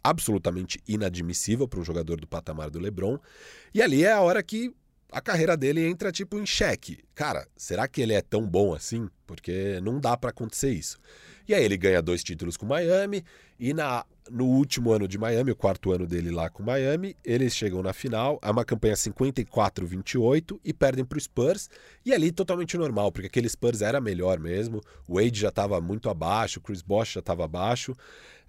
absolutamente 0.03 0.81
inadmissível 0.87 1.69
para 1.69 1.81
um 1.81 1.85
jogador 1.85 2.21
do 2.21 2.27
patamar 2.27 2.71
do 2.71 2.79
LeBron. 2.79 3.19
E 3.75 3.83
ali 3.83 4.05
é 4.05 4.13
a 4.13 4.21
hora 4.21 4.43
que 4.43 4.75
a 5.11 5.21
carreira 5.21 5.57
dele 5.57 5.87
entra 5.87 6.13
tipo 6.13 6.39
em 6.39 6.47
xeque. 6.47 6.99
Cara, 7.15 7.47
será 7.57 7.89
que 7.89 8.01
ele 8.01 8.13
é 8.13 8.21
tão 8.21 8.47
bom 8.47 8.75
assim? 8.75 9.09
Porque 9.27 9.81
não 9.83 10.01
dá 10.01 10.17
para 10.17 10.31
acontecer 10.31 10.71
isso. 10.71 10.99
E 11.49 11.55
aí 11.55 11.65
ele 11.65 11.79
ganha 11.79 12.03
dois 12.03 12.23
títulos 12.23 12.57
com 12.57 12.67
Miami 12.67 13.25
e 13.59 13.73
na 13.73 14.05
no 14.31 14.45
último 14.45 14.93
ano 14.93 15.09
de 15.09 15.17
Miami, 15.17 15.53
o 15.53 15.57
quarto 15.57 15.91
ano 15.91 16.07
dele 16.07 16.31
lá 16.31 16.51
com 16.51 16.63
Miami, 16.63 17.17
eles 17.25 17.57
chegam 17.57 17.83
na 17.83 17.95
final, 17.95 18.39
é 18.43 18.51
uma 18.51 18.63
campanha 18.63 18.93
54-28 18.93 20.61
e 20.63 20.73
perdem 20.75 21.03
para 21.03 21.17
o 21.17 21.21
Spurs. 21.21 21.71
E 22.05 22.13
ali 22.13 22.31
totalmente 22.31 22.77
normal, 22.77 23.11
porque 23.11 23.27
aquele 23.27 23.49
Spurs 23.49 23.81
era 23.81 24.03
melhor 24.03 24.39
mesmo. 24.39 24.83
O 25.07 25.15
Wade 25.15 25.41
já 25.41 25.49
estava 25.49 25.81
muito 25.81 26.11
abaixo, 26.11 26.59
o 26.59 26.63
Chris 26.63 26.83
Bosh 26.83 27.13
já 27.13 27.21
estava 27.21 27.47
abaixo. 27.47 27.97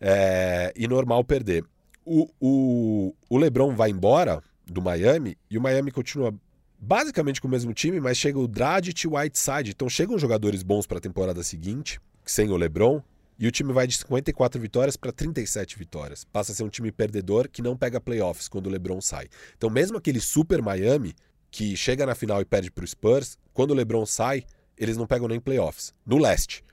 É, 0.02 0.74
e 0.76 0.88
normal 0.88 1.24
perder. 1.24 1.64
O, 2.06 2.30
o, 2.40 3.16
o 3.30 3.38
LeBron 3.38 3.74
vai 3.76 3.90
embora 3.90 4.44
do 4.66 4.82
Miami 4.82 5.38
e 5.50 5.58
o 5.58 5.62
Miami 5.62 5.92
continua 5.92 6.34
basicamente 6.80 7.42
com 7.42 7.48
o 7.48 7.52
mesmo 7.52 7.74
time, 7.74 8.00
mas 8.00 8.18
chega 8.18 8.40
o 8.40 8.48
Dragic 8.48 9.06
e 9.06 9.08
o 9.08 9.16
Whiteside. 9.16 9.72
Então 9.72 9.90
chegam 9.90 10.18
jogadores 10.18 10.64
bons 10.64 10.86
para 10.88 10.98
a 10.98 11.02
temporada 11.02 11.44
seguinte, 11.44 12.00
sem 12.26 12.50
o 12.50 12.58
LeBron. 12.58 13.02
E 13.38 13.48
o 13.48 13.52
time 13.52 13.72
vai 13.72 13.88
de 13.88 13.96
54 13.96 14.60
vitórias 14.60 14.98
para 14.98 15.14
37 15.14 15.78
vitórias. 15.78 16.26
Passa 16.26 16.52
a 16.52 16.56
ser 16.56 16.64
um 16.64 16.70
time 16.70 16.92
perdedor 16.92 17.48
que 17.48 17.62
não 17.62 17.78
pega 17.78 18.02
playoffs 18.02 18.50
quando 18.50 18.68
o 18.68 18.70
LeBron 18.70 19.00
sai. 19.00 19.30
Então, 19.58 19.70
mesmo 19.70 19.98
aquele 19.98 20.20
Super 20.20 20.62
Miami, 20.62 21.16
que 21.50 21.78
chega 21.78 22.06
na 22.06 22.14
final 22.14 22.42
e 22.42 22.46
perde 22.46 22.70
para 22.70 22.84
o 22.84 22.88
Spurs, 22.88 23.38
quando 23.54 23.72
o 23.72 23.74
LeBron 23.74 24.06
sai, 24.06 24.44
eles 24.78 24.98
não 24.98 25.08
pegam 25.08 25.28
nem 25.28 25.40
playoffs. 25.40 25.94
No 26.06 26.18
leste. 26.18 26.66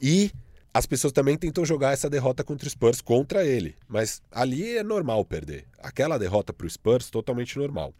E 0.00 0.32
as 0.72 0.86
pessoas 0.86 1.12
também 1.12 1.36
tentam 1.36 1.64
jogar 1.64 1.92
essa 1.92 2.08
derrota 2.08 2.42
contra 2.42 2.66
o 2.66 2.70
Spurs 2.70 3.02
contra 3.02 3.44
ele. 3.44 3.76
Mas 3.86 4.22
ali 4.30 4.78
é 4.78 4.82
normal 4.82 5.24
perder. 5.26 5.66
Aquela 5.78 6.18
derrota 6.18 6.54
para 6.54 6.66
o 6.66 6.70
Spurs, 6.70 7.10
totalmente 7.10 7.58
normal. 7.58 7.92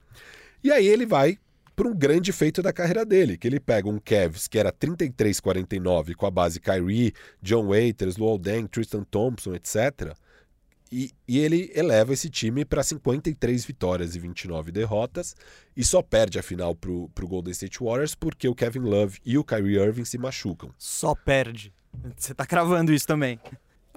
E 0.62 0.72
aí 0.72 0.86
ele 0.86 1.06
vai 1.06 1.38
para 1.74 1.86
um 1.86 1.94
grande 1.94 2.32
feito 2.32 2.60
da 2.60 2.72
carreira 2.72 3.06
dele, 3.06 3.38
que 3.38 3.46
ele 3.46 3.60
pega 3.60 3.88
um 3.88 4.00
Cavs 4.00 4.48
que 4.48 4.58
era 4.58 4.72
33-49 4.72 6.14
com 6.16 6.26
a 6.26 6.30
base 6.30 6.58
Kyrie, 6.58 7.12
John 7.40 7.68
Waiters, 7.68 8.16
Luol 8.16 8.36
Deng, 8.36 8.66
Tristan 8.66 9.04
Thompson, 9.04 9.54
etc. 9.54 10.12
E, 10.90 11.12
e 11.28 11.38
ele 11.38 11.70
eleva 11.74 12.12
esse 12.12 12.28
time 12.28 12.64
para 12.64 12.82
53 12.82 13.64
vitórias 13.64 14.16
e 14.16 14.18
29 14.18 14.72
derrotas 14.72 15.36
e 15.76 15.84
só 15.84 16.02
perde 16.02 16.38
a 16.38 16.42
final 16.42 16.74
para 16.74 16.90
o 16.90 17.28
Golden 17.28 17.52
State 17.52 17.78
Warriors 17.80 18.14
porque 18.14 18.48
o 18.48 18.54
Kevin 18.54 18.80
Love 18.80 19.18
e 19.24 19.38
o 19.38 19.44
Kyrie 19.44 19.78
Irving 19.78 20.04
se 20.04 20.18
machucam. 20.18 20.74
Só 20.78 21.14
perde. 21.14 21.72
Você 22.16 22.34
tá 22.34 22.44
cravando 22.44 22.92
isso 22.92 23.06
também. 23.06 23.38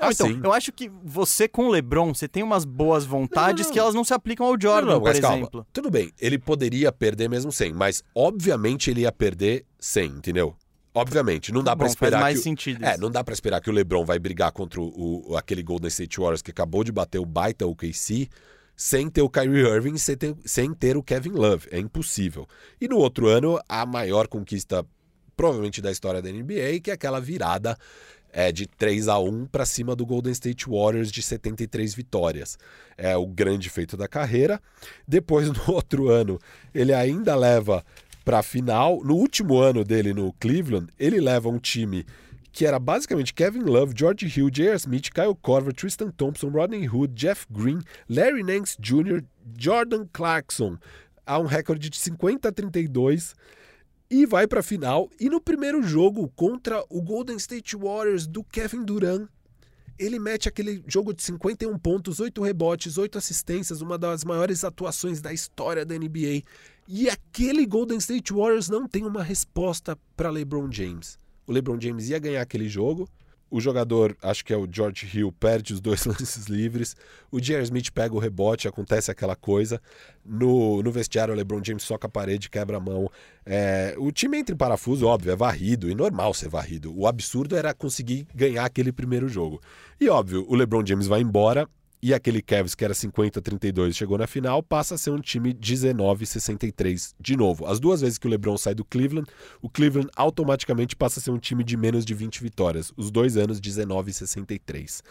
Não, 0.01 0.07
Ah, 0.07 0.11
então, 0.11 0.39
eu 0.43 0.51
acho 0.53 0.71
que 0.71 0.89
você 1.03 1.47
com 1.47 1.67
o 1.67 1.69
LeBron, 1.69 2.13
você 2.13 2.27
tem 2.27 2.41
umas 2.41 2.65
boas 2.65 3.05
vontades 3.05 3.65
Não, 3.65 3.69
não. 3.69 3.73
que 3.73 3.79
elas 3.79 3.93
não 3.93 4.03
se 4.03 4.13
aplicam 4.13 4.45
ao 4.47 4.59
Jordan, 4.59 4.99
por 4.99 5.13
calma. 5.19 5.37
exemplo. 5.37 5.67
Tudo 5.71 5.91
bem, 5.91 6.11
ele 6.19 6.39
poderia 6.39 6.91
perder 6.91 7.29
mesmo 7.29 7.51
sem, 7.51 7.71
mas 7.71 8.03
obviamente 8.15 8.89
ele 8.89 9.01
ia 9.01 9.11
perder 9.11 9.65
sem, 9.79 10.07
entendeu? 10.09 10.55
Obviamente, 10.93 11.53
não 11.53 11.63
dá 11.63 11.73
pra 11.75 11.85
Bom, 11.85 11.91
esperar 11.93 12.17
faz 12.19 12.21
mais 12.23 12.35
que 12.35 12.39
o- 12.41 12.43
sentido 12.43 12.83
É, 12.83 12.91
isso. 12.93 13.01
não 13.01 13.09
dá 13.09 13.23
pra 13.23 13.33
esperar 13.33 13.61
que 13.61 13.69
o 13.69 13.73
LeBron 13.73 14.03
vai 14.03 14.19
brigar 14.19 14.51
contra 14.51 14.81
o, 14.81 15.31
o- 15.31 15.37
aquele 15.37 15.63
Golden 15.63 15.87
State 15.87 16.19
Warriors 16.19 16.41
que 16.41 16.51
acabou 16.51 16.83
de 16.83 16.91
bater 16.91 17.19
o 17.19 17.25
baita 17.25 17.65
OKC 17.65 18.27
sem 18.75 19.09
ter 19.09 19.21
o 19.21 19.29
Kyrie 19.29 19.61
Irving, 19.65 19.97
sem 19.97 20.17
ter, 20.17 20.35
sem 20.43 20.73
ter 20.73 20.97
o 20.97 21.03
Kevin 21.03 21.29
Love. 21.31 21.67
É 21.71 21.77
impossível. 21.79 22.45
E 22.79 22.87
no 22.89 22.97
outro 22.97 23.27
ano, 23.27 23.57
a 23.69 23.85
maior 23.85 24.27
conquista 24.27 24.85
provavelmente 25.37 25.81
da 25.81 25.91
história 25.91 26.21
da 26.21 26.29
NBA, 26.29 26.79
que 26.83 26.91
é 26.91 26.93
aquela 26.93 27.21
virada 27.21 27.77
é, 28.33 28.51
de 28.51 28.65
3 28.65 29.07
a 29.07 29.19
1 29.19 29.45
para 29.47 29.65
cima 29.65 29.95
do 29.95 30.05
Golden 30.05 30.31
State 30.31 30.69
Warriors 30.69 31.11
de 31.11 31.21
73 31.21 31.93
vitórias. 31.93 32.57
É 32.97 33.15
o 33.17 33.27
grande 33.27 33.69
feito 33.69 33.97
da 33.97 34.07
carreira. 34.07 34.61
Depois, 35.07 35.49
no 35.51 35.73
outro 35.73 36.09
ano, 36.09 36.39
ele 36.73 36.93
ainda 36.93 37.35
leva 37.35 37.83
para 38.23 38.39
a 38.39 38.43
final. 38.43 39.03
No 39.03 39.15
último 39.15 39.57
ano 39.57 39.83
dele 39.83 40.13
no 40.13 40.33
Cleveland, 40.33 40.87
ele 40.97 41.19
leva 41.19 41.49
um 41.49 41.59
time 41.59 42.05
que 42.51 42.65
era 42.65 42.79
basicamente 42.79 43.33
Kevin 43.33 43.61
Love, 43.61 43.93
George 43.95 44.25
Hill, 44.25 44.49
J.R. 44.49 44.75
Smith, 44.75 45.09
Kyle 45.13 45.35
Korver, 45.41 45.73
Tristan 45.73 46.11
Thompson, 46.11 46.49
Rodney 46.49 46.85
Hood, 46.85 47.13
Jeff 47.15 47.45
Green, 47.49 47.81
Larry 48.09 48.43
Nance 48.43 48.75
Jr., 48.79 49.23
Jordan 49.57 50.05
Clarkson. 50.11 50.77
Há 51.25 51.39
um 51.39 51.45
recorde 51.45 51.89
de 51.89 51.97
50 51.97 52.49
a 52.49 52.51
32 52.51 53.35
e 54.11 54.25
vai 54.25 54.45
para 54.45 54.59
a 54.59 54.63
final. 54.63 55.09
E 55.17 55.29
no 55.29 55.39
primeiro 55.39 55.81
jogo 55.81 56.29
contra 56.35 56.83
o 56.89 57.01
Golden 57.01 57.37
State 57.37 57.77
Warriors 57.77 58.27
do 58.27 58.43
Kevin 58.43 58.83
Durant, 58.83 59.29
ele 59.97 60.19
mete 60.19 60.49
aquele 60.49 60.83
jogo 60.85 61.13
de 61.13 61.23
51 61.23 61.79
pontos, 61.79 62.19
8 62.19 62.41
rebotes, 62.41 62.97
8 62.97 63.17
assistências, 63.17 63.81
uma 63.81 63.97
das 63.97 64.25
maiores 64.25 64.65
atuações 64.65 65.21
da 65.21 65.31
história 65.31 65.85
da 65.85 65.97
NBA. 65.97 66.43
E 66.87 67.09
aquele 67.09 67.65
Golden 67.65 67.99
State 67.99 68.33
Warriors 68.33 68.67
não 68.67 68.85
tem 68.85 69.05
uma 69.05 69.23
resposta 69.23 69.97
para 70.17 70.29
LeBron 70.29 70.69
James. 70.69 71.17
O 71.47 71.53
LeBron 71.53 71.79
James 71.79 72.09
ia 72.09 72.19
ganhar 72.19 72.41
aquele 72.41 72.67
jogo. 72.67 73.07
O 73.51 73.59
jogador, 73.59 74.15
acho 74.23 74.45
que 74.45 74.53
é 74.53 74.57
o 74.57 74.65
George 74.71 75.05
Hill, 75.13 75.29
perde 75.33 75.73
os 75.73 75.81
dois 75.81 76.05
lances 76.07 76.45
livres. 76.45 76.95
O 77.29 77.37
J.R. 77.39 77.61
Smith 77.63 77.91
pega 77.91 78.15
o 78.15 78.19
rebote, 78.19 78.65
acontece 78.65 79.11
aquela 79.11 79.35
coisa. 79.35 79.81
No, 80.25 80.81
no 80.81 80.89
vestiário, 80.89 81.33
o 81.33 81.37
LeBron 81.37 81.61
James 81.61 81.83
soca 81.83 82.07
a 82.07 82.09
parede, 82.09 82.49
quebra 82.49 82.77
a 82.77 82.79
mão. 82.79 83.11
É, 83.45 83.93
o 83.97 84.09
time 84.09 84.37
entra 84.37 84.55
em 84.55 84.57
parafuso, 84.57 85.05
óbvio, 85.05 85.33
é 85.33 85.35
varrido, 85.35 85.89
e 85.89 85.93
normal 85.93 86.33
ser 86.33 86.47
varrido. 86.47 86.97
O 86.97 87.05
absurdo 87.05 87.57
era 87.57 87.73
conseguir 87.73 88.25
ganhar 88.33 88.63
aquele 88.63 88.93
primeiro 88.93 89.27
jogo. 89.27 89.61
E 89.99 90.07
óbvio, 90.07 90.45
o 90.47 90.55
LeBron 90.55 90.85
James 90.85 91.07
vai 91.07 91.19
embora 91.19 91.67
e 92.01 92.13
aquele 92.13 92.41
Cavs 92.41 92.73
que 92.73 92.83
era 92.83 92.93
50-32 92.93 93.93
chegou 93.93 94.17
na 94.17 94.27
final, 94.27 94.63
passa 94.63 94.95
a 94.95 94.97
ser 94.97 95.11
um 95.11 95.19
time 95.19 95.53
19-63 95.53 97.13
de 97.19 97.37
novo. 97.37 97.65
As 97.65 97.79
duas 97.79 98.01
vezes 98.01 98.17
que 98.17 98.27
o 98.27 98.29
LeBron 98.29 98.57
sai 98.57 98.73
do 98.73 98.83
Cleveland, 98.83 99.29
o 99.61 99.69
Cleveland 99.69 100.09
automaticamente 100.15 100.95
passa 100.95 101.19
a 101.19 101.23
ser 101.23 101.31
um 101.31 101.37
time 101.37 101.63
de 101.63 101.77
menos 101.77 102.03
de 102.03 102.13
20 102.13 102.41
vitórias. 102.41 102.91
Os 102.97 103.11
dois 103.11 103.37
anos 103.37 103.61
19-63. 103.61 105.01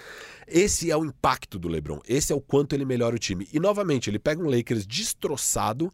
Esse 0.49 0.91
é 0.91 0.97
o 0.97 1.05
impacto 1.05 1.59
do 1.59 1.69
LeBron. 1.69 2.01
Esse 2.09 2.33
é 2.33 2.37
o 2.37 2.41
quanto 2.41 2.75
ele 2.75 2.85
melhora 2.85 3.15
o 3.15 3.19
time. 3.19 3.49
E 3.53 3.61
novamente, 3.61 4.11
ele 4.11 4.19
pega 4.19 4.43
um 4.43 4.51
Lakers 4.51 4.87
destroçado 4.87 5.93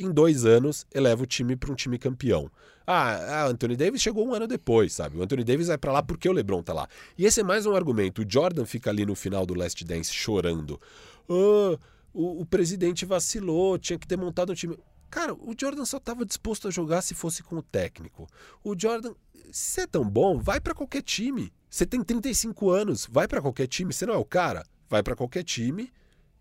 em 0.00 0.10
dois 0.10 0.44
anos 0.44 0.86
eleva 0.92 1.22
o 1.22 1.26
time 1.26 1.56
para 1.56 1.70
um 1.70 1.74
time 1.74 1.98
campeão. 1.98 2.50
Ah, 2.86 3.42
ah, 3.42 3.46
Anthony 3.46 3.76
Davis 3.76 4.02
chegou 4.02 4.26
um 4.26 4.34
ano 4.34 4.46
depois, 4.46 4.92
sabe? 4.92 5.16
O 5.16 5.22
Anthony 5.22 5.44
Davis 5.44 5.68
vai 5.68 5.78
para 5.78 5.92
lá 5.92 6.02
porque 6.02 6.28
o 6.28 6.32
LeBron 6.32 6.62
tá 6.62 6.72
lá. 6.72 6.88
E 7.16 7.24
esse 7.24 7.40
é 7.40 7.44
mais 7.44 7.66
um 7.66 7.76
argumento. 7.76 8.22
O 8.22 8.24
Jordan 8.28 8.64
fica 8.64 8.90
ali 8.90 9.06
no 9.06 9.14
final 9.14 9.46
do 9.46 9.54
Last 9.54 9.84
Dance 9.84 10.12
chorando. 10.12 10.80
Ah, 11.28 11.78
o, 12.12 12.40
o 12.40 12.46
presidente 12.46 13.04
vacilou, 13.04 13.78
tinha 13.78 13.98
que 13.98 14.06
ter 14.06 14.16
montado 14.16 14.50
um 14.50 14.54
time. 14.54 14.76
Cara, 15.08 15.34
o 15.34 15.54
Jordan 15.58 15.84
só 15.84 15.98
estava 15.98 16.24
disposto 16.24 16.68
a 16.68 16.70
jogar 16.70 17.02
se 17.02 17.14
fosse 17.14 17.42
com 17.42 17.56
o 17.56 17.62
técnico. 17.62 18.26
O 18.64 18.74
Jordan, 18.78 19.12
se 19.52 19.72
você 19.72 19.80
é 19.82 19.86
tão 19.86 20.08
bom, 20.08 20.38
vai 20.38 20.60
para 20.60 20.74
qualquer 20.74 21.02
time. 21.02 21.52
Você 21.68 21.86
tem 21.86 22.02
35 22.02 22.70
anos, 22.70 23.08
vai 23.10 23.28
para 23.28 23.40
qualquer 23.40 23.66
time. 23.66 23.92
Você 23.92 24.06
não 24.06 24.14
é 24.14 24.18
o 24.18 24.24
cara? 24.24 24.64
Vai 24.88 25.02
para 25.02 25.14
qualquer 25.14 25.44
time 25.44 25.92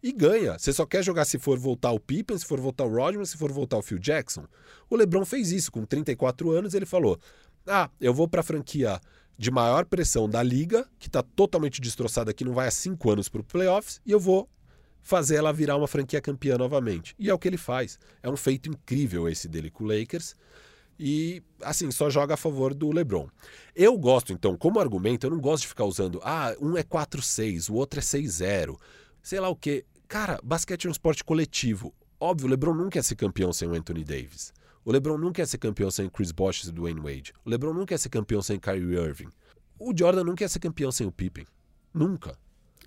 e 0.02 0.12
ganha. 0.12 0.58
Você 0.58 0.72
só 0.72 0.86
quer 0.86 1.04
jogar 1.04 1.26
se 1.26 1.38
for 1.38 1.58
voltar 1.58 1.92
o 1.92 2.00
Pippen, 2.00 2.38
se 2.38 2.46
for 2.46 2.60
voltar 2.60 2.86
o 2.86 2.96
Rodman, 2.96 3.26
se 3.26 3.38
for 3.38 3.52
voltar 3.52 3.78
o 3.78 3.82
Phil 3.82 4.00
Jackson. 4.00 4.46
O 4.90 4.96
LeBron 4.96 5.26
fez 5.26 5.52
isso 5.52 5.72
com 5.72 5.86
34 5.86 6.52
anos, 6.52 6.74
ele 6.74 6.86
falou: 6.86 7.20
"Ah, 7.68 7.90
eu 8.00 8.14
vou 8.14 8.28
para 8.28 8.42
a 8.42 8.44
franquia 8.44 9.00
de 9.38 9.50
maior 9.52 9.86
pressão 9.86 10.30
da 10.30 10.44
liga, 10.44 10.86
que 11.00 11.08
está 11.08 11.24
totalmente 11.24 11.80
destroçada, 11.80 12.34
que 12.34 12.44
não 12.44 12.54
vai 12.54 12.68
há 12.68 12.72
cinco 12.72 13.10
anos 13.10 13.30
para 13.30 13.40
o 13.40 13.44
playoffs, 13.44 14.02
e 14.06 14.12
eu 14.12 14.20
vou 14.20 14.50
fazer 15.02 15.38
ela 15.38 15.54
virar 15.54 15.78
uma 15.78 15.88
franquia 15.88 16.20
campeã 16.22 16.58
novamente. 16.58 17.16
E 17.18 17.30
é 17.30 17.34
o 17.34 17.40
que 17.40 17.48
ele 17.48 17.58
faz. 17.58 17.98
É 18.22 18.30
um 18.30 18.36
feito 18.36 18.70
incrível 18.70 19.30
esse 19.30 19.48
dele 19.48 19.72
com 19.72 19.86
o 19.86 19.88
Lakers. 19.88 20.36
E, 21.00 21.42
assim, 21.62 21.90
só 21.92 22.10
joga 22.10 22.34
a 22.34 22.38
favor 22.38 22.74
do 22.74 22.92
LeBron. 22.92 23.30
Eu 23.74 23.98
gosto, 23.98 24.34
então, 24.34 24.58
como 24.58 24.80
argumento, 24.80 25.26
eu 25.26 25.30
não 25.32 25.40
gosto 25.40 25.62
de 25.62 25.70
ficar 25.70 25.86
usando, 25.86 26.20
ah, 26.22 26.54
um 26.60 26.76
é 26.78 26.84
4-6, 26.84 27.70
o 27.70 27.76
outro 27.76 28.02
é 28.02 28.04
6-0, 28.04 28.78
sei 29.22 29.40
lá 29.40 29.48
o 29.48 29.56
quê. 29.56 29.86
Cara, 30.10 30.40
basquete 30.44 30.86
é 30.86 30.90
um 30.90 30.92
esporte 30.92 31.24
coletivo. 31.24 31.94
Óbvio, 32.20 32.48
o 32.48 32.50
LeBron 32.50 32.74
nunca 32.74 32.94
quer 32.94 33.04
ser 33.04 33.16
campeão 33.16 33.54
sem 33.54 33.68
o 33.68 33.76
Anthony 33.76 34.04
Davis. 34.04 34.52
O 34.84 34.92
LeBron 34.92 35.20
nunca 35.20 35.36
quer 35.36 35.48
ser 35.48 35.60
campeão 35.60 35.92
sem 35.92 36.10
Chris 36.10 36.32
Bosh 36.32 36.64
e 36.64 36.72
Dwayne 36.72 37.00
Wade. 37.00 37.32
O 37.46 37.50
LeBron 37.50 37.74
nunca 37.74 37.90
quer 37.90 38.00
ser 38.00 38.10
campeão 38.10 38.42
sem 38.42 38.60
Kyrie 38.60 38.96
Irving. 38.96 39.30
O 39.78 39.94
Jordan 39.96 40.24
nunca 40.24 40.38
quer 40.38 40.50
ser 40.50 40.58
campeão 40.58 40.92
sem 40.92 41.06
o 41.06 41.12
Pippen. 41.12 41.46
Nunca. 41.94 42.36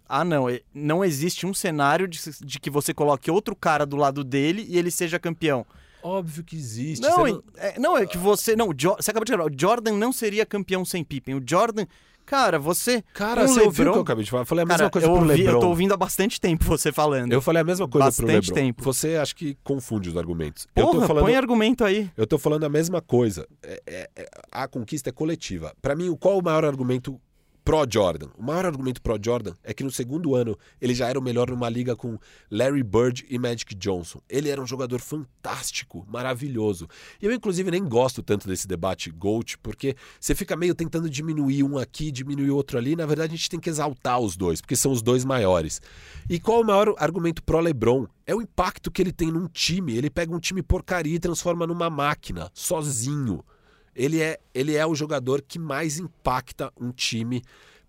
Ah, 0.09 0.24
não. 0.24 0.47
Não 0.74 1.05
existe 1.05 1.47
um 1.47 1.55
cenário 1.55 2.09
de, 2.09 2.19
de, 2.40 2.59
que 2.59 2.69
você 2.69 2.93
coloque 2.93 3.31
outro 3.31 3.55
cara 3.55 3.86
do 3.86 3.97
lado 3.97 4.24
dele 4.24 4.66
e 4.69 4.77
ele 4.77 4.90
seja 4.90 5.16
campeão. 5.20 5.65
Óbvio 6.03 6.43
que 6.43 6.57
existe. 6.57 7.01
Não, 7.01 7.24
não... 7.24 7.44
É, 7.55 7.78
não, 7.78 7.97
é 7.97 8.05
que 8.05 8.19
você. 8.19 8.57
Não, 8.57 8.66
você 8.66 9.12
acabou 9.12 9.24
de 9.24 9.31
falar. 9.31 9.47
O 9.47 9.57
Jordan 9.57 9.93
não 9.93 10.12
seria 10.12 10.44
campeão 10.44 10.85
sem 10.85 11.05
Pippen. 11.05 11.36
O 11.36 11.43
Jordan. 11.49 11.86
Cara, 12.24 12.59
você. 12.59 13.03
Cara, 13.12 13.47
você 13.47 13.61
Lebron... 13.61 13.66
ouviu 13.66 13.89
o 13.89 13.93
que 13.93 13.99
eu 13.99 14.03
acabei 14.03 14.24
de 14.24 14.31
falar? 14.31 14.43
Eu 14.43 14.47
falei 14.47 14.62
a 14.62 14.66
mesma 14.66 14.78
Cara, 14.78 14.90
coisa 14.90 15.07
eu 15.07 15.12
pro 15.12 15.23
ouvi, 15.23 15.36
Lebron. 15.36 15.53
Eu 15.53 15.61
tô 15.61 15.69
ouvindo 15.69 15.94
há 15.94 15.97
bastante 15.97 16.40
tempo 16.40 16.65
você 16.65 16.93
falando. 16.93 17.32
Eu 17.32 17.43
falei 17.43 17.62
a 17.62 17.65
mesma 17.65 17.89
coisa 17.89 18.07
bastante 18.07 18.27
pro 18.27 18.35
Lebron. 18.35 18.55
tempo. 18.55 18.82
Você 18.85 19.16
acho 19.16 19.36
que 19.36 19.57
confunde 19.62 20.09
os 20.09 20.16
argumentos. 20.16 20.66
Porra, 20.74 20.86
eu 20.89 21.01
tô 21.01 21.07
falando... 21.07 21.24
põe 21.24 21.35
argumento 21.35 21.85
aí. 21.85 22.11
Eu 22.16 22.27
tô 22.27 22.39
falando 22.39 22.65
a 22.65 22.69
mesma 22.69 23.01
coisa. 23.01 23.47
É, 23.62 23.82
é, 23.86 24.11
é, 24.16 24.27
a 24.51 24.66
conquista 24.66 25.11
é 25.11 25.12
coletiva. 25.12 25.74
Para 25.81 25.94
mim, 25.94 26.15
qual 26.16 26.39
o 26.39 26.43
maior 26.43 26.65
argumento 26.65 27.20
pró-Jordan. 27.65 28.29
O 28.37 28.43
maior 28.43 28.67
argumento 28.67 29.01
pró-Jordan 29.01 29.55
é 29.63 29.73
que 29.73 29.85
no 29.85 29.91
segundo 29.91 30.35
ano 30.35 30.57
ele 30.81 30.95
já 30.95 31.09
era 31.09 31.19
o 31.19 31.23
melhor 31.23 31.51
numa 31.51 31.69
liga 31.69 31.95
com 31.95 32.19
Larry 32.51 32.83
Bird 32.83 33.25
e 33.29 33.39
Magic 33.39 33.75
Johnson. 33.75 34.21
Ele 34.29 34.49
era 34.49 34.61
um 34.61 34.67
jogador 34.67 35.01
fantástico, 35.01 36.05
maravilhoso. 36.09 36.89
E 37.21 37.27
eu, 37.27 37.33
inclusive, 37.33 37.71
nem 37.71 37.85
gosto 37.85 38.23
tanto 38.23 38.49
desse 38.49 38.67
debate 38.67 39.11
GOAT, 39.11 39.57
porque 39.59 39.95
você 40.21 40.35
fica 40.35 40.57
meio 40.57 40.75
tentando 40.75 41.09
diminuir 41.09 41.63
um 41.63 41.79
aqui, 41.79 42.11
diminuir 42.11 42.51
outro 42.51 42.79
ali. 42.79 42.97
Na 42.97 43.07
verdade, 43.07 43.35
a 43.35 43.37
gente 43.37 43.51
tem 43.51 43.61
que 43.61 43.71
exaltar 43.71 44.19
os 44.19 44.37
dois, 44.37 44.61
porque 44.61 44.77
são 44.77 44.93
os 44.93 45.03
dois 45.03 45.25
maiores. 45.25 45.81
E 46.29 46.41
qual 46.41 46.61
o 46.61 46.65
maior 46.65 46.95
argumento 46.99 47.43
pró-LeBron? 47.43 48.07
É 48.27 48.35
o 48.35 48.41
impacto 48.41 48.91
que 48.91 49.03
ele 49.03 49.13
tem 49.13 49.31
num 49.31 49.47
time. 49.47 49.97
Ele 49.97 50.11
pega 50.11 50.35
um 50.35 50.39
time 50.41 50.63
porcaria 50.63 51.15
e 51.15 51.19
transforma 51.19 51.67
numa 51.67 51.91
máquina, 51.91 52.51
sozinho 52.55 53.45
ele 53.94 54.20
é, 54.20 54.39
ele 54.55 54.77
é 54.77 54.86
o 54.86 54.94
jogador 54.94 55.43
que 55.43 55.59
mais 55.59 55.98
impacta 55.98 56.73
um 56.81 56.90
time 56.90 57.43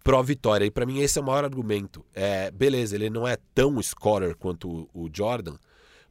pró-vitória. 0.03 0.65
E 0.65 0.71
para 0.71 0.85
mim 0.85 0.99
esse 0.99 1.17
é 1.17 1.21
o 1.21 1.25
maior 1.25 1.43
argumento. 1.43 2.05
É, 2.13 2.51
beleza, 2.51 2.95
ele 2.95 3.09
não 3.09 3.27
é 3.27 3.37
tão 3.55 3.81
scorer 3.81 4.35
quanto 4.35 4.89
o, 4.93 5.05
o 5.05 5.09
Jordan, 5.11 5.55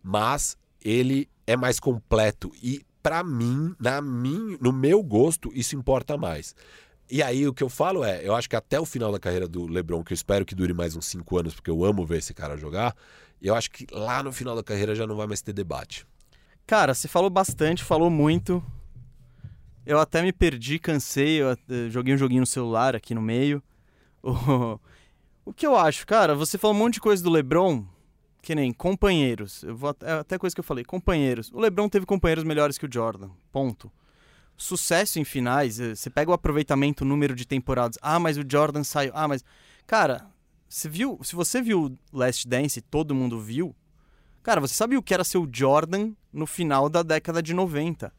mas 0.02 0.56
ele 0.82 1.28
é 1.46 1.56
mais 1.56 1.78
completo. 1.78 2.50
E 2.62 2.82
para 3.02 3.22
mim, 3.22 3.74
na 3.78 4.00
mim, 4.00 4.56
no 4.60 4.72
meu 4.72 5.02
gosto, 5.02 5.50
isso 5.54 5.76
importa 5.76 6.16
mais. 6.16 6.54
E 7.10 7.22
aí 7.22 7.46
o 7.46 7.52
que 7.52 7.62
eu 7.62 7.68
falo 7.68 8.04
é, 8.04 8.26
eu 8.26 8.34
acho 8.34 8.48
que 8.48 8.56
até 8.56 8.80
o 8.80 8.86
final 8.86 9.12
da 9.12 9.18
carreira 9.18 9.46
do 9.46 9.66
LeBron, 9.66 10.02
que 10.02 10.12
eu 10.12 10.14
espero 10.14 10.46
que 10.46 10.54
dure 10.54 10.72
mais 10.72 10.96
uns 10.96 11.06
cinco 11.06 11.36
anos, 11.36 11.54
porque 11.54 11.70
eu 11.70 11.84
amo 11.84 12.06
ver 12.06 12.18
esse 12.18 12.32
cara 12.32 12.56
jogar, 12.56 12.96
eu 13.40 13.54
acho 13.54 13.70
que 13.70 13.86
lá 13.92 14.22
no 14.22 14.32
final 14.32 14.56
da 14.56 14.62
carreira 14.62 14.94
já 14.94 15.06
não 15.06 15.16
vai 15.16 15.26
mais 15.26 15.42
ter 15.42 15.52
debate. 15.52 16.06
Cara, 16.66 16.94
você 16.94 17.08
falou 17.08 17.28
bastante, 17.28 17.82
falou 17.84 18.08
muito. 18.08 18.64
Eu 19.84 19.98
até 19.98 20.22
me 20.22 20.32
perdi, 20.32 20.78
cansei, 20.78 21.40
eu 21.40 21.56
joguei 21.90 22.14
um 22.14 22.18
joguinho 22.18 22.40
no 22.40 22.46
celular 22.46 22.94
aqui 22.94 23.14
no 23.14 23.22
meio. 23.22 23.62
O, 25.44 25.52
que 25.52 25.66
eu 25.66 25.76
acho, 25.76 26.06
cara, 26.06 26.36
você 26.36 26.56
falou 26.56 26.76
um 26.76 26.78
monte 26.78 26.94
de 26.94 27.00
coisa 27.00 27.20
do 27.20 27.28
LeBron, 27.28 27.84
que 28.40 28.54
nem 28.54 28.72
companheiros. 28.72 29.64
Eu 29.64 29.74
vou, 29.74 29.92
é 30.00 30.12
até 30.12 30.38
coisa 30.38 30.54
que 30.54 30.60
eu 30.60 30.64
falei, 30.64 30.84
companheiros. 30.84 31.50
O 31.52 31.58
LeBron 31.58 31.88
teve 31.88 32.06
companheiros 32.06 32.44
melhores 32.44 32.78
que 32.78 32.86
o 32.86 32.88
Jordan. 32.88 33.28
Ponto. 33.50 33.90
Sucesso 34.56 35.18
em 35.18 35.24
finais, 35.24 35.80
eh, 35.80 35.96
você 35.96 36.08
pega 36.08 36.30
o 36.30 36.32
aproveitamento, 36.34 37.02
o 37.02 37.04
número 37.04 37.34
de 37.34 37.44
temporadas. 37.44 37.98
Ah, 38.00 38.20
mas 38.20 38.38
o 38.38 38.44
Jordan 38.48 38.84
saiu. 38.84 39.10
Ah, 39.16 39.26
mas 39.26 39.44
cara, 39.84 40.30
você 40.68 40.88
viu, 40.88 41.18
se 41.24 41.34
você 41.34 41.60
viu 41.60 41.98
Last 42.12 42.46
Dance, 42.46 42.80
todo 42.80 43.16
mundo 43.16 43.40
viu. 43.40 43.74
Cara, 44.44 44.60
você 44.60 44.74
sabe 44.74 44.96
o 44.96 45.02
que 45.02 45.12
era 45.12 45.24
ser 45.24 45.38
o 45.38 45.50
Jordan 45.52 46.12
no 46.32 46.46
final 46.46 46.88
da 46.88 47.02
década 47.02 47.42
de 47.42 47.52
90 47.52 48.12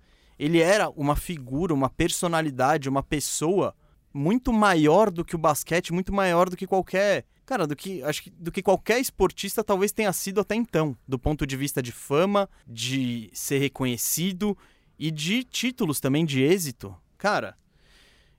ele 0.43 0.59
era 0.59 0.89
uma 0.89 1.15
figura, 1.15 1.73
uma 1.73 1.89
personalidade, 1.89 2.89
uma 2.89 3.01
pessoa 3.01 3.73
muito 4.13 4.51
maior 4.51 5.09
do 5.09 5.23
que 5.23 5.35
o 5.35 5.39
basquete, 5.39 5.93
muito 5.93 6.11
maior 6.11 6.49
do 6.49 6.57
que 6.57 6.67
qualquer, 6.67 7.23
cara, 7.45 7.65
do 7.65 7.77
que 7.77 8.03
acho 8.03 8.23
que 8.23 8.29
do 8.29 8.51
que 8.51 8.61
qualquer 8.61 8.99
esportista 8.99 9.63
talvez 9.63 9.93
tenha 9.93 10.11
sido 10.11 10.41
até 10.41 10.53
então, 10.53 10.97
do 11.07 11.17
ponto 11.17 11.47
de 11.47 11.55
vista 11.55 11.81
de 11.81 11.93
fama, 11.93 12.49
de 12.67 13.29
ser 13.33 13.57
reconhecido 13.59 14.57
e 14.99 15.09
de 15.09 15.45
títulos 15.45 16.01
também 16.01 16.25
de 16.25 16.41
êxito. 16.41 16.93
Cara, 17.17 17.57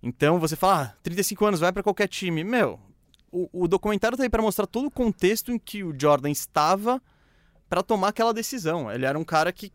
então 0.02 0.38
você 0.38 0.56
fala, 0.56 0.82
ah, 0.82 0.96
35 1.02 1.46
anos, 1.46 1.60
vai 1.60 1.72
para 1.72 1.82
qualquer 1.82 2.06
time. 2.06 2.44
Meu, 2.44 2.78
o, 3.32 3.48
o 3.64 3.66
documentário 3.66 4.18
tá 4.18 4.24
aí 4.24 4.28
para 4.28 4.42
mostrar 4.42 4.66
todo 4.66 4.88
o 4.88 4.90
contexto 4.90 5.50
em 5.50 5.58
que 5.58 5.82
o 5.82 5.98
Jordan 5.98 6.30
estava 6.30 7.00
para 7.66 7.82
tomar 7.82 8.08
aquela 8.08 8.34
decisão. 8.34 8.92
Ele 8.92 9.06
era 9.06 9.18
um 9.18 9.24
cara 9.24 9.50
que 9.50 9.72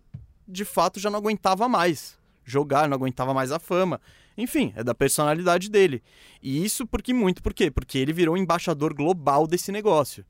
de 0.48 0.64
fato 0.64 1.00
já 1.00 1.10
não 1.10 1.18
aguentava 1.18 1.68
mais 1.68 2.19
jogar, 2.52 2.88
não 2.88 2.96
aguentava 2.96 3.34
mais 3.34 3.52
a 3.52 3.60
fama. 3.60 4.00
Enfim, 4.38 4.72
é 4.76 4.84
da 4.84 4.96
personalidade 4.96 5.70
dele. 5.70 6.02
E 6.42 6.64
isso 6.64 6.88
porque 6.88 7.14
muito 7.14 7.44
por 7.44 7.54
quê? 7.54 7.70
Porque 7.70 7.98
ele 7.98 8.14
virou 8.14 8.38
embaixador 8.38 8.94
global 8.94 9.46
desse 9.46 9.72
negócio. 9.72 10.26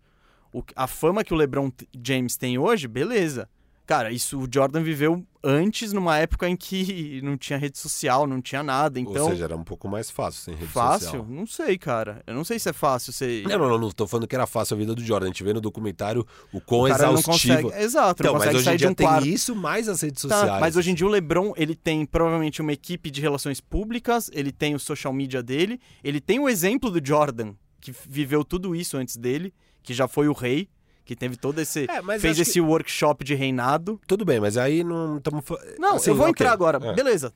O, 0.52 0.64
a 0.76 0.88
fama 0.88 1.24
que 1.24 1.34
o 1.34 1.38
LeBron 1.38 1.72
James 2.04 2.36
tem 2.36 2.58
hoje, 2.58 2.88
beleza. 2.88 3.48
Cara, 3.90 4.11
isso 4.11 4.38
o 4.40 4.48
Jordan 4.53 4.84
viveu 4.84 5.26
antes, 5.44 5.91
numa 5.91 6.16
época 6.16 6.48
em 6.48 6.56
que 6.56 7.20
não 7.26 7.36
tinha 7.36 7.57
rede 7.57 7.80
social, 7.80 8.28
não 8.28 8.40
tinha 8.40 8.61
nada. 8.61 8.99
Então, 8.99 9.24
Ou 9.24 9.32
seja, 9.32 9.45
era 9.45 9.57
um 9.57 9.64
pouco 9.64 9.88
mais 9.88 10.11
fácil 10.11 10.44
sem 10.44 10.53
rede 10.53 10.68
fácil? 10.72 11.06
social. 11.07 11.22
Fácil? 11.24 11.36
Não 11.36 11.48
sei, 11.48 11.76
cara. 11.76 12.22
Eu 12.28 12.36
não 12.36 12.44
sei 12.44 12.60
se 12.60 12.70
é 12.70 12.74
fácil. 12.74 13.11
Ser... 13.11 13.48
Não, 13.48 13.57
não, 13.57 13.68
não, 13.68 13.80
não 13.80 13.90
tô 13.90 14.06
falando 14.06 14.28
que 14.28 14.36
era 14.36 14.45
fácil 14.45 14.76
a 14.76 14.78
vida 14.78 14.94
do 14.94 15.03
Jordan. 15.03 15.26
A 15.26 15.30
gente 15.30 15.44
vê 15.44 15.53
no 15.53 15.60
documentário 15.60 16.24
o 16.53 16.61
quão 16.61 16.82
o 16.82 16.88
exaustivo. 16.88 17.64
Consegue... 17.64 17.84
Exato, 17.84 18.22
não 18.22 18.30
então, 18.30 18.34
consegue 18.34 18.45
mas 18.53 18.56
hoje 18.57 18.66
sair 18.66 18.74
em 18.76 18.78
dia 18.78 18.90
um 18.91 18.94
tem 18.94 19.07
quarto. 19.07 19.28
isso 19.28 19.56
mais 19.56 19.90
as 19.90 20.02
redes 20.02 20.22
Tá, 20.22 20.38
sociais. 20.40 20.61
mas 20.61 20.76
hoje 20.78 20.91
em 20.91 20.94
dia 20.94 21.07
o 21.07 21.10
LeBron, 21.10 21.53
ele 21.57 21.74
tem 21.74 22.06
provavelmente 22.06 22.61
uma 22.61 22.72
equipe 22.72 23.10
de 23.10 23.20
relações 23.22 23.60
públicas, 23.60 24.30
ele 24.36 24.52
tem 24.52 24.76
o 24.76 24.80
social 24.80 25.11
media 25.11 25.41
dele, 25.41 25.82
ele 26.03 26.22
tem 26.22 26.40
o 26.40 26.48
exemplo 26.48 26.91
do 26.91 27.03
Jordan, 27.03 27.56
que 27.82 27.91
viveu 28.07 28.45
tudo 28.45 28.76
isso 28.76 28.98
antes 28.98 29.18
dele, 29.18 29.52
que 29.82 29.95
já 29.95 30.07
foi 30.07 30.28
o 30.28 30.34
rei, 30.34 30.70
que 31.10 31.15
teve 31.15 31.36
todo 31.36 31.57
esse. 31.57 31.90
É, 31.90 32.03
mas 32.03 32.22
fez 32.22 32.38
esse 32.38 32.61
workshop 32.61 33.26
de 33.26 33.34
reinado. 33.34 33.99
Tudo 34.06 34.23
bem, 34.23 34.40
mas 34.40 34.57
aí 34.57 34.84
não 34.84 35.18
estamos. 35.18 35.44
Não, 35.80 35.95
assim, 35.95 36.11
eu 36.11 36.15
vou 36.15 36.27
ok. 36.27 36.45
entrar 36.45 36.53
agora. 36.53 36.77
É. 36.88 36.94
Beleza. 36.94 37.34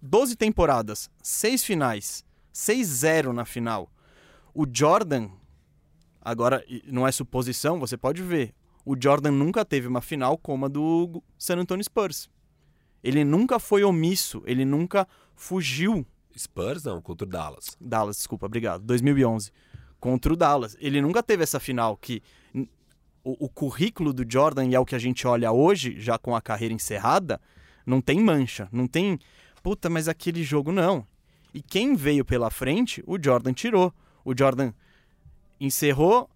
12 0.00 0.36
temporadas, 0.36 1.10
6 1.20 1.64
finais, 1.64 2.24
6-0 2.54 3.32
na 3.32 3.44
final. 3.44 3.90
O 4.54 4.64
Jordan, 4.72 5.30
agora 6.20 6.64
não 6.84 7.08
é 7.08 7.10
suposição, 7.10 7.80
você 7.80 7.96
pode 7.96 8.22
ver. 8.22 8.54
O 8.84 8.94
Jordan 8.96 9.32
nunca 9.32 9.64
teve 9.64 9.88
uma 9.88 10.00
final 10.00 10.38
como 10.38 10.66
a 10.66 10.68
do 10.68 11.20
San 11.36 11.56
Antonio 11.56 11.82
Spurs. 11.82 12.30
Ele 13.02 13.24
nunca 13.24 13.58
foi 13.58 13.82
omisso, 13.82 14.44
ele 14.46 14.64
nunca 14.64 15.08
fugiu. 15.34 16.06
Spurs 16.38 16.84
não, 16.84 17.02
contra 17.02 17.26
o 17.26 17.28
Dallas. 17.28 17.76
Dallas, 17.80 18.18
desculpa, 18.18 18.46
obrigado. 18.46 18.84
2011. 18.84 19.50
Contra 19.98 20.32
o 20.32 20.36
Dallas. 20.36 20.76
Ele 20.78 21.02
nunca 21.02 21.20
teve 21.20 21.42
essa 21.42 21.58
final 21.58 21.96
que 21.96 22.22
o, 23.24 23.46
o 23.46 23.48
currículo 23.48 24.12
do 24.12 24.24
Jordan 24.30 24.66
e 24.66 24.74
é 24.74 24.80
o 24.80 24.84
que 24.84 24.94
a 24.94 24.98
gente 24.98 25.26
olha 25.26 25.52
hoje, 25.52 26.00
já 26.00 26.18
com 26.18 26.34
a 26.34 26.40
carreira 26.40 26.74
encerrada, 26.74 27.40
não 27.84 28.00
tem 28.00 28.20
mancha, 28.20 28.68
não 28.72 28.86
tem. 28.86 29.18
Puta, 29.62 29.88
mas 29.88 30.08
aquele 30.08 30.42
jogo 30.42 30.72
não. 30.72 31.06
E 31.52 31.62
quem 31.62 31.94
veio 31.96 32.24
pela 32.24 32.50
frente, 32.50 33.02
o 33.06 33.18
Jordan 33.22 33.52
tirou. 33.52 33.92
O 34.24 34.34
Jordan 34.36 34.72
encerrou, 35.60 36.28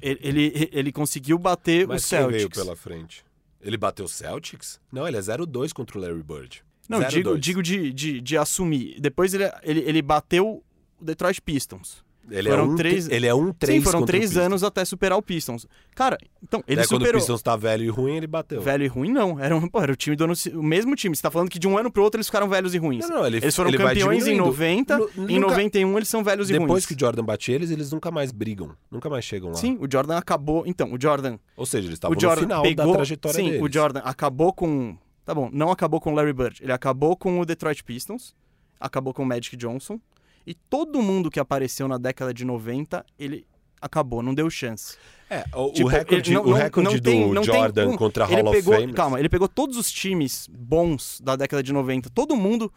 ele, 0.00 0.18
ele, 0.22 0.70
ele 0.72 0.92
conseguiu 0.92 1.38
bater 1.38 1.86
Mas 1.86 2.04
o 2.04 2.08
quem 2.08 2.18
Celtics. 2.18 2.36
veio 2.36 2.50
pela 2.50 2.76
frente? 2.76 3.24
Ele 3.60 3.76
bateu 3.76 4.04
o 4.04 4.08
Celtics? 4.08 4.80
Não, 4.90 5.06
ele 5.06 5.16
é 5.16 5.20
0-2 5.20 5.72
contra 5.72 5.98
o 5.98 6.00
Larry 6.00 6.22
Bird. 6.22 6.62
Não, 6.88 7.00
0-2. 7.00 7.08
digo, 7.08 7.38
digo 7.38 7.62
de, 7.62 7.92
de, 7.92 8.20
de 8.20 8.36
assumir. 8.36 8.98
Depois 9.00 9.34
ele, 9.34 9.44
ele, 9.62 9.80
ele 9.80 10.02
bateu 10.02 10.62
o 11.00 11.04
Detroit 11.04 11.40
Pistons. 11.40 12.02
Ele 12.30 12.48
Foram 12.50 12.62
é 12.64 12.66
um, 12.66 12.76
três- 12.76 13.08
Ele 13.08 13.26
é 13.26 13.34
um 13.34 13.52
três 13.52 13.78
Sim, 13.78 13.84
foram 13.90 14.04
três 14.06 14.36
anos 14.36 14.62
até 14.64 14.84
superar 14.84 15.18
o 15.18 15.22
Pistons. 15.22 15.66
Cara, 15.94 16.16
então, 16.42 16.62
ele 16.66 16.76
Daí 16.76 16.86
quando 16.86 17.02
o 17.02 17.04
superou. 17.04 17.20
Pistons 17.20 17.42
tá 17.42 17.56
velho 17.56 17.84
e 17.84 17.88
ruim, 17.88 18.16
ele 18.16 18.26
bateu. 18.26 18.60
Velho 18.60 18.84
e 18.84 18.86
ruim, 18.86 19.10
não. 19.12 19.38
Era, 19.38 19.56
um, 19.56 19.66
pô, 19.68 19.80
era 19.80 19.92
o 19.92 19.96
time 19.96 20.14
do 20.16 20.24
ano, 20.24 20.34
o 20.54 20.62
mesmo 20.62 20.94
time. 20.96 21.14
Você 21.16 21.22
tá 21.22 21.30
falando 21.30 21.48
que 21.50 21.58
de 21.58 21.66
um 21.68 21.76
ano 21.76 21.90
pro 21.90 22.02
outro 22.02 22.18
eles 22.18 22.26
ficaram 22.26 22.48
velhos 22.48 22.74
e 22.74 22.78
ruins. 22.78 23.08
Não, 23.08 23.16
não, 23.18 23.26
ele, 23.26 23.38
eles 23.38 23.54
foram 23.56 23.70
ele 23.70 23.78
campeões 23.78 24.22
em 24.22 24.32
diminuindo. 24.32 24.46
90, 24.46 24.98
Nu- 24.98 25.10
em 25.28 25.38
nunca- 25.40 25.52
91 25.54 25.96
eles 25.96 26.08
são 26.08 26.22
velhos 26.24 26.48
e 26.48 26.52
Depois 26.52 26.70
ruins. 26.70 26.86
que 26.86 26.94
o 26.94 26.96
Jordan 26.98 27.24
bate 27.24 27.50
eles, 27.52 27.70
eles 27.70 27.90
nunca 27.92 28.10
mais 28.10 28.30
brigam. 28.32 28.70
Nunca 28.90 29.10
mais 29.10 29.24
chegam 29.24 29.48
lá. 29.50 29.54
Sim, 29.56 29.76
o 29.80 29.86
Jordan 29.90 30.16
acabou. 30.16 30.64
Então, 30.66 30.92
o 30.92 31.00
Jordan. 31.00 31.38
Ou 31.56 31.66
seja, 31.66 31.86
eles 31.88 31.94
estavam 31.96 32.14
no 32.14 32.36
final 32.36 32.62
pegou, 32.62 32.86
da 32.86 32.92
trajetória 32.94 33.36
sim, 33.36 33.50
deles. 33.50 33.62
o 33.62 33.72
Jordan 33.72 34.00
acabou 34.04 34.52
com. 34.52 34.96
Tá 35.24 35.34
bom, 35.34 35.48
não 35.52 35.70
acabou 35.70 36.00
com 36.00 36.10
o 36.12 36.14
Larry 36.14 36.32
Bird. 36.32 36.62
Ele 36.62 36.72
acabou 36.72 37.16
com 37.16 37.38
o 37.40 37.44
Detroit 37.44 37.84
Pistons, 37.84 38.34
acabou 38.80 39.12
com 39.14 39.22
o 39.22 39.26
Magic 39.26 39.56
Johnson. 39.56 40.00
E 40.46 40.54
todo 40.54 41.02
mundo 41.02 41.30
que 41.30 41.38
apareceu 41.40 41.86
na 41.86 41.98
década 41.98 42.32
de 42.34 42.44
90, 42.44 43.04
ele 43.18 43.46
acabou, 43.80 44.22
não 44.22 44.34
deu 44.34 44.48
chance. 44.50 44.96
É, 45.28 45.44
o, 45.54 45.70
Tipo, 45.72 45.86
o 45.86 45.90
recorde, 45.90 46.30
ele 46.30 46.34
não- 46.36 46.42
o 46.44 46.50
não- 46.50 46.56
recorde 46.56 46.88
não 46.90 46.96
do 46.96 47.02
tem- 47.02 47.32
não 47.32 47.44
Jordan 47.44 47.88
um- 47.90 47.96
contra 47.96 48.24
ele 48.24 48.34
Hall 48.42 48.48
of 48.50 48.56
pegou, 48.58 48.74
Fame. 48.74 48.92
calma, 48.92 49.18
ele 49.20 49.28
pegou 49.28 49.48
todos 49.48 49.76
os 49.76 49.90
times 49.92 50.48
bons 50.50 51.20
da 51.22 51.36
década 51.36 51.62
de 51.62 51.72
90, 51.72 52.10
todo 52.10 52.34
mundo 52.36 52.72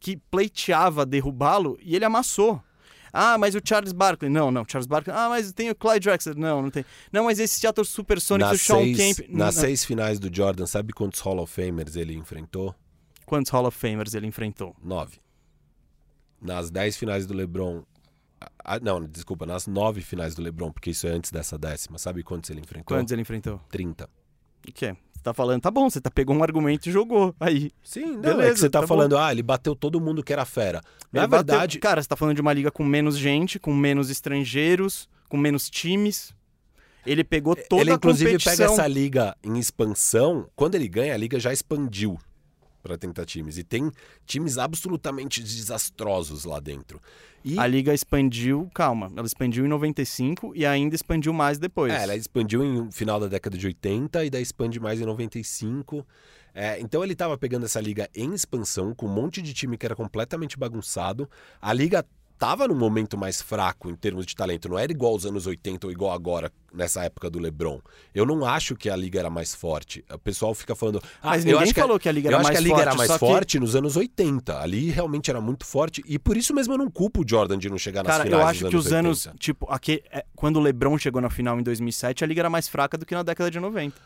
que 0.00 0.16
pleiteava 0.30 1.06
derrubá-lo 1.06 1.78
e 1.80 1.94
ele 1.94 2.04
amassou. 2.04 2.60
Ah, 3.12 3.38
mas 3.38 3.54
o 3.54 3.60
Charles 3.64 3.92
Barkley. 3.92 4.30
Não, 4.30 4.50
não, 4.50 4.62
Charles 4.68 4.86
Barkley. 4.86 5.16
Ah, 5.16 5.28
mas 5.30 5.50
tem 5.52 5.70
o 5.70 5.74
Clyde 5.74 6.00
Drexler. 6.06 6.36
Não, 6.36 6.60
não 6.60 6.70
tem. 6.70 6.84
Não, 7.10 7.24
mas 7.24 7.38
esse 7.38 7.58
Seattle 7.60 7.86
Supersonics, 7.86 8.52
o 8.52 8.58
Sean 8.58 8.78
seis, 8.82 8.96
Kemp. 8.96 9.28
nas 9.30 9.54
Não. 9.54 9.62
seis 9.62 9.84
finais 9.86 10.18
do 10.18 10.28
Jordan, 10.34 10.66
sabe 10.66 10.92
quantos 10.92 11.20
Hall 11.20 11.38
of 11.38 11.50
Famers 11.50 11.96
ele 11.96 12.14
enfrentou? 12.14 12.74
Quantos 13.24 13.50
Hall 13.50 13.64
of 13.66 13.78
Famers 13.78 14.12
ele 14.12 14.26
enfrentou? 14.26 14.76
Nove. 14.84 15.18
Nas 16.40 16.70
dez 16.70 16.96
finais 16.96 17.26
do 17.26 17.34
LeBron. 17.34 17.82
ah, 18.64 18.78
não, 18.80 19.04
desculpa, 19.04 19.46
nas 19.46 19.66
nove 19.66 20.00
finais 20.02 20.34
do 20.34 20.42
LeBron, 20.42 20.70
porque 20.70 20.90
isso 20.90 21.06
é 21.06 21.10
antes 21.10 21.30
dessa 21.30 21.56
décima. 21.58 21.98
Sabe 21.98 22.22
quantos 22.22 22.50
ele 22.50 22.60
enfrentou? 22.60 22.96
Quantos 22.96 23.12
ele 23.12 23.22
enfrentou? 23.22 23.60
30. 23.70 24.04
O 24.68 24.72
que 24.72 24.86
é? 24.86 24.92
Você 25.14 25.22
tá 25.22 25.32
falando, 25.34 25.60
tá 25.62 25.70
bom, 25.70 25.88
você 25.90 26.00
tá 26.00 26.10
pegou 26.10 26.36
um 26.36 26.42
argumento 26.42 26.88
e 26.88 26.92
jogou. 26.92 27.34
Aí. 27.40 27.72
Sim, 27.82 28.12
não, 28.12 28.20
Beleza, 28.20 28.42
é 28.42 28.52
que 28.52 28.58
você 28.60 28.70
tá, 28.70 28.80
tá 28.80 28.82
bom. 28.82 28.88
falando, 28.88 29.16
ah, 29.18 29.32
ele 29.32 29.42
bateu 29.42 29.74
todo 29.74 30.00
mundo 30.00 30.22
que 30.22 30.32
era 30.32 30.44
fera. 30.44 30.80
Na 31.12 31.22
Ele 31.22 31.26
bateu- 31.28 31.46
verdade, 31.54 31.78
Cara, 31.80 32.00
você 32.02 32.08
tá 32.08 32.14
falando 32.16 32.34
de 32.36 32.40
uma 32.42 32.52
liga 32.52 32.70
com 32.70 32.84
menos 32.84 33.16
gente, 33.18 33.58
com 33.58 33.74
menos 33.74 34.10
estrangeiros, 34.10 35.08
com 35.28 35.36
menos 35.36 35.68
times. 35.70 36.32
Ele 37.04 37.24
pegou 37.24 37.56
toda 37.56 37.82
ele 37.82 37.90
a 37.92 37.94
inclusive 37.94 38.32
competição. 38.32 38.56
pega 38.56 38.72
essa 38.72 38.86
liga 38.86 39.36
em 39.42 39.58
expansão. 39.58 40.48
Quando 40.54 40.74
ele 40.74 40.88
ganha, 40.88 41.14
a 41.14 41.16
liga 41.16 41.40
já 41.40 41.52
expandiu 41.52 42.18
para 42.86 42.96
30 42.96 43.24
times. 43.26 43.58
E 43.58 43.64
tem 43.64 43.90
times 44.24 44.58
absolutamente 44.58 45.42
desastrosos 45.42 46.44
lá 46.44 46.60
dentro. 46.60 47.00
E 47.44 47.58
A 47.58 47.66
liga 47.66 47.92
expandiu, 47.92 48.70
calma, 48.74 49.10
ela 49.16 49.26
expandiu 49.26 49.64
em 49.64 49.68
95 49.68 50.52
e 50.54 50.64
ainda 50.64 50.94
expandiu 50.94 51.32
mais 51.32 51.58
depois. 51.58 51.92
É, 51.92 52.02
ela 52.02 52.16
expandiu 52.16 52.64
em 52.64 52.90
final 52.90 53.20
da 53.20 53.26
década 53.26 53.56
de 53.56 53.66
80 53.66 54.24
e 54.24 54.30
daí 54.30 54.42
expande 54.42 54.80
mais 54.80 55.00
em 55.00 55.04
95. 55.04 56.06
É, 56.54 56.80
então 56.80 57.04
ele 57.04 57.14
tava 57.14 57.36
pegando 57.36 57.66
essa 57.66 57.80
liga 57.80 58.08
em 58.14 58.32
expansão, 58.32 58.94
com 58.94 59.06
um 59.06 59.12
monte 59.12 59.42
de 59.42 59.52
time 59.52 59.76
que 59.76 59.84
era 59.84 59.94
completamente 59.94 60.56
bagunçado. 60.58 61.28
A 61.60 61.72
liga 61.72 62.04
tava 62.38 62.68
num 62.68 62.74
momento 62.74 63.16
mais 63.16 63.40
fraco 63.40 63.88
em 63.90 63.94
termos 63.94 64.26
de 64.26 64.34
talento, 64.36 64.68
não 64.68 64.78
era 64.78 64.92
igual 64.92 65.12
aos 65.12 65.24
anos 65.26 65.46
80 65.46 65.86
ou 65.86 65.92
igual 65.92 66.12
agora, 66.12 66.52
nessa 66.72 67.02
época 67.04 67.30
do 67.30 67.38
LeBron. 67.38 67.80
Eu 68.14 68.26
não 68.26 68.44
acho 68.44 68.76
que 68.76 68.90
a 68.90 68.96
liga 68.96 69.18
era 69.18 69.30
mais 69.30 69.54
forte. 69.54 70.04
O 70.12 70.18
pessoal 70.18 70.54
fica 70.54 70.74
falando. 70.74 71.02
Ah, 71.22 71.30
Mas 71.30 71.44
eu 71.44 71.52
ninguém 71.52 71.62
acho 71.64 71.74
que 71.74 71.80
a- 71.80 71.82
falou 71.82 71.98
que 71.98 72.08
a 72.08 72.12
liga 72.12 72.28
eu 72.28 72.30
era 72.32 72.36
acho 72.38 72.44
mais 72.44 72.56
que 72.58 72.58
a 72.58 72.62
liga 72.62 72.74
forte, 72.76 72.88
era 72.88 72.94
mais 72.96 73.08
só 73.08 73.14
que- 73.18 73.26
forte 73.26 73.58
nos 73.58 73.74
anos 73.76 73.96
80. 73.96 74.60
Ali 74.60 74.90
realmente 74.90 75.30
era 75.30 75.40
muito 75.40 75.64
forte. 75.64 76.02
E 76.06 76.18
por 76.18 76.36
isso 76.36 76.54
mesmo 76.54 76.74
eu 76.74 76.78
não 76.78 76.90
culpo 76.90 77.22
o 77.22 77.28
Jordan 77.28 77.58
de 77.58 77.70
não 77.70 77.78
chegar 77.78 78.02
nas 78.02 78.12
Cara, 78.12 78.24
finais 78.24 78.40
eu 78.42 78.46
dos 78.46 78.50
acho 78.50 78.70
que 78.70 78.76
os 78.76 78.92
anos, 78.92 79.26
80. 79.26 79.38
tipo, 79.38 79.66
aqui, 79.72 80.02
é, 80.12 80.24
quando 80.34 80.56
o 80.56 80.60
LeBron 80.60 80.98
chegou 80.98 81.22
na 81.22 81.30
final 81.30 81.58
em 81.58 81.62
2007, 81.62 82.22
a 82.22 82.26
liga 82.26 82.42
era 82.42 82.50
mais 82.50 82.68
fraca 82.68 82.98
do 82.98 83.06
que 83.06 83.14
na 83.14 83.22
década 83.22 83.50
de 83.50 83.58
90. 83.58 83.96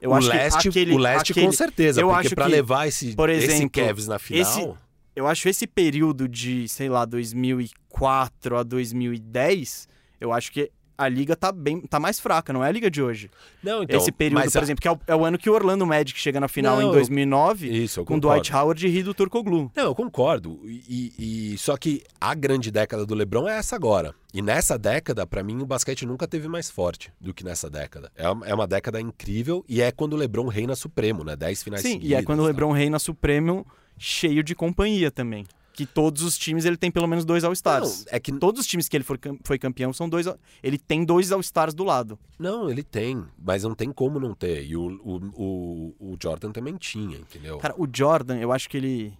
Eu 0.00 0.10
o 0.10 0.14
acho 0.14 0.26
leste, 0.28 0.62
que 0.62 0.68
aquele, 0.70 0.92
o 0.94 0.98
leste 0.98 1.30
aquele- 1.30 1.46
com 1.46 1.52
certeza, 1.52 2.00
eu 2.00 2.08
porque 2.08 2.34
que, 2.34 2.42
levar 2.44 2.88
esse, 2.88 3.14
por 3.14 3.30
esse 3.30 3.46
exemplo, 3.46 3.70
Cavs 3.86 4.08
na 4.08 4.18
final... 4.18 4.42
esse- 4.42 4.74
eu 5.14 5.26
acho 5.26 5.48
esse 5.48 5.66
período 5.66 6.28
de, 6.28 6.68
sei 6.68 6.88
lá, 6.88 7.04
2004 7.04 8.56
a 8.56 8.62
2010, 8.62 9.88
eu 10.20 10.32
acho 10.32 10.50
que 10.52 10.70
a 11.02 11.08
liga 11.08 11.34
tá 11.36 11.50
bem, 11.52 11.80
tá 11.80 11.98
mais 12.00 12.18
fraca, 12.20 12.52
não 12.52 12.64
é 12.64 12.68
a 12.68 12.72
liga 12.72 12.90
de 12.90 13.02
hoje. 13.02 13.30
Não, 13.62 13.82
então, 13.82 13.98
esse 13.98 14.10
período, 14.12 14.50
por 14.50 14.58
a- 14.58 14.62
exemplo, 14.62 14.80
que 14.82 14.88
é 14.88 14.92
o, 14.92 15.00
é 15.06 15.14
o 15.14 15.24
ano 15.24 15.36
que 15.38 15.48
o 15.50 15.52
Orlando 15.54 15.86
Magic 15.86 16.18
chega 16.18 16.38
na 16.40 16.48
final 16.48 16.76
Não, 16.76 16.82
em 16.82 16.86
eu- 16.86 16.92
2009, 16.92 17.68
Isso, 17.68 18.00
eu 18.00 18.04
com 18.04 18.14
concordo. 18.14 18.36
Dwight 18.42 18.54
Howard 18.54 18.86
e 18.86 18.90
Rido 18.90 19.12
Turkoglu. 19.14 19.70
Não, 19.74 19.84
eu 19.84 19.94
concordo. 19.94 20.60
E, 20.64 21.52
e- 21.54 21.58
só 21.58 21.76
que 21.76 22.02
a 22.20 22.34
grande 22.34 22.70
década 22.70 23.04
do 23.06 23.14
LeBron 23.14 23.48
é 23.48 23.58
essa 23.58 23.76
agora. 23.76 24.14
E 24.34 24.40
nessa 24.40 24.78
década, 24.78 25.26
pra 25.26 25.42
mim, 25.42 25.60
o 25.62 25.66
basquete 25.66 26.06
nunca 26.06 26.26
teve 26.26 26.48
mais 26.48 26.70
forte 26.70 27.12
do 27.20 27.34
que 27.34 27.44
nessa 27.44 27.68
década. 27.68 28.10
É 28.16 28.28
uma, 28.30 28.46
é 28.46 28.54
uma 28.54 28.66
década 28.66 29.00
incrível 29.00 29.64
e 29.68 29.82
é 29.82 29.92
quando 29.92 30.14
o 30.14 30.16
LeBron 30.16 30.48
reina 30.48 30.74
supremo, 30.74 31.22
né? 31.22 31.36
Dez 31.36 31.62
finais 31.62 31.82
Sim, 31.82 31.92
seguidas. 31.94 32.10
e 32.10 32.14
é 32.14 32.22
quando 32.22 32.40
o. 32.40 32.46
LeBron 32.46 32.72
reina 32.72 32.98
supremo 32.98 33.66
cheio 33.98 34.42
de 34.42 34.54
companhia 34.54 35.10
também. 35.10 35.44
Que 35.72 35.86
todos 35.86 36.22
os 36.22 36.36
times 36.36 36.64
ele 36.64 36.76
tem 36.76 36.90
pelo 36.90 37.06
menos 37.06 37.24
dois 37.24 37.44
All-Stars. 37.44 38.04
É 38.08 38.20
que 38.20 38.32
Todos 38.32 38.60
os 38.60 38.66
times 38.66 38.88
que 38.88 38.96
ele 38.96 39.04
for 39.04 39.18
foi 39.44 39.58
campeão 39.58 39.92
são 39.92 40.08
dois. 40.08 40.26
Ele 40.62 40.76
tem 40.78 41.04
dois 41.04 41.32
All-Stars 41.32 41.74
do 41.74 41.84
lado. 41.84 42.18
não, 42.38 42.68
ele 42.70 42.82
tem, 42.82 43.24
mas 43.38 43.62
não 43.64 43.74
tem 43.74 43.90
como 43.90 44.20
não 44.20 44.34
ter. 44.34 44.64
E 44.64 44.76
o, 44.76 44.82
o, 45.02 45.16
o, 45.34 45.94
o 46.12 46.16
Jordan 46.22 46.52
também 46.52 46.76
tinha, 46.76 47.16
entendeu? 47.18 47.58
Cara, 47.58 47.74
o 47.78 47.86
Jordan, 47.92 48.36
eu 48.38 48.52
acho 48.52 48.68
que 48.68 48.76
ele. 48.76 49.14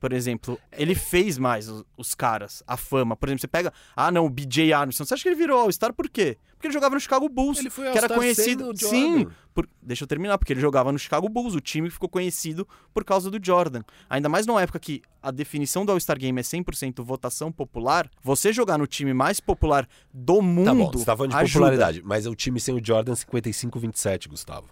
Por 0.00 0.12
exemplo, 0.12 0.58
ele 0.72 0.94
fez 0.94 1.38
mais 1.38 1.68
os, 1.68 1.84
os 1.96 2.14
caras, 2.14 2.62
a 2.66 2.76
fama. 2.76 3.16
Por 3.16 3.28
exemplo, 3.28 3.40
você 3.40 3.48
pega. 3.48 3.72
Ah, 3.96 4.10
não, 4.12 4.24
o 4.26 4.30
BJ 4.30 4.72
Armstrong. 4.72 5.06
Você 5.08 5.14
acha 5.14 5.22
que 5.24 5.28
ele 5.28 5.36
virou 5.36 5.58
All-Star 5.60 5.92
por 5.92 6.08
quê? 6.08 6.38
Porque 6.58 6.66
ele 6.66 6.74
jogava 6.74 6.94
no 6.96 7.00
Chicago 7.00 7.28
Bulls. 7.28 7.58
Ele 7.60 7.70
foi 7.70 7.90
que 7.90 7.96
era 7.96 8.08
conhecido. 8.08 8.64
sendo 8.64 8.70
o 8.72 8.76
Sim. 8.76 9.28
Por- 9.54 9.68
Deixa 9.80 10.02
eu 10.04 10.08
terminar, 10.08 10.36
porque 10.38 10.52
ele 10.52 10.60
jogava 10.60 10.90
no 10.92 10.98
Chicago 10.98 11.28
Bulls, 11.28 11.54
o 11.54 11.60
time 11.60 11.86
que 11.88 11.94
ficou 11.94 12.08
conhecido 12.08 12.66
por 12.92 13.04
causa 13.04 13.30
do 13.30 13.38
Jordan. 13.44 13.82
Ainda 14.10 14.28
mais 14.28 14.44
numa 14.46 14.60
época 14.60 14.78
que 14.78 15.00
a 15.22 15.30
definição 15.30 15.86
do 15.86 15.92
All-Star 15.92 16.18
Game 16.18 16.38
é 16.38 16.42
100% 16.42 17.02
votação 17.02 17.50
popular, 17.52 18.10
você 18.22 18.52
jogar 18.52 18.76
no 18.76 18.86
time 18.86 19.14
mais 19.14 19.38
popular 19.40 19.88
do 20.12 20.42
mundo. 20.42 20.64
Tá 20.66 20.74
bom, 20.74 20.90
você 20.92 21.04
tá 21.04 21.16
falando 21.16 21.30
de 21.32 21.36
ajuda. 21.38 21.52
popularidade, 21.52 22.02
mas 22.04 22.26
é 22.26 22.28
o 22.28 22.34
time 22.34 22.58
sem 22.60 22.74
o 22.74 22.84
Jordan 22.84 23.14
55-27, 23.14 24.28
Gustavo. 24.28 24.68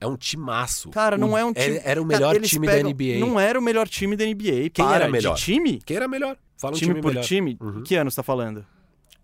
É 0.00 0.06
um 0.06 0.16
timaço. 0.16 0.90
Cara, 0.90 1.16
não 1.16 1.32
O- 1.32 1.38
é 1.38 1.44
um 1.44 1.52
time. 1.52 1.76
Era, 1.76 1.88
era 1.90 2.02
o 2.02 2.06
Cara, 2.06 2.18
melhor 2.18 2.36
eles 2.36 2.50
time 2.50 2.66
pegam- 2.66 2.82
da 2.84 2.88
NBA. 2.90 3.18
Não 3.20 3.38
era 3.38 3.58
o 3.58 3.62
melhor 3.62 3.88
time 3.88 4.16
da 4.16 4.24
NBA. 4.24 4.68
Quem 4.70 4.84
Para, 4.84 4.96
era 4.96 5.06
de 5.06 5.12
melhor? 5.12 5.36
time? 5.36 5.80
Quem 5.84 5.96
era 5.96 6.08
melhor? 6.08 6.36
Fala 6.56 6.74
um 6.74 6.78
time, 6.78 6.90
time, 6.92 7.02
por 7.02 7.08
melhor. 7.12 7.24
time? 7.24 7.56
Uhum. 7.60 7.82
Que 7.84 7.94
ano 7.96 8.10
você 8.10 8.16
tá 8.16 8.22
falando? 8.22 8.66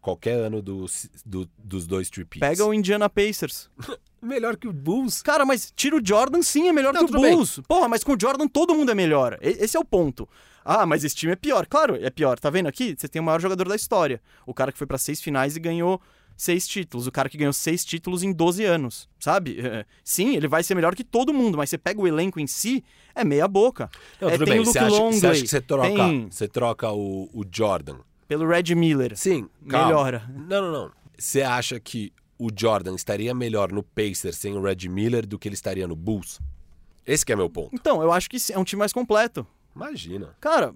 Qualquer 0.08 0.38
ano 0.40 0.62
dos, 0.62 1.06
do- 1.26 1.46
dos 1.58 1.86
dois 1.86 2.08
tripes. 2.08 2.40
Pega 2.40 2.64
o 2.64 2.72
Indiana 2.72 3.10
Pacers. 3.10 3.68
Melhor 4.22 4.56
que 4.56 4.66
o 4.66 4.72
Bulls. 4.72 5.20
Cara, 5.20 5.44
mas 5.44 5.70
tira 5.76 5.96
o 5.96 6.00
Jordan, 6.02 6.40
sim, 6.40 6.66
é 6.66 6.72
melhor 6.72 6.94
Não, 6.94 7.00
que 7.00 7.04
o 7.04 7.08
tudo 7.08 7.20
bem. 7.20 7.34
Bulls. 7.34 7.60
Porra, 7.68 7.88
mas 7.88 8.02
com 8.02 8.14
o 8.14 8.16
Jordan 8.18 8.48
todo 8.48 8.74
mundo 8.74 8.90
é 8.90 8.94
melhor. 8.94 9.36
Esse 9.42 9.76
é 9.76 9.80
o 9.80 9.84
ponto. 9.84 10.26
Ah, 10.64 10.86
mas 10.86 11.04
esse 11.04 11.14
time 11.14 11.32
é 11.32 11.36
pior. 11.36 11.66
Claro, 11.66 11.94
é 12.02 12.08
pior. 12.08 12.38
Tá 12.38 12.48
vendo 12.48 12.66
aqui? 12.68 12.94
Você 12.96 13.06
tem 13.06 13.20
o 13.20 13.22
maior 13.24 13.38
jogador 13.40 13.68
da 13.68 13.76
história. 13.76 14.20
O 14.46 14.54
cara 14.54 14.72
que 14.72 14.78
foi 14.78 14.86
pra 14.86 14.96
seis 14.96 15.20
finais 15.20 15.56
e 15.56 15.60
ganhou 15.60 16.00
seis 16.36 16.66
títulos. 16.66 17.06
O 17.06 17.12
cara 17.12 17.28
que 17.28 17.36
ganhou 17.36 17.52
seis 17.52 17.84
títulos 17.84 18.22
em 18.22 18.32
12 18.32 18.64
anos, 18.64 19.08
sabe? 19.20 19.60
É, 19.60 19.84
Sim, 20.02 20.34
ele 20.36 20.48
vai 20.48 20.62
ser 20.62 20.74
melhor 20.74 20.94
que 20.96 21.04
todo 21.04 21.34
mundo, 21.34 21.58
mas 21.58 21.68
você 21.68 21.76
pega 21.76 22.00
o 22.00 22.08
elenco 22.08 22.40
em 22.40 22.46
si, 22.46 22.82
é 23.14 23.24
meia 23.24 23.46
boca. 23.46 23.90
Não, 24.20 24.28
é, 24.30 24.32
tudo 24.32 24.44
tem 24.46 24.54
bem. 24.54 24.62
o 24.62 24.64
Luke 24.64 24.72
Você 24.72 24.78
acha, 24.78 24.90
você 24.90 25.00
Longley, 25.02 25.30
acha 25.30 25.42
que 25.42 25.48
você 25.48 25.60
troca, 25.60 25.88
tem 25.88 26.28
você 26.30 26.48
troca 26.48 26.90
o, 26.92 27.28
o 27.32 27.44
Jordan? 27.50 27.98
Pelo 28.28 28.46
Red 28.46 28.74
Miller. 28.74 29.16
Sim, 29.16 29.48
calma. 29.68 29.86
Melhora. 29.86 30.30
Não, 30.32 30.62
não, 30.62 30.72
não. 30.72 30.92
Você 31.18 31.42
acha 31.42 31.80
que 31.80 32.12
o 32.38 32.48
Jordan 32.54 32.94
estaria 32.94 33.34
melhor 33.34 33.72
no 33.72 33.82
Pacers 33.82 34.36
sem 34.36 34.56
o 34.56 34.60
Red 34.60 34.88
Miller 34.88 35.26
do 35.26 35.38
que 35.38 35.48
ele 35.48 35.54
estaria 35.54 35.88
no 35.88 35.96
Bulls? 35.96 36.38
Esse 37.04 37.24
que 37.24 37.32
é 37.32 37.36
meu 37.36 37.48
ponto. 37.48 37.74
Então, 37.74 38.02
eu 38.02 38.12
acho 38.12 38.28
que 38.28 38.38
sim, 38.38 38.52
é 38.52 38.58
um 38.58 38.64
time 38.64 38.78
mais 38.78 38.92
completo. 38.92 39.46
Imagina. 39.74 40.36
Cara, 40.40 40.74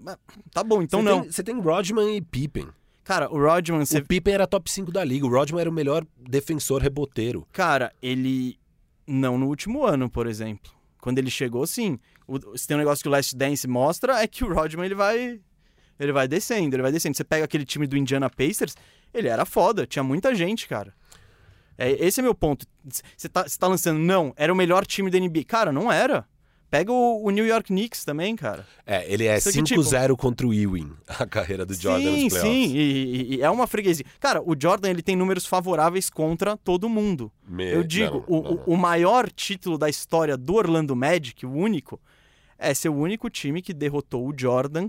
tá 0.51 0.65
bom, 0.65 0.81
então 0.81 1.03
você 1.03 1.09
não. 1.09 1.21
Tem, 1.21 1.31
você 1.31 1.43
tem 1.43 1.61
Rodman 1.61 2.17
e 2.17 2.23
Pippen. 2.23 2.69
Cara, 3.05 3.29
o 3.31 3.39
Rodman, 3.39 3.85
você 3.85 3.99
O 3.99 4.07
Pippen 4.07 4.33
era 4.33 4.47
top 4.47 4.71
5 4.71 4.91
da 4.91 5.05
liga. 5.05 5.27
O 5.27 5.29
Rodman 5.29 5.61
era 5.61 5.71
o 5.71 5.73
melhor 5.73 6.07
defensor 6.17 6.81
reboteiro. 6.81 7.47
Cara, 7.53 7.93
ele. 8.01 8.59
Não 9.07 9.37
no 9.37 9.49
último 9.49 9.85
ano, 9.85 10.09
por 10.09 10.27
exemplo. 10.27 10.73
Quando 11.01 11.19
ele 11.19 11.31
chegou, 11.31 11.67
sim. 11.67 11.99
O... 12.27 12.57
Se 12.57 12.67
tem 12.67 12.77
um 12.77 12.79
negócio 12.79 13.03
que 13.03 13.09
o 13.09 13.13
Last 13.13 13.37
Dance 13.37 13.67
mostra, 13.67 14.23
é 14.23 14.27
que 14.27 14.45
o 14.45 14.55
Rodman 14.55 14.87
ele 14.87 14.95
vai. 14.95 15.41
Ele 16.03 16.13
vai 16.13 16.27
descendo, 16.27 16.75
ele 16.75 16.83
vai 16.83 16.91
descendo. 16.93 17.17
Você 17.17 17.25
pega 17.25 17.45
aquele 17.45 17.65
time 17.65 17.87
do 17.87 17.97
Indiana 17.97 18.29
Pacers, 18.29 18.75
ele 19.15 19.29
era 19.29 19.45
foda, 19.45 19.87
tinha 19.87 20.03
muita 20.03 20.35
gente, 20.35 20.67
cara. 20.69 20.93
É, 21.79 21.91
esse 22.05 22.21
é 22.21 22.23
meu 22.23 22.35
ponto. 22.35 22.67
Você 23.17 23.29
tá, 23.29 23.45
tá 23.45 23.67
lançando, 23.69 23.99
não, 23.99 24.33
era 24.37 24.53
o 24.53 24.57
melhor 24.57 24.85
time 24.87 25.11
da 25.11 25.19
NBA. 25.19 25.45
Cara, 25.47 25.73
não 25.73 25.91
era. 25.91 26.27
Pega 26.71 26.91
o, 26.91 27.23
o 27.27 27.31
New 27.31 27.47
York 27.47 27.67
Knicks 27.69 28.03
também, 28.03 28.35
cara. 28.35 28.67
É, 28.87 29.05
ele 29.13 29.27
é 29.27 29.37
Isso 29.37 29.51
aqui, 29.51 29.59
5-0 29.61 30.17
contra 30.17 30.47
o 30.47 30.55
Ewing, 30.55 30.91
a 31.07 31.27
carreira 31.27 31.67
do 31.67 31.75
Jordan 31.75 32.01
sim, 32.15 32.25
nos 32.25 32.33
playoffs. 32.33 32.55
sim, 32.71 32.75
e, 32.77 33.35
e- 33.37 33.43
é 33.43 33.51
uma 33.51 33.67
freguesia. 33.67 34.07
Cara, 34.19 34.41
o 34.43 34.57
Jordan 34.59 34.89
ele 34.89 35.03
tem 35.03 35.15
números 35.15 35.45
favoráveis 35.45 36.09
contra 36.09 36.57
todo 36.57 36.89
mundo. 36.89 37.31
Me- 37.47 37.75
Eu 37.75 37.83
digo, 37.85 38.25
não, 38.27 38.39
o, 38.39 38.43
não, 38.43 38.53
o- 38.67 38.73
o 38.73 38.77
maior 38.79 39.31
título 39.31 39.77
da 39.77 39.91
história 39.91 40.35
do 40.35 40.55
Orlando 40.55 40.97
Magic, 40.97 41.45
o 41.45 41.53
único, 41.53 42.01
é 42.59 42.73
ser 42.73 42.89
o 42.89 42.95
único 42.97 43.29
time 43.29 43.61
que 43.61 43.75
derrotou 43.75 44.27
o 44.27 44.33
Jordan 44.35 44.89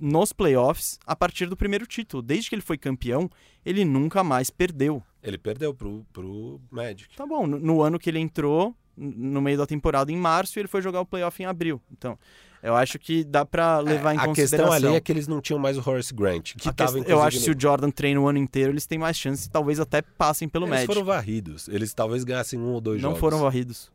nos 0.00 0.32
playoffs 0.32 0.98
a 1.06 1.14
partir 1.16 1.46
do 1.46 1.56
primeiro 1.56 1.86
título. 1.86 2.22
Desde 2.22 2.48
que 2.48 2.54
ele 2.54 2.62
foi 2.62 2.76
campeão, 2.78 3.30
ele 3.64 3.84
nunca 3.84 4.22
mais 4.22 4.50
perdeu. 4.50 5.02
Ele 5.22 5.38
perdeu 5.38 5.74
pro, 5.74 6.04
pro 6.12 6.60
Magic. 6.70 7.16
Tá 7.16 7.26
bom, 7.26 7.46
no, 7.46 7.58
no 7.58 7.82
ano 7.82 7.98
que 7.98 8.08
ele 8.10 8.18
entrou, 8.18 8.74
no 8.96 9.40
meio 9.40 9.58
da 9.58 9.66
temporada 9.66 10.12
em 10.12 10.16
março, 10.16 10.58
e 10.58 10.60
ele 10.60 10.68
foi 10.68 10.80
jogar 10.82 11.00
o 11.00 11.06
playoff 11.06 11.42
em 11.42 11.46
abril. 11.46 11.80
Então, 11.90 12.18
eu 12.62 12.74
acho 12.74 12.98
que 12.98 13.22
dá 13.24 13.44
pra 13.44 13.78
levar 13.80 14.14
em 14.14 14.18
a 14.18 14.24
consideração. 14.26 14.70
questão 14.72 14.88
ali 14.90 14.96
é 14.96 15.00
que 15.00 15.12
eles 15.12 15.26
não 15.28 15.40
tinham 15.40 15.58
mais 15.58 15.76
o 15.76 15.88
Horace 15.88 16.14
Grant, 16.14 16.54
que 16.56 16.68
A 16.68 16.72
tava 16.72 16.94
questão- 16.94 17.10
eu 17.10 17.22
acho 17.22 17.38
que 17.38 17.42
se 17.44 17.50
o 17.50 17.56
Jordan 17.60 17.90
treina 17.90 18.20
o 18.20 18.26
ano 18.28 18.38
inteiro, 18.38 18.72
eles 18.72 18.86
têm 18.86 18.98
mais 18.98 19.16
chance 19.16 19.46
e 19.46 19.50
talvez 19.50 19.78
até 19.80 20.00
passem 20.02 20.48
pelo 20.48 20.64
Eles 20.64 20.70
Magic. 20.74 20.86
foram 20.86 21.04
varridos. 21.04 21.68
Eles 21.68 21.92
talvez 21.92 22.24
ganhassem 22.24 22.58
um 22.58 22.72
ou 22.72 22.80
dois 22.80 23.00
Não 23.02 23.10
jogos. 23.10 23.20
foram 23.20 23.38
varridos. 23.40 23.90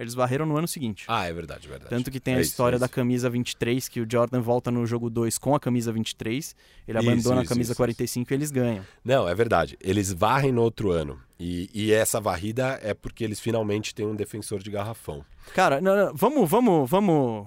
Eles 0.00 0.14
varreram 0.14 0.46
no 0.46 0.56
ano 0.56 0.66
seguinte. 0.66 1.04
Ah, 1.06 1.26
é 1.26 1.32
verdade, 1.32 1.66
é 1.66 1.70
verdade. 1.70 1.90
Tanto 1.90 2.10
que 2.10 2.18
tem 2.18 2.34
É 2.34 2.38
a 2.38 2.40
isso, 2.40 2.50
história 2.50 2.76
é 2.76 2.78
da 2.78 2.88
camisa 2.88 3.28
23, 3.28 3.86
que 3.88 4.00
o 4.00 4.06
Jordan 4.10 4.40
volta 4.40 4.70
no 4.70 4.86
jogo 4.86 5.10
2 5.10 5.36
com 5.36 5.54
a 5.54 5.60
camisa 5.60 5.92
23, 5.92 6.56
ele 6.88 6.98
Isso, 6.98 7.08
abandona 7.08 7.42
isso, 7.42 7.52
a 7.52 7.54
camisa 7.54 7.72
isso, 7.72 7.76
45 7.76 8.32
e 8.32 8.34
eles 8.34 8.50
ganham. 8.50 8.84
Não, 9.04 9.28
é 9.28 9.34
verdade. 9.34 9.76
Eles 9.80 10.10
varrem 10.12 10.52
no 10.52 10.62
outro 10.62 10.90
ano. 10.90 11.20
E, 11.38 11.68
e 11.74 11.92
essa 11.92 12.20
varrida 12.20 12.80
é 12.82 12.94
porque 12.94 13.22
eles 13.22 13.40
finalmente 13.40 13.94
têm 13.94 14.06
um 14.06 14.14
defensor 14.16 14.60
de 14.62 14.70
garrafão. 14.70 15.24
Cara, 15.54 15.80
não, 15.80 15.94
não, 15.96 16.14
vamos, 16.14 16.48
vamos, 16.48 16.88
vamos, 16.90 17.46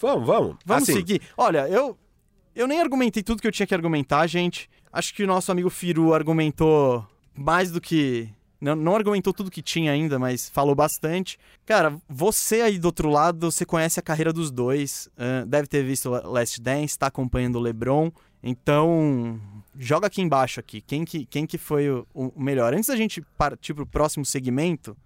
Vamos, 0.00 0.26
vamos. 0.26 0.56
vamos 0.64 0.82
Assim, 0.84 0.92
seguir. 0.94 1.20
Olha, 1.36 1.68
eu, 1.68 1.98
eu 2.54 2.68
nem 2.68 2.80
argumentei 2.80 3.22
tudo 3.22 3.42
que 3.42 3.48
eu 3.48 3.52
tinha 3.52 3.66
que 3.66 3.74
argumentar, 3.74 4.24
gente. 4.28 4.70
Acho 4.92 5.12
que 5.12 5.24
o 5.24 5.26
nosso 5.26 5.50
amigo 5.50 5.68
Firu 5.68 6.14
argumentou 6.14 7.04
mais 7.36 7.72
do 7.72 7.80
que. 7.80 8.28
Não, 8.60 8.74
não 8.74 8.96
argumentou 8.96 9.32
tudo 9.32 9.50
que 9.50 9.62
tinha 9.62 9.92
ainda, 9.92 10.18
mas 10.18 10.48
falou 10.50 10.74
bastante. 10.74 11.38
Cara, 11.64 11.96
você 12.08 12.60
aí 12.62 12.78
do 12.78 12.86
outro 12.86 13.08
lado, 13.08 13.50
você 13.52 13.64
conhece 13.64 14.00
a 14.00 14.02
carreira 14.02 14.32
dos 14.32 14.50
dois, 14.50 15.08
ahn, 15.16 15.46
deve 15.46 15.68
ter 15.68 15.84
visto 15.84 16.10
Last 16.10 16.60
Dance, 16.60 16.98
tá 16.98 17.06
acompanhando 17.06 17.56
o 17.56 17.60
LeBron. 17.60 18.10
Então, 18.42 19.40
joga 19.78 20.06
aqui 20.08 20.20
embaixo 20.20 20.58
aqui. 20.58 20.80
Quem 20.80 21.04
que, 21.04 21.24
quem 21.26 21.46
que 21.46 21.56
foi 21.58 21.88
o, 21.90 22.06
o 22.12 22.32
melhor? 22.40 22.74
Antes 22.74 22.88
da 22.88 22.96
gente 22.96 23.20
partir 23.36 23.74
pro 23.74 23.86
próximo 23.86 24.24
segmento, 24.24 24.96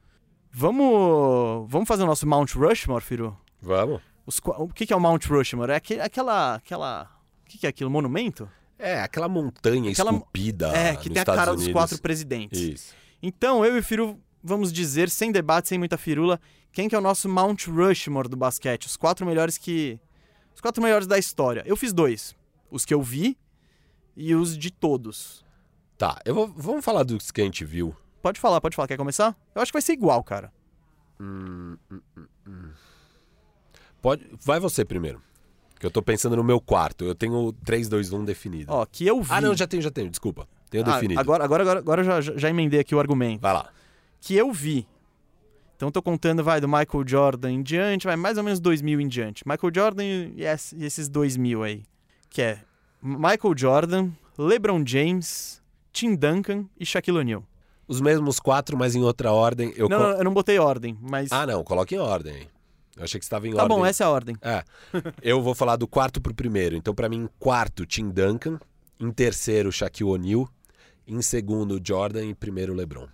vamos, 0.51 1.67
vamos 1.71 1.89
fazer 1.89 2.03
o 2.03 2.07
nosso 2.07 2.27
Mount 2.27 2.55
Rushmore, 2.55 3.03
Firu? 3.05 3.37
Vamos. 3.61 4.01
Os 4.27 4.41
o 4.45 4.69
que, 4.69 4.87
que 4.87 4.93
é 4.93 4.97
o 4.97 5.01
Mount 5.01 5.27
Rushmore? 5.27 5.73
É 5.73 5.77
aque- 5.77 6.01
aquela. 6.01 6.55
aquela 6.55 7.11
o 7.45 7.49
que, 7.51 7.59
que 7.59 7.67
é 7.67 7.69
aquilo? 7.69 7.91
Monumento? 7.91 8.49
É, 8.79 9.01
aquela 9.01 9.29
montanha 9.29 9.91
Aquela- 9.91 10.11
esculpida 10.13 10.69
é, 10.77 10.97
que 10.97 11.11
tem 11.11 11.21
a 11.23 11.25
cara 11.25 11.51
Unidos. 11.53 11.65
dos 11.67 11.73
quatro 11.73 12.01
presidentes. 12.01 12.59
Isso. 12.61 12.95
Então, 13.23 13.65
eu 13.65 13.77
e 13.77 13.79
o 13.79 13.83
Firu 13.83 14.21
vamos 14.43 14.73
dizer, 14.73 15.09
sem 15.09 15.31
debate, 15.31 15.69
sem 15.69 15.79
muita 15.79 15.97
firula, 15.97 16.41
quem 16.73 16.89
que 16.89 16.95
é 16.95 16.99
o 16.99 17.03
nosso 17.03 17.29
Mount 17.29 17.67
Rushmore 17.69 18.29
do 18.29 18.37
basquete. 18.37 18.87
Os 18.87 18.97
quatro 18.97 19.25
melhores 19.25 19.57
que. 19.57 20.01
Os 20.55 20.61
quatro 20.61 20.83
melhores 20.83 21.07
da 21.07 21.19
história. 21.19 21.63
Eu 21.65 21.77
fiz 21.77 21.93
dois. 21.93 22.35
Os 22.71 22.85
que 22.85 22.93
eu 22.93 23.03
vi 23.03 23.39
e 24.17 24.35
os 24.35 24.57
de 24.57 24.71
todos. 24.71 25.45
Tá, 25.97 26.19
eu 26.25 26.35
vou, 26.35 26.49
vamos 26.49 26.85
falar 26.85 27.05
dos 27.05 27.31
que 27.31 27.41
a 27.41 27.45
gente 27.45 27.65
viu. 27.65 27.95
Pode 28.21 28.41
falar, 28.41 28.61
pode 28.61 28.75
falar. 28.75 28.89
Quer 28.89 28.97
começar? 28.97 29.37
Eu 29.55 29.63
acho 29.63 29.71
que 29.71 29.77
vai 29.77 29.83
ser 29.83 29.93
igual, 29.93 30.23
cara. 30.25 30.53
Pode, 34.01 34.27
vai 34.41 34.59
você 34.59 34.85
primeiro. 34.85 35.23
Que 35.79 35.87
eu 35.87 35.91
tô 35.91 36.03
pensando 36.03 36.37
no 36.37 36.45
meu 36.45 36.61
quarto. 36.61 37.05
Eu 37.05 37.15
tenho 37.15 37.53
3, 37.65 37.89
2, 37.89 38.13
1 38.13 38.25
definido. 38.25 38.73
Ó, 38.73 38.87
que 38.87 39.07
eu 39.07 39.21
vi. 39.23 39.33
ah, 39.33 39.41
não, 39.41 39.55
já 39.55 39.67
tenho, 39.67 39.83
já 39.83 39.91
tenho. 39.91 40.09
Desculpa. 40.11 40.49
Tenho 40.73 40.85
Ah, 40.89 40.95
definido. 40.95 41.21
Agora, 41.21 41.45
agora, 41.45 41.63
agora, 41.63 41.79
agora 41.79 42.03
já, 42.05 42.21
já 42.21 42.49
emendei 42.51 42.81
aqui 42.81 42.95
o 42.95 42.99
argumento. 42.99 43.41
Vai 43.41 43.53
lá. 43.53 43.69
que 44.21 44.35
eu 44.37 44.51
vi. 44.53 44.87
Então 45.77 45.91
tô 45.91 46.01
contando, 46.03 46.43
vai, 46.45 46.61
do 46.61 46.69
Michael 46.69 47.05
Jordan 47.07 47.51
em 47.53 47.63
diante, 47.63 48.07
vai 48.07 48.15
mais 48.17 48.39
ou 48.39 48.45
menos 48.45 48.61
2000 48.61 49.01
em 49.01 49.09
diante. 49.09 49.43
Michael 49.47 49.73
Jordan 49.75 50.05
e 50.05 50.45
es- 50.45 50.73
esses 50.75 51.09
2000 51.09 51.63
aí. 51.63 51.83
Que 52.31 52.41
é 52.43 52.59
Michael 53.03 53.55
Jordan, 53.57 54.11
LeBron 54.39 54.85
James, 54.87 55.61
Tim 55.93 56.15
Duncan 56.15 56.67
e 56.79 56.87
Shaquille 56.87 57.19
O'Neal. 57.19 57.45
Os 57.89 58.01
mesmos 58.01 58.39
quatro, 58.39 58.77
mas 58.79 58.95
em 58.95 59.03
outra 59.03 59.33
ordem. 59.33 59.73
Eu 59.77 59.89
Não, 59.89 59.99
co- 59.99 60.03
não, 60.05 60.11
eu 60.19 60.25
não 60.25 60.33
botei 60.33 60.59
ordem, 60.59 60.97
mas... 61.03 61.33
Ah, 61.33 61.45
não. 61.45 61.65
Coloque 61.65 61.97
em 61.97 61.99
ordem. 61.99 62.49
Eu 62.97 63.03
achei 63.03 63.19
que 63.19 63.25
estava 63.25 63.49
em 63.49 63.53
tá 63.53 63.63
ordem. 63.65 63.77
bom, 63.77 63.85
essa 63.85 64.05
é 64.05 64.07
a 64.07 64.11
ordem. 64.11 64.37
É. 64.41 64.63
Eu 65.21 65.43
vou 65.43 65.55
falar 65.55 65.75
do 65.77 65.89
quarto 65.89 66.21
pro 66.21 66.33
primeiro. 66.33 66.77
Então, 66.77 66.95
pra 66.95 67.09
mim, 67.09 67.23
em 67.25 67.29
quarto, 67.41 67.85
Tim 67.85 68.09
Duncan. 68.09 68.59
Em 69.01 69.11
terceiro, 69.11 69.73
Shaquille 69.73 70.09
O'Neal. 70.11 70.49
Em 71.07 71.21
segundo, 71.23 71.81
Jordan. 71.85 72.25
E 72.25 72.31
em 72.31 72.35
primeiro, 72.35 72.75
LeBron. 72.75 73.07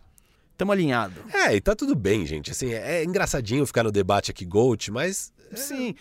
Tamo 0.56 0.72
alinhado. 0.72 1.14
É, 1.32 1.54
e 1.54 1.60
tá 1.60 1.74
tudo 1.76 1.94
bem, 1.94 2.26
gente. 2.26 2.50
Assim, 2.50 2.72
é 2.72 3.04
engraçadinho 3.04 3.64
ficar 3.66 3.84
no 3.84 3.92
debate 3.92 4.30
aqui, 4.30 4.44
GOAT, 4.44 4.90
mas 4.90 5.32
Sim. 5.54 5.94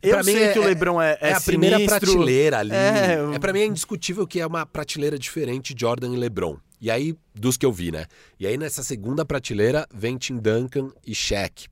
Pra 0.00 0.20
Eu 0.20 0.24
mim 0.24 0.32
sei 0.32 0.42
é- 0.44 0.52
que 0.52 0.58
o 0.58 0.64
LeBron 0.64 1.02
é, 1.02 1.18
é, 1.20 1.30
é 1.30 1.32
a 1.32 1.40
primeira 1.40 1.76
sinistro. 1.76 2.00
prateleira 2.00 2.58
ali. 2.58 2.72
É, 2.72 3.14
É, 3.14 3.18
eu- 3.18 3.40
para 3.40 3.52
mim 3.52 3.60
é 3.60 3.66
indiscutível 3.66 4.26
que 4.26 4.40
é 4.40 4.46
uma 4.46 4.64
prateleira 4.64 5.18
diferente 5.18 5.74
Jordan 5.76 6.14
e 6.14 6.16
LeBron. 6.16 6.56
E 6.80 6.90
aí, 6.90 7.16
dos 7.34 7.56
que 7.56 7.66
eu 7.66 7.72
vi, 7.72 7.90
né? 7.90 8.06
E 8.38 8.46
aí 8.46 8.56
nessa 8.56 8.82
segunda 8.84 9.24
prateleira 9.24 9.86
vem 9.92 10.16
Tim 10.16 10.36
Duncan 10.36 10.90
e 11.04 11.14
Shaq. 11.14 11.66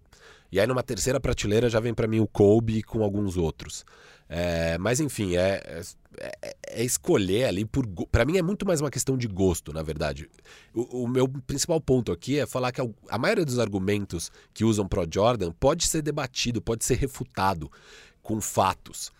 E 0.50 0.58
aí 0.58 0.66
numa 0.66 0.82
terceira 0.82 1.20
prateleira 1.20 1.68
já 1.70 1.78
vem 1.80 1.94
pra 1.94 2.08
mim 2.08 2.20
o 2.20 2.26
Kobe 2.26 2.82
com 2.82 3.02
alguns 3.04 3.36
outros. 3.36 3.84
É, 4.28 4.78
mas 4.78 5.00
enfim, 5.00 5.36
é, 5.36 5.82
é, 6.18 6.56
é 6.68 6.84
escolher 6.84 7.44
ali 7.44 7.64
por. 7.64 7.86
Pra 8.10 8.24
mim 8.24 8.36
é 8.38 8.42
muito 8.42 8.66
mais 8.66 8.80
uma 8.80 8.90
questão 8.90 9.16
de 9.16 9.28
gosto, 9.28 9.72
na 9.72 9.82
verdade. 9.82 10.28
O, 10.74 11.04
o 11.04 11.08
meu 11.08 11.28
principal 11.28 11.80
ponto 11.80 12.10
aqui 12.10 12.38
é 12.38 12.46
falar 12.46 12.72
que 12.72 12.80
a, 12.80 12.88
a 13.10 13.18
maioria 13.18 13.44
dos 13.44 13.58
argumentos 13.58 14.30
que 14.52 14.64
usam 14.64 14.88
pro 14.88 15.06
Jordan 15.10 15.52
pode 15.52 15.86
ser 15.86 16.02
debatido, 16.02 16.62
pode 16.62 16.84
ser 16.84 16.96
refutado 16.96 17.70
com 18.22 18.40
fatos. 18.40 19.12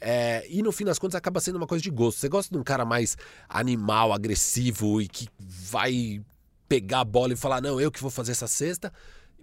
É, 0.00 0.46
e 0.48 0.62
no 0.62 0.70
fim 0.72 0.84
das 0.84 0.98
contas 0.98 1.16
acaba 1.16 1.40
sendo 1.40 1.56
uma 1.56 1.66
coisa 1.66 1.82
de 1.82 1.90
gosto. 1.90 2.18
Você 2.18 2.28
gosta 2.28 2.54
de 2.54 2.60
um 2.60 2.64
cara 2.64 2.84
mais 2.84 3.16
animal, 3.48 4.12
agressivo 4.12 5.00
e 5.00 5.08
que 5.08 5.28
vai 5.38 6.22
pegar 6.68 7.00
a 7.00 7.04
bola 7.04 7.32
e 7.32 7.36
falar: 7.36 7.60
não, 7.60 7.80
eu 7.80 7.90
que 7.90 8.00
vou 8.00 8.10
fazer 8.10 8.32
essa 8.32 8.46
cesta. 8.46 8.92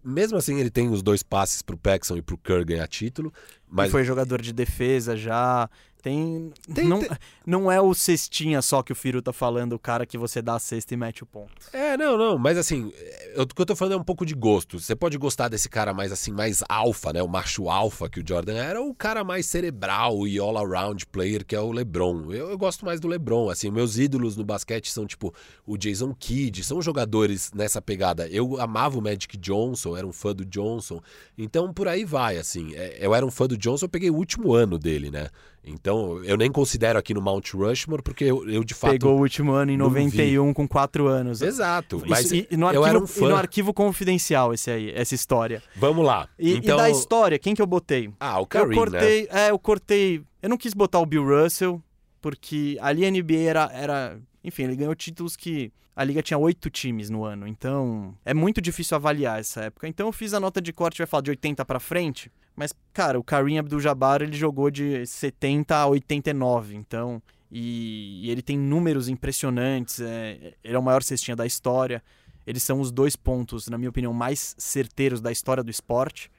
Mesmo 0.03 0.37
assim, 0.37 0.59
ele 0.59 0.69
tem 0.69 0.89
os 0.89 1.01
dois 1.01 1.23
passes 1.23 1.61
pro 1.61 1.77
Paxson 1.77 2.17
e 2.17 2.21
pro 2.21 2.37
Kerr 2.37 2.65
ganhar 2.65 2.87
título. 2.87 3.33
Mas 3.69 3.91
Foi 3.91 4.03
jogador 4.03 4.41
de 4.41 4.51
defesa 4.53 5.15
já. 5.15 5.69
Tem. 6.01 6.51
Tem- 6.73 6.85
não, 6.85 6.99
tem- 6.99 7.09
não 7.45 7.71
é 7.71 7.79
o 7.81 7.93
cestinha 7.93 8.61
só 8.61 8.81
que 8.81 8.91
o 8.91 8.95
Firu 8.95 9.21
tá 9.21 9.33
falando, 9.33 9.73
o 9.73 9.79
cara 9.79 10.05
que 10.05 10.17
você 10.17 10.41
dá 10.41 10.55
a 10.55 10.59
cesta 10.59 10.93
e 10.93 10.97
mete 10.97 11.23
o 11.23 11.25
ponto. 11.25 11.51
É, 11.73 11.97
não, 11.97 12.17
não, 12.17 12.37
mas 12.37 12.57
assim, 12.57 12.91
eu- 13.35 13.43
o 13.43 13.47
que 13.47 13.61
eu 13.61 13.65
tô 13.65 13.75
falando 13.75 13.93
é 13.93 13.97
um 13.97 14.03
pouco 14.03 14.25
de 14.25 14.33
gosto. 14.33 14.79
Você 14.79 14.95
pode 14.95 15.17
gostar 15.17 15.47
desse 15.49 15.67
cara 15.69 15.93
mais 15.93 16.11
assim, 16.11 16.31
mais 16.31 16.63
alfa, 16.69 17.11
né? 17.13 17.21
O 17.21 17.27
macho 17.27 17.69
alfa 17.69 18.09
que 18.09 18.19
o 18.19 18.23
Jordan 18.27 18.55
era, 18.55 18.81
ou 18.81 18.89
o 18.89 18.95
cara 18.95 19.23
mais 19.23 19.45
cerebral 19.45 20.27
e 20.27 20.39
all-around 20.39 21.05
player 21.07 21.45
que 21.45 21.55
é 21.55 21.59
o 21.59 21.71
LeBron. 21.71 22.31
Eu, 22.31 22.49
eu 22.49 22.57
gosto 22.57 22.85
mais 22.85 22.99
do 22.99 23.07
LeBron, 23.07 23.49
assim, 23.49 23.69
meus 23.71 23.97
ídolos 23.97 24.35
no 24.37 24.43
basquete 24.45 24.91
são 24.91 25.05
tipo 25.05 25.33
o 25.65 25.77
Jason 25.77 26.13
Kidd, 26.13 26.63
são 26.63 26.81
jogadores 26.81 27.51
nessa 27.53 27.81
pegada. 27.81 28.27
Eu 28.29 28.59
amava 28.59 28.97
o 28.97 29.01
Magic 29.01 29.37
Johnson, 29.37 29.97
era 29.97 30.05
um 30.07 30.13
fã 30.13 30.33
do 30.33 30.45
Johnson, 30.45 31.01
então 31.37 31.73
por 31.73 31.87
aí 31.87 32.05
vai, 32.05 32.37
assim. 32.37 32.73
É, 32.75 32.97
Eu 33.01 33.13
era 33.13 33.25
um 33.25 33.31
fã 33.31 33.47
do 33.47 33.57
Johnson, 33.57 33.85
eu 33.85 33.89
peguei 33.89 34.09
o 34.09 34.15
último 34.15 34.53
ano 34.53 34.77
dele, 34.79 35.09
né? 35.11 35.29
Então 35.65 36.21
eu 36.25 36.35
nem 36.35 36.51
considero 36.51 36.99
aqui 36.99 37.13
no 37.13 37.21
Mount 37.33 37.53
Rushmore, 37.53 38.01
porque 38.01 38.23
eu, 38.25 38.47
eu 38.49 38.63
de 38.63 38.73
fato. 38.73 38.91
Pegou 38.91 39.17
o 39.17 39.21
último 39.21 39.51
ano 39.51 39.71
em 39.71 39.77
não 39.77 39.89
vi. 39.89 40.03
91 40.05 40.53
com 40.53 40.67
4 40.67 41.07
anos. 41.07 41.41
Exato, 41.41 41.97
Isso- 41.97 42.05
mas 42.07 42.31
e, 42.31 42.47
e 42.49 42.57
no 42.57 42.65
eu 42.71 42.83
arquivo, 42.83 42.85
era 42.87 42.99
um 42.99 43.03
e 43.03 43.07
fã. 43.07 43.29
no 43.29 43.35
arquivo 43.35 43.73
confidencial 43.73 44.53
esse 44.53 44.69
aí, 44.71 44.91
essa 44.91 45.15
história. 45.15 45.61
Vamos 45.75 46.05
lá. 46.05 46.27
E, 46.37 46.53
e 46.53 46.57
então, 46.57 46.77
da 46.77 46.89
história, 46.89 47.39
quem 47.39 47.55
que 47.55 47.61
eu 47.61 47.67
botei? 47.67 48.11
Ah, 48.19 48.39
o 48.39 48.43
eu 48.43 48.45
Kareem, 48.47 48.69
né? 48.69 48.75
cortei, 48.75 49.27
é, 49.31 49.49
eu 49.49 49.59
cortei. 49.59 50.21
Eu 50.41 50.49
não 50.49 50.57
quis 50.57 50.73
botar 50.73 50.99
o 50.99 51.05
Bill 51.05 51.23
Russell, 51.25 51.81
porque 52.21 52.77
ali 52.81 53.05
a 53.05 53.11
NBA 53.11 53.39
era, 53.49 53.69
era. 53.73 54.19
Enfim, 54.43 54.63
ele 54.63 54.75
ganhou 54.75 54.95
títulos 54.95 55.35
que. 55.35 55.71
A 55.95 56.03
liga 56.03 56.23
tinha 56.23 56.39
oito 56.39 56.71
times 56.71 57.11
no 57.11 57.23
ano, 57.23 57.47
então 57.47 58.15
é 58.25 58.33
muito 58.33 58.59
difícil 58.59 58.95
avaliar 58.95 59.39
essa 59.39 59.65
época. 59.65 59.87
Então 59.87 60.07
eu 60.07 60.11
fiz 60.11 60.33
a 60.33 60.39
nota 60.39 60.59
de 60.59 60.73
corte, 60.73 60.97
vai 60.97 61.05
falar 61.05 61.21
de 61.21 61.29
80 61.29 61.63
pra 61.63 61.79
frente, 61.79 62.31
mas, 62.55 62.73
cara, 62.93 63.19
o 63.19 63.23
Kareem 63.23 63.59
Abdul-Jabbar, 63.59 64.21
ele 64.21 64.37
jogou 64.37 64.69
de 64.69 65.05
70 65.05 65.75
a 65.75 65.87
89, 65.87 66.75
então... 66.75 67.21
E, 67.55 68.27
ele 68.31 68.41
tem 68.41 68.57
números 68.57 69.07
impressionantes, 69.07 69.99
é, 69.99 70.55
ele 70.63 70.75
é 70.75 70.79
o 70.79 70.81
maior 70.81 71.03
cestinha 71.03 71.35
da 71.35 71.45
história. 71.45 72.03
Eles 72.47 72.63
são 72.63 72.81
os 72.81 72.91
dois 72.91 73.15
pontos, 73.15 73.67
na 73.67 73.77
minha 73.77 73.91
opinião, 73.91 74.11
mais 74.11 74.55
certeiros 74.57 75.21
da 75.21 75.31
história 75.31 75.63
do 75.63 75.69
esporte. 75.69 76.31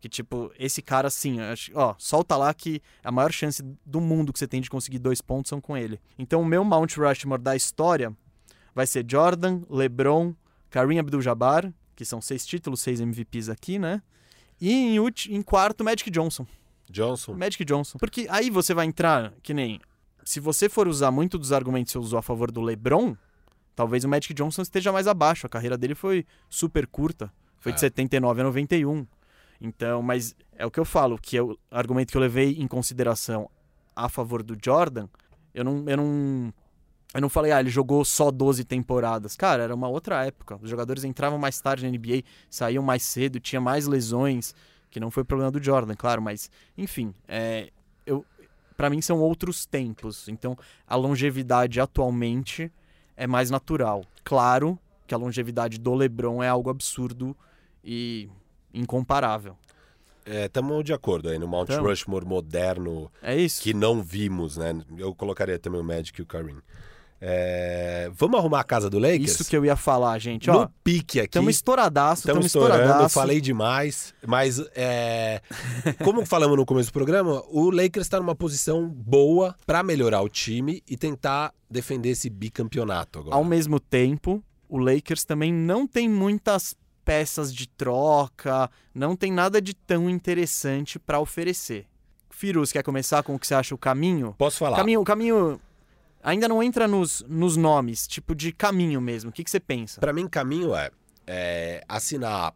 Que, 0.00 0.08
tipo, 0.08 0.50
esse 0.56 0.80
cara, 0.80 1.08
assim, 1.08 1.38
ó, 1.74 1.94
solta 1.98 2.36
lá 2.36 2.54
que 2.54 2.80
a 3.02 3.10
maior 3.10 3.32
chance 3.32 3.62
do 3.84 4.00
mundo 4.00 4.32
que 4.32 4.38
você 4.38 4.46
tem 4.46 4.60
de 4.60 4.70
conseguir 4.70 5.00
dois 5.00 5.20
pontos 5.20 5.50
são 5.50 5.60
com 5.60 5.76
ele. 5.76 6.00
Então, 6.16 6.40
o 6.40 6.44
meu 6.44 6.64
Mount 6.64 6.96
Rushmore 6.96 7.42
da 7.42 7.56
história 7.56 8.16
vai 8.72 8.86
ser 8.86 9.04
Jordan, 9.06 9.62
LeBron, 9.68 10.32
Kareem 10.70 11.00
Abdul-Jabbar, 11.00 11.74
que 11.96 12.04
são 12.04 12.20
seis 12.20 12.46
títulos, 12.46 12.80
seis 12.80 13.00
MVPs 13.00 13.48
aqui, 13.48 13.76
né? 13.76 14.00
E 14.60 14.72
em, 14.72 14.96
em 15.30 15.42
quarto, 15.42 15.82
Magic 15.82 16.10
Johnson. 16.10 16.46
Johnson. 16.90 17.34
Magic 17.34 17.64
Johnson. 17.64 17.98
Porque 17.98 18.26
aí 18.28 18.50
você 18.50 18.74
vai 18.74 18.86
entrar, 18.86 19.32
que 19.42 19.54
nem. 19.54 19.80
Se 20.24 20.38
você 20.40 20.68
for 20.68 20.86
usar 20.86 21.10
muito 21.10 21.38
dos 21.38 21.52
argumentos 21.52 21.92
que 21.92 21.98
você 21.98 22.04
usou 22.04 22.18
a 22.18 22.22
favor 22.22 22.50
do 22.50 22.60
LeBron, 22.60 23.16
talvez 23.74 24.04
o 24.04 24.08
Magic 24.08 24.34
Johnson 24.34 24.62
esteja 24.62 24.92
mais 24.92 25.06
abaixo. 25.06 25.46
A 25.46 25.50
carreira 25.50 25.78
dele 25.78 25.94
foi 25.94 26.26
super 26.48 26.86
curta. 26.86 27.32
Foi 27.58 27.72
de 27.72 27.76
É. 27.76 27.80
79 27.80 28.40
a 28.40 28.44
91. 28.44 29.06
Então, 29.60 30.02
mas 30.02 30.34
é 30.56 30.64
o 30.64 30.70
que 30.70 30.80
eu 30.80 30.84
falo, 30.84 31.18
que 31.18 31.36
é 31.36 31.42
o 31.42 31.56
argumento 31.70 32.10
que 32.10 32.16
eu 32.16 32.20
levei 32.20 32.56
em 32.58 32.66
consideração 32.66 33.50
a 33.94 34.08
favor 34.08 34.42
do 34.42 34.56
Jordan, 34.62 35.06
eu 35.52 35.62
não, 35.64 35.84
eu 35.86 35.96
não 35.96 36.54
eu 37.12 37.20
não 37.20 37.28
falei, 37.28 37.52
ah, 37.52 37.60
ele 37.60 37.70
jogou 37.70 38.04
só 38.04 38.30
12 38.30 38.64
temporadas. 38.64 39.36
Cara, 39.36 39.64
era 39.64 39.74
uma 39.74 39.88
outra 39.88 40.24
época. 40.24 40.58
Os 40.62 40.70
jogadores 40.70 41.02
entravam 41.02 41.38
mais 41.38 41.60
tarde 41.60 41.84
na 41.84 41.90
NBA, 41.90 42.22
saíam 42.48 42.82
mais 42.82 43.02
cedo, 43.02 43.40
tinha 43.40 43.60
mais 43.60 43.86
lesões, 43.86 44.54
que 44.90 45.00
não 45.00 45.10
foi 45.10 45.24
problema 45.24 45.50
do 45.50 45.62
Jordan, 45.62 45.94
claro, 45.94 46.20
mas 46.22 46.50
enfim, 46.76 47.14
é, 47.28 47.70
eu 48.06 48.24
para 48.76 48.88
mim 48.88 49.02
são 49.02 49.20
outros 49.20 49.66
tempos. 49.66 50.26
Então, 50.26 50.56
a 50.86 50.96
longevidade 50.96 51.78
atualmente 51.78 52.72
é 53.14 53.26
mais 53.26 53.50
natural. 53.50 54.04
Claro 54.24 54.78
que 55.06 55.12
a 55.12 55.18
longevidade 55.18 55.78
do 55.78 55.92
LeBron 55.92 56.42
é 56.42 56.48
algo 56.48 56.70
absurdo 56.70 57.36
e 57.84 58.30
incomparável. 58.72 59.54
Estamos 60.24 60.80
é, 60.80 60.82
de 60.82 60.92
acordo 60.94 61.28
aí 61.28 61.38
no 61.38 61.46
Mount 61.46 61.68
Tamo. 61.68 61.88
Rushmore 61.88 62.24
moderno. 62.24 63.10
É 63.20 63.36
isso. 63.36 63.60
Que 63.60 63.74
não 63.74 64.02
vimos, 64.02 64.56
né? 64.56 64.80
Eu 64.96 65.14
colocaria 65.14 65.58
também 65.58 65.80
o 65.80 65.84
Magic 65.84 66.18
e 66.18 66.22
o 66.22 66.26
Kareem. 66.26 66.56
É... 67.20 68.10
Vamos 68.14 68.38
arrumar 68.38 68.60
a 68.60 68.64
casa 68.64 68.88
do 68.88 68.98
Lakers? 68.98 69.32
Isso 69.32 69.44
que 69.44 69.56
eu 69.56 69.64
ia 69.64 69.76
falar, 69.76 70.18
gente. 70.18 70.48
No 70.48 70.60
Ó, 70.60 70.68
pique 70.82 71.20
aqui. 71.20 71.28
Estamos 71.28 71.56
estouradaço, 71.56 72.22
estamos 72.22 72.46
estourando. 72.46 72.80
Estouradaço. 72.80 73.14
Falei 73.14 73.40
demais. 73.40 74.14
Mas, 74.26 74.58
é... 74.74 75.42
como 76.02 76.24
falamos 76.24 76.56
no 76.56 76.64
começo 76.64 76.90
do 76.90 76.92
programa, 76.92 77.42
o 77.48 77.70
Lakers 77.70 78.06
está 78.06 78.18
numa 78.18 78.34
posição 78.34 78.88
boa 78.88 79.54
para 79.66 79.82
melhorar 79.82 80.22
o 80.22 80.28
time 80.28 80.82
e 80.88 80.96
tentar 80.96 81.52
defender 81.68 82.10
esse 82.10 82.30
bicampeonato 82.30 83.18
agora. 83.18 83.36
Ao 83.36 83.44
mesmo 83.44 83.78
tempo, 83.78 84.42
o 84.68 84.78
Lakers 84.78 85.24
também 85.24 85.52
não 85.52 85.86
tem 85.86 86.08
muitas 86.08 86.74
peças 87.04 87.52
de 87.52 87.68
troca, 87.68 88.70
não 88.94 89.14
tem 89.16 89.32
nada 89.32 89.60
de 89.60 89.74
tão 89.74 90.08
interessante 90.08 90.98
para 90.98 91.20
oferecer. 91.20 91.86
Firuz, 92.30 92.72
quer 92.72 92.82
começar 92.82 93.22
com 93.22 93.34
o 93.34 93.38
que 93.38 93.46
você 93.46 93.54
acha 93.54 93.74
o 93.74 93.78
caminho? 93.78 94.34
Posso 94.38 94.58
falar. 94.58 94.76
Caminho, 94.76 95.00
o 95.00 95.04
caminho 95.04 95.60
ainda 96.22 96.48
não 96.48 96.62
entra 96.62 96.86
nos, 96.86 97.24
nos 97.28 97.56
nomes, 97.56 98.06
tipo 98.06 98.34
de 98.34 98.52
caminho 98.52 99.00
mesmo. 99.00 99.30
O 99.30 99.32
que, 99.32 99.44
que 99.44 99.50
você 99.50 99.60
pensa? 99.60 100.00
Para 100.00 100.12
mim, 100.12 100.28
caminho 100.28 100.74
é, 100.74 100.90
é, 101.26 101.84
assinar 101.88 102.54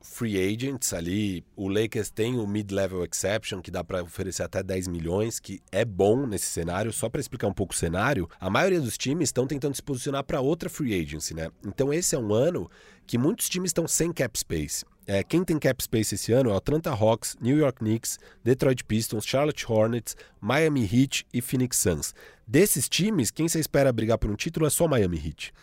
free 0.00 0.36
agents 0.36 0.92
ali. 0.92 1.44
O 1.54 1.68
Lakers 1.68 2.10
tem 2.10 2.38
o 2.38 2.46
mid-level 2.46 3.04
exception, 3.04 3.60
que 3.60 3.70
dá 3.70 3.84
para 3.84 4.02
oferecer 4.02 4.42
até 4.42 4.62
10 4.62 4.88
milhões, 4.88 5.38
que 5.38 5.60
é 5.70 5.84
bom 5.84 6.26
nesse 6.26 6.46
cenário. 6.46 6.92
Só 6.92 7.08
para 7.08 7.20
explicar 7.20 7.46
um 7.46 7.52
pouco 7.52 7.72
o 7.72 7.76
cenário, 7.76 8.28
a 8.40 8.48
maioria 8.50 8.80
dos 8.80 8.96
times 8.96 9.28
estão 9.28 9.46
tentando 9.46 9.74
se 9.74 9.82
posicionar 9.82 10.24
para 10.24 10.40
outra 10.40 10.68
free 10.68 11.00
agency, 11.00 11.34
né? 11.34 11.50
Então 11.66 11.92
esse 11.92 12.14
é 12.14 12.18
um 12.18 12.32
ano 12.32 12.70
que 13.06 13.18
muitos 13.18 13.48
times 13.48 13.70
estão 13.70 13.86
sem 13.86 14.12
cap 14.12 14.38
space. 14.38 14.84
É, 15.10 15.22
quem 15.22 15.42
tem 15.42 15.58
cap 15.58 15.82
space 15.82 16.16
esse 16.16 16.34
ano 16.34 16.50
é 16.50 16.52
o 16.52 16.56
Atlanta 16.56 16.90
Hawks, 16.90 17.34
New 17.40 17.56
York 17.56 17.78
Knicks, 17.78 18.18
Detroit 18.44 18.84
Pistons, 18.84 19.24
Charlotte 19.24 19.64
Hornets, 19.66 20.14
Miami 20.38 20.82
Heat 20.82 21.26
e 21.32 21.40
Phoenix 21.40 21.78
Suns. 21.78 22.14
Desses 22.46 22.90
times, 22.90 23.30
quem 23.30 23.48
você 23.48 23.58
espera 23.58 23.90
brigar 23.90 24.18
por 24.18 24.30
um 24.30 24.36
título 24.36 24.66
é 24.66 24.70
só 24.70 24.86
Miami 24.86 25.16
Heat. 25.16 25.54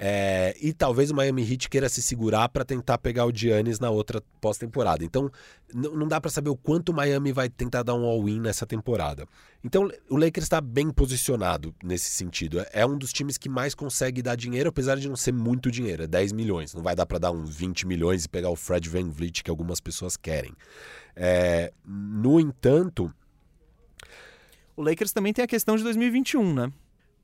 É, 0.00 0.56
e 0.60 0.72
talvez 0.72 1.10
o 1.10 1.14
Miami 1.14 1.42
Heat 1.42 1.68
queira 1.68 1.88
se 1.88 2.00
segurar 2.00 2.48
para 2.48 2.64
tentar 2.64 2.98
pegar 2.98 3.26
o 3.26 3.32
Giannis 3.34 3.80
na 3.80 3.90
outra 3.90 4.22
pós-temporada. 4.40 5.04
Então, 5.04 5.28
não 5.74 6.06
dá 6.06 6.20
para 6.20 6.30
saber 6.30 6.50
o 6.50 6.56
quanto 6.56 6.90
o 6.90 6.94
Miami 6.94 7.32
vai 7.32 7.48
tentar 7.48 7.82
dar 7.82 7.94
um 7.94 8.04
all-in 8.04 8.38
nessa 8.40 8.64
temporada. 8.64 9.26
Então, 9.64 9.90
o 10.08 10.16
Lakers 10.16 10.44
está 10.44 10.60
bem 10.60 10.88
posicionado 10.90 11.74
nesse 11.82 12.12
sentido. 12.12 12.64
É 12.72 12.86
um 12.86 12.96
dos 12.96 13.12
times 13.12 13.36
que 13.36 13.48
mais 13.48 13.74
consegue 13.74 14.22
dar 14.22 14.36
dinheiro, 14.36 14.68
apesar 14.68 14.96
de 14.96 15.08
não 15.08 15.16
ser 15.16 15.32
muito 15.32 15.68
dinheiro, 15.68 16.04
é 16.04 16.06
10 16.06 16.30
milhões. 16.30 16.72
Não 16.72 16.82
vai 16.82 16.94
dar 16.94 17.04
para 17.04 17.18
dar 17.18 17.32
uns 17.32 17.56
20 17.56 17.84
milhões 17.84 18.24
e 18.24 18.28
pegar 18.28 18.50
o 18.50 18.56
Fred 18.56 18.88
Van 18.88 19.10
Vliet, 19.10 19.42
que 19.42 19.50
algumas 19.50 19.80
pessoas 19.80 20.16
querem. 20.16 20.54
É, 21.16 21.72
no 21.84 22.38
entanto. 22.38 23.12
O 24.76 24.82
Lakers 24.82 25.10
também 25.10 25.32
tem 25.32 25.44
a 25.44 25.48
questão 25.48 25.76
de 25.76 25.82
2021, 25.82 26.54
né? 26.54 26.72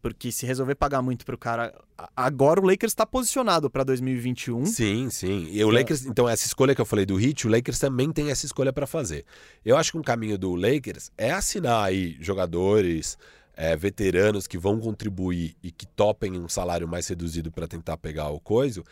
Porque 0.04 0.30
se 0.30 0.44
resolver 0.44 0.74
pagar 0.74 1.00
muito 1.00 1.24
pro 1.24 1.38
cara. 1.38 1.74
Agora 2.14 2.60
o 2.60 2.66
Lakers 2.66 2.92
está 2.92 3.06
posicionado 3.06 3.70
para 3.70 3.82
2021. 3.84 4.66
Sim, 4.66 5.08
sim. 5.08 5.48
E 5.50 5.64
o 5.64 5.70
é. 5.70 5.80
Lakers, 5.80 6.04
então, 6.04 6.28
essa 6.28 6.44
escolha 6.44 6.74
que 6.74 6.80
eu 6.82 6.84
falei 6.84 7.06
do 7.06 7.18
Heat, 7.18 7.46
o 7.46 7.50
Lakers 7.50 7.78
também 7.78 8.12
tem 8.12 8.30
essa 8.30 8.44
escolha 8.44 8.70
para 8.70 8.86
fazer. 8.86 9.24
Eu 9.64 9.78
acho 9.78 9.92
que 9.92 9.96
um 9.96 10.02
caminho 10.02 10.36
do 10.36 10.54
Lakers 10.54 11.10
é 11.16 11.30
assinar 11.30 11.86
aí 11.86 12.18
jogadores. 12.20 13.16
É, 13.56 13.76
veteranos 13.76 14.48
que 14.48 14.58
vão 14.58 14.80
contribuir 14.80 15.56
e 15.62 15.70
que 15.70 15.86
topem 15.86 16.36
um 16.36 16.48
salário 16.48 16.88
mais 16.88 17.06
reduzido 17.06 17.52
para 17.52 17.68
tentar 17.68 17.96
pegar 17.96 18.28
o 18.30 18.40
coiso, 18.40 18.82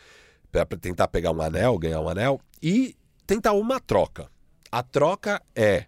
para 0.49 0.65
tentar 0.65 1.09
pegar 1.09 1.31
um 1.31 1.41
anel, 1.41 1.77
ganhar 1.77 1.99
um 1.99 2.07
anel, 2.07 2.39
e 2.61 2.95
tentar 3.27 3.51
uma 3.51 3.77
troca. 3.81 4.31
A 4.71 4.81
troca 4.81 5.41
é. 5.53 5.85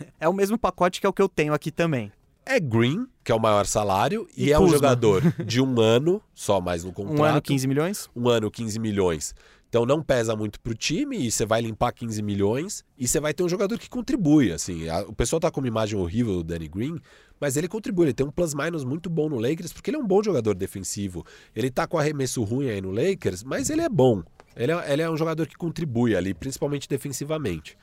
É 0.18 0.28
o 0.28 0.32
mesmo 0.32 0.58
pacote 0.58 1.00
que 1.00 1.06
é 1.06 1.08
o 1.08 1.12
que 1.12 1.22
eu 1.22 1.28
tenho 1.28 1.54
aqui 1.54 1.70
também 1.70 2.10
é 2.46 2.60
Green, 2.60 3.06
que 3.24 3.32
é 3.32 3.34
o 3.34 3.40
maior 3.40 3.66
salário, 3.66 4.26
e, 4.36 4.46
e 4.46 4.52
é 4.52 4.58
um 4.58 4.68
jogador 4.68 5.20
de 5.44 5.60
um 5.60 5.80
ano, 5.80 6.22
só 6.32 6.60
mais 6.60 6.84
no 6.84 6.92
contrato. 6.92 7.20
Um 7.20 7.24
ano, 7.24 7.42
15 7.42 7.66
milhões? 7.66 8.08
Um 8.14 8.28
ano, 8.28 8.50
15 8.50 8.78
milhões. 8.78 9.34
Então 9.68 9.84
não 9.84 10.00
pesa 10.00 10.36
muito 10.36 10.60
pro 10.60 10.74
time 10.74 11.18
e 11.18 11.30
você 11.30 11.44
vai 11.44 11.60
limpar 11.60 11.92
15 11.92 12.22
milhões 12.22 12.84
e 12.96 13.06
você 13.06 13.18
vai 13.18 13.34
ter 13.34 13.42
um 13.42 13.48
jogador 13.48 13.76
que 13.78 13.90
contribui, 13.90 14.52
assim. 14.52 14.88
A, 14.88 15.00
o 15.00 15.12
pessoal 15.12 15.40
tá 15.40 15.50
com 15.50 15.60
uma 15.60 15.66
imagem 15.66 15.98
horrível 15.98 16.36
do 16.36 16.44
Danny 16.44 16.68
Green, 16.68 17.00
mas 17.40 17.56
ele 17.56 17.68
contribui, 17.68 18.06
ele 18.06 18.14
tem 18.14 18.24
um 18.24 18.30
plus-minus 18.30 18.84
muito 18.84 19.10
bom 19.10 19.28
no 19.28 19.38
Lakers, 19.38 19.72
porque 19.72 19.90
ele 19.90 19.96
é 19.96 20.00
um 20.00 20.06
bom 20.06 20.22
jogador 20.22 20.54
defensivo. 20.54 21.26
Ele 21.54 21.70
tá 21.70 21.86
com 21.86 21.98
arremesso 21.98 22.42
ruim 22.44 22.70
aí 22.70 22.80
no 22.80 22.92
Lakers, 22.92 23.42
mas 23.42 23.68
ele 23.68 23.82
é 23.82 23.88
bom. 23.88 24.22
Ele 24.56 24.72
é, 24.72 24.92
ele 24.92 25.02
é 25.02 25.10
um 25.10 25.16
jogador 25.16 25.46
que 25.46 25.54
contribui 25.54 26.16
ali, 26.16 26.32
principalmente 26.32 26.88
defensivamente. 26.88 27.76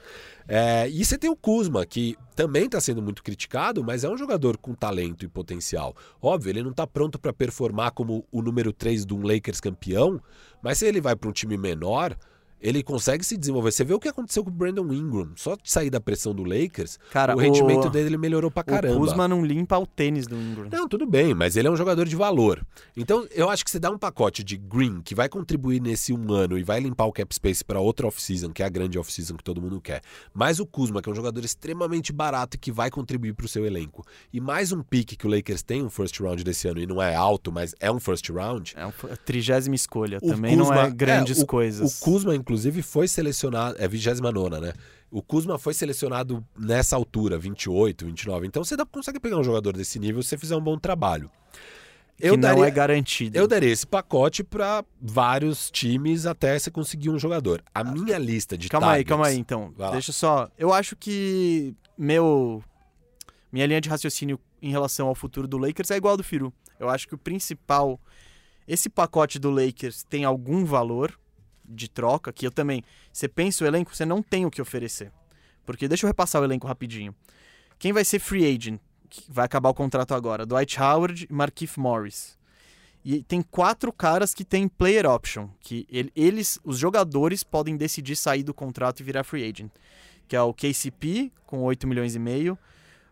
É, 0.48 0.90
e 0.90 1.06
você 1.06 1.18
tem 1.18 1.30
o 1.30 1.36
Kuzma, 1.36 1.86
que 1.86 2.18
também 2.36 2.66
está 2.66 2.82
sendo 2.82 3.02
muito 3.02 3.24
criticado, 3.24 3.84
mas 3.84 4.04
é 4.04 4.10
um 4.10 4.18
jogador 4.18 4.58
com 4.58 4.74
talento 4.74 5.24
e 5.24 5.28
potencial. 5.28 5.96
Óbvio, 6.22 6.50
ele 6.50 6.64
não 6.64 6.72
está 6.72 6.88
pronto 6.88 7.20
para 7.20 7.32
performar 7.32 7.92
como 7.92 8.26
o 8.32 8.42
número 8.42 8.74
3 8.74 9.06
de 9.06 9.14
um 9.14 9.22
Lakers 9.22 9.62
campeão, 9.62 10.20
mas 10.62 10.80
se 10.80 10.86
ele 10.86 11.00
vai 11.00 11.16
para 11.16 11.30
um 11.30 11.34
time 11.34 11.58
menor, 11.58 12.18
ele 12.64 12.82
consegue 12.82 13.26
se 13.26 13.36
desenvolver. 13.36 13.74
Você 13.74 13.84
vê 13.84 13.94
o 13.94 14.00
que 14.00 14.08
aconteceu 14.08 14.42
com 14.42 14.50
o 14.50 14.54
Brandon 14.54 14.92
Ingram. 14.94 15.32
Só 15.36 15.56
de 15.56 15.70
sair 15.70 15.90
da 15.90 16.00
pressão 16.00 16.34
do 16.34 16.44
Lakers, 16.44 16.98
Cara, 17.12 17.36
o 17.36 17.40
rendimento 17.40 17.88
o... 17.88 17.90
dele 17.90 18.18
melhorou 18.18 18.50
pra 18.50 18.64
caramba. 18.64 18.96
O 18.96 19.00
Kuzma 19.00 19.28
não 19.28 19.46
limpa 19.46 19.78
o 19.78 19.86
tênis 19.86 20.26
do 20.26 20.38
Ingram. 20.38 20.70
Não, 20.72 20.88
tudo 20.88 21.06
bem, 21.06 21.34
mas 21.34 21.58
ele 21.58 21.68
é 21.68 21.72
um 21.72 21.76
jogador 21.76 22.08
de 22.08 22.16
valor. 22.16 22.66
Então, 22.96 23.28
eu 23.32 23.50
acho 23.50 23.66
que 23.66 23.70
você 23.70 23.80
dá 23.80 23.92
um 23.92 23.98
pacote 23.98 24.44
de 24.44 24.56
Green 24.56 25.02
que 25.02 25.14
vai 25.14 25.28
contribuir 25.28 25.82
nesse 25.82 26.14
um 26.14 26.32
ano 26.32 26.58
e 26.58 26.64
vai 26.64 26.80
limpar 26.80 27.06
o 27.06 27.12
cap 27.12 27.36
space 27.36 27.66
para 27.66 27.82
outra 27.82 28.08
off-season, 28.08 28.52
que 28.52 28.64
é 28.64 28.66
a 28.66 28.70
grande 28.70 28.98
off-season 28.98 29.36
que 29.36 29.44
todo 29.44 29.62
mundo 29.62 29.82
quer. 29.82 30.02
Mais 30.34 30.60
o 30.60 30.66
Kuzma, 30.66 31.02
que 31.02 31.10
é 31.10 31.12
um 31.12 31.16
jogador 31.16 31.44
extremamente 31.44 32.14
barato 32.14 32.56
e 32.56 32.60
que 32.60 32.72
vai 32.72 32.90
contribuir 32.90 33.34
para 33.34 33.46
o 33.46 33.50
seu 33.50 33.66
elenco. 33.66 34.06
E 34.32 34.40
mais 34.40 34.72
um 34.72 34.82
pick 34.82 35.18
que 35.18 35.28
o 35.28 35.30
Lakers 35.30 35.64
tem, 35.64 35.84
um 35.84 35.90
first 35.90 36.18
round 36.20 36.44
desse 36.44 36.68
ano, 36.68 36.80
e 36.80 36.88
não 36.88 37.02
é 37.02 37.14
alto, 37.14 37.52
mas 37.52 37.76
é 37.80 37.92
um 37.92 38.00
first 38.00 38.30
round. 38.30 38.74
É 38.78 38.86
uma 38.86 38.94
trigésima 39.26 39.76
escolha. 39.76 40.20
O 40.22 40.30
Também 40.30 40.58
Kuzma, 40.58 40.76
não 40.76 40.82
é 40.82 40.92
grandes 40.92 41.40
é, 41.40 41.44
o, 41.44 41.46
coisas. 41.46 42.02
O 42.02 42.06
Kuzma, 42.06 42.34
inclusive, 42.36 42.53
foi 42.82 43.08
selecionado. 43.08 43.76
É 43.80 43.88
29, 43.88 44.60
né? 44.60 44.74
O 45.12 45.22
Kuzma 45.22 45.58
foi 45.58 45.74
selecionado 45.74 46.44
nessa 46.58 46.96
altura, 46.96 47.38
28, 47.38 48.06
29. 48.06 48.48
Então 48.48 48.64
você 48.64 48.76
dá, 48.76 48.86
consegue 48.86 49.20
pegar 49.20 49.38
um 49.38 49.44
jogador 49.44 49.76
desse 49.76 50.00
nível 50.00 50.22
se 50.24 50.30
você 50.30 50.38
fizer 50.38 50.56
um 50.56 50.62
bom 50.62 50.78
trabalho. 50.78 51.30
Eu 52.20 52.36
que 52.36 52.42
daria, 52.42 52.58
não 52.58 52.66
é 52.66 52.72
garantido. 52.72 53.38
Eu 53.38 53.48
daria 53.48 53.72
esse 53.72 53.86
pacote 53.86 54.44
para 54.44 54.84
vários 55.02 55.70
times 55.72 56.26
até 56.26 56.58
você 56.58 56.70
conseguir 56.70 57.10
um 57.10 57.20
jogador. 57.20 57.64
A 57.74 57.84
minha 57.84 58.18
lista 58.18 58.58
de 58.58 58.70
Calma 58.70 58.88
targets, 58.88 59.06
aí, 59.06 59.10
calma 59.10 59.28
aí, 59.28 59.38
então. 59.38 59.74
Deixa 59.92 60.12
só. 60.12 60.50
Eu 60.58 60.72
acho 60.72 60.96
que 60.96 61.76
meu 61.98 62.64
minha 63.52 63.66
linha 63.66 63.82
de 63.82 63.90
raciocínio 63.90 64.40
em 64.62 64.72
relação 64.72 65.08
ao 65.08 65.16
futuro 65.16 65.48
do 65.48 65.58
Lakers 65.58 65.92
é 65.92 65.98
igual 65.98 66.12
ao 66.12 66.18
do 66.18 66.24
Firu. 66.24 66.54
Eu 66.80 66.90
acho 66.90 67.08
que 67.08 67.16
o 67.16 67.18
principal 67.18 68.00
esse 68.68 68.90
pacote 68.90 69.40
do 69.40 69.50
Lakers 69.50 70.04
tem 70.04 70.24
algum 70.24 70.64
valor, 70.64 71.18
de 71.66 71.90
troca, 71.90 72.32
que 72.32 72.46
eu 72.46 72.52
também. 72.52 72.84
Você 73.12 73.28
pensa 73.28 73.64
o 73.64 73.68
elenco, 73.68 73.96
você 73.96 74.06
não 74.06 74.22
tem 74.22 74.46
o 74.46 74.52
que 74.52 74.62
oferecer. 74.62 75.12
Porque 75.66 75.88
deixa 75.88 76.06
eu 76.06 76.10
repassar 76.10 76.42
o 76.42 76.46
elenco 76.46 76.68
rapidinho. 76.68 77.16
Quem 77.80 77.94
vai 77.94 78.04
ser 78.04 78.20
free 78.20 78.46
agent? 78.46 78.80
Que 79.10 79.24
vai 79.30 79.46
acabar 79.46 79.70
o 79.70 79.74
contrato 79.74 80.14
agora? 80.14 80.46
Dwight 80.46 80.80
Howard 80.80 81.28
e 81.30 81.34
Markif 81.34 81.80
Morris. 81.80 82.38
E 83.06 83.22
tem 83.22 83.42
quatro 83.42 83.92
caras 83.92 84.34
que 84.34 84.46
têm 84.46 84.68
player 84.68 85.06
option, 85.06 85.50
que 85.60 85.86
eles, 86.16 86.58
os 86.64 86.78
jogadores, 86.78 87.44
podem 87.44 87.76
decidir 87.76 88.16
sair 88.16 88.44
do 88.44 88.54
contrato 88.54 89.02
e 89.02 89.04
virar 89.04 89.24
free 89.24 89.44
agent. 89.44 89.72
Que 90.28 90.36
é 90.36 90.42
o 90.42 90.54
KCP, 90.54 91.32
com 91.46 91.62
8 91.64 91.86
milhões 91.86 92.16
e 92.16 92.20
meio, 92.20 92.58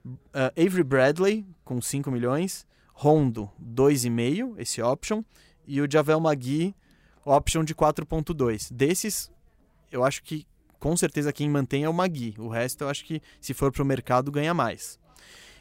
uh, 0.05 0.51
Avery 0.57 0.83
Bradley, 0.83 1.45
com 1.63 1.81
5 1.81 2.09
milhões, 2.09 2.65
Rondo, 2.93 3.49
2,5, 3.61 4.55
esse 4.57 4.81
option, 4.81 5.23
e 5.67 5.81
o 5.81 5.91
Javel 5.91 6.19
Magui, 6.19 6.75
option 7.25 7.63
de 7.63 7.75
4.2. 7.75 8.71
Desses, 8.71 9.31
eu 9.91 10.03
acho 10.03 10.23
que 10.23 10.45
com 10.79 10.97
certeza 10.97 11.31
quem 11.31 11.49
mantém 11.49 11.83
é 11.83 11.89
o 11.89 11.93
Magui. 11.93 12.35
O 12.37 12.47
resto 12.47 12.83
eu 12.83 12.89
acho 12.89 13.05
que 13.05 13.21
se 13.39 13.53
for 13.53 13.71
para 13.71 13.83
o 13.83 13.85
mercado 13.85 14.31
ganha 14.31 14.53
mais. 14.53 14.99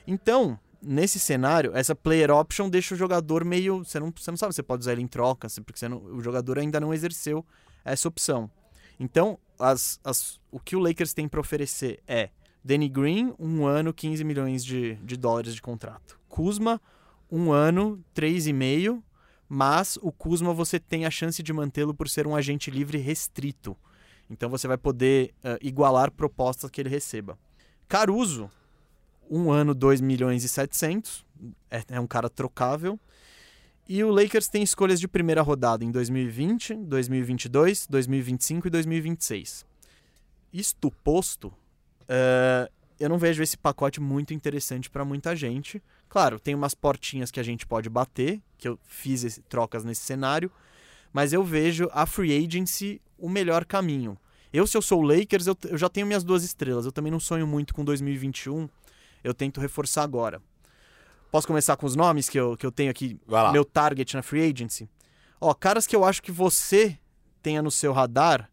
Então, 0.06 0.58
nesse 0.82 1.20
cenário, 1.20 1.72
essa 1.74 1.94
player 1.94 2.30
option 2.30 2.68
deixa 2.68 2.94
o 2.94 2.98
jogador 2.98 3.44
meio. 3.44 3.84
Você 3.84 4.00
não, 4.00 4.12
você 4.16 4.30
não 4.30 4.38
sabe 4.38 4.54
você 4.54 4.62
pode 4.62 4.80
usar 4.80 4.92
ele 4.92 5.02
em 5.02 5.06
troca, 5.06 5.46
porque 5.64 5.86
não, 5.88 6.02
o 6.02 6.22
jogador 6.22 6.58
ainda 6.58 6.80
não 6.80 6.94
exerceu 6.94 7.44
essa 7.84 8.08
opção. 8.08 8.50
Então, 8.98 9.38
as, 9.58 10.00
as, 10.04 10.40
o 10.50 10.58
que 10.58 10.74
o 10.74 10.80
Lakers 10.80 11.14
tem 11.14 11.28
para 11.28 11.40
oferecer 11.40 12.02
é 12.06 12.30
Danny 12.64 12.88
Green, 12.88 13.34
um 13.38 13.66
ano, 13.66 13.92
15 13.92 14.24
milhões 14.24 14.64
de, 14.64 14.96
de 14.96 15.16
dólares 15.16 15.54
de 15.54 15.62
contrato. 15.62 16.18
Kuzma, 16.28 16.80
um 17.30 17.52
ano, 17.52 18.02
3,5, 18.14 19.02
mas 19.52 19.98
o 20.00 20.12
Kuzma 20.12 20.54
você 20.54 20.78
tem 20.78 21.04
a 21.04 21.10
chance 21.10 21.42
de 21.42 21.52
mantê-lo 21.52 21.92
por 21.92 22.08
ser 22.08 22.24
um 22.24 22.36
agente 22.36 22.70
livre 22.70 22.98
restrito. 22.98 23.76
Então 24.30 24.48
você 24.48 24.68
vai 24.68 24.78
poder 24.78 25.34
uh, 25.38 25.58
igualar 25.60 26.12
propostas 26.12 26.70
que 26.70 26.80
ele 26.80 26.88
receba. 26.88 27.36
Caruso, 27.88 28.48
um 29.28 29.50
ano, 29.50 29.74
2 29.74 30.00
milhões 30.00 30.44
e 30.44 30.48
700, 30.48 31.26
é, 31.68 31.82
é 31.88 32.00
um 32.00 32.06
cara 32.06 32.30
trocável. 32.30 32.96
E 33.88 34.04
o 34.04 34.10
Lakers 34.12 34.46
tem 34.46 34.62
escolhas 34.62 35.00
de 35.00 35.08
primeira 35.08 35.42
rodada 35.42 35.84
em 35.84 35.90
2020, 35.90 36.76
2022, 36.76 37.88
2025 37.88 38.68
e 38.68 38.70
2026. 38.70 39.66
Isto 40.52 40.92
posto, 41.02 41.48
uh, 41.48 42.72
eu 43.00 43.08
não 43.08 43.18
vejo 43.18 43.42
esse 43.42 43.58
pacote 43.58 44.00
muito 44.00 44.32
interessante 44.32 44.88
para 44.88 45.04
muita 45.04 45.34
gente. 45.34 45.82
Claro, 46.10 46.40
tem 46.40 46.56
umas 46.56 46.74
portinhas 46.74 47.30
que 47.30 47.38
a 47.38 47.42
gente 47.42 47.64
pode 47.64 47.88
bater, 47.88 48.42
que 48.58 48.66
eu 48.66 48.76
fiz 48.82 49.22
esse, 49.22 49.40
trocas 49.42 49.84
nesse 49.84 50.02
cenário, 50.02 50.50
mas 51.12 51.32
eu 51.32 51.44
vejo 51.44 51.88
a 51.92 52.04
free 52.04 52.44
agency 52.44 53.00
o 53.16 53.28
melhor 53.28 53.64
caminho. 53.64 54.18
Eu, 54.52 54.66
se 54.66 54.76
eu 54.76 54.82
sou 54.82 55.00
o 55.00 55.02
Lakers, 55.02 55.46
eu, 55.46 55.56
eu 55.68 55.78
já 55.78 55.88
tenho 55.88 56.08
minhas 56.08 56.24
duas 56.24 56.42
estrelas. 56.42 56.84
Eu 56.84 56.90
também 56.90 57.12
não 57.12 57.20
sonho 57.20 57.46
muito 57.46 57.72
com 57.72 57.84
2021. 57.84 58.68
Eu 59.22 59.32
tento 59.32 59.60
reforçar 59.60 60.02
agora. 60.02 60.42
Posso 61.30 61.46
começar 61.46 61.76
com 61.76 61.86
os 61.86 61.94
nomes 61.94 62.28
que 62.28 62.40
eu, 62.40 62.56
que 62.56 62.66
eu 62.66 62.72
tenho 62.72 62.90
aqui, 62.90 63.16
meu 63.52 63.64
target 63.64 64.16
na 64.16 64.22
free 64.22 64.50
agency? 64.50 64.90
Ó, 65.40 65.54
caras 65.54 65.86
que 65.86 65.94
eu 65.94 66.04
acho 66.04 66.20
que 66.20 66.32
você 66.32 66.98
tenha 67.40 67.62
no 67.62 67.70
seu 67.70 67.92
radar, 67.92 68.50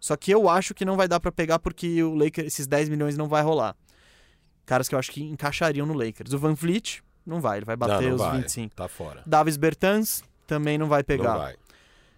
só 0.00 0.16
que 0.16 0.30
eu 0.30 0.48
acho 0.48 0.72
que 0.72 0.86
não 0.86 0.96
vai 0.96 1.06
dar 1.06 1.20
para 1.20 1.30
pegar 1.30 1.58
porque 1.58 2.02
o 2.02 2.14
Lakers, 2.14 2.46
esses 2.46 2.66
10 2.66 2.88
milhões 2.88 3.18
não 3.18 3.28
vai 3.28 3.42
rolar. 3.42 3.76
Caras 4.66 4.88
que 4.88 4.94
eu 4.94 4.98
acho 4.98 5.10
que 5.10 5.22
encaixariam 5.22 5.86
no 5.86 5.94
Lakers. 5.94 6.32
O 6.32 6.38
Van 6.38 6.54
Vliet, 6.54 7.02
não 7.26 7.40
vai, 7.40 7.58
ele 7.58 7.66
vai 7.66 7.76
bater 7.76 8.02
não, 8.02 8.08
não 8.10 8.14
os 8.16 8.20
vai. 8.20 8.40
25. 8.40 8.74
Tá 8.74 8.88
fora. 8.88 9.22
Davis 9.26 9.56
Bertans, 9.56 10.22
também 10.46 10.78
não 10.78 10.88
vai 10.88 11.02
pegar. 11.02 11.32
Não 11.32 11.38
vai. 11.38 11.56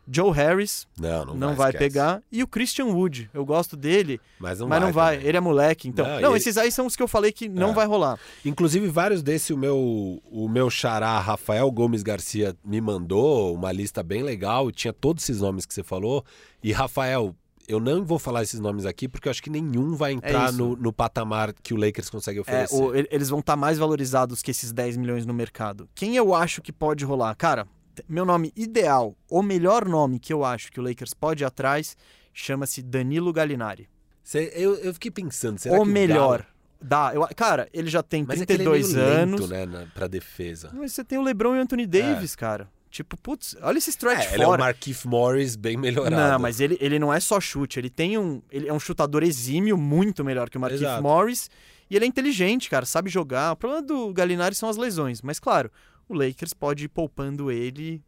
Joe 0.09 0.31
Harris 0.31 0.86
não, 0.97 1.24
não, 1.24 1.35
não 1.35 1.48
vai, 1.48 1.73
vai 1.73 1.81
pegar. 1.81 2.23
E 2.31 2.43
o 2.43 2.47
Christian 2.47 2.86
Wood, 2.86 3.28
eu 3.35 3.44
gosto 3.44 3.77
dele, 3.77 4.20
mas 4.39 4.60
não 4.60 4.68
mas 4.68 4.78
vai. 4.78 4.86
Não 4.86 4.93
vai. 4.93 5.16
Ele 5.16 5.36
é 5.36 5.40
moleque, 5.40 5.89
então. 5.89 6.06
Não, 6.06 6.20
não 6.20 6.31
ele... 6.31 6.39
esses 6.39 6.56
aí 6.56 6.70
são 6.70 6.86
os 6.86 6.94
que 6.94 7.02
eu 7.02 7.09
falei 7.09 7.32
que 7.32 7.48
não 7.48 7.70
é. 7.70 7.74
vai 7.74 7.86
rolar. 7.86 8.18
Inclusive, 8.44 8.86
vários 8.86 9.23
desses, 9.23 9.51
o 9.51 9.56
meu, 9.56 10.23
o 10.31 10.48
meu 10.48 10.70
xará 10.70 11.18
Rafael 11.18 11.70
Gomes 11.73 12.05
Garcia 12.05 12.55
me 12.64 12.81
mandou 12.81 13.55
uma 13.55 13.73
lista 13.73 14.02
bem 14.02 14.23
legal, 14.23 14.70
tinha 14.70 14.93
todos 14.93 15.24
esses 15.24 15.40
nomes 15.40 15.66
que 15.66 15.74
você 15.74 15.82
falou. 15.82 16.24
E, 16.62 16.73
Rafael, 16.73 17.35
eu 17.68 17.80
não 17.80 18.05
vou 18.05 18.18
falar 18.18 18.43
esses 18.43 18.60
nomes 18.60 18.86
aqui 18.86 19.09
porque 19.09 19.28
eu 19.28 19.30
acho 19.30 19.43
que 19.43 19.51
nenhum 19.51 19.94
vai 19.94 20.12
entrar 20.12 20.51
é 20.51 20.52
no, 20.52 20.76
no, 20.76 20.93
patamar 20.93 21.52
que 21.52 21.74
o 21.74 21.76
Lakers 21.76 22.09
consegue 22.09 22.40
oferecer. 22.40 22.74
É, 22.74 22.78
o, 22.78 22.94
eles 22.94 23.28
vão 23.28 23.40
estar 23.40 23.55
tá 23.55 23.56
mais 23.56 23.78
valorizados 23.78 24.43
que 24.43 24.51
esses 24.51 24.72
10 24.72 24.97
milhões 24.97 25.26
no 25.26 25.34
mercado. 25.34 25.88
Quem 25.94 26.16
eu 26.16 26.34
acho 26.34 26.62
que 26.62 26.72
pode 26.72 27.05
rolar? 27.05 27.34
Cara, 27.34 27.66
meu 28.09 28.24
nome 28.24 28.52
ideal, 28.56 29.16
o 29.30 29.43
melhor 29.43 29.86
nome 29.86 30.18
que 30.18 30.32
eu 30.32 30.44
acho 30.44 30.70
que 30.70 30.80
o 30.80 30.82
Lakers 30.82 31.14
pode 31.14 31.43
ir 31.43 31.47
atrás, 31.47 31.97
chama-se 32.32 32.82
Danilo 32.82 33.32
Gallinari. 33.32 33.88
Cê, 34.22 34.52
eu, 34.55 34.74
eu 34.76 34.93
fiquei 34.93 35.10
pensando, 35.10 35.59
será 35.59 35.80
o 35.80 35.84
que 35.84 35.90
melhor. 35.90 36.47
Dá, 36.80 37.12
eu, 37.14 37.26
cara, 37.34 37.68
ele 37.72 37.88
já 37.88 38.02
tem 38.02 38.24
Mas 38.26 38.38
32 38.38 38.94
é, 38.94 39.01
é 39.01 39.02
anos. 39.22 39.40
Lento, 39.40 39.52
né, 39.52 39.66
na, 39.66 39.86
pra 39.86 40.06
defesa. 40.06 40.70
Mas 40.74 40.93
você 40.93 41.02
tem 41.02 41.18
o 41.18 41.22
LeBron 41.22 41.56
e 41.56 41.59
o 41.59 41.62
Anthony 41.62 41.86
Davis, 41.86 42.34
é. 42.34 42.36
cara. 42.36 42.68
Tipo, 42.97 43.14
putz, 43.18 43.55
olha 43.60 43.77
esse 43.77 43.90
stretch 43.90 44.20
é, 44.20 44.23
fora. 44.23 44.35
Ele 44.36 44.43
é 44.43 44.47
o 44.47 44.56
Markieff 44.56 45.06
Morris 45.06 45.55
bem 45.55 45.77
melhorado. 45.77 46.16
Não, 46.16 46.39
mas 46.39 46.60
ele, 46.60 46.78
ele 46.81 46.98
não 46.98 47.12
é 47.12 47.20
só 47.20 47.39
chute, 47.39 47.78
ele 47.78 47.90
tem 47.90 48.16
um. 48.16 48.40
Ele 48.51 48.66
é 48.68 48.73
um 48.73 48.81
chutador 48.81 49.23
exímio, 49.23 49.77
muito 49.77 50.24
melhor 50.24 50.48
que 50.48 50.56
o 50.56 50.60
Markieff 50.60 51.02
Morris. 51.02 51.51
E 51.90 51.94
ele 51.94 52.06
é 52.06 52.09
inteligente, 52.09 52.70
cara, 52.70 52.86
sabe 52.86 53.10
jogar. 53.10 53.52
O 53.52 53.56
problema 53.56 53.82
do 53.82 54.14
Gallinari 54.14 54.55
são 54.55 54.66
as 54.66 54.78
lesões. 54.78 55.20
Mas 55.20 55.39
claro, 55.39 55.70
o 56.09 56.14
Lakers 56.14 56.55
pode 56.55 56.85
ir 56.85 56.89
poupando 56.89 57.51
ele. 57.51 58.02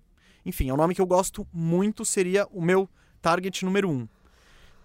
Enfim, 0.46 0.70
é 0.70 0.72
um 0.72 0.78
nome 0.78 0.94
que 0.94 1.02
eu 1.02 1.06
gosto 1.06 1.46
muito, 1.52 2.02
seria 2.02 2.46
o 2.50 2.62
meu 2.62 2.88
target 3.20 3.66
número 3.66 3.90
um. 3.90 4.08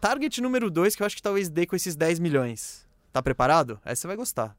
Target 0.01 0.41
número 0.41 0.69
dois, 0.69 0.97
que 0.97 1.01
eu 1.01 1.07
acho 1.07 1.15
que 1.15 1.21
talvez 1.21 1.49
dê 1.49 1.65
com 1.65 1.77
esses 1.77 1.95
10 1.95 2.19
milhões. 2.19 2.85
Tá 3.13 3.23
preparado? 3.23 3.79
Essa 3.85 4.01
você 4.01 4.07
vai 4.07 4.17
gostar. 4.17 4.53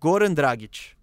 Goran 0.00 0.34
Dragic. 0.34 0.97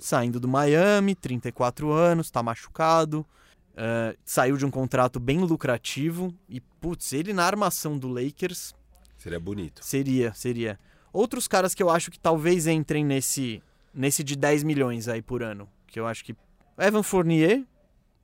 Saindo 0.00 0.40
do 0.40 0.48
Miami, 0.48 1.14
34 1.14 1.92
anos, 1.92 2.30
tá 2.30 2.42
machucado. 2.42 3.24
Uh, 3.72 4.16
saiu 4.24 4.56
de 4.56 4.64
um 4.66 4.70
contrato 4.70 5.20
bem 5.20 5.38
lucrativo. 5.40 6.34
E, 6.48 6.60
putz, 6.60 7.12
ele 7.12 7.32
na 7.32 7.44
armação 7.44 7.98
do 7.98 8.08
Lakers. 8.08 8.74
Seria 9.18 9.38
bonito. 9.38 9.84
Seria, 9.84 10.32
seria. 10.32 10.78
Outros 11.12 11.46
caras 11.46 11.74
que 11.74 11.82
eu 11.82 11.90
acho 11.90 12.10
que 12.10 12.18
talvez 12.18 12.66
entrem 12.66 13.04
nesse, 13.04 13.62
nesse 13.92 14.24
de 14.24 14.34
10 14.34 14.62
milhões 14.62 15.06
aí 15.06 15.20
por 15.20 15.42
ano. 15.42 15.68
Que 15.86 16.00
eu 16.00 16.06
acho 16.06 16.24
que. 16.24 16.34
Evan 16.78 17.02
Fournier, 17.02 17.64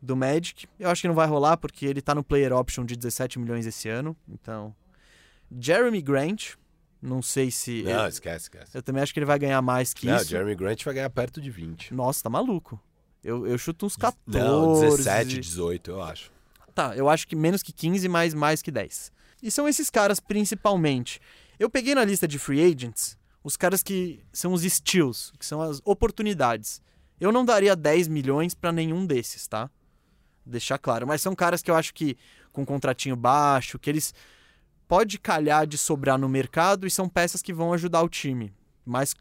do 0.00 0.16
Magic. 0.16 0.66
Eu 0.78 0.88
acho 0.88 1.02
que 1.02 1.08
não 1.08 1.14
vai 1.14 1.26
rolar 1.26 1.56
porque 1.58 1.84
ele 1.84 2.00
tá 2.00 2.14
no 2.14 2.24
player 2.24 2.52
option 2.52 2.84
de 2.84 2.96
17 2.96 3.38
milhões 3.38 3.66
esse 3.66 3.88
ano. 3.88 4.16
Então. 4.28 4.74
Jeremy 5.60 6.00
Grant. 6.00 6.54
Não 7.00 7.22
sei 7.22 7.50
se. 7.50 7.82
Não, 7.82 8.00
ele... 8.00 8.08
esquece, 8.08 8.44
esquece. 8.44 8.76
Eu 8.76 8.82
também 8.82 9.02
acho 9.02 9.12
que 9.12 9.18
ele 9.18 9.26
vai 9.26 9.38
ganhar 9.38 9.60
mais 9.62 9.92
que 9.92 10.06
não, 10.06 10.16
isso. 10.16 10.26
Jeremy 10.26 10.54
Grant 10.54 10.82
vai 10.84 10.94
ganhar 10.94 11.10
perto 11.10 11.40
de 11.40 11.50
20. 11.50 11.94
Nossa, 11.94 12.22
tá 12.22 12.30
maluco. 12.30 12.80
Eu, 13.22 13.46
eu 13.46 13.58
chuto 13.58 13.86
uns 13.86 13.96
14. 13.96 14.22
Não, 14.26 14.80
17, 14.80 15.40
18, 15.40 15.90
eu 15.90 16.02
acho. 16.02 16.32
Tá, 16.74 16.96
eu 16.96 17.08
acho 17.08 17.26
que 17.26 17.34
menos 17.34 17.62
que 17.62 17.72
15, 17.72 18.08
mais 18.08 18.34
mais 18.34 18.62
que 18.62 18.70
10. 18.70 19.10
E 19.42 19.50
são 19.50 19.68
esses 19.68 19.90
caras 19.90 20.20
principalmente. 20.20 21.20
Eu 21.58 21.70
peguei 21.70 21.94
na 21.94 22.04
lista 22.04 22.28
de 22.28 22.38
free 22.38 22.62
agents 22.62 23.18
os 23.42 23.56
caras 23.56 23.82
que 23.82 24.24
são 24.32 24.52
os 24.52 24.62
steals, 24.62 25.32
que 25.38 25.46
são 25.46 25.62
as 25.62 25.80
oportunidades. 25.84 26.82
Eu 27.20 27.32
não 27.32 27.44
daria 27.44 27.74
10 27.74 28.08
milhões 28.08 28.54
para 28.54 28.72
nenhum 28.72 29.06
desses, 29.06 29.46
tá? 29.46 29.70
Deixar 30.44 30.78
claro. 30.78 31.06
Mas 31.06 31.22
são 31.22 31.34
caras 31.34 31.62
que 31.62 31.70
eu 31.70 31.76
acho 31.76 31.94
que 31.94 32.16
com 32.52 32.62
um 32.62 32.64
contratinho 32.64 33.16
baixo, 33.16 33.78
que 33.78 33.88
eles 33.88 34.12
pode 34.88 35.18
calhar 35.18 35.66
de 35.66 35.76
sobrar 35.78 36.18
no 36.18 36.28
mercado 36.28 36.86
e 36.86 36.90
são 36.90 37.08
peças 37.08 37.42
que 37.42 37.52
vão 37.52 37.72
ajudar 37.72 38.02
o 38.02 38.08
time. 38.08 38.52
Mais, 38.84 39.14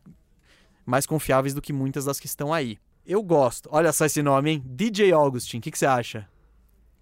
mais 0.86 1.06
confiáveis 1.06 1.54
do 1.54 1.62
que 1.62 1.74
muitas 1.74 2.06
das 2.06 2.20
que 2.20 2.26
estão 2.28 2.54
aí. 2.54 2.78
Eu 3.06 3.22
gosto. 3.22 3.70
Olha 3.72 3.92
só 3.94 4.06
esse 4.06 4.22
nome, 4.22 4.52
hein? 4.52 4.64
DJ 4.66 5.12
Augustin. 5.12 5.58
O 5.58 5.62
que, 5.62 5.72
que 5.72 5.78
você 5.78 5.86
acha? 5.86 6.28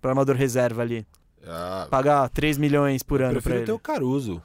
Para 0.02 0.12
amador 0.12 0.36
reserva 0.36 0.82
ali. 0.82 1.06
Ah, 1.46 1.88
Pagar 1.90 2.30
3 2.30 2.58
milhões 2.58 3.04
por 3.04 3.22
ano 3.22 3.42
para 3.42 3.56
ele. 3.56 3.66
ter 3.66 3.72
o 3.72 3.80
Caruso. 3.80 4.42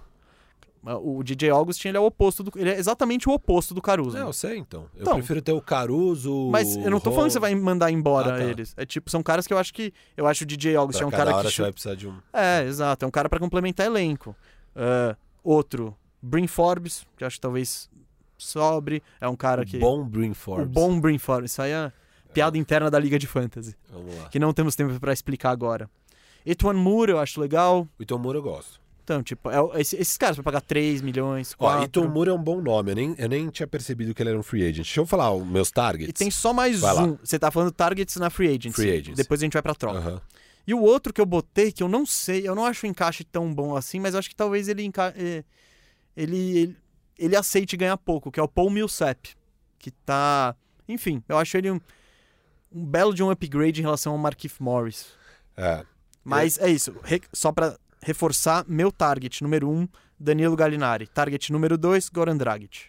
O 0.97 1.23
DJ 1.23 1.51
Augustin 1.51 1.89
ele 1.89 1.97
é 1.97 2.01
o 2.01 2.06
oposto 2.06 2.43
do, 2.43 2.52
ele 2.56 2.70
é 2.70 2.78
exatamente 2.78 3.28
o 3.28 3.32
oposto 3.32 3.74
do 3.74 3.82
Caruso. 3.82 4.16
Não, 4.16 4.28
eu 4.28 4.32
sei 4.32 4.56
então. 4.56 4.86
Eu 4.94 5.02
então, 5.02 5.15
prefiro 5.15 5.43
ter 5.43 5.52
o 5.52 5.60
Caruso. 5.60 6.48
Mas 6.51 6.77
eu 6.77 6.90
não 6.90 7.01
tô 7.01 7.10
falando 7.10 7.27
que 7.28 7.35
você 7.35 7.40
vai 7.40 7.55
mandar 7.55 7.90
embora 7.90 8.35
ah, 8.35 8.39
tá. 8.39 8.44
eles. 8.44 8.74
É 8.77 8.86
tipo, 8.86 9.10
são 9.10 9.23
caras 9.23 9.47
que 9.47 9.52
eu 9.52 9.59
acho 9.59 9.74
que 9.74 9.93
eu 10.16 10.27
acho 10.27 10.44
o 10.44 10.47
DJ 10.47 10.77
Augustin 10.77 11.02
é 11.02 11.06
um 11.06 11.10
cara 11.10 11.35
hora 11.35 11.48
que 11.48 11.55
você 11.55 11.62
vai 11.62 11.73
precisar 11.73 11.94
de 11.94 12.09
um. 12.09 12.15
É, 12.32 12.65
exato, 12.65 13.05
é 13.05 13.09
um 13.09 13.10
cara 13.10 13.28
para 13.28 13.39
complementar 13.39 13.86
elenco. 13.86 14.35
Uh, 14.74 15.16
outro, 15.43 15.97
Brin 16.23 16.47
Forbes, 16.47 17.06
que 17.16 17.24
eu 17.24 17.27
acho 17.27 17.36
que 17.36 17.43
talvez 17.43 17.90
sobre, 18.36 19.02
é 19.20 19.28
um 19.28 19.36
cara 19.36 19.65
que 19.65 19.78
Bom 19.78 20.05
Brin 20.05 20.35
Forbes. 20.35 20.66
O 20.66 20.69
bom 20.69 21.01
Brin 21.01 21.19
Forbes, 21.19 21.51
isso 21.51 21.60
aí 21.60 21.73
é 21.73 21.93
piada 22.32 22.56
é. 22.56 22.60
interna 22.60 22.90
da 22.90 22.98
Liga 22.98 23.19
de 23.19 23.27
Fantasy. 23.27 23.74
Vamos 23.90 24.15
lá. 24.16 24.28
Que 24.28 24.39
não 24.39 24.52
temos 24.52 24.77
tempo 24.77 24.98
para 25.01 25.12
explicar 25.12 25.51
agora. 25.51 25.90
Etuan 26.47 26.74
Moore 26.74 27.10
eu 27.10 27.19
acho 27.19 27.40
legal. 27.40 27.86
O 27.98 28.02
Etuan 28.02 28.19
Moore 28.19 28.36
eu 28.36 28.43
gosto. 28.43 28.81
Então, 29.09 29.22
tipo, 29.22 29.48
é, 29.51 29.80
esses 29.80 30.18
caras 30.18 30.36
pra 30.36 30.43
pagar 30.43 30.60
3 30.60 31.01
milhões, 31.01 31.55
4... 31.55 31.80
Ó, 31.80 31.85
Ito 31.85 32.09
Moore 32.10 32.28
é 32.28 32.32
um 32.35 32.43
bom 32.43 32.60
nome, 32.60 32.90
eu 32.90 32.94
nem, 32.94 33.14
eu 33.16 33.26
nem 33.26 33.48
tinha 33.48 33.66
percebido 33.66 34.14
que 34.14 34.22
ele 34.22 34.28
era 34.28 34.39
um 34.39 34.43
free 34.43 34.62
agent. 34.62 34.85
Deixa 34.85 35.01
eu 35.01 35.06
falar 35.06 35.32
os 35.32 35.47
meus 35.47 35.70
targets. 35.70 36.10
E 36.10 36.12
tem 36.12 36.30
só 36.30 36.52
mais 36.52 36.80
vai 36.80 36.94
um. 36.94 37.12
Lá. 37.12 37.18
Você 37.24 37.39
tá 37.39 37.51
falando 37.51 37.72
targets 37.72 38.16
na 38.16 38.28
free 38.28 38.48
agent. 38.48 38.74
Free 38.74 38.90
agents. 38.90 39.16
Depois 39.16 39.40
a 39.40 39.44
gente 39.44 39.55
vai 39.55 39.62
pra 39.62 39.74
troca. 39.74 40.20
E 40.66 40.74
o 40.74 40.82
outro 40.82 41.10
que 41.10 41.22
eu 41.22 41.24
botei, 41.24 41.72
que 41.72 41.82
eu 41.82 41.89
não 41.89 42.05
sei, 42.05 42.47
eu 42.47 42.55
não 42.55 42.66
acho 42.66 42.85
o 42.85 42.90
encaixe 42.90 43.24
tão 43.24 43.55
bom 43.55 43.74
assim, 43.74 43.98
mas 43.98 44.14
acho 44.14 44.28
que 44.28 44.36
talvez 44.36 44.68
ele, 44.68 44.85
enca... 44.85 45.14
É, 45.16 45.43
ele, 46.14 46.59
ele, 46.59 46.76
ele 47.18 47.35
aceite 47.35 47.78
ganhar 47.78 47.97
pouco, 47.97 48.30
que 48.30 48.39
é 48.39 48.43
o 48.43 48.48
Paul 48.48 48.68
Millsap. 48.68 49.30
Que 49.78 49.90
tá... 49.90 50.55
Enfim, 50.86 51.22
eu 51.26 51.39
acho 51.39 51.56
ele 51.56 51.70
um, 51.70 51.80
um 52.70 52.85
belo 52.85 53.14
de 53.14 53.22
um 53.22 53.30
upgrade 53.30 53.80
em 53.80 53.85
relação 53.85 54.12
ao 54.12 54.18
Markif 54.18 54.62
Morris. 54.62 55.06
É. 55.56 55.82
Mas 56.22 56.59
eu... 56.59 56.66
é 56.66 56.70
isso. 56.70 56.94
Só 57.32 57.51
pra 57.52 57.74
reforçar 58.03 58.65
meu 58.69 58.91
target 58.91 59.43
número 59.43 59.69
1, 59.69 59.73
um, 59.73 59.89
Danilo 60.19 60.57
Gallinari. 60.57 61.07
Target 61.07 61.53
número 61.53 61.79
2, 61.79 62.09
Goran 62.09 62.37
Dragic. 62.37 62.87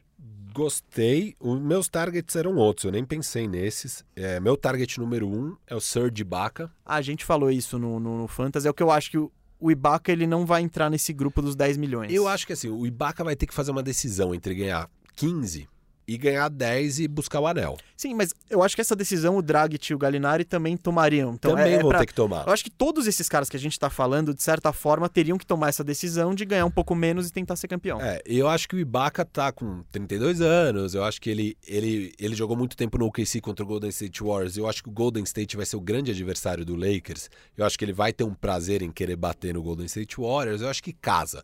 Gostei. 0.53 1.36
Os 1.40 1.60
meus 1.60 1.88
targets 1.88 2.36
eram 2.36 2.56
outros, 2.56 2.86
eu 2.86 2.91
nem 2.91 3.06
pensei 3.06 3.48
nesses. 3.48 4.03
É, 4.15 4.40
meu 4.40 4.57
target 4.57 4.99
número 4.99 5.27
1 5.27 5.31
um 5.31 5.57
é 5.68 5.76
o 5.76 5.80
Serge 5.80 6.22
Ibaka. 6.22 6.72
A 6.86 7.02
gente 7.02 7.23
falou 7.23 7.52
isso 7.52 7.77
no, 7.77 7.99
no, 7.99 8.18
no 8.18 8.27
Fantasy, 8.27 8.68
é 8.68 8.72
o 8.72 8.73
que 8.73 8.84
eu 8.84 8.91
acho 8.91 9.11
que 9.11 9.18
o, 9.18 9.31
o 9.60 9.72
Ibaka 9.72 10.11
ele 10.11 10.26
não 10.26 10.45
vai 10.45 10.61
entrar 10.61 10.90
nesse 10.90 11.14
grupo 11.14 11.41
dos 11.41 11.56
10 11.56 11.77
milhões. 11.77 12.11
Eu 12.11 12.27
acho 12.27 12.48
que 12.48 12.53
assim, 12.53 12.69
o 12.69 12.86
Ibaka 12.86 13.23
vai 13.23 13.36
ter 13.36 13.45
que 13.45 13.53
fazer 13.53 13.72
uma 13.72 13.84
decisão 13.84 14.34
entre 14.34 14.56
ganhar 14.56 14.90
15 15.15 15.68
e 16.10 16.18
ganhar 16.18 16.49
10 16.49 17.02
e 17.02 17.07
buscar 17.07 17.40
o 17.40 17.45
anel. 17.45 17.77
Sim, 17.95 18.15
mas 18.15 18.34
eu 18.49 18.64
acho 18.64 18.73
que 18.73 18.81
essa 18.81 18.95
decisão 18.95 19.38
o 19.38 19.44
Dragic 19.44 19.91
e 19.91 19.94
o 19.94 19.98
Gallinari 19.98 20.44
também 20.44 20.76
tomariam. 20.76 21.36
Então, 21.36 21.52
Também 21.52 21.73
é, 21.73 21.76
é 21.76 21.80
vão 21.80 21.90
pra- 21.90 21.99
ter 21.99 22.07
que 22.07 22.14
tomar. 22.15 22.48
Eu 22.48 22.52
acho 22.52 22.64
que 22.64 22.72
todos 22.72 23.06
esses 23.06 23.30
caras 23.30 23.48
que 23.48 23.56
a 23.56 23.60
gente 23.60 23.77
tá 23.80 23.91
falando, 23.91 24.34
de 24.34 24.41
certa 24.41 24.73
forma, 24.73 25.07
teriam 25.07 25.38
que 25.38 25.45
tomar 25.45 25.69
essa 25.69 25.84
decisão 25.84 26.34
de 26.34 26.45
ganhar 26.45 26.65
um 26.65 26.72
pouco 26.72 26.95
menos 26.95 27.27
e 27.27 27.31
tentar 27.31 27.56
ser 27.57 27.68
campeão. 27.68 28.02
É, 28.02 28.19
eu 28.26 28.48
acho 28.48 28.68
que 28.68 28.76
o 28.76 28.80
Ibaka 28.80 29.23
tá 29.23 29.52
com 29.52 29.84
32 29.91 30.41
anos, 30.41 30.95
eu 30.95 31.03
acho 31.03 31.22
que 31.22 31.30
ele, 31.30 31.56
ele, 31.68 32.11
ele 32.18 32.36
jogou 32.36 32.57
muito 32.57 32.76
tempo 32.76 32.98
no 32.98 33.06
OKC 33.06 33.40
contra 33.40 33.64
o 33.64 33.68
Golden 33.68 33.91
State 33.91 34.23
Warriors, 34.23 34.57
eu 34.57 34.68
acho 34.68 34.81
que 34.81 34.90
o 34.90 34.91
Golden 34.91 35.23
State 35.23 35.56
vai 35.56 35.65
ser 35.65 35.76
o 35.76 35.81
grande 35.81 36.10
adversário 36.10 36.65
do 36.65 36.76
Lakers, 36.76 37.30
eu 37.56 37.64
acho 37.64 37.77
que 37.77 37.86
ele 37.86 37.94
vai 37.94 38.11
ter 38.11 38.23
um 38.23 38.34
prazer 38.34 38.81
em 38.81 38.91
querer 38.91 39.15
bater 39.15 39.53
no 39.53 39.61
Golden 39.61 39.86
State 39.86 40.15
Warriors, 40.19 40.61
eu 40.61 40.69
acho 40.69 40.81
que 40.81 40.91
casa. 40.91 41.44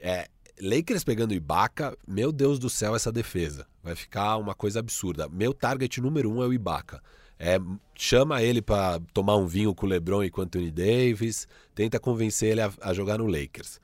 É, 0.00 0.28
Lakers 0.60 1.04
pegando 1.04 1.34
Ibaka, 1.34 1.96
meu 2.06 2.32
Deus 2.32 2.58
do 2.58 2.70
céu, 2.70 2.96
essa 2.96 3.12
defesa. 3.12 3.66
Vai 3.82 3.94
ficar 3.94 4.36
uma 4.36 4.54
coisa 4.54 4.80
absurda. 4.80 5.28
Meu 5.28 5.52
target 5.52 6.00
número 6.00 6.30
um 6.30 6.42
é 6.42 6.46
o 6.46 6.52
Ibaka. 6.52 7.02
É, 7.38 7.58
chama 7.94 8.42
ele 8.42 8.62
pra 8.62 8.98
tomar 9.12 9.36
um 9.36 9.46
vinho 9.46 9.74
com 9.74 9.84
o 9.84 9.88
LeBron 9.88 10.24
e 10.24 10.30
com 10.30 10.40
o 10.40 10.44
Anthony 10.44 10.70
Davis, 10.70 11.46
tenta 11.74 12.00
convencer 12.00 12.52
ele 12.52 12.62
a, 12.62 12.72
a 12.80 12.94
jogar 12.94 13.18
no 13.18 13.26
Lakers. 13.26 13.78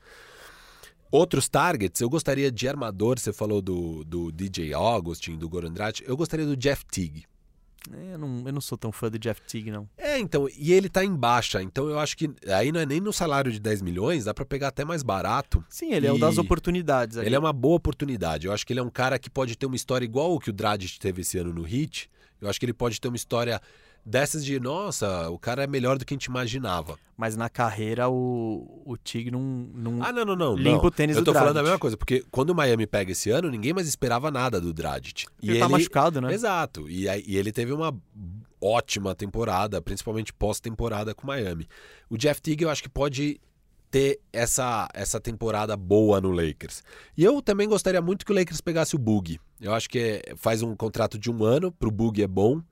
Outros 1.11 1.47
targets, 1.47 2.01
eu 2.01 2.09
gostaria 2.09 2.51
de 2.51 2.67
armador, 2.67 3.19
você 3.19 3.35
falou 3.35 3.61
do, 3.61 4.03
do 4.05 4.33
DJ 4.33 4.73
Augustin, 4.73 5.37
do 5.37 5.47
Goran 5.47 5.71
Dragic, 5.71 6.09
eu 6.09 6.17
gostaria 6.17 6.47
do 6.47 6.57
Jeff 6.57 6.87
Teague. 6.87 7.27
É, 7.91 8.15
Eu, 8.15 8.19
não, 8.19 8.43
eu 8.47 8.53
não 8.53 8.61
sou 8.61 8.77
tão 8.79 8.93
fã 8.93 9.11
do 9.11 9.19
Jeff 9.19 9.41
Teague, 9.43 9.71
não. 9.71 9.89
É, 9.97 10.19
então, 10.19 10.49
e 10.57 10.73
ele 10.73 10.89
tá 10.89 11.05
em 11.05 11.15
baixa, 11.15 11.63
então 11.63 11.89
eu 11.89 11.99
acho 11.99 12.17
que 12.17 12.31
aí 12.49 12.71
não 12.71 12.81
é 12.81 12.87
nem 12.87 13.01
no 13.01 13.13
salário 13.13 13.51
de 13.51 13.59
10 13.59 13.83
milhões, 13.83 14.25
dá 14.25 14.35
pra 14.35 14.45
pegar 14.45 14.69
até 14.69 14.85
mais 14.85 15.03
barato. 15.03 15.65
Sim, 15.69 15.93
ele 15.93 16.07
é 16.07 16.13
o 16.13 16.19
das 16.19 16.39
oportunidades. 16.39 17.17
Ele 17.17 17.35
é 17.35 17.39
uma 17.39 17.53
boa 17.53 17.77
oportunidade. 17.77 18.47
Eu 18.47 18.53
acho 18.53 18.67
que 18.67 18.73
ele 18.73 18.81
é 18.81 18.83
um 18.83 18.91
cara 18.91 19.19
que 19.19 19.29
pode 19.31 19.57
ter 19.57 19.67
uma 19.67 19.77
história 19.77 20.05
igual 20.05 20.33
o 20.33 20.39
que 20.39 20.51
o 20.51 20.53
Dragic 20.53 20.99
teve 20.99 21.23
esse 21.23 21.39
ano 21.39 21.53
no 21.53 21.67
Heat. 21.67 22.11
Eu 22.41 22.49
acho 22.49 22.59
que 22.59 22.67
ele 22.67 22.73
pode 22.75 23.01
ter 23.01 23.09
uma 23.09 23.17
história 23.17 23.61
dessas 24.05 24.45
de, 24.45 24.59
nossa, 24.61 25.29
o 25.31 25.39
cara 25.39 25.65
é 25.65 25.67
melhor 25.67 25.99
do 25.99 26.05
que 26.05 26.13
a 26.13 26.17
gente 26.17 26.25
imaginava. 26.27 26.99
Mas 27.17 27.37
na 27.37 27.49
carreira 27.49 28.09
o, 28.09 28.83
o 28.85 28.97
Teague 28.97 29.31
não, 29.31 29.41
não, 29.41 30.03
Ah, 30.03 30.13
não, 30.13 30.25
não, 30.25 30.35
não. 30.37 30.57
limpa 30.57 30.79
não. 30.79 30.85
o 30.87 30.91
tênis 30.91 31.17
Eu 31.17 31.23
tô 31.25 31.33
falando 31.33 31.57
a 31.59 31.63
mesma 31.63 31.79
coisa, 31.79 31.97
porque 31.97 32.25
quando 32.31 32.51
o 32.51 32.55
Miami 32.55 32.87
pega 32.87 33.13
esse 33.13 33.31
ano, 33.31 33.49
ninguém 33.51 33.73
mais 33.73 33.87
esperava 33.87 34.31
nada 34.31 34.61
do 34.61 34.73
Dragic. 34.73 35.27
Ele 35.43 35.59
tá 35.59 35.69
machucado, 35.69 36.21
né? 36.21 36.33
Exato. 36.33 36.89
E, 36.91 37.05
e 37.07 37.37
ele 37.37 37.53
teve 37.53 37.73
uma 37.73 37.95
ótima 38.61 39.15
temporada, 39.15 39.81
principalmente 39.81 40.33
pós-temporada 40.33 41.15
com 41.15 41.25
o 41.25 41.27
Miami. 41.27 41.69
O 42.09 42.17
Jeff 42.17 42.41
Teague 42.41 42.65
eu 42.65 42.71
acho 42.71 42.83
que 42.83 42.89
pode 42.89 43.41
ter 43.91 44.21
essa, 44.33 44.89
essa 44.95 45.21
temporada 45.21 45.77
boa 45.77 46.21
no 46.21 46.31
Lakers. 46.31 46.83
E 47.17 47.23
eu 47.23 47.43
também 47.43 47.69
gostaria 47.69 48.01
muito 48.01 48.25
que 48.25 48.33
o 48.33 48.35
Lakers 48.35 48.61
pegasse 48.61 48.97
o 48.97 48.99
Boogie. 48.99 49.39
Eu 49.61 49.75
acho 49.75 49.89
que 49.89 49.99
é- 50.27 50.35
faz 50.37 50.63
um 50.63 50.75
contrato 50.75 51.19
de 51.19 51.31
um 51.31 51.45
ano, 51.45 51.71
pro 51.71 51.91
Boogie 51.91 52.23
é 52.23 52.27
bom. 52.27 52.63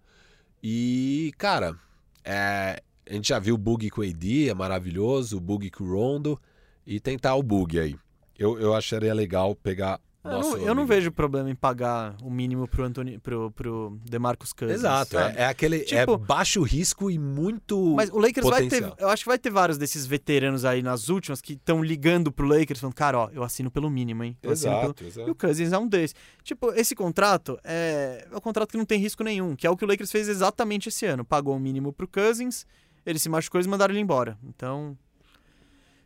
E, 0.62 1.32
cara, 1.38 1.76
é, 2.24 2.82
a 3.08 3.12
gente 3.12 3.28
já 3.28 3.38
viu 3.38 3.54
o 3.54 3.58
Boogie 3.58 3.90
com 3.90 4.02
o 4.02 4.04
AD, 4.04 4.50
é 4.50 4.54
maravilhoso, 4.54 5.36
o 5.36 5.40
Boogie 5.40 5.70
com 5.70 5.84
o 5.84 5.92
Rondo, 5.92 6.40
e 6.86 7.00
tentar 7.00 7.34
o 7.34 7.42
Boogie 7.42 7.80
aí. 7.80 7.96
Eu, 8.38 8.58
eu 8.58 8.74
acharia 8.74 9.12
legal 9.12 9.54
pegar. 9.54 10.00
Eu 10.22 10.38
não, 10.38 10.58
eu 10.58 10.74
não 10.74 10.86
vejo 10.86 11.10
problema 11.10 11.48
em 11.50 11.54
pagar 11.54 12.14
o 12.22 12.30
mínimo 12.30 12.68
pro, 12.68 12.84
Anthony, 12.84 13.18
pro, 13.18 13.50
pro 13.52 13.98
DeMarcus 14.04 14.52
Cousins. 14.52 14.80
Exato, 14.80 15.18
é, 15.18 15.34
é 15.38 15.44
aquele 15.46 15.76
é 15.76 15.84
Tipo- 15.84 16.18
baixo 16.18 16.62
risco 16.62 17.10
e 17.10 17.18
muito. 17.18 17.94
Mas 17.96 18.10
o 18.10 18.18
Lakers 18.18 18.46
vai 18.46 18.68
ter. 18.68 18.82
potencial. 18.82 18.96
Eu 18.98 19.08
acho 19.08 19.22
que 19.22 19.28
vai 19.28 19.38
ter 19.38 19.48
vários 19.48 19.78
desses 19.78 20.04
veteranos 20.04 20.66
aí 20.66 20.82
nas 20.82 21.08
últimas 21.08 21.40
que 21.40 21.54
estão 21.54 21.82
ligando 21.82 22.30
pro 22.30 22.46
Lakers 22.46 22.80
falando, 22.80 22.94
cara, 22.94 23.18
ó, 23.18 23.30
eu 23.32 23.42
assino 23.42 23.70
pelo 23.70 23.88
mínimo, 23.88 24.22
hein? 24.22 24.36
Eu 24.42 24.52
assino 24.52 24.72
pelo... 24.72 24.84
Exato, 24.84 25.04
E 25.04 25.06
o 25.06 25.08
exato. 25.08 25.34
Cousins 25.36 25.72
é 25.72 25.78
um 25.78 25.88
desses. 25.88 26.14
Tipo, 26.44 26.70
esse 26.74 26.94
contrato 26.94 27.58
é... 27.64 28.26
é 28.30 28.36
um 28.36 28.40
contrato 28.40 28.72
que 28.72 28.76
não 28.76 28.84
tem 28.84 29.00
risco 29.00 29.24
nenhum, 29.24 29.56
que 29.56 29.66
é 29.66 29.70
o 29.70 29.76
que 29.76 29.86
o 29.86 29.88
Lakers 29.88 30.12
fez 30.12 30.28
exatamente 30.28 30.90
esse 30.90 31.06
ano. 31.06 31.24
Pagou 31.24 31.56
o 31.56 31.60
mínimo 31.60 31.94
pro 31.94 32.06
Cousins, 32.06 32.66
ele 33.06 33.18
se 33.18 33.30
machucou 33.30 33.58
e 33.58 33.66
mandaram 33.66 33.94
ele 33.94 34.02
embora. 34.02 34.36
Então. 34.44 34.94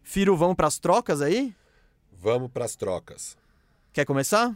Firo, 0.04 0.36
vamos 0.36 0.54
pras 0.54 0.78
trocas 0.78 1.20
aí? 1.20 1.52
Vamos 2.12 2.48
pras 2.52 2.76
trocas. 2.76 3.36
Quer 3.94 4.04
começar? 4.04 4.52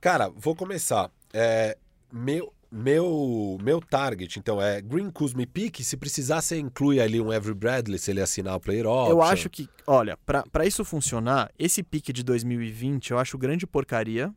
Cara, 0.00 0.30
vou 0.36 0.54
começar. 0.54 1.10
É, 1.34 1.76
meu, 2.12 2.52
meu, 2.70 3.58
meu 3.60 3.80
target, 3.80 4.38
então, 4.38 4.62
é 4.62 4.80
Green 4.80 5.10
Kuzma 5.10 5.42
e 5.42 5.46
Pique. 5.46 5.82
Se 5.82 5.96
precisar, 5.96 6.40
você 6.40 6.60
inclui 6.60 7.00
ali 7.00 7.20
um 7.20 7.32
Every 7.32 7.56
Bradley 7.56 7.98
se 7.98 8.12
ele 8.12 8.20
assinar 8.20 8.54
o 8.54 8.60
player 8.60 8.86
option. 8.86 9.10
Eu 9.10 9.20
acho 9.20 9.50
que, 9.50 9.68
olha, 9.84 10.16
pra 10.16 10.64
isso 10.64 10.84
funcionar, 10.84 11.50
esse 11.58 11.82
pique 11.82 12.12
de 12.12 12.22
2020 12.22 13.10
eu 13.10 13.18
acho 13.18 13.36
grande 13.36 13.66
porcaria, 13.66 14.32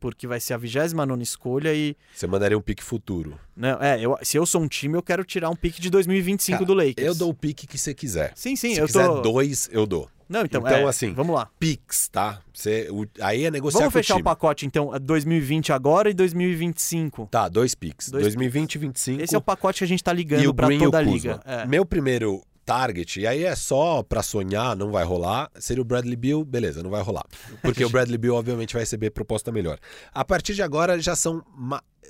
porque 0.00 0.26
vai 0.26 0.40
ser 0.40 0.54
a 0.54 0.56
29 0.56 1.22
escolha 1.22 1.74
e. 1.74 1.94
Você 2.14 2.26
mandaria 2.26 2.56
um 2.56 2.62
pique 2.62 2.82
futuro. 2.82 3.38
Não, 3.54 3.82
é, 3.82 4.00
eu, 4.00 4.16
se 4.22 4.38
eu 4.38 4.46
sou 4.46 4.62
um 4.62 4.68
time, 4.68 4.96
eu 4.96 5.02
quero 5.02 5.22
tirar 5.26 5.50
um 5.50 5.56
pique 5.56 5.78
de 5.78 5.90
2025 5.90 6.56
Cara, 6.56 6.66
do 6.66 6.72
Lakers. 6.72 7.06
Eu 7.06 7.14
dou 7.14 7.28
o 7.28 7.34
pique 7.34 7.66
que 7.66 7.76
você 7.76 7.92
quiser. 7.92 8.32
Sim, 8.34 8.56
sim, 8.56 8.72
se 8.72 8.80
eu 8.80 8.86
quiser 8.86 9.06
tô. 9.06 9.20
dois, 9.20 9.68
eu 9.70 9.86
dou. 9.86 10.08
Não, 10.28 10.44
então, 10.44 10.60
Então, 10.60 10.70
é, 10.72 10.84
assim, 10.84 11.12
Vamos 11.14 11.34
lá. 11.34 11.48
Pix, 11.58 12.08
tá? 12.08 12.40
Você, 12.52 12.88
o- 12.90 13.06
aí 13.20 13.44
é 13.44 13.50
negociar 13.50 13.80
Vamos 13.80 13.94
fechar 13.94 14.16
o 14.16 14.20
o 14.20 14.22
pacote, 14.24 14.66
então, 14.66 14.92
a 14.92 14.98
2020 14.98 15.72
agora 15.72 16.10
e 16.10 16.14
2025. 16.14 17.28
Tá, 17.30 17.48
dois 17.48 17.74
Pix. 17.74 18.10
Dois 18.10 18.24
2020 18.24 18.74
e 18.74 18.78
25. 18.78 19.22
Esse 19.22 19.34
é 19.34 19.38
o 19.38 19.40
pacote 19.40 19.78
que 19.78 19.84
a 19.84 19.88
gente 19.88 20.04
tá 20.04 20.12
ligando 20.12 20.46
o 20.50 20.78
toda 20.78 20.98
a 20.98 21.02
liga. 21.02 21.40
É. 21.44 21.66
Meu 21.66 21.86
primeiro 21.86 22.42
target, 22.64 23.20
e 23.20 23.26
aí 23.26 23.44
é 23.44 23.56
só 23.56 24.02
pra 24.02 24.22
sonhar, 24.22 24.76
não 24.76 24.90
vai 24.92 25.02
rolar, 25.02 25.50
seria 25.58 25.80
o 25.80 25.84
Bradley 25.86 26.16
Bill, 26.16 26.44
beleza, 26.44 26.82
não 26.82 26.90
vai 26.90 27.00
rolar. 27.00 27.24
Porque 27.62 27.82
o 27.82 27.88
Bradley 27.88 28.18
Bill, 28.18 28.34
obviamente, 28.34 28.74
vai 28.74 28.82
receber 28.82 29.08
proposta 29.08 29.50
melhor. 29.50 29.78
A 30.12 30.22
partir 30.22 30.54
de 30.54 30.60
agora 30.62 31.00
já 31.00 31.16
são 31.16 31.42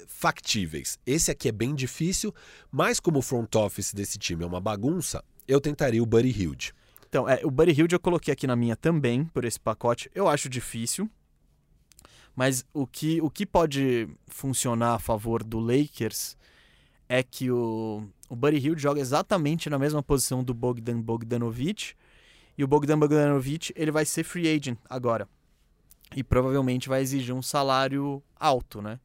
factíveis. 0.09 0.99
Esse 1.07 1.31
aqui 1.31 1.49
é 1.49 1.53
bem 1.53 1.75
difícil, 1.75 2.35
mas 2.73 2.99
como 2.99 3.21
o 3.21 3.23
front 3.23 3.55
office 3.55 3.93
desse 3.93 4.19
time 4.19 4.43
é 4.43 4.47
uma 4.47 4.61
bagunça, 4.61 5.23
eu 5.47 5.61
tentaria 5.61 6.03
o 6.03 6.07
Buddy 6.07 6.31
Hilde. 6.31 6.75
Então, 7.09 7.29
é, 7.29 7.41
o 7.43 7.51
Buddy 7.51 7.73
Hilde 7.73 7.95
eu 7.95 8.01
coloquei 8.01 8.33
aqui 8.33 8.47
na 8.47 8.55
minha 8.55 8.77
também, 8.77 9.25
por 9.25 9.45
esse 9.45 9.59
pacote. 9.59 10.11
Eu 10.15 10.29
acho 10.29 10.49
difícil. 10.49 11.11
Mas 12.37 12.65
o 12.73 12.87
que, 12.87 13.21
o 13.21 13.31
que 13.31 13.45
pode 13.45 14.09
funcionar 14.29 14.95
a 14.95 14.99
favor 14.99 15.43
do 15.43 15.59
Lakers 15.59 16.37
é 17.09 17.23
que 17.23 17.51
o, 17.51 18.07
o 18.29 18.37
Buddy 18.37 18.59
Hilde 18.59 18.83
joga 18.83 19.01
exatamente 19.01 19.71
na 19.71 19.79
mesma 19.79 20.03
posição 20.03 20.45
do 20.45 20.53
Bogdan 20.53 21.01
Bogdanovic. 21.01 21.95
E 22.57 22.63
o 22.63 22.69
Bogdan 22.69 22.99
Bogdanovic 22.99 23.73
ele 23.75 23.91
vai 23.91 24.05
ser 24.05 24.23
free 24.23 24.47
agent 24.47 24.79
agora. 24.89 25.27
E 26.15 26.23
provavelmente 26.23 26.89
vai 26.89 27.01
exigir 27.01 27.35
um 27.35 27.43
salário 27.43 28.23
alto, 28.37 28.83
né? 28.83 29.01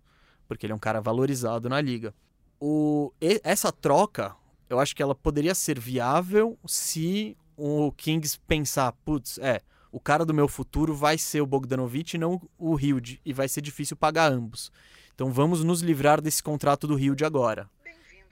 Porque 0.47 0.65
ele 0.65 0.73
é 0.73 0.75
um 0.75 0.79
cara 0.79 1.01
valorizado 1.01 1.69
na 1.69 1.79
liga. 1.79 2.13
O, 2.59 3.11
essa 3.43 3.71
troca, 3.71 4.35
eu 4.69 4.79
acho 4.79 4.95
que 4.95 5.01
ela 5.01 5.15
poderia 5.15 5.55
ser 5.55 5.79
viável 5.79 6.57
se 6.65 7.35
o 7.57 7.91
Kings 7.91 8.39
pensar, 8.47 8.91
putz, 9.05 9.37
é, 9.39 9.61
o 9.91 9.99
cara 9.99 10.25
do 10.25 10.33
meu 10.33 10.47
futuro 10.47 10.95
vai 10.95 11.17
ser 11.17 11.41
o 11.41 11.45
Bogdanovic 11.45 12.15
e 12.15 12.19
não 12.19 12.41
o 12.57 12.79
Hilde, 12.79 13.21
e 13.23 13.31
vai 13.31 13.47
ser 13.47 13.61
difícil 13.61 13.95
pagar 13.95 14.31
ambos. 14.31 14.71
Então 15.13 15.31
vamos 15.31 15.63
nos 15.63 15.81
livrar 15.81 16.19
desse 16.19 16.41
contrato 16.41 16.87
do 16.87 16.97
Hilde 16.97 17.23
agora. 17.23 17.69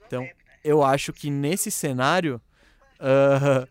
Então, 0.06 0.28
eu 0.64 0.82
acho 0.82 1.12
que 1.12 1.30
nesse 1.30 1.70
cenário. 1.70 2.40
ah, 3.00 3.66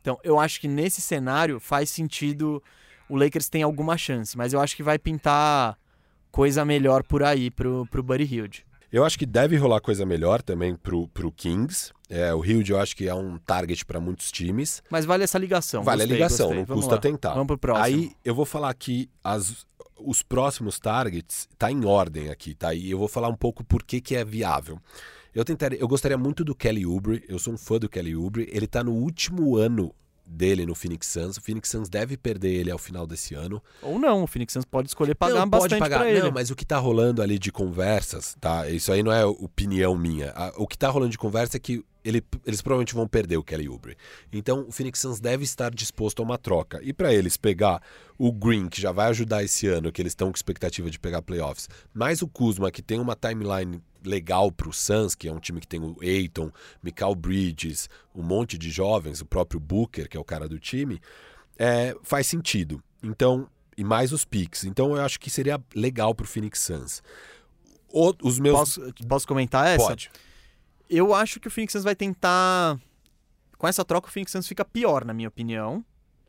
então, 0.00 0.18
eu 0.22 0.38
acho 0.38 0.60
que 0.60 0.68
nesse 0.68 1.00
cenário 1.00 1.60
faz 1.60 1.90
sentido. 1.90 2.62
O 3.08 3.16
Lakers 3.16 3.48
tem 3.48 3.62
alguma 3.62 3.98
chance, 3.98 4.36
mas 4.36 4.52
eu 4.52 4.60
acho 4.60 4.76
que 4.76 4.82
vai 4.82 4.98
pintar 4.98 5.78
coisa 6.30 6.64
melhor 6.64 7.02
por 7.02 7.22
aí 7.22 7.50
pro, 7.50 7.86
pro 7.90 8.02
Buddy 8.02 8.24
Hilde. 8.24 8.66
Eu 8.90 9.04
acho 9.04 9.18
que 9.18 9.26
deve 9.26 9.56
rolar 9.56 9.80
coisa 9.80 10.06
melhor 10.06 10.40
também 10.40 10.74
pro, 10.74 11.08
pro 11.08 11.30
Kings. 11.30 11.92
É, 12.08 12.32
o 12.32 12.42
Hilde 12.42 12.72
eu 12.72 12.80
acho 12.80 12.96
que 12.96 13.06
é 13.06 13.14
um 13.14 13.36
target 13.38 13.84
para 13.84 14.00
muitos 14.00 14.32
times. 14.32 14.82
Mas 14.90 15.04
vale 15.04 15.24
essa 15.24 15.38
ligação. 15.38 15.82
Vale 15.82 16.02
gostei, 16.02 16.14
a 16.14 16.16
ligação, 16.16 16.46
gostei. 16.46 16.58
não 16.60 16.66
Vamos 16.66 16.84
custa 16.84 16.94
lá. 16.94 17.00
tentar. 17.00 17.34
Vamos 17.34 17.46
pro 17.48 17.58
próximo. 17.58 17.84
Aí 17.84 18.12
eu 18.24 18.34
vou 18.34 18.46
falar 18.46 18.70
aqui 18.70 19.10
as, 19.22 19.66
os 19.98 20.22
próximos 20.22 20.78
targets, 20.78 21.46
tá 21.58 21.70
em 21.70 21.84
ordem 21.84 22.30
aqui, 22.30 22.54
tá? 22.54 22.72
E 22.72 22.90
eu 22.90 22.98
vou 22.98 23.08
falar 23.08 23.28
um 23.28 23.36
pouco 23.36 23.62
por 23.62 23.82
que, 23.82 24.00
que 24.00 24.16
é 24.16 24.24
viável. 24.24 24.78
Eu 25.34 25.44
tentaria, 25.44 25.78
eu 25.78 25.86
gostaria 25.86 26.16
muito 26.16 26.42
do 26.42 26.54
Kelly 26.54 26.86
Oubre, 26.86 27.22
eu 27.28 27.38
sou 27.38 27.52
um 27.52 27.58
fã 27.58 27.78
do 27.78 27.88
Kelly 27.88 28.16
Oubre, 28.16 28.48
ele 28.50 28.66
tá 28.66 28.82
no 28.82 28.92
último 28.92 29.56
ano 29.56 29.94
dele 30.28 30.66
no 30.66 30.74
Phoenix 30.74 31.06
Suns. 31.06 31.36
O 31.36 31.40
Phoenix 31.40 31.68
Suns 31.68 31.88
deve 31.88 32.16
perder 32.16 32.52
ele 32.52 32.70
ao 32.70 32.78
final 32.78 33.06
desse 33.06 33.34
ano. 33.34 33.62
Ou 33.82 33.98
não, 33.98 34.22
o 34.22 34.26
Phoenix 34.26 34.52
Suns 34.52 34.64
pode 34.64 34.88
escolher 34.88 35.14
pagar 35.14 35.40
não, 35.40 35.48
bastante 35.48 35.70
pode 35.70 35.80
pagar. 35.80 35.98
pra 36.00 36.10
ele. 36.10 36.22
Não, 36.22 36.30
mas 36.32 36.50
o 36.50 36.56
que 36.56 36.64
tá 36.64 36.78
rolando 36.78 37.22
ali 37.22 37.38
de 37.38 37.50
conversas, 37.50 38.36
tá? 38.40 38.68
Isso 38.68 38.92
aí 38.92 39.02
não 39.02 39.12
é 39.12 39.24
opinião 39.24 39.96
minha. 39.96 40.32
O 40.56 40.66
que 40.66 40.76
tá 40.76 40.88
rolando 40.88 41.10
de 41.10 41.18
conversa 41.18 41.56
é 41.56 41.60
que 41.60 41.84
ele- 42.04 42.22
eles 42.46 42.62
provavelmente 42.62 42.94
vão 42.94 43.06
perder 43.06 43.36
o 43.36 43.42
Kelly 43.42 43.68
Oubre. 43.68 43.96
Então 44.32 44.66
o 44.68 44.72
Phoenix 44.72 44.98
Suns 45.00 45.20
deve 45.20 45.44
estar 45.44 45.72
disposto 45.74 46.20
a 46.20 46.24
uma 46.24 46.38
troca. 46.38 46.80
E 46.82 46.92
pra 46.92 47.12
eles 47.12 47.36
pegar 47.36 47.82
o 48.18 48.32
Green, 48.32 48.68
que 48.68 48.80
já 48.80 48.92
vai 48.92 49.08
ajudar 49.08 49.42
esse 49.44 49.66
ano, 49.66 49.90
que 49.92 50.00
eles 50.02 50.12
estão 50.12 50.30
com 50.30 50.36
expectativa 50.36 50.90
de 50.90 50.98
pegar 50.98 51.22
playoffs, 51.22 51.68
mais 51.92 52.22
o 52.22 52.28
Kuzma, 52.28 52.70
que 52.70 52.82
tem 52.82 52.98
uma 53.00 53.14
timeline 53.16 53.82
legal 54.04 54.50
pro 54.52 54.72
Suns, 54.72 55.14
que 55.14 55.28
é 55.28 55.32
um 55.32 55.40
time 55.40 55.60
que 55.60 55.66
tem 55.66 55.80
o 55.80 55.96
Aiton, 56.00 56.50
Mikal 56.82 57.14
Bridges, 57.14 57.88
um 58.14 58.22
monte 58.22 58.56
de 58.56 58.70
jovens, 58.70 59.20
o 59.20 59.26
próprio 59.26 59.58
Booker, 59.60 60.08
que 60.08 60.16
é 60.16 60.20
o 60.20 60.24
cara 60.24 60.48
do 60.48 60.58
time, 60.58 61.00
é, 61.58 61.94
faz 62.02 62.26
sentido. 62.26 62.82
Então, 63.02 63.48
E 63.76 63.84
mais 63.84 64.12
os 64.12 64.24
picks. 64.24 64.64
Então 64.64 64.96
eu 64.96 65.02
acho 65.04 65.20
que 65.20 65.30
seria 65.30 65.60
legal 65.72 66.12
pro 66.12 66.26
Phoenix 66.26 66.58
Suns. 66.62 67.00
O- 67.92 68.12
os 68.24 68.40
meus. 68.40 68.58
Posso, 68.58 68.80
posso 69.06 69.28
comentar 69.28 69.68
essa? 69.68 69.86
Pode. 69.86 70.10
Eu 70.88 71.14
acho 71.14 71.38
que 71.40 71.48
o 71.48 71.50
Phoenix 71.50 71.72
Suns 71.72 71.84
vai 71.84 71.94
tentar. 71.94 72.78
Com 73.56 73.66
essa 73.66 73.84
troca, 73.84 74.08
o 74.08 74.10
Phoenix 74.10 74.32
Suns 74.32 74.46
fica 74.46 74.64
pior, 74.64 75.04
na 75.04 75.12
minha 75.12 75.28
opinião. 75.28 75.84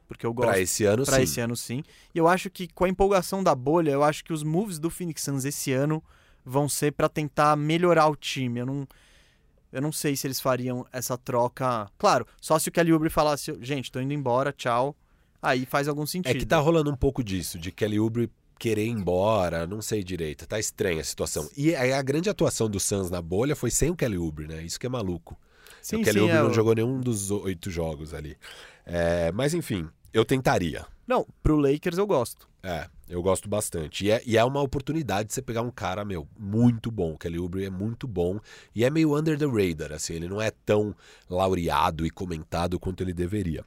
Porque 0.07 0.26
eu 0.26 0.34
gosto. 0.34 0.49
Pra 0.49 0.60
esse 0.60 0.84
ano, 0.84 1.06
Pra 1.06 1.18
sim. 1.18 1.22
esse 1.22 1.40
ano, 1.40 1.56
sim. 1.56 1.84
E 2.14 2.18
eu 2.18 2.27
acho 2.27 2.49
que 2.49 2.68
com 2.68 2.86
a 2.86 2.90
empolgação 2.90 3.44
da 3.44 3.53
bolha, 3.53 3.91
eu 3.91 4.03
acho 4.03 4.23
que 4.23 4.34
os 4.34 4.44
moves 4.44 4.80
do 4.80 4.90
Phoenix 4.90 5.22
Suns 5.22 5.45
esse 5.45 5.72
ano 5.72 6.03
vão 6.44 6.68
ser 6.68 6.91
pra 6.94 7.07
tentar 7.07 7.56
melhorar 7.56 8.07
o 8.07 8.15
time. 8.15 8.60
Eu 8.60 8.65
não, 8.65 8.88
eu 9.72 9.81
não 9.81 9.91
sei 9.91 10.15
se 10.15 10.26
eles 10.26 10.41
fariam 10.41 10.86
essa 10.91 11.15
troca. 11.15 11.88
Claro, 11.98 12.26
só 12.41 12.57
se 12.57 12.69
o 12.69 12.72
Kelly 12.72 12.91
Oubre 12.91 13.10
falasse, 13.10 13.56
gente, 13.61 13.91
tô 13.91 13.99
indo 14.02 14.14
embora, 14.14 14.52
tchau. 14.52 14.95
Aí 15.41 15.65
faz 15.65 15.88
algum 15.88 16.06
sentido. 16.07 16.36
É 16.36 16.40
que 16.40 16.45
tá 16.45 16.57
rolando 16.57 16.91
um 16.91 16.95
pouco 16.95 17.23
disso, 17.23 17.60
de 17.60 17.72
Kelly 17.72 17.99
Oubre 17.99 18.30
querer 18.60 18.86
ir 18.86 18.90
embora, 18.90 19.65
não 19.65 19.81
sei 19.81 20.03
direito. 20.03 20.45
Tá 20.45 20.60
estranha 20.60 21.02
a 21.02 21.03
situação. 21.03 21.49
E 21.56 21.73
a 21.73 22.02
grande 22.02 22.30
atuação 22.30 22.69
do 22.69 22.80
Suns 22.80 23.10
na 23.10 23.22
bolha 23.22 23.56
foi 23.56 23.72
sem 23.72 23.90
o 23.90 23.95
Kelly 23.95 24.18
Oubre, 24.18 24.48
né? 24.48 24.61
Isso 24.61 24.80
que 24.80 24.86
é 24.86 24.90
maluco. 24.90 25.40
Sim, 25.81 25.98
o 25.98 26.03
Kelly 26.03 26.19
sim, 26.19 26.26
Oubre 26.26 26.38
é 26.38 26.44
não 26.44 26.53
jogou 26.53 26.76
nenhum 26.76 26.99
dos 26.99 27.31
oito 27.31 27.72
jogos 27.72 28.14
ali. 28.14 28.38
É, 28.86 29.31
mas 29.31 29.53
enfim, 29.53 29.88
eu 30.14 30.26
tentaria. 30.26 30.86
Não, 31.07 31.26
pro 31.41 31.56
Lakers 31.56 31.98
eu 31.98 32.06
gosto. 32.06 32.48
É, 32.61 32.88
eu 33.07 33.22
gosto 33.22 33.48
bastante. 33.48 34.06
E 34.06 34.11
é, 34.11 34.22
e 34.26 34.38
é 34.38 34.44
uma 34.44 34.61
oportunidade 34.61 35.30
de 35.30 35.34
você 35.34 35.41
pegar 35.41 35.61
um 35.61 35.72
cara, 35.72 36.03
meu, 36.03 36.27
muito 36.38 36.91
bom. 36.91 37.14
O 37.14 37.18
Kelly 37.18 37.40
Oubre 37.40 37.65
é 37.65 37.69
muito 37.69 38.07
bom. 38.07 38.40
E 38.76 38.84
é 38.84 38.90
meio 38.90 39.18
under 39.18 39.38
the 39.38 39.45
radar, 39.45 39.94
assim. 39.94 40.14
Ele 40.14 40.27
não 40.27 40.41
é 40.41 40.52
tão 40.52 40.94
laureado 41.30 42.06
e 42.06 42.10
comentado 42.10 42.80
quanto 42.80 43.02
ele 43.02 43.14
deveria. 43.14 43.64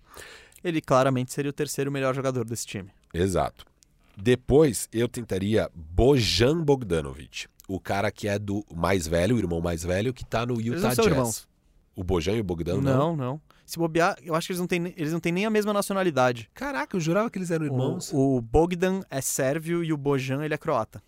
Ele 0.63 0.81
claramente 0.81 1.33
seria 1.33 1.51
o 1.51 1.55
terceiro 1.55 1.91
melhor 1.91 2.15
jogador 2.15 2.45
desse 2.45 2.67
time. 2.67 2.91
Exato. 3.13 3.72
Depois, 4.17 4.89
eu 4.93 5.09
tentaria 5.09 5.71
Bojan 5.75 6.63
Bogdanovic. 6.63 7.47
O 7.69 7.81
cara 7.81 8.11
que 8.11 8.29
é 8.29 8.39
do 8.39 8.65
mais 8.75 9.07
velho, 9.07 9.37
o 9.37 9.39
irmão 9.39 9.61
mais 9.61 9.83
velho, 9.83 10.13
que 10.13 10.25
tá 10.25 10.45
no 10.45 10.61
Utah 10.61 10.89
não 10.89 10.95
são 10.95 11.05
Jazz. 11.05 11.07
irmãos. 11.07 11.49
O 11.95 12.03
Bojan 12.03 12.33
e 12.33 12.41
o 12.41 12.45
Bogdan, 12.45 12.81
não? 12.81 13.15
Não, 13.15 13.17
não. 13.17 13.41
Se 13.65 13.79
bobear, 13.79 14.17
eu 14.23 14.35
acho 14.35 14.49
que 14.49 14.53
eles 14.53 14.61
não 14.61 14.67
têm, 14.67 14.93
eles 14.97 15.13
não 15.13 15.21
têm 15.21 15.33
nem 15.33 15.47
a 15.47 15.51
mesma 15.51 15.73
nacionalidade. 15.73 16.51
Caraca, 16.53 16.97
eu 16.97 17.01
jurava 17.01 17.31
que 17.31 17.39
eles 17.39 17.51
eram 17.51 17.65
irmãos. 17.65 18.13
O, 18.13 18.37
o 18.37 18.41
Bogdan 18.41 19.03
é 19.09 19.21
sérvio 19.21 19.85
e 19.85 19.93
o 19.93 19.97
Bojan 19.97 20.45
ele 20.45 20.53
é 20.53 20.59
croata. 20.59 21.03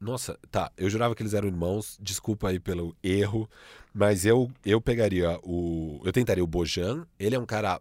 Nossa, 0.00 0.38
tá. 0.50 0.72
Eu 0.76 0.88
jurava 0.88 1.14
que 1.14 1.22
eles 1.22 1.34
eram 1.34 1.46
irmãos. 1.46 1.98
Desculpa 2.00 2.48
aí 2.48 2.58
pelo 2.58 2.96
erro. 3.02 3.48
Mas 3.92 4.24
eu, 4.24 4.50
eu 4.64 4.80
pegaria 4.80 5.38
o. 5.42 6.00
Eu 6.04 6.12
tentaria 6.12 6.42
o 6.42 6.46
Bojan. 6.46 7.06
Ele 7.18 7.36
é 7.36 7.38
um 7.38 7.44
cara 7.44 7.80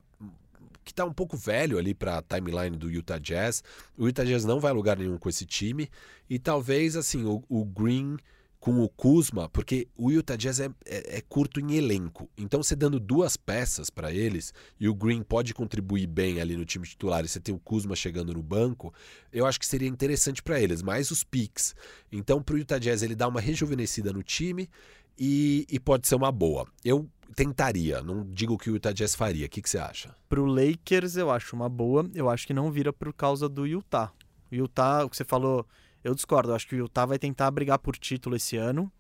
que 0.90 0.94
tá 0.94 1.06
um 1.06 1.14
pouco 1.14 1.38
velho 1.38 1.78
ali 1.78 1.94
pra 1.94 2.22
timeline 2.22 2.76
do 2.76 2.90
Utah 2.90 3.20
Jazz. 3.20 3.64
O 3.98 4.07
Utah 4.07 4.26
Jazz 4.26 4.44
não 4.44 4.60
vai 4.60 4.72
a 4.72 4.74
lugar 4.74 4.98
nenhum 4.98 5.18
com 5.18 5.30
esse 5.30 5.45
time. 5.45 5.88
E 6.30 6.38
talvez, 6.38 6.95
assim, 6.95 7.24
o, 7.26 7.44
o 7.48 7.64
Green 7.64 8.18
com 8.60 8.82
o 8.82 8.90
Kuzma, 8.90 9.48
porque 9.48 9.88
o 9.95 10.11
Utah 10.11 10.36
Jazz 10.36 10.60
é, 10.60 10.70
é- 10.86 11.18
é 11.20 11.22
curto 11.22 11.61
em 11.61 11.76
elenco. 11.76 12.30
Então, 12.38 12.61
você 12.61 12.76
dando 12.76 12.99
duas 12.99 13.38
peças 13.38 13.90
pra 13.90 14.11
eles, 14.11 14.53
e 14.78 14.90
o 14.90 14.94
Green 14.94 15.24
pode 15.24 15.53
contribuir 15.53 16.07
bem 16.07 16.41
ali 16.41 16.57
no 16.57 16.66
time 16.66 16.86
titular, 16.86 17.24
e 17.24 17.28
você 17.30 17.40
tem 17.40 17.56
o 17.56 17.60
Kuzma 17.60 17.95
chegando 17.95 18.34
no 18.34 18.44
banco, 18.44 18.94
eu 19.32 19.45
acho 19.45 19.60
que 19.60 19.66
seria 19.66 19.88
interessante 19.88 20.44
pra 20.44 20.60
eles, 20.60 20.82
mais 20.82 21.10
os 21.10 21.24
picks. 21.24 21.74
Então, 22.11 22.44
pro 22.44 22.57
Utah 22.57 22.80
Jazz, 22.80 23.02
ele 23.02 23.16
dá 23.16 23.30
uma 23.30 23.40
rejuvenescida 23.40 24.11
no 24.11 24.22
time 24.22 24.70
e, 25.18 25.66
e 25.70 25.80
pode 25.80 26.06
ser 26.07 26.16
uma 26.16 26.32
boa. 26.32 26.68
Eu 26.84 27.07
tentaria, 27.35 28.01
não 28.01 28.26
digo 28.26 28.57
que 28.57 28.69
o 28.69 28.73
Utah 28.73 28.91
Jazz 28.91 29.15
faria. 29.15 29.45
O 29.45 29.49
que, 29.49 29.61
que 29.61 29.69
você 29.69 29.77
acha? 29.77 30.15
Pro 30.27 30.45
Lakers 30.45 31.15
eu 31.15 31.31
acho 31.31 31.56
uma 31.56 31.69
boa. 31.69 32.10
Eu 32.14 32.30
acho 32.30 32.45
que 32.45 32.53
não 32.53 32.72
vira 32.72 32.91
por 32.91 33.14
causa 33.14 33.47
do 33.47 33.65
Utah. 33.65 34.11
O 34.51 34.56
Utah, 34.56 35.06
o 35.06 35.10
que 35.10 35.18
você 35.18 35.23
falou, 35.23 35.65
eu 36.03 36.15
discordo. 36.15 36.51
Eu 36.51 36.56
acho 36.56 36.68
que 36.68 36.76
o 36.76 36.80
Utah 36.80 37.06
vai 37.06 37.19
tentar 37.19 37.49
brigar 37.51 37.80
por 37.80 37.97
título 37.97 38.35
esse 38.35 38.57
ano. 38.57 38.91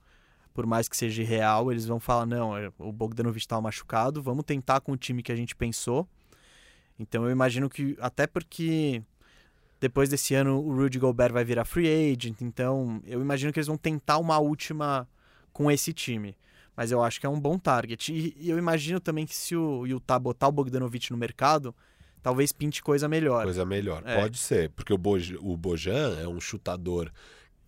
Por 0.53 0.65
mais 0.65 0.89
que 0.89 0.97
seja 0.97 1.23
real, 1.23 1.71
eles 1.71 1.85
vão 1.85 1.99
falar: 1.99 2.25
não, 2.25 2.57
é, 2.57 2.71
o 2.77 2.91
Bogdanovich 2.91 3.47
tá 3.47 3.59
machucado, 3.61 4.21
vamos 4.21 4.43
tentar 4.45 4.81
com 4.81 4.91
o 4.91 4.97
time 4.97 5.23
que 5.23 5.31
a 5.31 5.35
gente 5.35 5.55
pensou. 5.55 6.07
Então 6.97 7.23
eu 7.23 7.31
imagino 7.31 7.69
que, 7.69 7.95
até 8.01 8.27
porque 8.27 9.01
depois 9.79 10.09
desse 10.09 10.35
ano 10.35 10.59
o 10.59 10.75
Rudy 10.75 10.99
Gobert 10.99 11.31
vai 11.31 11.45
virar 11.45 11.63
free 11.63 11.87
agent, 12.11 12.41
então 12.41 13.01
eu 13.05 13.21
imagino 13.21 13.53
que 13.53 13.59
eles 13.59 13.67
vão 13.67 13.77
tentar 13.77 14.17
uma 14.17 14.37
última 14.37 15.07
com 15.53 15.71
esse 15.71 15.93
time. 15.93 16.35
Mas 16.79 16.93
eu 16.93 17.03
acho 17.03 17.19
que 17.19 17.25
é 17.25 17.29
um 17.29 17.37
bom 17.37 17.59
target. 17.59 18.09
E, 18.09 18.33
e 18.39 18.49
eu 18.49 18.57
imagino 18.57 19.01
também 19.01 19.25
que 19.25 19.35
se 19.35 19.53
o 19.53 19.85
Utah 19.85 20.17
botar 20.17 20.47
o 20.47 20.51
Bogdanovich 20.53 21.11
no 21.11 21.17
mercado, 21.17 21.75
talvez 22.23 22.53
pinte 22.53 22.81
coisa 22.81 23.05
melhor. 23.05 23.43
Coisa 23.43 23.65
melhor. 23.65 24.01
É. 24.05 24.21
Pode 24.21 24.37
ser, 24.37 24.69
porque 24.69 24.93
o, 24.93 24.97
Boj 24.97 25.35
o 25.41 25.57
Bojan 25.57 26.17
é 26.21 26.25
um 26.25 26.39
chutador 26.39 27.11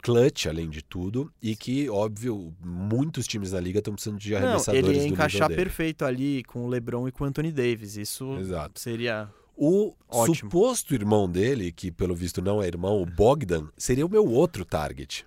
clutch, 0.02 0.46
além 0.46 0.70
de 0.70 0.82
tudo, 0.82 1.30
e 1.42 1.58
que, 1.58 1.90
óbvio, 1.90 2.56
muitos 2.64 3.28
times 3.28 3.52
na 3.52 3.60
liga 3.60 3.80
estão 3.80 3.94
precisando 3.94 4.18
de 4.18 4.32
Não, 4.32 4.38
arremessadores 4.38 4.88
ele 4.88 5.00
ia 5.00 5.08
encaixar 5.08 5.50
perfeito 5.50 6.06
ali 6.06 6.42
com 6.46 6.64
o 6.64 6.70
LeBron 6.70 7.06
e 7.06 7.12
com 7.12 7.26
o 7.26 7.28
Anthony 7.28 7.52
Davis. 7.52 7.98
Isso 7.98 8.38
Exato. 8.38 8.80
seria 8.80 9.30
O 9.58 9.94
Ótimo. 10.08 10.36
suposto 10.36 10.96
irmão 10.96 11.30
dele, 11.30 11.74
que 11.74 11.92
pelo 11.92 12.16
visto 12.16 12.42
não 12.42 12.64
é 12.64 12.68
irmão, 12.68 13.02
o 13.02 13.06
Bogdan, 13.06 13.68
seria 13.78 14.06
o 14.06 14.10
meu 14.10 14.26
outro 14.26 14.64
target. 14.64 15.26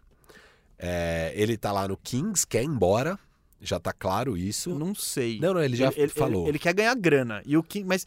É, 0.78 1.35
ele 1.36 1.59
tá 1.59 1.70
lá 1.70 1.86
no 1.86 1.98
Kings, 1.98 2.47
quer 2.47 2.62
ir 2.62 2.66
embora, 2.66 3.19
já 3.65 3.81
tá 3.81 3.93
claro 3.93 4.36
isso. 4.36 4.74
Não 4.78 4.95
sei. 4.95 5.39
Não, 5.41 5.55
não, 5.55 5.62
ele 5.62 5.77
já 5.77 5.93
ele, 5.97 6.09
falou. 6.09 6.43
Ele, 6.43 6.51
ele 6.53 6.59
quer 6.59 6.74
ganhar 6.74 6.95
grana. 6.95 7.43
E 7.45 7.57
o 7.57 7.62
King, 7.62 7.86
mas 7.86 8.07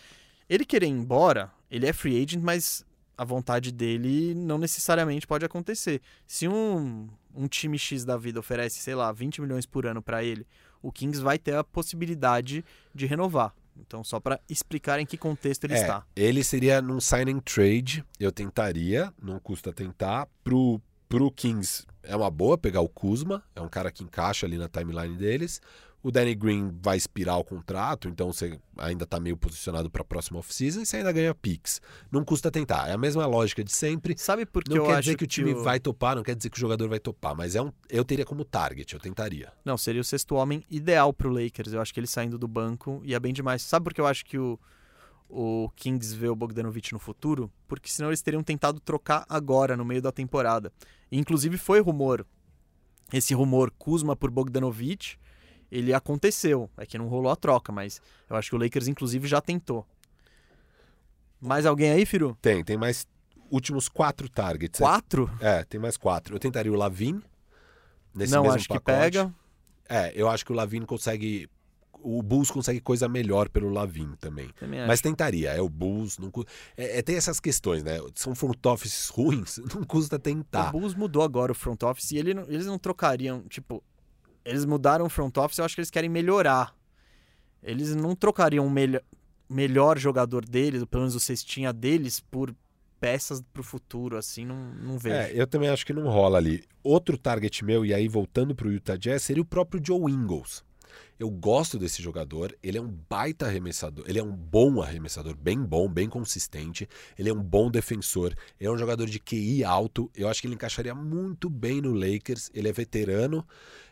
ele 0.49 0.63
querer 0.63 0.85
ir 0.85 0.91
embora, 0.91 1.51
ele 1.69 1.85
é 1.85 1.91
free 1.91 2.21
agent, 2.21 2.41
mas 2.41 2.85
a 3.17 3.25
vontade 3.25 3.71
dele 3.71 4.33
não 4.35 4.57
necessariamente 4.57 5.25
pode 5.25 5.43
acontecer. 5.43 6.01
Se 6.25 6.47
um, 6.47 7.07
um 7.35 7.47
time 7.47 7.77
X 7.77 8.05
da 8.05 8.15
vida 8.15 8.39
oferece, 8.39 8.79
sei 8.79 8.93
lá, 8.95 9.11
20 9.11 9.41
milhões 9.41 9.65
por 9.65 9.85
ano 9.87 10.01
pra 10.01 10.23
ele, 10.23 10.45
o 10.81 10.91
Kings 10.91 11.19
vai 11.21 11.39
ter 11.39 11.55
a 11.55 11.63
possibilidade 11.63 12.63
de 12.93 13.05
renovar. 13.05 13.53
Então, 13.79 14.03
só 14.03 14.19
pra 14.19 14.39
explicar 14.49 14.99
em 14.99 15.05
que 15.05 15.17
contexto 15.17 15.63
ele 15.65 15.73
É, 15.73 15.81
está. 15.81 16.05
Ele 16.15 16.43
seria 16.43 16.81
num 16.81 16.99
sign 16.99 17.31
and 17.31 17.39
trade, 17.39 18.03
eu 18.19 18.31
tentaria, 18.31 19.13
não 19.21 19.39
custa 19.39 19.71
tentar. 19.73 20.27
Pro, 20.43 20.81
pro 21.09 21.31
Kings 21.31 21.85
é 22.07 22.15
uma 22.15 22.29
boa 22.31 22.57
pegar 22.57 22.81
o 22.81 22.89
Kuzma, 22.89 23.43
é 23.55 23.61
um 23.61 23.69
cara 23.69 23.91
que 23.91 24.03
encaixa 24.03 24.45
ali 24.45 24.57
na 24.57 24.67
timeline 24.67 25.15
deles. 25.17 25.61
O 26.03 26.11
Danny 26.11 26.35
Green 26.35 26.71
vai 26.81 26.95
expirar 26.95 27.37
o 27.37 27.43
contrato, 27.43 28.07
então 28.07 28.31
você 28.31 28.57
ainda 28.77 29.05
tá 29.05 29.19
meio 29.19 29.35
posicionado 29.35 29.89
para 29.89 30.03
a 30.03 30.05
próxima 30.05 30.39
off-season 30.39 30.81
e 30.81 30.85
você 30.85 30.97
ainda 30.97 31.11
ganha 31.11 31.33
picks. 31.33 31.81
Não 32.11 32.23
custa 32.23 32.49
tentar, 32.51 32.87
é 32.87 32.93
a 32.93 32.97
mesma 32.97 33.25
lógica 33.25 33.63
de 33.63 33.71
sempre. 33.73 34.15
Sabe 34.17 34.45
por 34.45 34.63
que 34.63 34.69
Não 34.69 34.77
eu 34.77 34.83
quer 34.85 34.91
acho 34.93 35.01
dizer 35.01 35.17
que 35.17 35.23
o 35.23 35.27
time 35.27 35.53
o- 35.53 35.63
vai 35.63 35.79
topar, 35.79 36.15
não 36.15 36.23
quer 36.23 36.35
dizer 36.35 36.49
que 36.49 36.57
o 36.57 36.59
jogador 36.61 36.87
vai 36.87 36.99
topar, 36.99 37.35
mas 37.35 37.55
é 37.55 37.61
um, 37.61 37.73
eu 37.89 38.05
teria 38.05 38.23
como 38.25 38.45
target, 38.45 38.93
eu 38.93 38.99
tentaria. 38.99 39.51
Não, 39.65 39.75
seria 39.77 39.99
o 39.99 40.03
sexto 40.03 40.35
homem 40.35 40.63
ideal 40.69 41.11
pro 41.11 41.29
Lakers. 41.29 41.73
Eu 41.73 41.81
acho 41.81 41.93
que 41.93 41.99
ele 41.99 42.07
saindo 42.07 42.37
do 42.37 42.47
banco 42.47 43.01
ia 43.03 43.19
bem 43.19 43.33
demais. 43.33 43.63
Sabe 43.63 43.83
por 43.83 43.93
que 43.93 43.99
eu 43.99 44.07
acho 44.07 44.23
que 44.23 44.37
o, 44.37 44.57
o 45.29 45.69
Kings 45.75 46.15
vê 46.15 46.27
o 46.29 46.35
Bogdanovich 46.35 46.93
no 46.93 46.99
futuro? 46.99 47.51
Porque 47.67 47.89
senão 47.89 48.09
eles 48.09 48.21
teriam 48.21 48.43
tentado 48.43 48.79
trocar 48.79 49.25
agora, 49.27 49.75
no 49.75 49.85
meio 49.85 50.01
da 50.01 50.11
temporada. 50.11 50.71
E, 51.11 51.17
inclusive 51.17 51.57
foi 51.57 51.79
rumor. 51.79 52.25
Esse 53.11 53.33
rumor 53.33 53.71
Kuzma 53.77 54.15
por 54.15 54.29
Bogdanovich, 54.29 55.19
ele 55.71 55.93
aconteceu. 55.93 56.69
É 56.77 56.85
que 56.85 56.97
não 56.97 57.07
rolou 57.07 57.31
a 57.31 57.35
troca, 57.35 57.71
mas 57.71 58.01
eu 58.29 58.35
acho 58.35 58.49
que 58.49 58.55
o 58.55 58.59
Lakers, 58.59 58.87
inclusive, 58.87 59.27
já 59.27 59.41
tentou. 59.41 59.85
Mais 61.39 61.65
alguém 61.65 61.91
aí, 61.91 62.05
Firu? 62.05 62.37
Tem, 62.41 62.63
tem 62.63 62.77
mais 62.77 63.07
últimos 63.51 63.87
quatro 63.87 64.27
targets. 64.27 64.79
Quatro? 64.79 65.29
É, 65.39 65.63
tem 65.63 65.79
mais 65.79 65.97
quatro. 65.97 66.35
Eu 66.35 66.39
tentaria 66.39 66.71
o 66.71 66.75
Lavin 66.75 67.21
nesse 68.13 68.33
não, 68.33 68.43
mesmo 68.43 68.55
acho 68.55 68.67
que 68.67 68.79
pacote. 68.79 68.97
pega. 68.97 69.33
É, 69.87 70.11
eu 70.15 70.27
acho 70.27 70.45
que 70.45 70.51
o 70.51 70.55
Lavin 70.55 70.81
consegue. 70.81 71.49
O 72.01 72.21
Bulls 72.21 72.51
consegue 72.51 72.79
coisa 72.79 73.09
melhor 73.09 73.49
pelo 73.49 73.69
Lavin 73.69 74.15
também. 74.19 74.49
Também. 74.59 74.85
Mas 74.87 75.01
tentaria, 75.01 75.51
é 75.51 75.61
o 75.61 75.67
Bulls. 75.67 76.17
Não, 76.17 76.31
é, 76.77 76.99
é, 76.99 77.01
tem 77.01 77.15
essas 77.15 77.39
questões, 77.39 77.83
né? 77.83 77.99
São 78.15 78.33
front 78.35 78.65
offices 78.65 79.09
ruins, 79.13 79.59
não 79.73 79.83
custa 79.83 80.17
tentar. 80.17 80.69
O 80.69 80.79
Bulls 80.79 80.95
mudou 80.95 81.23
agora 81.23 81.51
o 81.51 81.55
front 81.55 81.81
office 81.83 82.11
e 82.11 82.17
ele 82.17 82.31
eles 82.47 82.65
não 82.65 82.77
trocariam, 82.77 83.43
tipo, 83.49 83.83
eles 84.45 84.63
mudaram 84.63 85.05
o 85.05 85.09
front 85.09 85.35
office, 85.37 85.57
eu 85.57 85.65
acho 85.65 85.75
que 85.75 85.81
eles 85.81 85.91
querem 85.91 86.09
melhorar. 86.09 86.73
Eles 87.61 87.93
não 87.95 88.15
trocariam 88.15 88.65
o 88.65 88.69
melhor, 88.69 89.01
melhor 89.49 89.97
jogador 89.97 90.45
deles, 90.45 90.81
ou 90.81 90.87
pelo 90.87 91.01
menos 91.01 91.15
o 91.15 91.19
cestinha 91.19 91.73
deles, 91.73 92.19
por 92.19 92.55
peças 92.99 93.41
pro 93.53 93.63
futuro, 93.63 94.17
assim, 94.17 94.45
não, 94.45 94.73
não 94.73 94.97
vejo. 94.97 95.15
É, 95.15 95.31
eu 95.33 95.45
também 95.45 95.69
acho 95.69 95.85
que 95.85 95.93
não 95.93 96.07
rola 96.07 96.37
ali. 96.37 96.63
Outro 96.83 97.17
target 97.17 97.63
meu, 97.63 97.85
e 97.85 97.93
aí 97.93 98.07
voltando 98.07 98.55
pro 98.55 98.71
Utah 98.71 98.95
Jazz, 98.95 99.23
seria 99.23 99.41
o 99.41 99.45
próprio 99.45 99.81
Joe 99.83 100.11
Ingles. 100.11 100.63
Eu 101.19 101.29
gosto 101.29 101.79
desse 101.79 102.01
jogador, 102.01 102.55
ele 102.61 102.77
é 102.77 102.81
um 102.81 102.95
baita 103.09 103.45
arremessador, 103.45 104.05
ele 104.07 104.19
é 104.19 104.23
um 104.23 104.35
bom 104.35 104.81
arremessador, 104.81 105.35
bem 105.35 105.59
bom, 105.61 105.87
bem 105.89 106.07
consistente, 106.07 106.87
ele 107.17 107.29
é 107.29 107.33
um 107.33 107.41
bom 107.41 107.71
defensor, 107.71 108.33
ele 108.59 108.69
é 108.69 108.71
um 108.71 108.77
jogador 108.77 109.07
de 109.07 109.19
QI 109.19 109.63
alto, 109.63 110.11
eu 110.15 110.27
acho 110.27 110.41
que 110.41 110.47
ele 110.47 110.55
encaixaria 110.55 110.93
muito 110.93 111.49
bem 111.49 111.81
no 111.81 111.93
Lakers, 111.93 112.51
ele 112.53 112.69
é 112.69 112.71
veterano, 112.71 113.45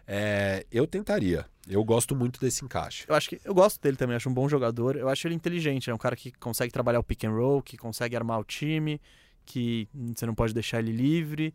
é, 0.07 0.65
eu 0.71 0.85
tentaria, 0.85 1.45
eu 1.67 1.83
gosto 1.83 2.15
muito 2.15 2.39
desse 2.39 2.63
encaixe. 2.63 3.05
Eu 3.07 3.15
acho 3.15 3.29
que 3.29 3.41
eu 3.43 3.53
gosto 3.53 3.81
dele 3.81 3.97
também, 3.97 4.15
acho 4.15 4.29
um 4.29 4.33
bom 4.33 4.47
jogador. 4.47 4.95
Eu 4.95 5.09
acho 5.09 5.27
ele 5.27 5.33
inteligente, 5.33 5.89
é 5.89 5.93
um 5.93 5.97
cara 5.97 6.15
que 6.15 6.31
consegue 6.31 6.71
trabalhar 6.71 6.99
o 6.99 7.03
pick 7.03 7.23
and 7.23 7.31
roll, 7.31 7.61
que 7.61 7.75
consegue 7.75 8.15
armar 8.15 8.39
o 8.39 8.43
time. 8.43 9.01
que 9.47 9.87
você 9.93 10.25
não 10.25 10.33
pode 10.33 10.53
deixar 10.55 10.79
ele 10.79 10.91
livre, 10.91 11.53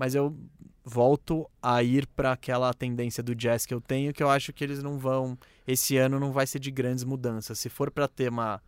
mas 0.00 0.14
eu 0.14 0.34
volto 0.82 1.46
a 1.62 1.82
ir 1.82 2.06
para 2.06 2.32
aquela 2.32 2.72
tendência 2.72 3.22
do 3.22 3.34
Jazz 3.34 3.66
que 3.66 3.74
eu 3.74 3.82
tenho, 3.82 4.14
que 4.14 4.22
eu 4.22 4.30
acho 4.30 4.50
que 4.50 4.64
eles 4.64 4.82
não 4.82 4.98
vão 4.98 5.38
esse 5.66 5.98
ano 5.98 6.18
não 6.18 6.32
vai 6.32 6.46
ser 6.46 6.58
de 6.58 6.70
grandes 6.70 7.04
mudanças. 7.04 7.58
Se 7.58 7.68
for 7.68 7.90
para 7.90 8.08
ter 8.08 8.30
uma 8.30 8.62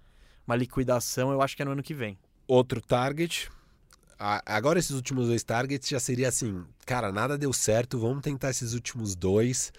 uma 0.46 0.54
liquidação, 0.54 1.32
eu 1.32 1.40
acho 1.40 1.56
que 1.56 1.62
é 1.62 1.64
no 1.64 1.70
ano 1.70 1.82
que 1.82 1.94
vem. 1.94 2.18
Outro 2.46 2.82
target. 2.82 3.48
Agora 4.18 4.78
esses 4.78 4.90
últimos 4.90 5.28
dois 5.28 5.42
targets 5.42 5.88
já 5.88 5.98
seria 5.98 6.28
assim, 6.28 6.64
cara, 6.84 7.10
nada 7.10 7.38
deu 7.38 7.52
certo, 7.52 7.98
vamos 7.98 8.22
tentar 8.22 8.50
esses 8.50 8.74
últimos 8.74 9.16
dois, 9.16 9.72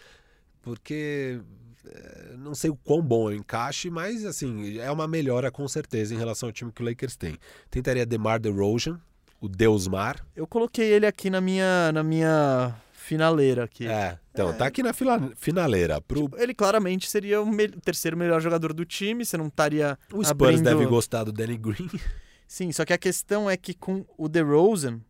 porque 0.61 1.39
eh, 1.85 2.35
não 2.37 2.53
sei 2.53 2.69
o 2.69 2.75
quão 2.75 3.01
bom 3.01 3.29
é 3.29 3.35
o 3.35 3.37
encaixe, 3.37 3.89
mas 3.89 4.25
assim, 4.25 4.79
é 4.79 4.91
uma 4.91 5.07
melhora 5.07 5.49
com 5.49 5.65
certeza 5.67 6.13
em 6.13 6.17
relação 6.17 6.49
ao 6.49 6.53
time 6.53 6.73
que 6.73 6.81
o 6.81 6.85
Lakers 6.85 7.15
tem. 7.15 7.37
Tentaria 7.69 8.05
DeMar 8.05 8.39
DeRozan, 8.39 8.99
o 9.43 9.49
Deus 9.49 9.89
Mar. 9.89 10.25
Eu 10.33 10.47
coloquei 10.47 10.89
ele 10.89 11.05
aqui 11.05 11.29
na 11.29 11.41
minha 11.41 11.91
na 11.91 12.01
minha 12.01 12.73
finaleira 12.93 13.65
aqui. 13.65 13.85
É, 13.85 14.17
então, 14.31 14.49
é. 14.49 14.53
tá 14.53 14.65
aqui 14.65 14.81
na 14.81 14.93
fila, 14.93 15.19
finaleira. 15.35 15.99
Pro... 15.99 16.21
Tipo, 16.21 16.37
ele 16.37 16.53
claramente 16.53 17.09
seria 17.09 17.41
o, 17.41 17.45
me... 17.45 17.67
terceiro 17.67 18.15
melhor 18.15 18.39
jogador 18.39 18.71
do 18.71 18.85
time, 18.85 19.25
você 19.25 19.35
não 19.35 19.47
estaria 19.47 19.99
O 20.13 20.23
Spurs 20.23 20.29
abrindo... 20.29 20.63
deve 20.63 20.85
gostar 20.85 21.25
do 21.25 21.33
Danny 21.33 21.57
Green. 21.57 21.89
Sim, 22.47 22.71
só 22.71 22.85
que 22.85 22.93
a 22.93 22.97
questão 22.97 23.49
é 23.49 23.57
que 23.57 23.73
com 23.73 24.05
o 24.17 24.29
DeRozan, 24.29 25.01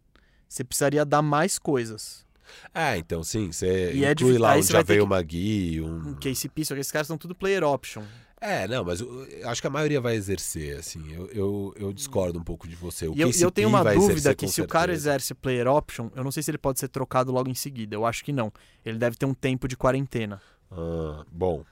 você 0.50 0.64
precisaria 0.64 1.06
dar 1.06 1.22
mais 1.22 1.60
coisas. 1.60 2.26
Ah, 2.74 2.98
então 2.98 3.24
sim, 3.24 3.52
você 3.52 3.94
e 3.94 4.06
é 4.06 4.12
inclui 4.12 4.36
é 4.36 4.40
lá 4.40 4.56
um 4.56 4.62
Javel 4.62 5.06
Magui, 5.08 5.82
um... 5.82 6.10
um 6.10 6.14
KCP, 6.14 6.66
só 6.66 6.74
que 6.74 6.82
esses 6.82 6.92
caras 6.92 7.08
são 7.08 7.18
tudo 7.18 7.34
player 7.34 7.64
option. 7.64 8.04
É, 8.45 8.68
não, 8.68 8.84
mas 8.84 8.99
eu, 8.99 9.26
acho 9.45 9.61
que 9.61 9.68
a 9.68 9.70
maioria 9.70 10.02
vai 10.02 10.15
exercer, 10.15 10.78
assim. 10.78 11.02
Eu, 11.14 11.28
eu, 11.28 11.74
eu 11.78 11.94
discordo 11.94 12.38
um 12.38 12.44
pouco 12.44 12.68
de 12.68 12.76
você. 12.76 13.07
O 13.07 13.15
e 13.15 13.22
eu, 13.22 13.32
eu 13.40 13.49
tenho 13.49 13.70
uma 13.70 13.82
dúvida 13.82 14.36
que 14.36 14.45
se 14.48 14.56
certeza. 14.56 14.65
o 14.65 14.68
cara 14.68 14.91
exerce 14.91 15.34
player 15.34 15.65
option, 15.65 16.10
eu 16.14 16.26
não 16.26 16.32
sei 16.32 16.44
se 16.44 16.52
ele 16.52 16.57
pode 16.57 16.78
ser 16.78 16.90
trocado 16.90 17.32
logo 17.32 17.49
em 17.49 17.53
seguida. 17.53 17.95
Eu 17.95 18.06
acho 18.06 18.22
que 18.22 18.34
não. 18.34 18.52
Ele 18.86 18.98
deve 18.98 19.15
ter 19.15 19.26
um 19.26 19.34
tempo 19.34 19.65
de 19.65 19.78
quarentena. 19.78 20.41
Ah, 20.70 21.24
bom. 21.32 21.64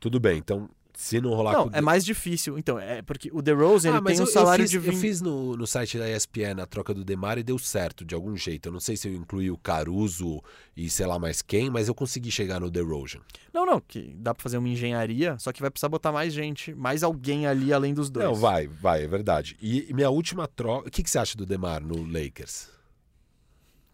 Tudo 0.00 0.18
bem, 0.18 0.38
então 0.38 0.68
se 1.00 1.18
não 1.18 1.30
rolar 1.30 1.54
Não, 1.54 1.70
é 1.72 1.80
mais 1.80 2.04
difícil. 2.04 2.58
Então, 2.58 2.78
é 2.78 3.00
porque 3.00 3.30
o 3.32 3.40
DeRozan 3.40 3.94
ah, 3.94 3.96
ele 3.96 4.04
tem 4.04 4.20
um 4.20 4.26
salário 4.26 4.64
eu 4.64 4.66
fiz, 4.66 4.70
de 4.70 4.78
20... 4.78 4.94
Eu 4.94 5.00
fiz 5.00 5.20
no, 5.22 5.56
no 5.56 5.66
site 5.66 5.96
da 5.96 6.06
ESPN 6.06 6.60
a 6.60 6.66
troca 6.66 6.92
do 6.92 7.02
Demar 7.02 7.38
e 7.38 7.42
deu 7.42 7.58
certo 7.58 8.04
de 8.04 8.14
algum 8.14 8.36
jeito. 8.36 8.68
Eu 8.68 8.72
não 8.72 8.80
sei 8.80 8.98
se 8.98 9.08
eu 9.08 9.14
incluí 9.14 9.50
o 9.50 9.56
Caruso 9.56 10.42
e 10.76 10.90
sei 10.90 11.06
lá 11.06 11.18
mais 11.18 11.40
quem, 11.40 11.70
mas 11.70 11.88
eu 11.88 11.94
consegui 11.94 12.30
chegar 12.30 12.60
no 12.60 12.70
DeRozan. 12.70 13.20
Não, 13.50 13.64
não, 13.64 13.80
que 13.80 14.14
dá 14.14 14.34
para 14.34 14.42
fazer 14.42 14.58
uma 14.58 14.68
engenharia, 14.68 15.38
só 15.38 15.54
que 15.54 15.62
vai 15.62 15.70
precisar 15.70 15.88
botar 15.88 16.12
mais 16.12 16.34
gente, 16.34 16.74
mais 16.74 17.02
alguém 17.02 17.46
ali 17.46 17.72
além 17.72 17.94
dos 17.94 18.10
dois. 18.10 18.26
Não, 18.26 18.34
vai, 18.34 18.66
vai, 18.66 19.02
é 19.02 19.08
verdade. 19.08 19.56
E, 19.58 19.88
e 19.88 19.94
minha 19.94 20.10
última 20.10 20.46
troca, 20.46 20.88
o 20.88 20.90
que, 20.90 21.02
que 21.02 21.08
você 21.08 21.18
acha 21.18 21.34
do 21.34 21.46
Demar 21.46 21.80
no 21.80 22.04
Lakers? 22.04 22.68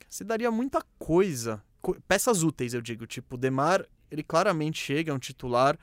Você 0.08 0.24
daria 0.24 0.50
muita 0.50 0.82
coisa, 0.98 1.62
peças 2.08 2.42
úteis, 2.42 2.74
eu 2.74 2.82
digo, 2.82 3.06
tipo, 3.06 3.36
o 3.36 3.38
Demar, 3.38 3.86
ele 4.10 4.24
claramente 4.24 4.82
chega, 4.82 5.12
é 5.12 5.14
um 5.14 5.20
titular, 5.20 5.78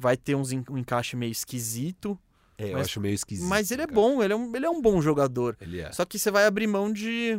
vai 0.00 0.16
ter 0.16 0.34
uns, 0.34 0.50
um 0.52 0.78
encaixe 0.78 1.14
meio 1.14 1.30
esquisito. 1.30 2.18
É, 2.56 2.72
eu 2.72 2.78
acho 2.78 3.00
meio 3.00 3.14
esquisito. 3.14 3.46
Mas 3.46 3.70
ele 3.70 3.82
é 3.82 3.86
bom, 3.86 4.22
ele 4.22 4.32
é, 4.32 4.36
um, 4.36 4.56
ele 4.56 4.64
é 4.64 4.70
um 4.70 4.80
bom 4.80 5.00
jogador. 5.02 5.56
Ele 5.60 5.80
é. 5.80 5.92
Só 5.92 6.06
que 6.06 6.18
você 6.18 6.30
vai 6.30 6.46
abrir 6.46 6.66
mão 6.66 6.90
de, 6.90 7.38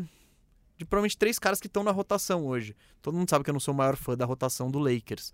de 0.77 0.85
provavelmente 0.85 1.17
três 1.17 1.39
caras 1.39 1.59
que 1.59 1.65
estão 1.65 1.83
na 1.83 1.91
rotação 1.91 2.45
hoje. 2.45 2.75
Todo 3.01 3.17
mundo 3.17 3.29
sabe 3.29 3.43
que 3.43 3.49
eu 3.49 3.53
não 3.53 3.59
sou 3.59 3.73
o 3.73 3.77
maior 3.77 3.95
fã 3.95 4.15
da 4.15 4.25
rotação 4.25 4.69
do 4.69 4.77
Lakers. 4.77 5.33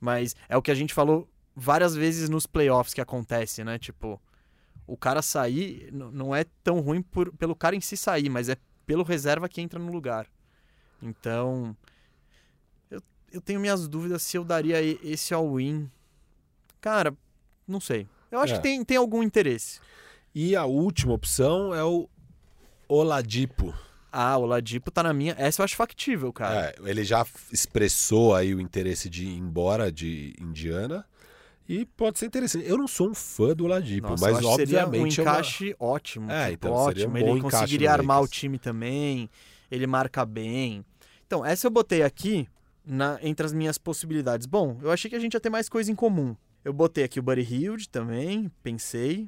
Mas 0.00 0.34
é 0.48 0.56
o 0.56 0.62
que 0.62 0.70
a 0.70 0.74
gente 0.74 0.94
falou 0.94 1.28
várias 1.54 1.94
vezes 1.94 2.30
nos 2.30 2.46
playoffs 2.46 2.94
que 2.94 3.00
acontece, 3.00 3.62
né? 3.62 3.78
Tipo, 3.78 4.20
o 4.86 4.96
cara 4.96 5.20
sair 5.20 5.90
não 5.92 6.34
é 6.34 6.44
tão 6.64 6.80
ruim 6.80 7.02
por, 7.02 7.30
pelo 7.36 7.54
cara 7.54 7.76
em 7.76 7.80
si 7.80 7.96
sair, 7.96 8.30
mas 8.30 8.48
é 8.48 8.56
pelo 8.86 9.02
reserva 9.02 9.50
que 9.50 9.60
entra 9.60 9.78
no 9.78 9.92
lugar. 9.92 10.26
Então, 11.02 11.76
eu, 12.90 13.02
eu 13.30 13.40
tenho 13.42 13.60
minhas 13.60 13.86
dúvidas 13.86 14.22
se 14.22 14.38
eu 14.38 14.44
daria 14.44 14.80
esse 14.82 15.34
all-in 15.34 15.90
Cara, 16.80 17.14
não 17.66 17.80
sei. 17.80 18.06
Eu 18.30 18.40
acho 18.40 18.54
é. 18.54 18.56
que 18.56 18.62
tem, 18.62 18.84
tem 18.84 18.96
algum 18.96 19.22
interesse. 19.22 19.80
E 20.34 20.54
a 20.54 20.64
última 20.64 21.14
opção 21.14 21.74
é 21.74 21.82
o 21.82 22.08
Oladipo. 22.88 23.74
Ah, 24.10 24.36
o 24.38 24.42
Oladipo 24.42 24.90
tá 24.90 25.02
na 25.02 25.12
minha. 25.12 25.34
Essa 25.38 25.60
eu 25.60 25.64
acho 25.64 25.76
factível, 25.76 26.32
cara. 26.32 26.68
É, 26.68 26.90
ele 26.90 27.04
já 27.04 27.26
expressou 27.52 28.34
aí 28.34 28.54
o 28.54 28.60
interesse 28.60 29.08
de 29.08 29.26
ir 29.26 29.36
embora 29.36 29.92
de 29.92 30.34
Indiana. 30.40 31.04
E 31.68 31.84
pode 31.84 32.18
ser 32.18 32.26
interessante. 32.26 32.66
Eu 32.66 32.78
não 32.78 32.88
sou 32.88 33.10
um 33.10 33.14
fã 33.14 33.54
do 33.54 33.64
Oladipo, 33.64 34.08
Nossa, 34.08 34.30
mas 34.30 34.42
obviamente 34.42 35.14
seria 35.16 35.30
um 35.30 35.32
encaixe 35.34 35.70
é 35.70 35.76
uma... 35.78 35.92
ótimo. 35.92 36.30
É, 36.30 36.50
tipo, 36.50 36.66
então 36.66 36.72
ótimo. 36.72 37.12
Um 37.12 37.16
ele 37.18 37.40
conseguiria 37.42 37.92
armar 37.92 38.22
o 38.22 38.28
time 38.28 38.58
também. 38.58 39.28
Ele 39.70 39.86
marca 39.86 40.24
bem. 40.24 40.82
Então, 41.26 41.44
essa 41.44 41.66
eu 41.66 41.70
botei 41.70 42.02
aqui 42.02 42.48
na... 42.86 43.18
entre 43.22 43.44
as 43.44 43.52
minhas 43.52 43.76
possibilidades. 43.76 44.46
Bom, 44.46 44.78
eu 44.82 44.90
achei 44.90 45.10
que 45.10 45.16
a 45.16 45.20
gente 45.20 45.34
ia 45.34 45.40
ter 45.40 45.50
mais 45.50 45.68
coisa 45.68 45.92
em 45.92 45.94
comum. 45.94 46.34
Eu 46.68 46.72
botei 46.74 47.02
aqui 47.02 47.18
o 47.18 47.22
Buddy 47.22 47.40
Hilde 47.40 47.88
também, 47.88 48.52
pensei. 48.62 49.26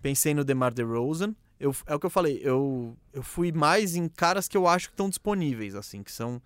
Pensei 0.00 0.32
no 0.32 0.42
DeMar 0.42 0.72
DeRozan. 0.72 1.36
Eu, 1.58 1.76
é 1.84 1.94
o 1.94 2.00
que 2.00 2.06
eu 2.06 2.10
falei, 2.10 2.40
eu, 2.42 2.96
eu 3.12 3.22
fui 3.22 3.52
mais 3.52 3.96
em 3.96 4.08
caras 4.08 4.48
que 4.48 4.56
eu 4.56 4.66
acho 4.66 4.88
que 4.88 4.94
estão 4.94 5.10
disponíveis, 5.10 5.74
assim, 5.74 6.02
que 6.02 6.10
são 6.10 6.40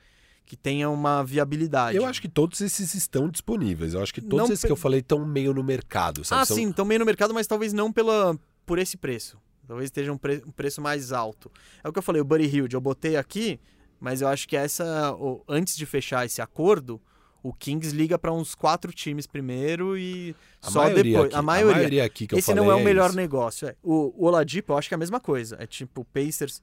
que 0.44 0.56
tenham 0.56 0.92
uma 0.92 1.22
viabilidade. 1.22 1.96
Eu 1.96 2.04
acho 2.04 2.20
que 2.20 2.28
todos 2.28 2.60
esses 2.60 2.94
estão 2.94 3.28
disponíveis. 3.28 3.94
Eu 3.94 4.02
acho 4.02 4.12
que 4.12 4.20
todos 4.20 4.38
não 4.38 4.44
esses 4.46 4.62
pe... 4.62 4.66
que 4.66 4.72
eu 4.72 4.76
falei 4.76 4.98
estão 4.98 5.24
meio 5.24 5.54
no 5.54 5.62
mercado. 5.62 6.24
Sabe? 6.24 6.42
Ah, 6.42 6.44
São... 6.44 6.56
sim, 6.56 6.68
estão 6.68 6.84
meio 6.84 6.98
no 6.98 7.06
mercado, 7.06 7.32
mas 7.32 7.46
talvez 7.46 7.72
não 7.72 7.92
pela, 7.92 8.36
por 8.66 8.80
esse 8.80 8.96
preço. 8.96 9.38
Talvez 9.68 9.86
esteja 9.86 10.12
um, 10.12 10.18
pre... 10.18 10.42
um 10.44 10.50
preço 10.50 10.82
mais 10.82 11.12
alto. 11.12 11.48
É 11.84 11.88
o 11.88 11.92
que 11.92 11.98
eu 12.00 12.02
falei, 12.02 12.20
o 12.20 12.24
Buddy 12.24 12.44
Hilde, 12.44 12.74
eu 12.74 12.80
botei 12.80 13.16
aqui, 13.16 13.60
mas 14.00 14.20
eu 14.20 14.26
acho 14.26 14.48
que 14.48 14.56
essa, 14.56 15.16
antes 15.48 15.76
de 15.76 15.86
fechar 15.86 16.26
esse 16.26 16.42
acordo, 16.42 17.00
o 17.44 17.52
Kings 17.52 17.94
liga 17.94 18.18
para 18.18 18.32
uns 18.32 18.54
quatro 18.54 18.90
times 18.90 19.26
primeiro 19.26 19.98
e 19.98 20.34
a 20.62 20.70
só 20.70 20.88
depois. 20.88 21.26
Aqui, 21.26 21.34
a 21.34 21.42
maioria. 21.42 21.72
A 21.72 21.76
maioria 21.76 22.04
aqui 22.06 22.26
que 22.26 22.36
Esse 22.36 22.54
não 22.54 22.72
é 22.72 22.74
o 22.74 22.82
melhor 22.82 23.10
isso. 23.10 23.16
negócio. 23.16 23.68
É. 23.68 23.76
O, 23.82 24.14
o 24.16 24.26
Oladipo, 24.26 24.72
eu 24.72 24.78
acho 24.78 24.88
que 24.88 24.94
é 24.94 24.96
a 24.96 24.98
mesma 24.98 25.20
coisa. 25.20 25.58
É 25.60 25.66
tipo, 25.66 26.00
o 26.00 26.04
Pacers 26.06 26.62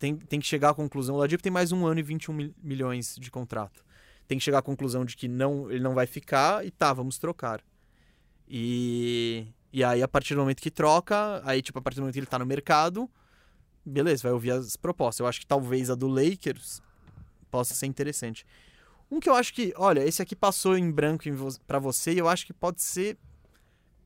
tem, 0.00 0.16
tem 0.16 0.40
que 0.40 0.46
chegar 0.48 0.70
à 0.70 0.74
conclusão. 0.74 1.14
O 1.14 1.18
Oladipo 1.18 1.40
tem 1.40 1.52
mais 1.52 1.70
um 1.70 1.86
ano 1.86 2.00
e 2.00 2.02
21 2.02 2.34
mil, 2.34 2.54
milhões 2.60 3.14
de 3.20 3.30
contrato. 3.30 3.84
Tem 4.26 4.36
que 4.36 4.42
chegar 4.42 4.58
à 4.58 4.62
conclusão 4.62 5.04
de 5.04 5.16
que 5.16 5.28
não, 5.28 5.70
ele 5.70 5.80
não 5.80 5.94
vai 5.94 6.08
ficar 6.08 6.66
e 6.66 6.72
tá, 6.72 6.92
vamos 6.92 7.16
trocar. 7.16 7.62
E, 8.48 9.46
e 9.72 9.84
aí, 9.84 10.02
a 10.02 10.08
partir 10.08 10.34
do 10.34 10.40
momento 10.40 10.60
que 10.60 10.72
troca, 10.72 11.40
aí, 11.44 11.62
tipo, 11.62 11.78
a 11.78 11.82
partir 11.82 11.98
do 11.98 12.02
momento 12.02 12.14
que 12.14 12.18
ele 12.18 12.26
tá 12.26 12.38
no 12.40 12.46
mercado, 12.46 13.08
beleza, 13.86 14.24
vai 14.24 14.32
ouvir 14.32 14.50
as 14.50 14.74
propostas. 14.74 15.20
Eu 15.20 15.28
acho 15.28 15.38
que 15.38 15.46
talvez 15.46 15.88
a 15.88 15.94
do 15.94 16.08
Lakers 16.08 16.82
possa 17.48 17.74
ser 17.74 17.86
interessante. 17.86 18.44
Um 19.10 19.18
que 19.18 19.28
eu 19.28 19.34
acho 19.34 19.52
que, 19.52 19.72
olha, 19.76 20.04
esse 20.06 20.22
aqui 20.22 20.36
passou 20.36 20.78
em 20.78 20.90
branco 20.90 21.24
para 21.66 21.78
você 21.78 22.12
e 22.12 22.18
eu 22.18 22.28
acho 22.28 22.46
que 22.46 22.52
pode 22.52 22.80
ser 22.80 23.18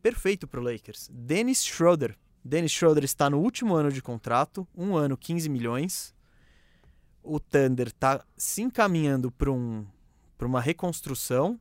perfeito 0.03 0.47
para 0.47 0.61
o 0.61 0.63
Lakers. 0.63 1.11
Dennis 1.13 1.65
Schroeder. 1.65 2.17
Dennis 2.45 2.73
Schroeder 2.73 3.05
está 3.05 3.29
no 3.29 3.41
último 3.41 3.75
ano 3.75 3.91
de 3.91 4.03
contrato, 4.03 4.67
um 4.75 4.97
ano, 4.97 5.17
15 5.17 5.49
milhões. 5.49 6.15
O 7.23 7.41
Thunder 7.41 7.89
está 7.89 8.25
se 8.37 8.63
encaminhando 8.63 9.31
para 9.31 9.51
um, 9.51 9.87
uma 10.41 10.61
reconstrução. 10.61 11.59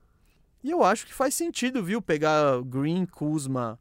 E 0.63 0.71
eu 0.71 0.83
acho 0.83 1.05
que 1.05 1.13
faz 1.13 1.33
sentido, 1.33 1.83
viu? 1.83 2.01
Pegar 2.01 2.61
Green, 2.63 3.05
Kuzma, 3.05 3.79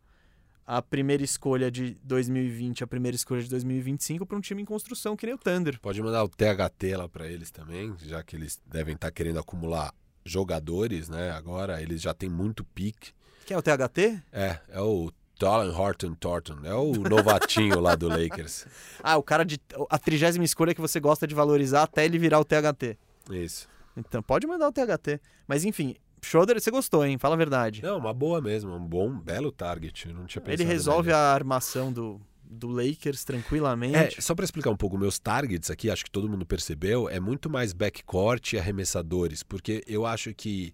a 0.66 0.80
primeira 0.80 1.22
escolha 1.22 1.70
de 1.70 1.97
2020, 2.02 2.84
a 2.84 2.86
primeira 2.86 3.14
escolha 3.14 3.43
de 3.43 3.48
2025 3.48 4.24
para 4.24 4.36
um 4.36 4.40
time 4.40 4.62
em 4.62 4.64
construção 4.64 5.16
que 5.16 5.26
nem 5.26 5.34
o 5.34 5.39
Thunder. 5.39 5.80
Pode 5.80 6.01
mandar 6.02 6.24
o 6.24 6.28
THT 6.28 6.97
lá 6.97 7.09
para 7.09 7.26
eles 7.26 7.51
também, 7.51 7.94
já 8.02 8.22
que 8.22 8.36
eles 8.36 8.60
devem 8.66 8.94
estar 8.94 9.09
tá 9.09 9.12
querendo 9.12 9.39
acumular 9.39 9.93
jogadores, 10.24 11.09
né? 11.09 11.30
Agora 11.30 11.82
eles 11.82 12.01
já 12.01 12.14
têm 12.14 12.28
muito 12.28 12.64
pique. 12.64 13.12
Quem 13.44 13.55
é 13.55 13.59
o 13.59 13.62
THT? 13.62 14.22
É, 14.32 14.59
é 14.68 14.80
o 14.80 15.12
Dolan 15.39 15.76
Horton 15.76 16.14
Thornton, 16.14 16.59
é 16.62 16.74
o 16.74 16.93
novatinho 16.93 17.80
lá 17.80 17.97
do 17.97 18.06
Lakers. 18.09 18.66
Ah, 19.02 19.16
o 19.16 19.22
cara 19.22 19.44
de 19.44 19.60
a 19.90 19.98
trigésima 19.98 20.44
escolha 20.44 20.74
que 20.74 20.80
você 20.80 21.01
gosta 21.01 21.26
de 21.26 21.34
valorizar 21.34 21.82
até 21.82 22.05
ele 22.05 22.18
virar 22.18 22.39
o 22.39 22.44
THT. 22.44 22.97
Isso. 23.30 23.68
Então 23.97 24.22
pode 24.22 24.47
mandar 24.47 24.68
o 24.68 24.72
THT. 24.72 25.20
Mas 25.47 25.64
enfim, 25.64 25.97
Schroeder, 26.24 26.61
você 26.61 26.70
gostou, 26.70 27.05
hein? 27.05 27.19
Fala 27.19 27.35
a 27.35 27.39
verdade. 27.39 27.82
Não, 27.82 27.99
uma 27.99 28.15
boa 28.15 28.40
mesmo, 28.40 28.74
um 28.74 28.86
bom, 28.86 29.11
belo 29.19 29.51
target. 29.51 30.09
não 30.12 30.24
tinha 30.24 30.43
Ele 30.47 30.65
resolve 30.65 31.09
nele. 31.09 31.19
a 31.19 31.32
armação 31.32 31.93
do, 31.93 32.20
do 32.44 32.69
Lakers 32.69 33.24
tranquilamente. 33.24 34.19
É, 34.19 34.20
só 34.20 34.35
para 34.35 34.44
explicar 34.44 34.70
um 34.70 34.77
pouco, 34.77 34.97
meus 34.97 35.19
targets 35.19 35.70
aqui, 35.70 35.90
acho 35.90 36.05
que 36.05 36.11
todo 36.11 36.28
mundo 36.28 36.47
percebeu, 36.47 37.09
é 37.09 37.19
muito 37.19 37.51
mais 37.51 37.73
backcourt 37.73 38.53
e 38.53 38.59
arremessadores, 38.59 39.43
porque 39.43 39.82
eu 39.86 40.07
acho 40.07 40.32
que 40.32 40.73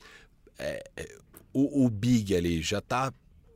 é, 0.59 0.85
é, 0.97 1.16
o, 1.53 1.87
o 1.87 1.91
Big 1.91 2.37
ali 2.37 2.61
já 2.61 2.81
tá 2.81 3.12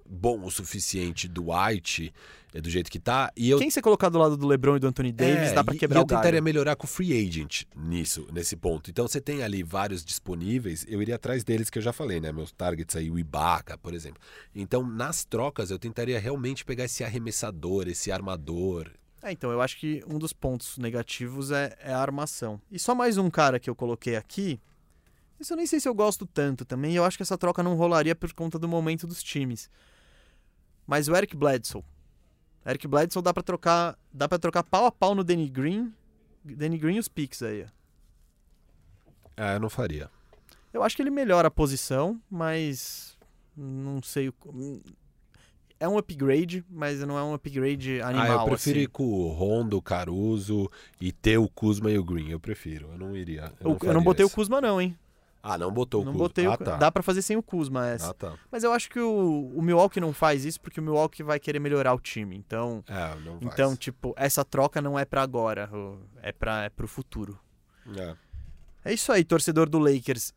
bom 0.08 0.44
o 0.44 0.50
suficiente 0.50 1.28
do 1.28 1.52
White 1.52 2.12
é 2.54 2.60
do 2.60 2.68
jeito 2.68 2.90
que 2.90 2.98
tá. 2.98 3.32
E 3.36 3.48
eu... 3.48 3.58
Quem 3.58 3.70
você 3.70 3.80
colocar 3.80 4.08
do 4.08 4.18
lado 4.18 4.36
do 4.36 4.46
LeBron 4.46 4.76
e 4.76 4.78
do 4.78 4.86
Anthony 4.86 5.10
Davis 5.10 5.50
é, 5.50 5.54
dá 5.54 5.64
para 5.64 5.74
quebrar 5.74 5.98
e 5.98 6.00
eu 6.00 6.04
o 6.04 6.06
tentaria 6.06 6.32
galho. 6.32 6.44
melhorar 6.44 6.76
com 6.76 6.84
o 6.84 6.88
free 6.88 7.12
agent 7.12 7.64
nisso, 7.74 8.26
nesse 8.32 8.56
ponto. 8.56 8.90
Então 8.90 9.08
você 9.08 9.20
tem 9.20 9.42
ali 9.42 9.62
vários 9.62 10.04
disponíveis, 10.04 10.84
eu 10.88 11.00
iria 11.00 11.16
atrás 11.16 11.42
deles 11.42 11.70
que 11.70 11.78
eu 11.78 11.82
já 11.82 11.92
falei, 11.92 12.20
né? 12.20 12.30
Meus 12.30 12.52
targets 12.52 12.94
aí, 12.94 13.10
o 13.10 13.18
Ibaka, 13.18 13.78
por 13.78 13.94
exemplo. 13.94 14.20
Então 14.54 14.86
nas 14.86 15.24
trocas 15.24 15.70
eu 15.70 15.78
tentaria 15.78 16.20
realmente 16.20 16.64
pegar 16.64 16.84
esse 16.84 17.02
arremessador, 17.02 17.88
esse 17.88 18.12
armador. 18.12 18.90
É, 19.22 19.30
então, 19.30 19.52
eu 19.52 19.60
acho 19.60 19.78
que 19.78 20.02
um 20.08 20.18
dos 20.18 20.32
pontos 20.32 20.76
negativos 20.78 21.52
é, 21.52 21.76
é 21.78 21.92
a 21.92 22.00
armação. 22.00 22.60
E 22.68 22.76
só 22.76 22.92
mais 22.92 23.16
um 23.18 23.30
cara 23.30 23.60
que 23.60 23.70
eu 23.70 23.74
coloquei 23.74 24.16
aqui. 24.16 24.60
Isso 25.38 25.52
eu 25.52 25.56
nem 25.56 25.66
sei 25.66 25.78
se 25.78 25.88
eu 25.88 25.94
gosto 25.94 26.26
tanto 26.26 26.64
também. 26.64 26.96
Eu 26.96 27.04
acho 27.04 27.16
que 27.16 27.22
essa 27.22 27.38
troca 27.38 27.62
não 27.62 27.76
rolaria 27.76 28.16
por 28.16 28.32
conta 28.32 28.58
do 28.58 28.66
momento 28.66 29.06
dos 29.06 29.22
times. 29.22 29.70
Mas 30.86 31.08
o 31.08 31.16
Eric 31.16 31.36
Bledsoe. 31.36 31.84
Eric 32.66 32.86
Bledsoe 32.86 33.22
dá 33.22 33.32
pra 33.32 33.42
trocar, 33.42 33.98
dá 34.12 34.28
para 34.28 34.38
trocar 34.38 34.62
pau 34.62 34.86
a 34.86 34.92
pau 34.92 35.14
no 35.14 35.24
Danny 35.24 35.48
Green. 35.48 35.92
Danny 36.44 36.78
Green 36.78 36.96
e 36.96 36.98
os 37.00 37.08
picks 37.08 37.42
aí. 37.42 37.66
É, 39.36 39.54
eu 39.54 39.60
não 39.60 39.70
faria. 39.70 40.10
Eu 40.72 40.82
acho 40.82 40.96
que 40.96 41.02
ele 41.02 41.10
melhora 41.10 41.48
a 41.48 41.50
posição, 41.50 42.20
mas 42.30 43.16
não 43.56 44.02
sei 44.02 44.28
o 44.28 44.34
é 45.82 45.88
um 45.88 45.98
upgrade, 45.98 46.64
mas 46.70 47.00
não 47.00 47.18
é 47.18 47.24
um 47.24 47.34
upgrade 47.34 48.00
animal. 48.02 48.38
Ah, 48.38 48.42
eu 48.42 48.48
prefiro 48.50 48.76
assim. 48.76 48.84
ir 48.84 48.86
com 48.86 49.02
o 49.02 49.28
Rondo, 49.32 49.76
o 49.76 49.82
Caruso 49.82 50.70
e 51.00 51.10
ter 51.10 51.38
o 51.38 51.48
Kuzma 51.48 51.90
e 51.90 51.98
o 51.98 52.04
Green. 52.04 52.30
Eu 52.30 52.38
prefiro. 52.38 52.90
Eu 52.92 52.98
não 52.98 53.16
iria. 53.16 53.52
Eu, 53.58 53.72
eu, 53.72 53.78
não, 53.80 53.88
eu 53.88 53.94
não 53.94 54.02
botei 54.02 54.24
isso. 54.24 54.32
o 54.32 54.36
Kuzma, 54.36 54.60
não, 54.60 54.80
hein? 54.80 54.96
Ah, 55.42 55.58
não 55.58 55.72
botou 55.72 56.04
não 56.04 56.12
o 56.12 56.14
Kuzma. 56.14 56.28
Botei 56.28 56.46
ah, 56.46 56.52
o... 56.52 56.56
tá. 56.56 56.76
Dá 56.76 56.92
pra 56.92 57.02
fazer 57.02 57.20
sem 57.20 57.36
o 57.36 57.42
Kuzma 57.42 57.88
essa. 57.88 58.10
Ah, 58.10 58.14
tá. 58.14 58.34
Mas 58.50 58.62
eu 58.62 58.72
acho 58.72 58.88
que 58.88 59.00
o, 59.00 59.52
o 59.54 59.60
Milwaukee 59.60 60.00
não 60.00 60.12
faz 60.12 60.44
isso 60.44 60.60
porque 60.60 60.78
o 60.78 60.82
Milwaukee 60.82 61.22
vai 61.24 61.40
querer 61.40 61.58
melhorar 61.58 61.94
o 61.94 62.00
time. 62.00 62.36
Então, 62.36 62.84
É, 62.86 63.14
não 63.16 63.40
faz. 63.40 63.52
então 63.52 63.76
tipo, 63.76 64.14
essa 64.16 64.44
troca 64.44 64.80
não 64.80 64.96
é 64.96 65.04
para 65.04 65.20
agora, 65.20 65.68
é 66.22 66.30
para 66.30 66.64
é 66.64 66.68
pro 66.68 66.86
futuro. 66.86 67.38
É. 67.96 68.14
É 68.84 68.94
isso 68.94 69.10
aí, 69.10 69.24
torcedor 69.24 69.68
do 69.68 69.78
Lakers. 69.78 70.32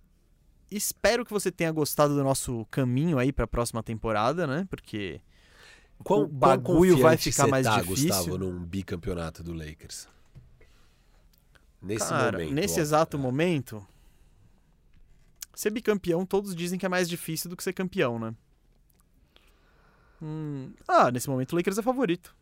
Espero 0.72 1.24
que 1.24 1.32
você 1.32 1.52
tenha 1.52 1.72
gostado 1.72 2.16
do 2.16 2.24
nosso 2.24 2.66
caminho 2.72 3.20
aí 3.20 3.32
para 3.32 3.46
a 3.46 3.48
próxima 3.48 3.84
temporada, 3.84 4.48
né? 4.48 4.66
Porque 4.70 5.22
Quão, 6.04 6.24
o 6.24 6.28
bagulho 6.28 6.98
vai 6.98 7.16
ficar 7.18 7.48
mais 7.48 7.66
tá, 7.66 7.80
difícil. 7.80 8.08
Gustavo, 8.08 8.38
num 8.38 8.64
bicampeonato 8.64 9.44
do 9.44 9.54
Lakers? 9.54 10.08
Nesse 11.82 12.10
Cara, 12.10 12.40
momento. 12.40 12.54
nesse 12.54 12.80
ó. 12.80 12.82
exato 12.82 13.20
momento, 13.20 13.86
ser 15.60 15.72
bicampeão 15.72 16.26
todos 16.26 16.56
dizem 16.56 16.78
que 16.78 16.86
é 16.86 16.90
mais 16.90 17.08
difícil 17.08 17.50
do 17.50 17.56
que 17.56 17.64
ser 17.64 17.74
campeão, 17.74 18.20
né? 18.20 18.36
Hum, 20.22 20.74
ah, 20.88 21.12
nesse 21.12 21.30
momento 21.30 21.54
o 21.54 21.56
Lakers 21.56 21.78
é 21.78 21.82
favorito. 21.82 22.36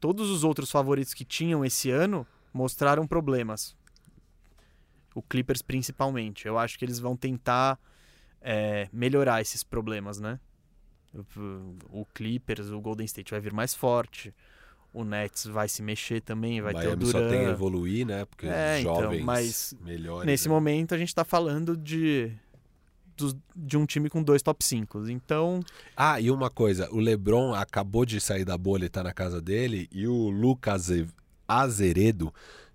Todos 0.00 0.30
os 0.30 0.44
outros 0.44 0.70
favoritos 0.70 1.14
que 1.14 1.24
tinham 1.24 1.64
esse 1.64 1.90
ano 1.90 2.26
mostraram 2.52 3.06
problemas. 3.06 3.76
O 5.14 5.22
Clippers 5.22 5.62
principalmente. 5.62 6.46
Eu 6.46 6.58
acho 6.58 6.78
que 6.78 6.84
eles 6.84 6.98
vão 6.98 7.16
tentar 7.16 7.78
é, 8.40 8.88
melhorar 8.92 9.40
esses 9.40 9.62
problemas, 9.62 10.18
né? 10.18 10.40
O, 11.90 12.06
Clippers, 12.06 12.70
o 12.70 12.80
Golden 12.80 13.04
State 13.04 13.30
vai 13.30 13.40
vir 13.40 13.52
mais 13.52 13.74
forte. 13.74 14.34
O 14.94 15.04
Nets 15.04 15.46
vai 15.46 15.68
se 15.68 15.82
mexer 15.82 16.20
também, 16.20 16.60
vai 16.60 16.74
ter 16.74 16.80
o 16.80 16.84
Miami 16.90 17.06
só 17.06 17.18
tem 17.28 17.46
a 17.46 17.50
evoluir, 17.50 18.06
né? 18.06 18.24
Porque 18.26 18.46
É, 18.46 18.74
os 18.76 18.80
então, 18.80 18.94
jovens 19.02 19.24
mas 19.24 19.74
melhores. 19.82 20.26
Nesse 20.26 20.48
né? 20.48 20.54
momento 20.54 20.94
a 20.94 20.98
gente 20.98 21.14
tá 21.14 21.24
falando 21.24 21.76
de 21.76 22.30
de 23.54 23.76
um 23.76 23.86
time 23.86 24.08
com 24.10 24.22
dois 24.22 24.42
top 24.42 24.64
5. 24.64 25.08
Então, 25.08 25.60
Ah, 25.96 26.20
e 26.20 26.30
uma 26.30 26.50
coisa, 26.50 26.88
o 26.90 26.98
LeBron 26.98 27.54
acabou 27.54 28.04
de 28.04 28.20
sair 28.20 28.44
da 28.44 28.58
bolha 28.58 28.86
e 28.86 28.88
tá 28.88 29.02
na 29.02 29.12
casa 29.12 29.40
dele, 29.40 29.88
e 29.92 30.06
o 30.08 30.28
Lucas 30.28 30.90
Aze- 30.90 31.06
Azeredo 31.46 32.32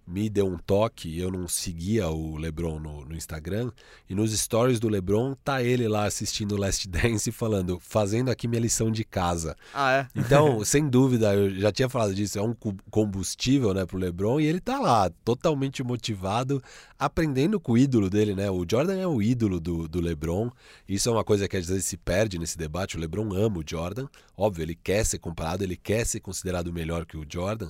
me 0.07 0.29
deu 0.29 0.47
um 0.47 0.57
toque, 0.57 1.19
eu 1.19 1.29
não 1.29 1.47
seguia 1.47 2.07
o 2.07 2.37
LeBron 2.37 2.79
no, 2.79 3.03
no 3.05 3.15
Instagram, 3.15 3.71
e 4.09 4.15
nos 4.15 4.31
stories 4.31 4.79
do 4.79 4.87
LeBron 4.87 5.35
tá 5.43 5.61
ele 5.61 5.87
lá 5.87 6.05
assistindo 6.05 6.53
o 6.53 6.57
Last 6.57 6.87
Dance 6.89 7.29
e 7.29 7.33
falando, 7.33 7.77
fazendo 7.81 8.31
aqui 8.31 8.47
minha 8.47 8.61
lição 8.61 8.89
de 8.89 9.03
casa. 9.03 9.55
ah, 9.73 9.91
é. 9.91 10.07
Então, 10.15 10.63
sem 10.65 10.87
dúvida, 10.87 11.33
eu 11.35 11.53
já 11.59 11.71
tinha 11.71 11.89
falado 11.89 12.15
disso, 12.15 12.39
é 12.39 12.41
um 12.41 12.55
combustível, 12.89 13.73
né, 13.73 13.85
pro 13.85 13.97
LeBron, 13.97 14.39
e 14.39 14.45
ele 14.45 14.61
tá 14.61 14.79
lá, 14.79 15.09
totalmente 15.25 15.83
motivado, 15.83 16.63
aprendendo 16.97 17.59
com 17.59 17.73
o 17.73 17.77
ídolo 17.77 18.09
dele, 18.09 18.33
né? 18.33 18.49
O 18.49 18.65
Jordan 18.69 18.97
é 18.97 19.07
o 19.07 19.21
ídolo 19.21 19.59
do, 19.59 19.87
do 19.87 19.99
LeBron. 19.99 20.49
Isso 20.87 21.09
é 21.09 21.11
uma 21.11 21.23
coisa 21.23 21.47
que 21.47 21.57
às 21.57 21.67
vezes 21.67 21.85
se 21.85 21.97
perde 21.97 22.39
nesse 22.39 22.57
debate. 22.57 22.97
O 22.97 22.99
LeBron 22.99 23.33
ama 23.33 23.59
o 23.59 23.63
Jordan, 23.65 24.07
óbvio, 24.35 24.63
ele 24.63 24.75
quer 24.75 25.05
ser 25.05 25.19
comparado, 25.19 25.63
ele 25.63 25.75
quer 25.75 26.05
ser 26.05 26.19
considerado 26.19 26.71
melhor 26.71 27.05
que 27.05 27.17
o 27.17 27.25
Jordan. 27.27 27.69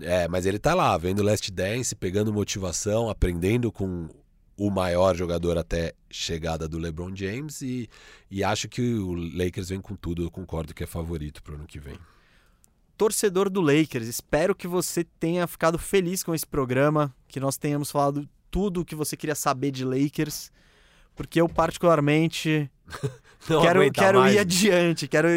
É, 0.00 0.26
mas 0.28 0.46
ele 0.46 0.58
tá 0.58 0.74
lá, 0.74 0.96
vendo 0.98 1.22
Last 1.22 1.50
Dance, 1.52 1.94
pegando 1.94 2.32
motivação, 2.32 3.08
aprendendo 3.08 3.70
com 3.70 4.08
o 4.56 4.70
maior 4.70 5.16
jogador 5.16 5.58
até 5.58 5.92
chegada 6.10 6.68
do 6.68 6.78
LeBron 6.78 7.14
James 7.14 7.60
e, 7.60 7.88
e 8.30 8.44
acho 8.44 8.68
que 8.68 8.80
o 8.94 9.14
Lakers 9.14 9.68
vem 9.68 9.80
com 9.80 9.94
tudo. 9.94 10.24
Eu 10.24 10.30
concordo 10.30 10.74
que 10.74 10.84
é 10.84 10.86
favorito 10.86 11.42
pro 11.42 11.54
ano 11.54 11.66
que 11.66 11.78
vem. 11.78 11.98
Torcedor 12.96 13.50
do 13.50 13.60
Lakers, 13.60 14.06
espero 14.06 14.54
que 14.54 14.68
você 14.68 15.02
tenha 15.02 15.46
ficado 15.48 15.78
feliz 15.78 16.22
com 16.22 16.32
esse 16.32 16.46
programa, 16.46 17.12
que 17.26 17.40
nós 17.40 17.56
tenhamos 17.56 17.90
falado 17.90 18.28
tudo 18.50 18.82
o 18.82 18.84
que 18.84 18.94
você 18.94 19.16
queria 19.16 19.34
saber 19.34 19.72
de 19.72 19.84
Lakers, 19.84 20.52
porque 21.16 21.40
eu 21.40 21.48
particularmente 21.48 22.70
quero, 23.46 23.92
quero 23.92 24.20
mais. 24.20 24.36
ir 24.36 24.38
adiante, 24.38 25.08
quero 25.08 25.28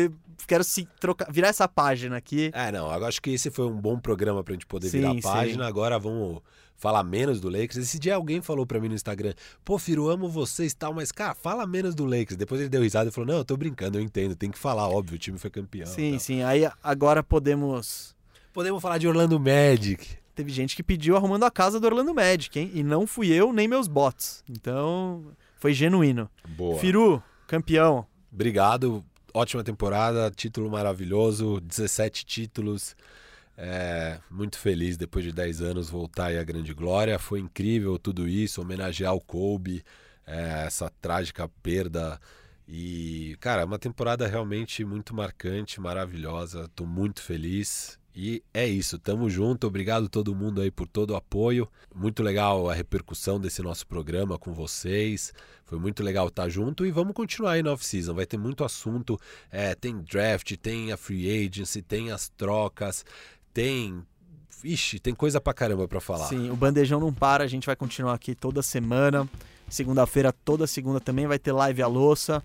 quero 0.47 0.63
se 0.63 0.87
trocar, 0.99 1.31
virar 1.31 1.49
essa 1.49 1.67
página 1.67 2.17
aqui. 2.17 2.49
É, 2.53 2.71
não, 2.71 2.91
eu 2.91 3.05
acho 3.05 3.21
que 3.21 3.31
esse 3.31 3.51
foi 3.51 3.67
um 3.67 3.79
bom 3.79 3.99
programa 3.99 4.43
pra 4.43 4.53
gente 4.53 4.65
poder 4.65 4.89
Sim, 4.89 4.99
virar 4.99 5.11
a 5.11 5.13
sim. 5.15 5.21
página. 5.21 5.67
Agora 5.67 5.99
vamos 5.99 6.41
falar 6.75 7.03
menos 7.03 7.39
do 7.41 7.49
Lakers. 7.49 7.77
Esse 7.77 7.99
dia 7.99 8.15
alguém 8.15 8.41
falou 8.41 8.65
pra 8.65 8.79
mim 8.79 8.87
no 8.87 8.95
Instagram: 8.95 9.33
pô, 9.63 9.77
Firo, 9.77 10.09
amo 10.09 10.29
vocês 10.29 10.71
e 10.71 10.75
tal, 10.75 10.93
mas, 10.93 11.11
cara, 11.11 11.35
fala 11.35 11.67
menos 11.67 11.93
do 11.93 12.05
Lakers. 12.05 12.37
Depois 12.37 12.61
ele 12.61 12.69
deu 12.69 12.81
risada 12.81 13.09
e 13.09 13.13
falou: 13.13 13.27
não, 13.27 13.37
eu 13.37 13.45
tô 13.45 13.55
brincando, 13.57 13.97
eu 13.97 14.01
entendo, 14.01 14.35
tem 14.35 14.49
que 14.49 14.57
falar, 14.57 14.87
óbvio, 14.87 15.15
o 15.15 15.19
time 15.19 15.37
foi 15.37 15.49
campeão. 15.49 15.85
sim, 15.85 16.11
tal. 16.11 16.19
sim. 16.19 16.41
Aí 16.43 16.67
agora 16.81 17.21
podemos 17.21 18.15
Podemos 18.53 18.81
falar 18.81 18.97
de 18.97 19.07
Orlando 19.07 19.39
Magic. 19.39 20.17
Teve 20.33 20.51
gente 20.51 20.75
que 20.75 20.81
pediu 20.81 21.15
arrumando 21.15 21.43
a 21.43 21.51
casa 21.51 21.79
do 21.79 21.85
Orlando 21.85 22.11
Magic, 22.13 22.59
hein? 22.59 22.71
E 22.73 22.81
não 22.81 23.05
fui 23.05 23.31
eu 23.31 23.53
nem 23.53 23.67
meus 23.67 23.87
bots. 23.87 24.43
Então, 24.49 25.25
foi 25.57 25.73
genuíno. 25.73 26.27
Boa. 26.47 26.79
Firu, 26.79 27.21
campeão. 27.45 28.05
Obrigado, 28.31 29.03
ótima 29.37 29.63
temporada, 29.63 30.31
título 30.31 30.69
maravilhoso, 30.69 31.61
17 31.61 32.25
títulos. 32.25 32.95
É, 33.55 34.19
muito 34.29 34.57
feliz 34.57 34.97
depois 34.97 35.25
de 35.25 35.31
10 35.31 35.61
anos 35.61 35.89
voltar 35.89 36.27
aí 36.27 36.37
à 36.37 36.43
grande 36.43 36.73
glória. 36.73 37.17
Foi 37.19 37.39
incrível 37.39 37.97
tudo 37.99 38.27
isso, 38.27 38.61
homenagear 38.61 39.13
o 39.13 39.21
Kobe, 39.21 39.83
é, 40.25 40.65
essa 40.65 40.91
trágica 41.01 41.47
perda. 41.61 42.19
E, 42.67 43.37
cara, 43.39 43.65
uma 43.65 43.79
temporada 43.79 44.27
realmente 44.27 44.83
muito 44.83 45.15
marcante, 45.15 45.79
maravilhosa. 45.79 46.67
Tô 46.75 46.85
muito 46.85 47.21
feliz. 47.21 47.97
E 48.19 48.41
é 48.51 48.65
isso, 48.65 48.97
tamo 48.97 49.29
junto. 49.29 49.67
Obrigado 49.67 50.09
todo 50.09 50.33
mundo 50.33 50.59
aí 50.59 50.71
por 50.71 50.87
todo 50.87 51.11
o 51.11 51.15
apoio. 51.15 51.69
Muito 51.93 52.23
legal 52.23 52.67
a 52.67 52.73
repercussão 52.73 53.39
desse 53.39 53.61
nosso 53.61 53.85
programa 53.85 54.39
com 54.39 54.51
vocês. 54.51 55.31
Foi 55.63 55.77
muito 55.77 56.01
legal 56.01 56.27
estar 56.27 56.49
junto 56.49 56.83
e 56.83 56.89
vamos 56.89 57.13
continuar 57.13 57.51
aí 57.51 57.61
na 57.61 57.73
off-season. 57.73 58.15
Vai 58.15 58.25
ter 58.25 58.39
muito 58.39 58.63
assunto. 58.63 59.19
É, 59.51 59.75
tem 59.75 59.99
draft, 60.01 60.51
tem 60.57 60.91
a 60.91 60.97
free 60.97 61.45
agency, 61.45 61.83
tem 61.83 62.09
as 62.09 62.27
trocas, 62.29 63.05
tem. 63.53 64.01
Ixi, 64.63 64.97
tem 64.97 65.13
coisa 65.13 65.39
pra 65.39 65.53
caramba 65.53 65.87
pra 65.87 66.01
falar. 66.01 66.25
Sim, 66.25 66.49
o 66.49 66.55
bandejão 66.55 66.99
não 66.99 67.13
para, 67.13 67.43
a 67.43 67.47
gente 67.47 67.67
vai 67.67 67.75
continuar 67.75 68.15
aqui 68.15 68.33
toda 68.33 68.63
semana. 68.63 69.29
Segunda-feira, 69.69 70.33
toda 70.33 70.65
segunda 70.65 70.99
também 70.99 71.27
vai 71.27 71.37
ter 71.37 71.51
live 71.51 71.83
à 71.83 71.87
louça. 71.87 72.43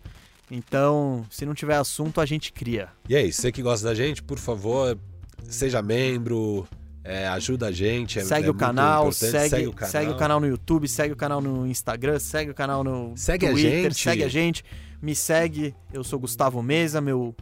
Então, 0.51 1.25
se 1.31 1.47
não 1.47 1.55
tiver 1.55 1.77
assunto, 1.77 2.21
a 2.21 2.27
gente 2.27 2.53
cria. 2.53 2.91
E 3.09 3.17
é 3.17 3.25
isso, 3.25 3.41
você 3.41 3.51
que 3.51 3.63
gosta 3.63 3.87
da 3.87 3.95
gente, 3.95 4.23
por 4.23 4.39
favor, 4.39 4.99
seja 5.49 5.83
membro, 5.83 6.67
é, 7.05 7.27
ajuda 7.29 7.67
a 7.69 7.73
gente. 7.73 8.19
é- 8.19 8.25
segue 8.25 8.49
é 8.49 8.51
o 8.51 8.55
canal, 8.55 9.13
segue, 9.13 9.49
segue 9.49 9.67
o 9.67 9.73
canal. 9.73 9.91
segue 9.93 10.11
o 10.11 10.17
canal 10.17 10.41
no 10.41 10.47
YouTube, 10.47 10.89
segue 10.89 11.13
o 11.13 11.17
canal 11.17 11.41
no 11.41 11.67
Instagram, 11.67 12.19
segue 12.19 12.51
o 12.51 12.55
canal 12.55 12.83
no 12.85 13.13
Segue 13.17 13.47
a 13.47 13.51
Twitter, 13.51 13.83
gente. 13.83 14.03
segue 14.03 14.25
a 14.25 14.29
gente, 14.29 14.65
me 15.01 15.15
segue, 15.15 15.75
eu 15.93 16.03
sou 16.05 16.19
Gustavo 16.19 16.63
Mesa, 16.63 17.01
meu 17.01 17.35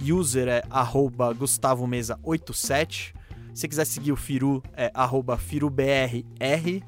user 0.00 0.48
é 0.48 0.62
arroba 0.70 1.32
Gustavo 1.32 1.86
Mesa 1.86 2.18
87. 2.22 3.14
Se 3.52 3.60
você 3.60 3.68
quiser 3.68 3.84
seguir 3.84 4.10
o 4.12 4.16
Firu, 4.16 4.62
é 4.76 4.90
arroba 4.94 5.36
FiruBRR. 5.38 6.82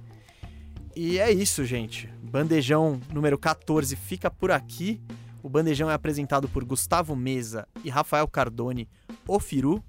E 0.94 1.18
é 1.18 1.30
isso, 1.30 1.64
gente. 1.64 2.08
Bandejão 2.22 3.00
número 3.12 3.38
14 3.38 3.94
fica 3.94 4.30
por 4.30 4.50
aqui. 4.50 5.00
O 5.42 5.48
Bandejão 5.48 5.88
é 5.90 5.94
apresentado 5.94 6.48
por 6.48 6.64
Gustavo 6.64 7.14
Mesa 7.14 7.68
e 7.84 7.90
Rafael 7.90 8.26
Cardone, 8.26 8.88
o 9.28 9.38
Firu. 9.38 9.82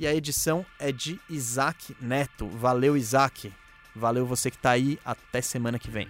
E 0.00 0.06
a 0.06 0.14
edição 0.14 0.64
é 0.78 0.90
de 0.90 1.20
Isaac 1.28 1.94
Neto. 2.00 2.48
Valeu, 2.48 2.96
Isaac. 2.96 3.52
Valeu 3.94 4.24
você 4.24 4.50
que 4.50 4.56
tá 4.56 4.70
aí. 4.70 4.98
Até 5.04 5.42
semana 5.42 5.78
que 5.78 5.90
vem. 5.90 6.08